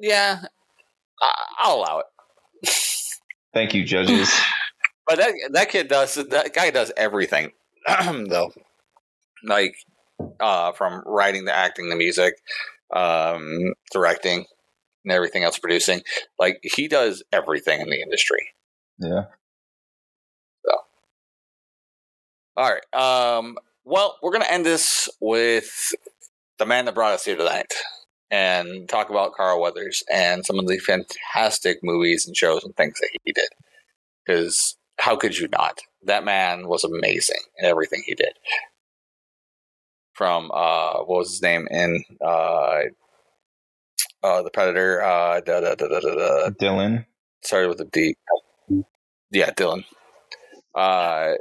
Yeah, 0.01 0.41
I'll 1.59 1.77
allow 1.77 2.01
it. 2.01 2.07
Thank 3.55 3.75
you, 3.75 3.85
judges. 3.85 4.31
But 5.11 5.17
that 5.21 5.33
that 5.53 5.71
kid 5.71 5.89
does 5.89 6.17
that 6.17 6.53
guy 6.53 6.71
does 6.71 6.93
everything 6.95 7.53
though. 8.29 8.53
Like 9.45 9.77
uh 10.41 10.73
from 10.73 11.03
writing 11.07 11.45
the 11.45 11.57
acting, 11.57 11.89
the 11.89 11.97
music, 11.97 12.35
um, 12.95 13.75
directing, 13.93 14.47
and 15.05 15.13
everything 15.13 15.45
else 15.45 15.59
producing. 15.59 16.03
Like 16.39 16.61
he 16.63 16.89
does 16.89 17.23
everything 17.33 17.81
in 17.81 17.91
the 17.91 18.01
industry. 18.01 18.51
yeah. 18.99 19.25
So. 20.65 20.73
All 22.57 22.71
right. 22.73 22.95
Um 22.95 23.57
well, 23.85 24.19
we're 24.23 24.33
gonna 24.33 24.45
end 24.51 24.67
this 24.67 25.09
with 25.21 25.93
the 26.59 26.67
man 26.67 26.85
that 26.85 26.95
brought 26.95 27.15
us 27.15 27.25
here 27.25 27.37
tonight 27.37 27.73
and 28.31 28.89
talk 28.89 29.11
about 29.11 29.33
Carl 29.33 29.61
Weathers 29.61 30.03
and 30.13 30.45
some 30.45 30.59
of 30.59 30.67
the 30.67 30.79
fantastic 30.79 31.79
movies 31.83 32.27
and 32.27 32.37
shows 32.37 32.65
and 32.65 32.77
things 32.77 32.99
that 33.01 33.11
he 33.25 33.33
did. 33.33 33.49
Because 34.27 34.77
how 34.99 35.17
could 35.17 35.39
you 35.39 35.49
not? 35.49 35.81
That 36.05 36.25
man 36.25 36.69
was 36.69 36.85
amazing 36.85 37.41
in 37.57 37.65
everything 37.65 38.03
he 38.05 38.15
did. 38.15 38.33
From 40.19 40.51
uh, 40.53 40.95
what 41.05 41.19
was 41.19 41.31
his 41.31 41.43
name 41.43 41.69
in 41.71 42.03
uh, 42.21 42.81
uh, 44.25 44.43
the 44.43 44.51
Predator? 44.53 45.01
Uh, 45.01 45.41
da, 45.43 45.61
da, 45.61 45.77
da, 45.77 45.87
da, 45.87 46.01
da. 46.01 46.51
Dillon. 46.59 47.07
Started 47.45 47.69
with 47.69 47.81
a 47.83 47.85
D. 47.85 48.17
Yeah, 49.31 49.51
Dillon. 49.57 49.85
Uh, 50.75 51.35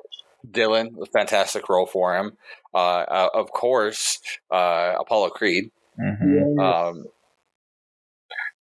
Dillon, 0.52 0.95
a 1.02 1.08
fantastic 1.08 1.68
role 1.70 1.88
for 1.88 2.16
him. 2.16 2.38
Uh, 2.72 2.78
uh, 2.99 3.30
of 3.34 3.52
course, 3.52 4.20
uh, 4.52 4.94
Apollo 4.99 5.30
Creed. 5.32 5.72
hmm 5.98 6.60
Um, 6.60 7.06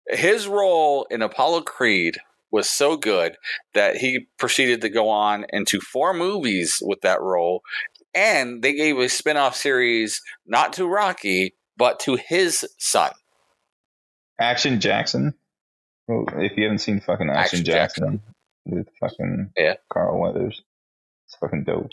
his 0.06 0.46
role 0.46 1.08
in 1.10 1.22
Apollo 1.22 1.62
Creed 1.62 2.18
was 2.54 2.70
so 2.70 2.96
good 2.96 3.36
that 3.74 3.96
he 3.96 4.28
proceeded 4.38 4.80
to 4.80 4.88
go 4.88 5.08
on 5.08 5.44
into 5.48 5.80
four 5.80 6.14
movies 6.14 6.80
with 6.82 7.00
that 7.00 7.20
role, 7.20 7.62
and 8.14 8.62
they 8.62 8.74
gave 8.74 8.98
a 8.98 9.08
spin-off 9.08 9.56
series 9.56 10.20
not 10.46 10.72
to 10.74 10.86
Rocky 10.86 11.54
but 11.76 11.98
to 12.00 12.16
his 12.16 12.64
son. 12.78 13.10
Action 14.40 14.80
Jackson. 14.80 15.34
Well, 16.06 16.26
if 16.36 16.56
you 16.56 16.64
haven't 16.64 16.78
seen 16.78 17.00
fucking 17.00 17.28
Action, 17.30 17.60
Action 17.60 17.64
Jackson, 17.64 18.22
with 18.64 18.88
fucking 19.00 19.50
Yeah. 19.56 19.74
Carl 19.92 20.20
Weathers, 20.20 20.62
it's 21.26 21.36
fucking 21.36 21.64
dope. 21.64 21.90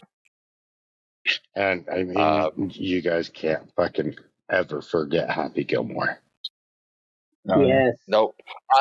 And 1.55 1.87
I 1.91 2.03
mean, 2.03 2.17
Uh, 2.17 2.49
you 2.69 3.01
guys 3.01 3.29
can't 3.29 3.71
fucking 3.75 4.15
ever 4.49 4.81
forget 4.81 5.29
Happy 5.29 5.63
Gilmore. 5.63 6.19
Um, 7.49 7.63
yes. 7.65 7.95
Nope. 8.07 8.35
Uh, 8.73 8.77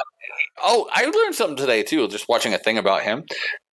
oh, 0.62 0.89
I 0.93 1.05
learned 1.07 1.35
something 1.35 1.57
today 1.57 1.82
too, 1.82 2.07
just 2.09 2.28
watching 2.28 2.53
a 2.53 2.59
thing 2.59 2.77
about 2.78 3.03
him. 3.03 3.24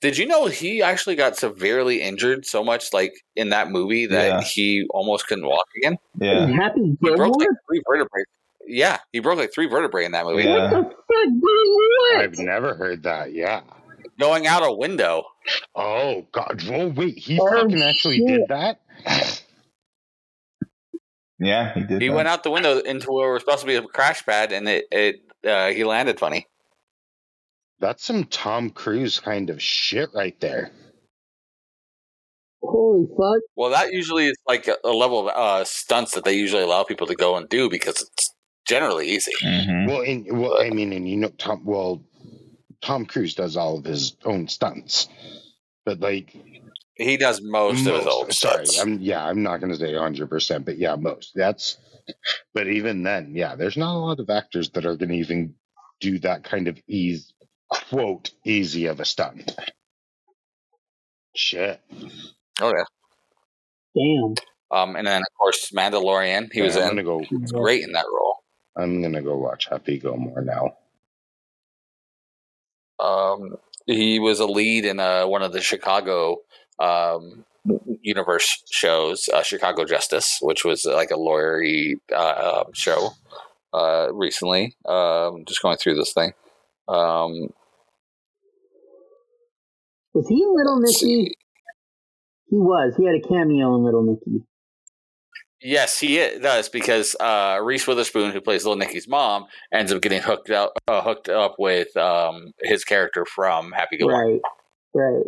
Did 0.01 0.17
you 0.17 0.25
know 0.25 0.45
he 0.45 0.81
actually 0.81 1.15
got 1.15 1.35
severely 1.35 2.01
injured 2.01 2.45
so 2.45 2.63
much, 2.63 2.93
like 2.93 3.13
in 3.35 3.49
that 3.49 3.69
movie, 3.69 4.05
that 4.05 4.27
Yeah. 4.27 4.41
he 4.41 4.85
almost 4.91 5.27
couldn't 5.27 5.45
walk 5.47 5.65
again? 5.77 5.97
Yeah. 6.19 6.45
Happy 6.47 6.95
He 7.01 7.15
broke 7.15 7.37
like 7.37 7.47
three 7.67 7.81
vertebrae. 7.87 8.23
Yeah, 8.65 8.97
he 9.11 9.19
broke 9.19 9.37
like 9.39 9.53
three 9.53 9.67
vertebrae 9.67 10.05
in 10.05 10.11
that 10.13 10.25
movie. 10.25 10.43
Yeah. 10.43 10.71
What 10.71 10.89
the 10.89 10.95
fuck. 10.95 11.33
What? 11.41 12.21
I've 12.21 12.37
never 12.39 12.75
heard 12.75 13.03
that. 13.03 13.33
Yeah. 13.33 13.61
Going 14.19 14.47
out 14.47 14.63
a 14.65 14.71
window. 14.71 15.23
Oh 15.75 16.25
God! 16.31 16.61
Oh 16.71 16.87
wait, 16.87 17.17
he 17.17 17.39
Oh, 17.39 17.45
fucking 17.61 17.81
actually 17.81 18.17
shit. 18.17 18.27
did 18.27 18.41
that. 18.49 18.79
Yeah, 21.39 21.73
he 21.73 21.81
did. 21.81 22.01
He 22.01 22.07
that. 22.07 22.13
went 22.15 22.27
out 22.27 22.43
the 22.43 22.51
window 22.51 22.79
into 22.79 23.07
what 23.11 23.29
was 23.31 23.41
supposed 23.41 23.61
to 23.61 23.67
be 23.67 23.75
a 23.75 23.81
crash 23.81 24.25
pad, 24.25 24.51
and 24.51 24.67
it 24.67 24.85
it 24.91 25.15
uh, 25.45 25.69
he 25.69 25.83
landed 25.83 26.19
funny. 26.19 26.47
That's 27.79 28.03
some 28.03 28.23
Tom 28.25 28.71
Cruise 28.71 29.19
kind 29.19 29.49
of 29.51 29.61
shit 29.61 30.09
right 30.15 30.39
there. 30.39 30.71
Holy 32.63 33.05
fuck. 33.05 33.43
Well, 33.55 33.69
that 33.69 33.93
usually 33.93 34.25
is 34.25 34.37
like 34.47 34.67
a, 34.67 34.77
a 34.83 34.89
level 34.89 35.29
of 35.29 35.35
uh, 35.35 35.63
stunts 35.63 36.13
that 36.15 36.23
they 36.23 36.33
usually 36.33 36.63
allow 36.63 36.83
people 36.83 37.07
to 37.07 37.15
go 37.15 37.37
and 37.37 37.47
do 37.47 37.69
because 37.69 38.01
it's 38.01 38.33
generally 38.67 39.07
easy. 39.07 39.31
Mhm. 39.43 39.87
Well, 39.87 40.01
in, 40.01 40.25
well, 40.39 40.59
I 40.59 40.71
mean, 40.71 40.91
and 40.91 41.07
you 41.07 41.17
know, 41.17 41.29
Tom. 41.29 41.63
Well, 41.65 42.03
Tom 42.81 43.05
Cruise 43.05 43.35
does 43.35 43.57
all 43.57 43.77
of 43.77 43.85
his 43.85 44.15
own 44.25 44.47
stunts, 44.47 45.07
but 45.85 45.99
like 45.99 46.35
He 46.97 47.17
does 47.17 47.41
most, 47.41 47.85
of 47.87 47.95
his 47.95 48.05
old 48.07 48.33
sorry, 48.33 48.65
stunts. 48.65 48.79
I'm 48.79 48.99
yeah, 49.01 49.23
I'm 49.25 49.43
not 49.43 49.59
going 49.59 49.71
to 49.71 49.77
say 49.77 49.93
100, 49.93 50.29
percent 50.29 50.65
but 50.65 50.77
yeah, 50.77 50.95
most. 50.95 51.31
That's. 51.35 51.77
But 52.53 52.67
even 52.67 53.03
then, 53.03 53.33
yeah, 53.35 53.55
there's 53.55 53.77
not 53.77 53.95
a 53.95 53.99
lot 53.99 54.19
of 54.19 54.29
actors 54.29 54.69
that 54.71 54.85
are 54.85 54.95
going 54.95 55.09
to 55.09 55.15
even 55.15 55.55
do 55.99 56.19
that 56.19 56.43
kind 56.43 56.67
of 56.67 56.79
ease, 56.87 57.33
quote, 57.69 58.31
easy 58.45 58.85
of 58.87 58.99
a 58.99 59.05
stunt. 59.05 59.55
Shit. 61.35 61.81
Oh 62.61 62.73
yeah. 62.75 62.85
Damn. 63.95 64.35
Um, 64.71 64.95
and 64.95 65.05
then 65.07 65.21
of 65.21 65.27
course 65.39 65.71
Mandalorian. 65.71 66.49
He 66.51 66.61
was 66.61 66.75
Yeah, 66.75 66.83
I'm 66.83 66.97
in. 66.97 66.97
gonna 66.97 67.03
go. 67.03 67.17
Was 67.31 67.51
great 67.51 67.83
in 67.83 67.91
that 67.93 68.05
role. 68.11 68.37
I'm 68.77 69.01
gonna 69.01 69.21
go 69.21 69.37
watch 69.37 69.67
Happy 69.69 69.99
Gilmore 69.99 70.41
now. 70.41 70.77
Um, 72.99 73.57
he 73.85 74.19
was 74.19 74.39
a 74.39 74.45
lead 74.47 74.85
in 74.85 74.99
uh, 74.99 75.27
one 75.27 75.43
of 75.43 75.53
the 75.53 75.61
Chicago 75.61 76.37
um, 76.79 77.45
universe 78.01 78.63
shows, 78.71 79.27
uh, 79.33 79.43
Chicago 79.43 79.83
Justice, 79.85 80.37
which 80.41 80.63
was 80.63 80.85
uh, 80.85 80.93
like 80.95 81.11
a 81.11 81.15
lawyery 81.15 81.95
uh, 82.15 82.63
um, 82.65 82.73
show 82.73 83.09
uh, 83.73 84.07
recently. 84.13 84.75
Um, 84.87 85.43
just 85.47 85.61
going 85.61 85.77
through 85.77 85.95
this 85.95 86.13
thing. 86.13 86.33
Um, 86.87 87.49
Was 90.13 90.27
he 90.29 90.43
Little 90.47 90.79
Nicky? 90.79 90.93
see. 90.93 91.31
He 92.49 92.55
was. 92.55 92.93
He 92.97 93.05
had 93.05 93.15
a 93.15 93.27
cameo 93.27 93.75
in 93.75 93.83
Little 93.83 94.03
Nicky. 94.03 94.43
Yes, 95.59 95.99
he 95.99 96.21
i- 96.21 96.37
does 96.37 96.69
because 96.69 97.15
uh, 97.19 97.59
Reese 97.61 97.85
Witherspoon, 97.87 98.31
who 98.31 98.39
plays 98.39 98.63
Little 98.63 98.77
Nicky's 98.77 99.07
mom, 99.07 99.47
ends 99.73 99.91
up 99.91 100.01
getting 100.01 100.21
hooked 100.21 100.49
up 100.51 100.71
uh, 100.87 101.01
hooked 101.01 101.27
up 101.29 101.55
with 101.59 101.95
um, 101.97 102.53
his 102.61 102.85
character 102.85 103.25
from 103.25 103.71
Happy 103.71 103.97
Gilmore. 103.97 104.23
Right. 104.33 104.41
Right. 104.93 105.25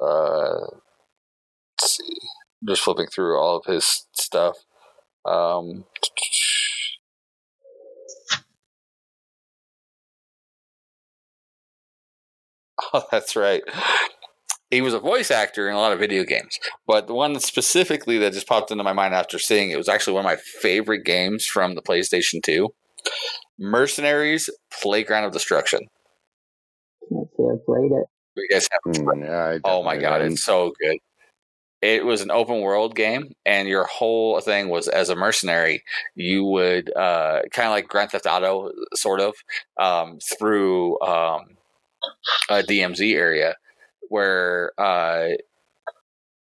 Uh, 0.00 0.66
let's 1.80 1.96
see. 1.96 2.18
Just 2.66 2.82
flipping 2.82 3.06
through 3.06 3.38
all 3.38 3.56
of 3.56 3.64
his 3.66 4.06
stuff. 4.12 4.56
Um, 5.24 5.84
oh, 12.94 13.04
that's 13.10 13.36
right. 13.36 13.62
He 14.70 14.80
was 14.80 14.94
a 14.94 14.98
voice 14.98 15.30
actor 15.30 15.68
in 15.68 15.74
a 15.74 15.78
lot 15.78 15.92
of 15.92 16.00
video 16.00 16.24
games, 16.24 16.58
but 16.86 17.06
the 17.06 17.14
one 17.14 17.38
specifically 17.38 18.18
that 18.18 18.32
just 18.32 18.48
popped 18.48 18.70
into 18.72 18.82
my 18.82 18.92
mind 18.92 19.14
after 19.14 19.38
seeing 19.38 19.70
it 19.70 19.78
was 19.78 19.88
actually 19.88 20.14
one 20.14 20.24
of 20.24 20.30
my 20.30 20.36
favorite 20.36 21.04
games 21.04 21.46
from 21.46 21.74
the 21.74 21.82
PlayStation 21.82 22.42
2 22.42 22.68
Mercenaries 23.58 24.50
Playground 24.82 25.24
of 25.24 25.32
Destruction. 25.32 25.86
Can't 27.66 27.78
say 27.78 27.82
I 27.82 27.88
played 27.88 27.92
it. 27.92 28.06
You 28.36 28.48
guys 28.50 28.68
have 28.72 28.94
Mm, 28.94 29.24
yeah, 29.24 29.58
Oh 29.64 29.82
my 29.82 29.96
god, 29.96 30.18
didn't. 30.18 30.34
it's 30.34 30.44
so 30.44 30.72
good. 30.80 30.98
It 31.82 32.04
was 32.04 32.22
an 32.22 32.30
open 32.30 32.60
world 32.60 32.94
game, 32.96 33.32
and 33.44 33.68
your 33.68 33.84
whole 33.84 34.40
thing 34.40 34.68
was 34.68 34.88
as 34.88 35.10
a 35.10 35.16
mercenary, 35.16 35.84
you 36.14 36.44
would 36.44 36.94
uh, 36.96 37.42
kind 37.52 37.66
of 37.66 37.72
like 37.72 37.88
Grand 37.88 38.10
Theft 38.10 38.26
Auto, 38.26 38.70
sort 38.94 39.20
of, 39.20 39.34
um, 39.78 40.18
through 40.38 41.00
um, 41.00 41.44
a 42.50 42.62
DMZ 42.62 43.14
area 43.14 43.54
where 44.08 44.72
uh, 44.78 45.28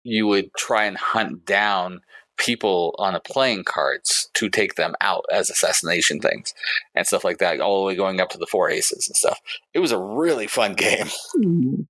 you 0.04 0.28
would 0.28 0.50
try 0.58 0.86
and 0.86 0.98
hunt 0.98 1.46
down 1.46 2.02
people 2.38 2.96
on 3.00 3.14
the 3.14 3.20
playing 3.20 3.64
cards 3.64 4.30
to 4.36 4.50
take 4.50 4.76
them 4.76 4.96
out 5.02 5.26
as 5.32 5.50
assassination 5.50 6.20
things 6.20 6.54
and 6.96 7.08
stuff 7.08 7.24
like 7.24 7.40
that, 7.40 7.60
all 7.60 7.80
the 7.82 7.86
way 7.88 7.96
going 7.96 8.20
up 8.22 8.30
to 8.30 8.38
the 8.38 8.48
four 8.48 8.70
aces 8.70 9.08
and 9.08 9.16
stuff. 9.16 9.40
It 9.74 9.80
was 9.80 9.92
a 9.92 10.00
really 10.00 10.48
fun 10.48 10.74
game 10.74 11.08
Hmm. 11.34 11.82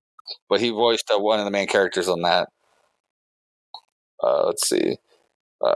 but 0.48 0.60
he 0.60 0.70
voiced 0.70 1.10
uh, 1.14 1.18
one 1.18 1.38
of 1.38 1.44
the 1.44 1.50
main 1.50 1.68
characters 1.68 2.08
on 2.08 2.22
that. 2.22 2.48
Uh, 4.22 4.46
let's 4.46 4.68
see. 4.68 4.96
Uh, 5.64 5.74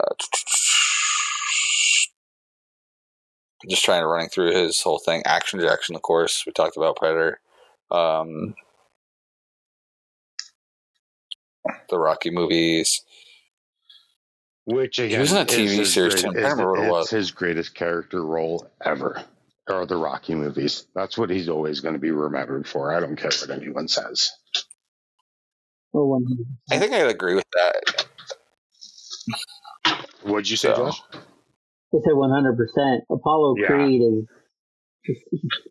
just 3.69 3.85
trying 3.85 4.03
to 4.03 4.07
running 4.07 4.29
through 4.29 4.53
his 4.53 4.81
whole 4.81 4.99
thing. 4.99 5.23
Action 5.25 5.61
Jackson, 5.61 5.95
of 5.95 6.03
course. 6.03 6.43
We 6.47 6.53
talked 6.53 6.77
about 6.77 6.97
Predator. 6.97 7.41
Um, 7.91 8.55
the 11.89 11.99
Rocky 11.99 12.31
movies. 12.31 13.03
Which 14.65 14.99
again, 15.01 15.21
was 15.21 15.33
in 15.33 15.39
a 15.39 15.45
TV 15.45 15.85
series, 15.85 16.23
great- 16.23 16.23
too. 16.23 16.31
I 16.31 16.43
can't 16.43 16.59
remember 16.59 16.71
what 16.73 16.79
it 16.81 16.85
it's 16.85 16.91
was. 16.93 17.11
his 17.11 17.31
greatest 17.33 17.75
character 17.75 18.23
role 18.25 18.69
ever. 18.85 19.23
Or 19.69 19.87
the 19.87 19.97
Rocky 19.97 20.35
movies. 20.35 20.87
That's 20.95 21.17
what 21.17 21.31
he's 21.31 21.49
always 21.49 21.81
going 21.81 21.95
to 21.95 22.01
be 22.01 22.11
remembered 22.11 22.67
for. 22.69 22.93
I 22.93 23.01
don't 23.01 23.17
care 23.17 23.31
what 23.41 23.51
anyone 23.51 23.87
says. 23.89 24.31
Oh, 25.95 26.07
100. 26.07 26.47
I 26.71 26.79
think 26.79 26.93
I'd 26.93 27.07
agree 27.11 27.35
with 27.37 27.45
that. 27.53 28.07
What'd 30.23 30.49
you 30.51 30.57
say, 30.57 30.69
So- 30.75 30.87
Josh? 30.87 31.03
I 31.13 31.99
said 32.03 32.15
100%. 32.15 33.01
Apollo 33.11 33.55
Yeah. 33.59 33.67
Creed 33.67 34.01
is 34.03 34.25
just, 35.05 35.21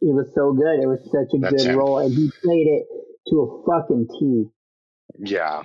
it 0.02 0.14
was 0.14 0.28
so 0.36 0.54
good. 0.54 0.84
It 0.84 0.88
was 0.88 1.00
such 1.06 1.34
a 1.36 1.40
That's 1.40 1.64
good 1.64 1.72
him. 1.72 1.78
role, 1.80 1.98
and 2.00 2.14
he 2.14 2.32
played 2.44 2.68
it 2.68 2.86
to 3.30 3.42
a 3.42 3.66
fucking 3.66 4.08
T. 4.20 4.46
Yeah. 5.20 5.64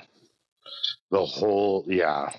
The 1.10 1.24
whole, 1.24 1.84
yeah. 1.86 2.30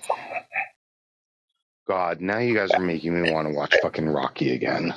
God, 1.88 2.20
now 2.20 2.38
you 2.38 2.54
guys 2.54 2.70
are 2.72 2.80
making 2.80 3.20
me 3.20 3.32
want 3.32 3.48
to 3.48 3.54
watch 3.54 3.74
fucking 3.80 4.08
Rocky 4.08 4.52
again. 4.52 4.92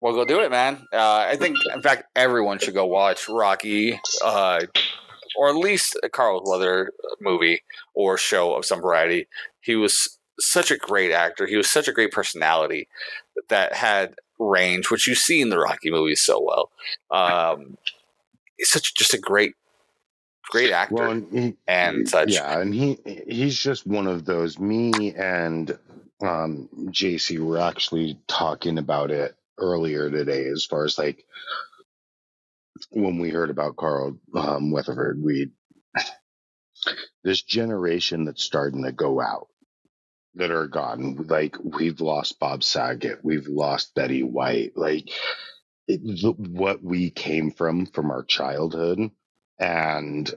Well, 0.00 0.14
go 0.14 0.24
do 0.24 0.40
it, 0.40 0.50
man. 0.50 0.86
Uh, 0.92 1.26
I 1.28 1.36
think, 1.36 1.56
in 1.74 1.82
fact, 1.82 2.04
everyone 2.14 2.60
should 2.60 2.74
go 2.74 2.86
watch 2.86 3.28
Rocky, 3.28 4.00
uh, 4.24 4.60
or 5.36 5.48
at 5.48 5.56
least 5.56 5.98
a 6.04 6.08
Carl 6.08 6.42
Weather 6.44 6.92
movie 7.20 7.62
or 7.94 8.16
show 8.16 8.54
of 8.54 8.64
some 8.64 8.80
variety. 8.80 9.26
He 9.60 9.74
was 9.74 10.18
such 10.38 10.70
a 10.70 10.76
great 10.76 11.10
actor. 11.10 11.46
He 11.46 11.56
was 11.56 11.68
such 11.68 11.88
a 11.88 11.92
great 11.92 12.12
personality 12.12 12.86
that 13.48 13.74
had 13.74 14.14
range, 14.38 14.88
which 14.88 15.08
you 15.08 15.16
see 15.16 15.40
in 15.40 15.48
the 15.48 15.58
Rocky 15.58 15.90
movies 15.90 16.22
so 16.22 16.40
well. 16.40 16.70
Um, 17.10 17.76
such 18.60 18.94
just 18.94 19.14
a 19.14 19.18
great, 19.18 19.54
great 20.48 20.70
actor. 20.70 20.94
Well, 20.94 21.10
and, 21.10 21.38
he, 21.38 21.56
and 21.66 22.08
such. 22.08 22.32
Yeah, 22.32 22.60
and 22.60 22.74
he 22.74 22.98
he's 23.28 23.58
just 23.58 23.86
one 23.86 24.06
of 24.06 24.24
those. 24.24 24.58
Me 24.58 25.14
and 25.14 25.76
um, 26.20 26.68
JC 26.86 27.38
were 27.38 27.58
actually 27.58 28.18
talking 28.26 28.78
about 28.78 29.10
it 29.10 29.36
earlier 29.58 30.10
today, 30.10 30.46
as 30.46 30.64
far 30.64 30.84
as 30.84 30.98
like 30.98 31.24
when 32.90 33.18
we 33.18 33.30
heard 33.30 33.50
about 33.50 33.76
Carl 33.76 34.18
um, 34.34 34.70
Weatherford, 34.70 35.22
we 35.22 35.50
this 37.24 37.42
generation 37.42 38.24
that's 38.24 38.42
starting 38.42 38.84
to 38.84 38.92
go 38.92 39.20
out 39.20 39.48
that 40.34 40.50
are 40.50 40.68
gone. 40.68 41.26
Like 41.28 41.56
we've 41.62 42.00
lost 42.00 42.38
Bob 42.38 42.62
Saget, 42.62 43.20
we've 43.22 43.48
lost 43.48 43.94
Betty 43.94 44.22
White. 44.22 44.72
Like 44.76 45.10
it, 45.86 46.02
the, 46.02 46.32
what 46.32 46.82
we 46.82 47.10
came 47.10 47.50
from 47.50 47.86
from 47.86 48.10
our 48.10 48.24
childhood, 48.24 49.10
and 49.58 50.32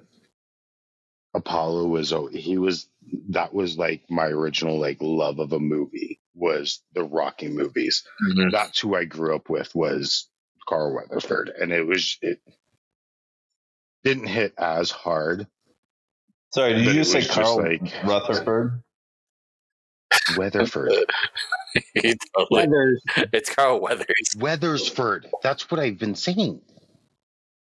Apollo 1.35 1.87
was 1.87 2.13
oh, 2.13 2.27
he 2.27 2.57
was 2.59 2.87
that 3.29 3.53
was 3.53 3.77
like 3.77 4.03
my 4.09 4.27
original 4.27 4.79
like 4.79 4.99
love 5.01 5.39
of 5.39 5.53
a 5.53 5.59
movie 5.59 6.19
was 6.35 6.83
the 6.93 7.03
Rocky 7.03 7.49
movies. 7.49 8.03
Mhm. 8.37 8.51
That's 8.51 8.79
who 8.79 8.95
I 8.95 9.05
grew 9.05 9.35
up 9.35 9.49
with 9.49 9.73
was 9.75 10.29
Carl 10.69 10.95
Weatherford, 10.95 11.49
and 11.49 11.71
it 11.73 11.85
was 11.87 12.17
it 12.21 12.41
didn't 14.03 14.27
hit 14.27 14.53
as 14.57 14.91
hard. 14.91 15.47
Sorry, 16.53 16.73
did 16.75 16.85
you 16.85 16.93
just 16.93 17.11
say 17.11 17.19
was 17.19 17.27
just 17.27 17.35
Carl 17.39 17.57
like- 17.57 17.93
Rutherford? 18.05 18.83
Weatherford, 20.37 20.91
totally- 22.37 22.67
Weathers. 22.67 23.01
it's 23.33 23.53
Carl 23.55 23.81
Weathers. 23.81 24.35
Weathersford. 24.37 25.25
That's 25.43 25.71
what 25.71 25.79
I've 25.79 25.99
been 25.99 26.15
saying. 26.15 26.61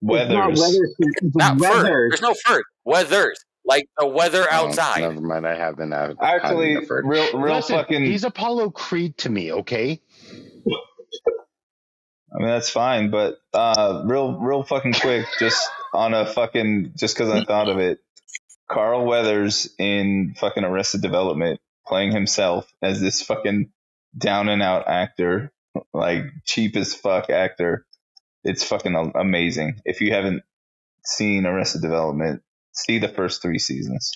It's 0.03 0.29
not 0.29 0.47
Weathers. 0.49 0.59
Weathers. 0.59 0.95
It's 0.99 1.35
Not 1.35 1.59
Ferd. 1.59 1.61
Weathers. 1.61 2.09
There's 2.11 2.21
no 2.21 2.33
Ferd. 2.45 2.63
Weathers. 2.85 3.45
Like 3.63 3.87
the 3.99 4.07
weather 4.07 4.45
Oh, 4.51 4.67
outside. 4.67 5.01
never 5.01 5.21
mind. 5.21 5.45
I 5.47 5.55
haven't. 5.55 5.91
had- 5.91 6.15
Actually, 6.19 6.73
had 6.73 6.83
real, 6.89 7.37
real 7.39 7.55
Listen, 7.57 7.75
fucking. 7.77 8.03
He's 8.05 8.23
Apollo 8.23 8.71
Creed 8.71 9.17
to 9.19 9.29
me. 9.29 9.51
Okay. 9.53 10.01
I 12.33 12.37
mean, 12.39 12.47
that's 12.47 12.69
fine, 12.69 13.11
but 13.11 13.37
uh, 13.53 14.03
real, 14.05 14.39
real 14.39 14.63
fucking 14.63 14.93
quick, 14.93 15.25
just 15.37 15.69
on 15.93 16.13
a 16.13 16.25
fucking, 16.25 16.93
just 16.97 17.15
because 17.15 17.29
I 17.29 17.43
thought 17.43 17.67
of 17.67 17.77
it, 17.77 17.99
Carl 18.69 19.05
Weathers 19.05 19.69
in 19.77 20.33
fucking 20.37 20.63
Arrested 20.63 21.01
Development 21.01 21.59
playing 21.85 22.13
himself 22.13 22.71
as 22.81 23.01
this 23.01 23.21
fucking 23.21 23.69
down 24.17 24.47
and 24.47 24.63
out 24.63 24.87
actor, 24.87 25.51
like 25.93 26.23
cheap 26.45 26.77
as 26.77 26.93
fuck 26.95 27.29
actor. 27.29 27.85
It's 28.43 28.63
fucking 28.63 29.13
amazing. 29.15 29.81
If 29.85 30.01
you 30.01 30.13
haven't 30.13 30.43
seen 31.05 31.45
Arrested 31.45 31.81
Development, 31.81 32.41
see 32.73 32.99
the 32.99 33.09
first 33.09 33.41
three 33.41 33.59
seasons, 33.59 34.11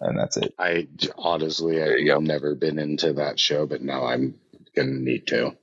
and 0.00 0.18
that's 0.18 0.36
it. 0.36 0.54
I 0.58 0.88
honestly, 1.16 1.76
There 1.76 1.98
I've 2.16 2.22
never 2.22 2.54
been 2.54 2.78
into 2.78 3.14
that 3.14 3.38
show, 3.40 3.66
but 3.66 3.82
now 3.82 4.06
I'm 4.06 4.36
gonna 4.76 4.92
need 4.92 5.26
to. 5.28 5.56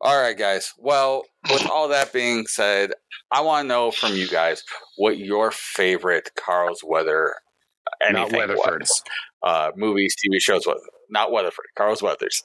All 0.00 0.20
right, 0.20 0.38
guys. 0.38 0.72
Well, 0.78 1.24
with 1.50 1.66
all 1.68 1.88
that 1.88 2.12
being 2.12 2.46
said, 2.46 2.92
I 3.30 3.42
want 3.42 3.64
to 3.64 3.68
know 3.68 3.90
from 3.90 4.14
you 4.14 4.28
guys 4.28 4.62
what 4.96 5.18
your 5.18 5.50
favorite 5.50 6.30
Carl's 6.42 6.82
Weather 6.84 7.34
anything 8.06 8.38
Weatherford. 8.38 8.80
was. 8.82 9.02
Uh, 9.42 9.70
movies, 9.76 10.14
TV 10.16 10.40
shows, 10.40 10.66
what 10.66 10.78
not 11.10 11.32
Weatherford, 11.32 11.66
Carlos 11.76 12.02
Weathers. 12.02 12.42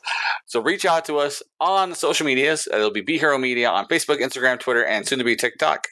So 0.48 0.60
reach 0.60 0.86
out 0.86 1.06
to 1.06 1.18
us 1.18 1.44
on 1.60 1.92
the 1.92 1.96
social 1.96 2.26
medias. 2.26 2.68
It'll 2.72 2.92
be 2.92 3.02
Be 3.02 3.18
Hero 3.18 3.38
Media 3.38 3.70
on 3.70 3.86
Facebook, 3.88 4.20
Instagram, 4.20 4.60
Twitter, 4.60 4.84
and 4.84 5.08
soon 5.08 5.20
to 5.20 5.26
be 5.26 5.36
TikTok. 5.36 5.88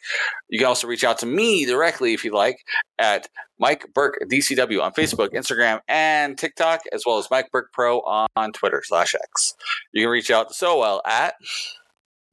You 0.50 0.60
can 0.60 0.68
also 0.68 0.88
reach 0.88 1.04
out 1.04 1.20
to 1.20 1.26
me 1.26 1.66
directly 1.66 2.14
if 2.14 2.26
you 2.26 2.34
like 2.34 2.58
at 2.98 3.28
Mike 3.60 3.86
Burke 3.94 4.18
DCW 4.30 4.82
on 4.82 4.92
Facebook, 4.94 5.34
Instagram, 5.34 5.82
and 5.88 6.38
TikTok, 6.38 6.82
as 6.92 7.04
well 7.06 7.20
as 7.20 7.28
Mike 7.30 7.52
Burke 7.52 7.72
Pro 7.72 8.00
on 8.00 8.52
Twitter 8.54 8.82
slash 8.84 9.14
X. 9.14 9.54
You 9.92 10.04
can 10.06 10.12
reach 10.12 10.32
out 10.32 10.50
to 10.50 10.54
Sowell 10.54 11.02
at 11.06 11.36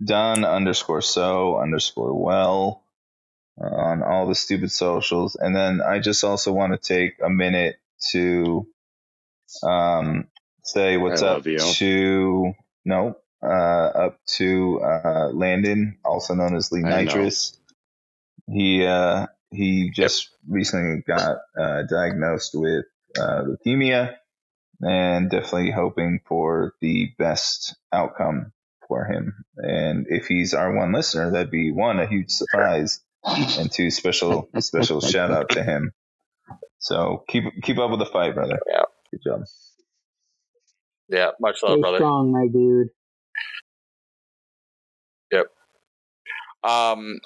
done 0.03 0.45
underscore 0.45 1.03
so 1.03 1.59
underscore 1.59 2.15
well 2.15 2.83
uh, 3.61 3.67
on 3.67 4.03
all 4.03 4.27
the 4.27 4.35
stupid 4.35 4.73
socials. 4.73 5.37
And 5.39 5.55
then 5.55 5.81
I 5.83 5.99
just 5.99 6.25
also 6.25 6.53
want 6.53 6.73
to 6.73 6.79
take 6.79 7.17
a 7.23 7.29
minute 7.29 7.77
to 8.12 8.66
um, 9.62 10.28
say 10.64 10.97
what's 10.97 11.22
up 11.22 11.47
you. 11.47 11.59
to 11.59 12.52
no 12.85 13.16
uh, 13.43 13.47
up 13.47 14.18
to 14.27 14.81
uh, 14.82 15.31
Landon, 15.32 15.98
also 16.05 16.35
known 16.35 16.56
as 16.56 16.70
Lee 16.72 16.85
I 16.85 16.90
know. 16.90 16.97
Nitrous. 16.97 17.59
He 18.48 18.86
uh, 18.86 19.27
he 19.51 19.90
just 19.90 20.31
recently 20.48 21.02
got 21.06 21.39
uh, 21.59 21.82
diagnosed 21.89 22.52
with 22.55 22.85
uh, 23.18 23.44
leukemia, 23.44 24.14
and 24.81 25.31
definitely 25.31 25.70
hoping 25.70 26.20
for 26.27 26.74
the 26.81 27.12
best 27.18 27.77
outcome 27.93 28.52
for 28.89 29.05
him. 29.05 29.44
And 29.56 30.06
if 30.09 30.27
he's 30.27 30.55
our 30.55 30.74
one 30.74 30.93
listener, 30.93 31.31
that'd 31.31 31.51
be 31.51 31.70
one 31.72 32.01
a 32.01 32.06
huge 32.06 32.31
surprise, 32.31 33.01
and 33.24 33.70
two 33.70 33.90
special 33.90 34.48
special 34.59 35.01
shout 35.01 35.31
out 35.31 35.51
to 35.51 35.62
him. 35.62 35.93
So 36.81 37.24
keep 37.28 37.44
keep 37.62 37.78
up 37.78 37.90
with 37.90 38.01
the 38.01 38.07
fight, 38.07 38.35
brother. 38.35 38.59
Yeah. 38.69 38.82
Good 39.12 39.20
job. 39.24 39.43
Yeah, 41.09 41.31
much 41.40 41.62
love, 41.62 41.73
Stay 41.74 41.81
brother. 41.81 41.98
strong, 41.98 42.32
my 42.32 42.47
dude. 42.47 42.89
Yep. 45.32 45.47
Um, 46.62 47.19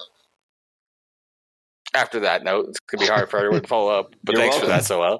after 1.93 2.21
that 2.21 2.43
note, 2.43 2.67
it's 2.69 2.79
gonna 2.79 3.01
be 3.01 3.07
hard 3.07 3.29
for 3.29 3.37
everyone 3.37 3.61
to 3.61 3.67
follow 3.67 3.91
up, 3.91 4.13
but 4.23 4.33
You're 4.33 4.41
thanks 4.41 4.57
for 4.57 4.67
that 4.67 4.83
Sowell. 4.83 5.19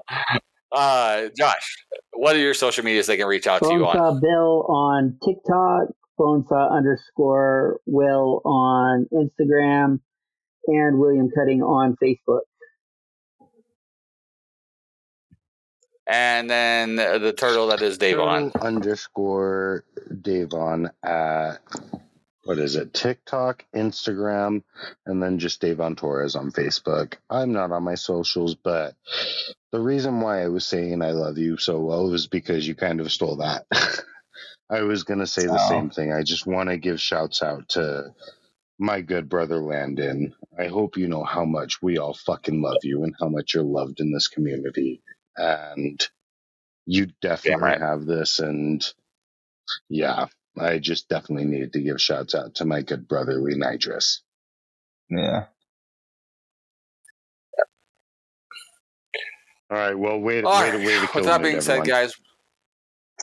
Uh, 0.72 1.28
Josh, 1.38 1.76
what 2.12 2.36
are 2.36 2.40
your 2.40 2.54
social 2.54 2.84
medias 2.84 3.06
they 3.06 3.16
can 3.16 3.26
reach 3.26 3.46
out 3.46 3.62
to 3.62 3.72
you 3.72 3.86
on? 3.86 4.20
Bill 4.20 4.66
on 4.68 5.18
TikTok, 5.24 5.94
Bonesaw 6.18 6.76
underscore 6.76 7.80
Will 7.86 8.42
on 8.44 9.06
Instagram, 9.12 10.00
and 10.66 10.98
William 10.98 11.30
Cutting 11.34 11.62
on 11.62 11.96
Facebook. 12.02 12.40
And 16.06 16.50
then 16.50 16.98
uh, 16.98 17.18
the 17.18 17.32
turtle 17.32 17.68
that 17.68 17.82
is 17.82 17.98
Davon. 17.98 18.52
Turtle 18.52 18.66
underscore 18.68 19.84
Davon 20.22 20.90
at 21.04 21.58
what 22.44 22.58
is 22.58 22.76
it? 22.76 22.94
TikTok, 22.94 23.64
Instagram, 23.74 24.62
and 25.06 25.22
then 25.22 25.38
just 25.38 25.60
Davon 25.62 25.96
Torres 25.96 26.36
on 26.36 26.52
Facebook. 26.52 27.14
I'm 27.30 27.52
not 27.52 27.72
on 27.72 27.84
my 27.84 27.96
socials, 27.96 28.54
but 28.54 28.94
the 29.72 29.80
reason 29.80 30.20
why 30.20 30.42
I 30.44 30.48
was 30.48 30.66
saying 30.66 31.02
I 31.02 31.12
love 31.12 31.38
you 31.38 31.56
Sowell 31.58 32.10
was 32.10 32.26
because 32.28 32.66
you 32.68 32.74
kind 32.74 33.00
of 33.00 33.12
stole 33.12 33.36
that. 33.38 33.66
I 34.70 34.82
was 34.82 35.04
gonna 35.04 35.26
say 35.26 35.44
the 35.46 35.58
Oh. 35.60 35.68
same 35.70 35.90
thing. 35.90 36.12
I 36.12 36.22
just 36.22 36.46
want 36.46 36.70
to 36.70 36.78
give 36.78 37.00
shouts 37.00 37.42
out 37.42 37.68
to 37.70 38.14
my 38.78 39.02
good 39.02 39.28
brother 39.30 39.58
Landon. 39.58 40.34
I 40.58 40.68
hope 40.68 40.98
you 40.98 41.08
know 41.08 41.24
how 41.24 41.46
much 41.46 41.82
we 41.82 41.98
all 41.98 42.14
fucking 42.14 42.62
love 42.62 42.78
you 42.84 43.04
and 43.04 43.14
how 43.20 43.28
much 43.30 43.54
you're 43.54 43.64
loved 43.64 44.00
in 44.00 44.12
this 44.12 44.28
community. 44.28 45.02
And 45.36 46.00
you 46.86 47.08
definitely 47.22 47.62
right. 47.62 47.80
have 47.80 48.06
this. 48.06 48.40
And 48.40 48.84
yeah, 49.88 50.26
I 50.58 50.78
just 50.78 51.08
definitely 51.08 51.46
needed 51.46 51.74
to 51.74 51.82
give 51.82 52.00
shouts 52.00 52.34
out 52.34 52.56
to 52.56 52.66
my 52.66 52.82
good 52.82 53.08
brother 53.08 53.34
Lee 53.34 53.56
Nitrous. 53.56 54.22
Yeah. 55.10 55.46
All 59.70 59.78
right. 59.78 59.98
Well, 59.98 60.20
wait, 60.20 60.44
All 60.44 60.58
wait, 60.58 60.72
right. 60.72 60.80
wait 60.82 61.00
to 61.00 61.08
kill 61.08 61.26
With 61.26 61.26
that 61.26 61.42
it, 61.42 61.42
being 61.42 61.60
said, 61.60 61.84
everyone. 61.84 61.86
guys, 61.86 62.14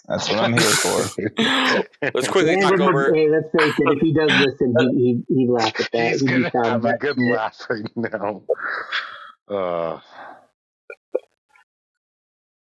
That's 0.08 0.30
what 0.30 0.40
I'm 0.40 0.54
here 0.54 0.76
for. 0.76 1.14
let's 2.14 2.28
quickly 2.30 2.58
talk 2.58 2.80
Landon 2.80 2.82
over. 2.82 3.14
Hey, 3.14 3.30
let's 3.30 3.48
face 3.58 3.76
it. 3.80 3.90
If 3.92 4.00
he 4.02 4.14
does 4.14 4.34
listen, 4.36 4.76
he 4.78 5.24
he 5.30 5.36
he'd 5.36 5.50
laugh 5.50 5.80
at 5.80 5.92
that. 5.94 6.14
He's 6.14 6.22
He'd 6.22 6.28
gonna 6.28 6.52
have 6.64 6.86
a 6.86 6.94
good 6.94 7.20
laugh 7.20 7.58
right 7.70 7.90
now. 7.96 8.44
Uh, 9.50 10.00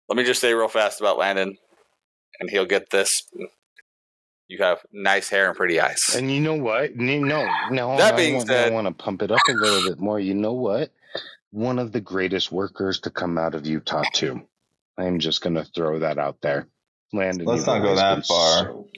Let 0.08 0.16
me 0.16 0.24
just 0.24 0.40
say 0.40 0.54
real 0.54 0.68
fast 0.68 1.00
about 1.00 1.18
Landon, 1.18 1.58
and 2.40 2.48
he'll 2.50 2.64
get 2.66 2.90
this. 2.90 3.22
You 4.48 4.58
have 4.58 4.78
nice 4.92 5.28
hair 5.28 5.48
and 5.48 5.56
pretty 5.56 5.80
eyes. 5.80 6.14
and 6.16 6.30
you 6.30 6.40
know 6.40 6.54
what? 6.54 6.94
No, 6.94 7.18
no, 7.18 7.48
no. 7.70 7.96
That 7.96 8.14
I 8.14 8.16
being 8.16 8.36
want, 8.36 8.46
said- 8.48 8.70
I 8.70 8.74
want 8.74 8.86
to 8.86 8.94
pump 8.94 9.22
it 9.22 9.32
up 9.32 9.40
a 9.48 9.52
little 9.52 9.90
bit 9.90 9.98
more. 9.98 10.20
You 10.20 10.34
know 10.34 10.52
what? 10.52 10.92
One 11.50 11.78
of 11.80 11.90
the 11.92 12.00
greatest 12.00 12.52
workers 12.52 13.00
to 13.00 13.10
come 13.10 13.38
out 13.38 13.54
of 13.56 13.66
Utah 13.66 14.04
too. 14.12 14.42
I'm 14.98 15.18
just 15.18 15.40
gonna 15.42 15.64
throw 15.64 15.98
that 16.00 16.18
out 16.18 16.40
there. 16.42 16.68
Landon, 17.12 17.46
Let's 17.46 17.60
you've 17.60 17.66
not 17.66 17.82
go 17.82 17.94
that 17.96 18.24
far. 18.26 18.58
so- 18.64 18.88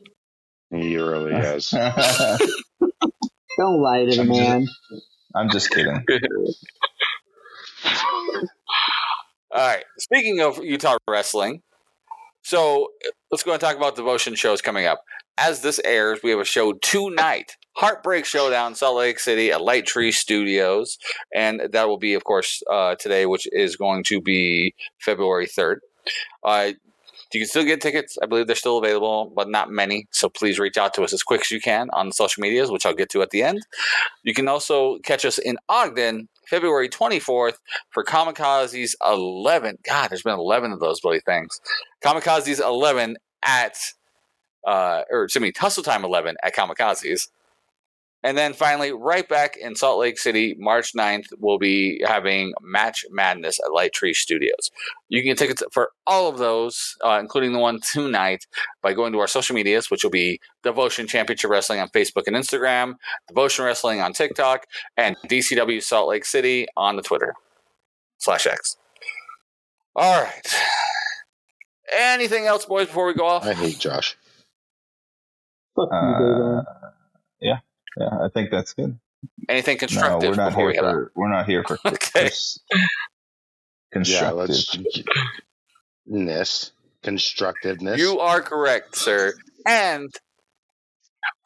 he 0.71 0.97
really 0.99 1.35
is. 1.35 1.71
Don't 3.59 3.81
lie 3.81 4.05
to 4.05 4.15
the 4.15 4.21
I'm 4.21 4.29
just- 4.29 4.41
man. 4.51 4.67
I'm 5.35 5.51
just 5.51 5.71
kidding. 5.71 6.05
All 9.51 9.67
right. 9.67 9.85
Speaking 9.99 10.41
of 10.41 10.63
Utah 10.63 10.99
wrestling, 11.09 11.63
so 12.43 12.89
let's 13.31 13.43
go 13.43 13.53
and 13.53 13.61
talk 13.61 13.77
about 13.77 13.97
devotion 13.97 14.35
shows 14.35 14.61
coming 14.61 14.87
up. 14.87 15.03
As 15.39 15.63
this 15.63 15.81
airs, 15.85 16.21
we 16.23 16.31
have 16.31 16.41
a 16.41 16.45
show 16.45 16.75
tonight. 16.75 17.57
Heartbreak 17.77 18.25
Showdown, 18.25 18.75
Salt 18.75 18.97
Lake 18.97 19.21
City 19.21 19.53
at 19.53 19.63
Light 19.63 19.87
Tree 19.87 20.13
Studios, 20.13 20.99
and 21.35 21.63
that 21.73 21.89
will 21.89 21.97
be, 21.97 22.15
of 22.15 22.25
course, 22.25 22.63
uh, 22.71 22.97
today, 22.97 23.25
which 23.25 23.47
is 23.53 23.77
going 23.77 24.03
to 24.05 24.21
be 24.21 24.75
February 25.01 25.47
third. 25.47 25.81
Uh, 26.43 26.73
you 27.33 27.41
can 27.41 27.49
still 27.49 27.65
get 27.65 27.81
tickets. 27.81 28.19
I 28.23 28.27
believe 28.27 28.47
they're 28.47 28.57
still 28.57 28.79
available, 28.79 29.33
but 29.35 29.49
not 29.49 29.71
many. 29.71 30.09
So 30.11 30.29
please 30.29 30.59
reach 30.59 30.77
out 30.77 30.93
to 30.95 31.03
us 31.03 31.13
as 31.13 31.23
quick 31.23 31.43
as 31.43 31.51
you 31.51 31.61
can 31.61 31.89
on 31.91 32.11
social 32.13 32.41
medias, 32.41 32.71
which 32.71 32.85
I'll 32.85 32.95
get 32.95 33.11
to 33.11 33.23
at 33.23 33.31
the 33.31 33.43
end. 33.43 33.61
You 34.25 34.35
can 34.35 34.49
also 34.49 34.99
catch 35.05 35.25
us 35.25 35.39
in 35.39 35.57
Ogden 35.69 36.29
February 36.49 36.89
24th 36.89 37.57
for 37.91 38.05
Kamikaze's 38.05 38.97
11. 39.07 39.79
God, 39.87 40.09
there's 40.09 40.23
been 40.23 40.35
11 40.35 40.73
of 40.73 40.81
those 40.81 41.01
bloody 41.01 41.21
things. 41.21 41.61
Kamikaze's 42.05 42.61
11 42.61 43.17
at, 43.45 43.77
uh, 44.67 45.03
or 45.11 45.25
excuse 45.25 45.43
me, 45.43 45.53
Tussle 45.53 45.83
Time 45.83 46.05
11 46.05 46.37
at 46.43 46.55
Kamikaze's. 46.55 47.29
And 48.25 48.37
then 48.37 48.53
finally, 48.53 48.93
right 48.93 49.29
back 49.29 49.57
in 49.57 49.77
Salt 49.77 50.01
Lake 50.01 50.19
City, 50.19 50.57
March 50.59 50.93
9th, 50.97 51.27
we'll 51.39 51.59
be 51.59 52.03
having 52.05 52.53
Match 52.61 53.05
Madness 53.11 53.61
at 53.65 53.73
Light 53.73 53.93
Tree 53.93 54.13
Studios. 54.13 54.71
You 55.09 55.23
can 55.23 55.31
get 55.31 55.39
tickets 55.39 55.63
for 55.73 55.91
all 56.05 56.29
of 56.29 56.39
those, 56.39 56.97
uh, 57.05 57.19
including 57.21 57.53
the 57.53 57.61
one 57.61 57.79
tonight, 57.93 58.45
by 58.83 58.93
going 58.93 59.13
to 59.13 59.21
our 59.21 59.29
social 59.29 59.55
medias, 59.55 59.89
which 59.91 60.03
will 60.03 60.11
be 60.11 60.41
Devotion 60.65 61.07
Championship 61.07 61.51
Wrestling 61.51 61.79
on 61.79 61.89
Facebook 61.91 62.25
and 62.27 62.35
Instagram, 62.35 62.95
Devotion 63.29 63.65
Wrestling 63.65 64.01
on 64.01 64.13
TikTok, 64.13 64.67
and 64.97 65.17
DCW 65.29 65.81
Salt 65.81 66.09
Lake 66.09 66.25
City 66.25 66.67
on 66.77 66.97
the 66.97 67.03
Twitter 67.03 67.35
slash 68.19 68.47
X. 68.47 68.77
All 69.95 70.23
right. 70.23 70.55
Anything 71.97 72.47
else, 72.47 72.65
boys, 72.65 72.87
before 72.87 73.07
we 73.07 73.15
go 73.15 73.27
off? 73.27 73.47
I 73.47 73.55
hate 73.55 73.79
Josh. 73.79 74.17
Fuck 75.77 75.89
you, 75.93 76.15
Dave. 76.19 76.59
Uh, 76.59 76.63
yeah, 77.41 77.59
yeah, 77.99 78.09
I 78.25 78.29
think 78.33 78.51
that's 78.51 78.73
good. 78.75 78.99
Anything 79.49 79.79
constructive? 79.79 80.21
No, 80.23 80.27
constructive 80.29 80.37
we're 80.37 80.45
not 80.45 80.57
here 80.57 80.67
we 80.67 80.75
head 80.77 80.85
out? 80.85 80.93
for. 80.93 81.13
We're 81.17 81.31
not 81.31 81.47
here 81.47 81.65
for 81.67 81.79
Okay. 81.87 82.23
cons- 82.25 82.59
Yeah, 82.73 82.79
constructive. 83.93 84.37
let's 84.37 84.79
ness 86.07 86.73
constructiveness. 87.03 87.99
You 87.99 88.21
are 88.21 88.41
correct, 88.41 88.97
sir. 88.97 89.35
And 89.67 90.11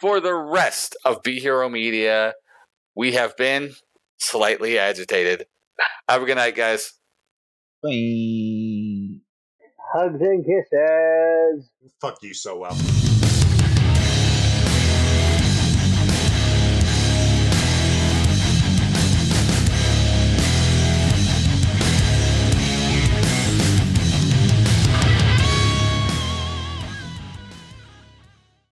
for 0.01 0.21
the 0.21 0.35
rest 0.35 0.97
of 1.05 1.23
Be 1.23 1.41
Hero 1.41 1.69
Media, 1.69 2.35
we 2.95 3.13
have 3.13 3.37
been 3.37 3.73
slightly 4.19 4.79
agitated. 4.79 5.47
Have 6.09 6.23
a 6.23 6.27
good 6.27 6.37
night, 6.37 6.55
guys. 6.55 6.93
Bye. 7.83 9.21
Hugs 9.95 10.21
and 10.21 10.45
kisses. 10.45 11.71
Fuck 12.01 12.19
you 12.23 12.35
Sowell. 12.35 12.77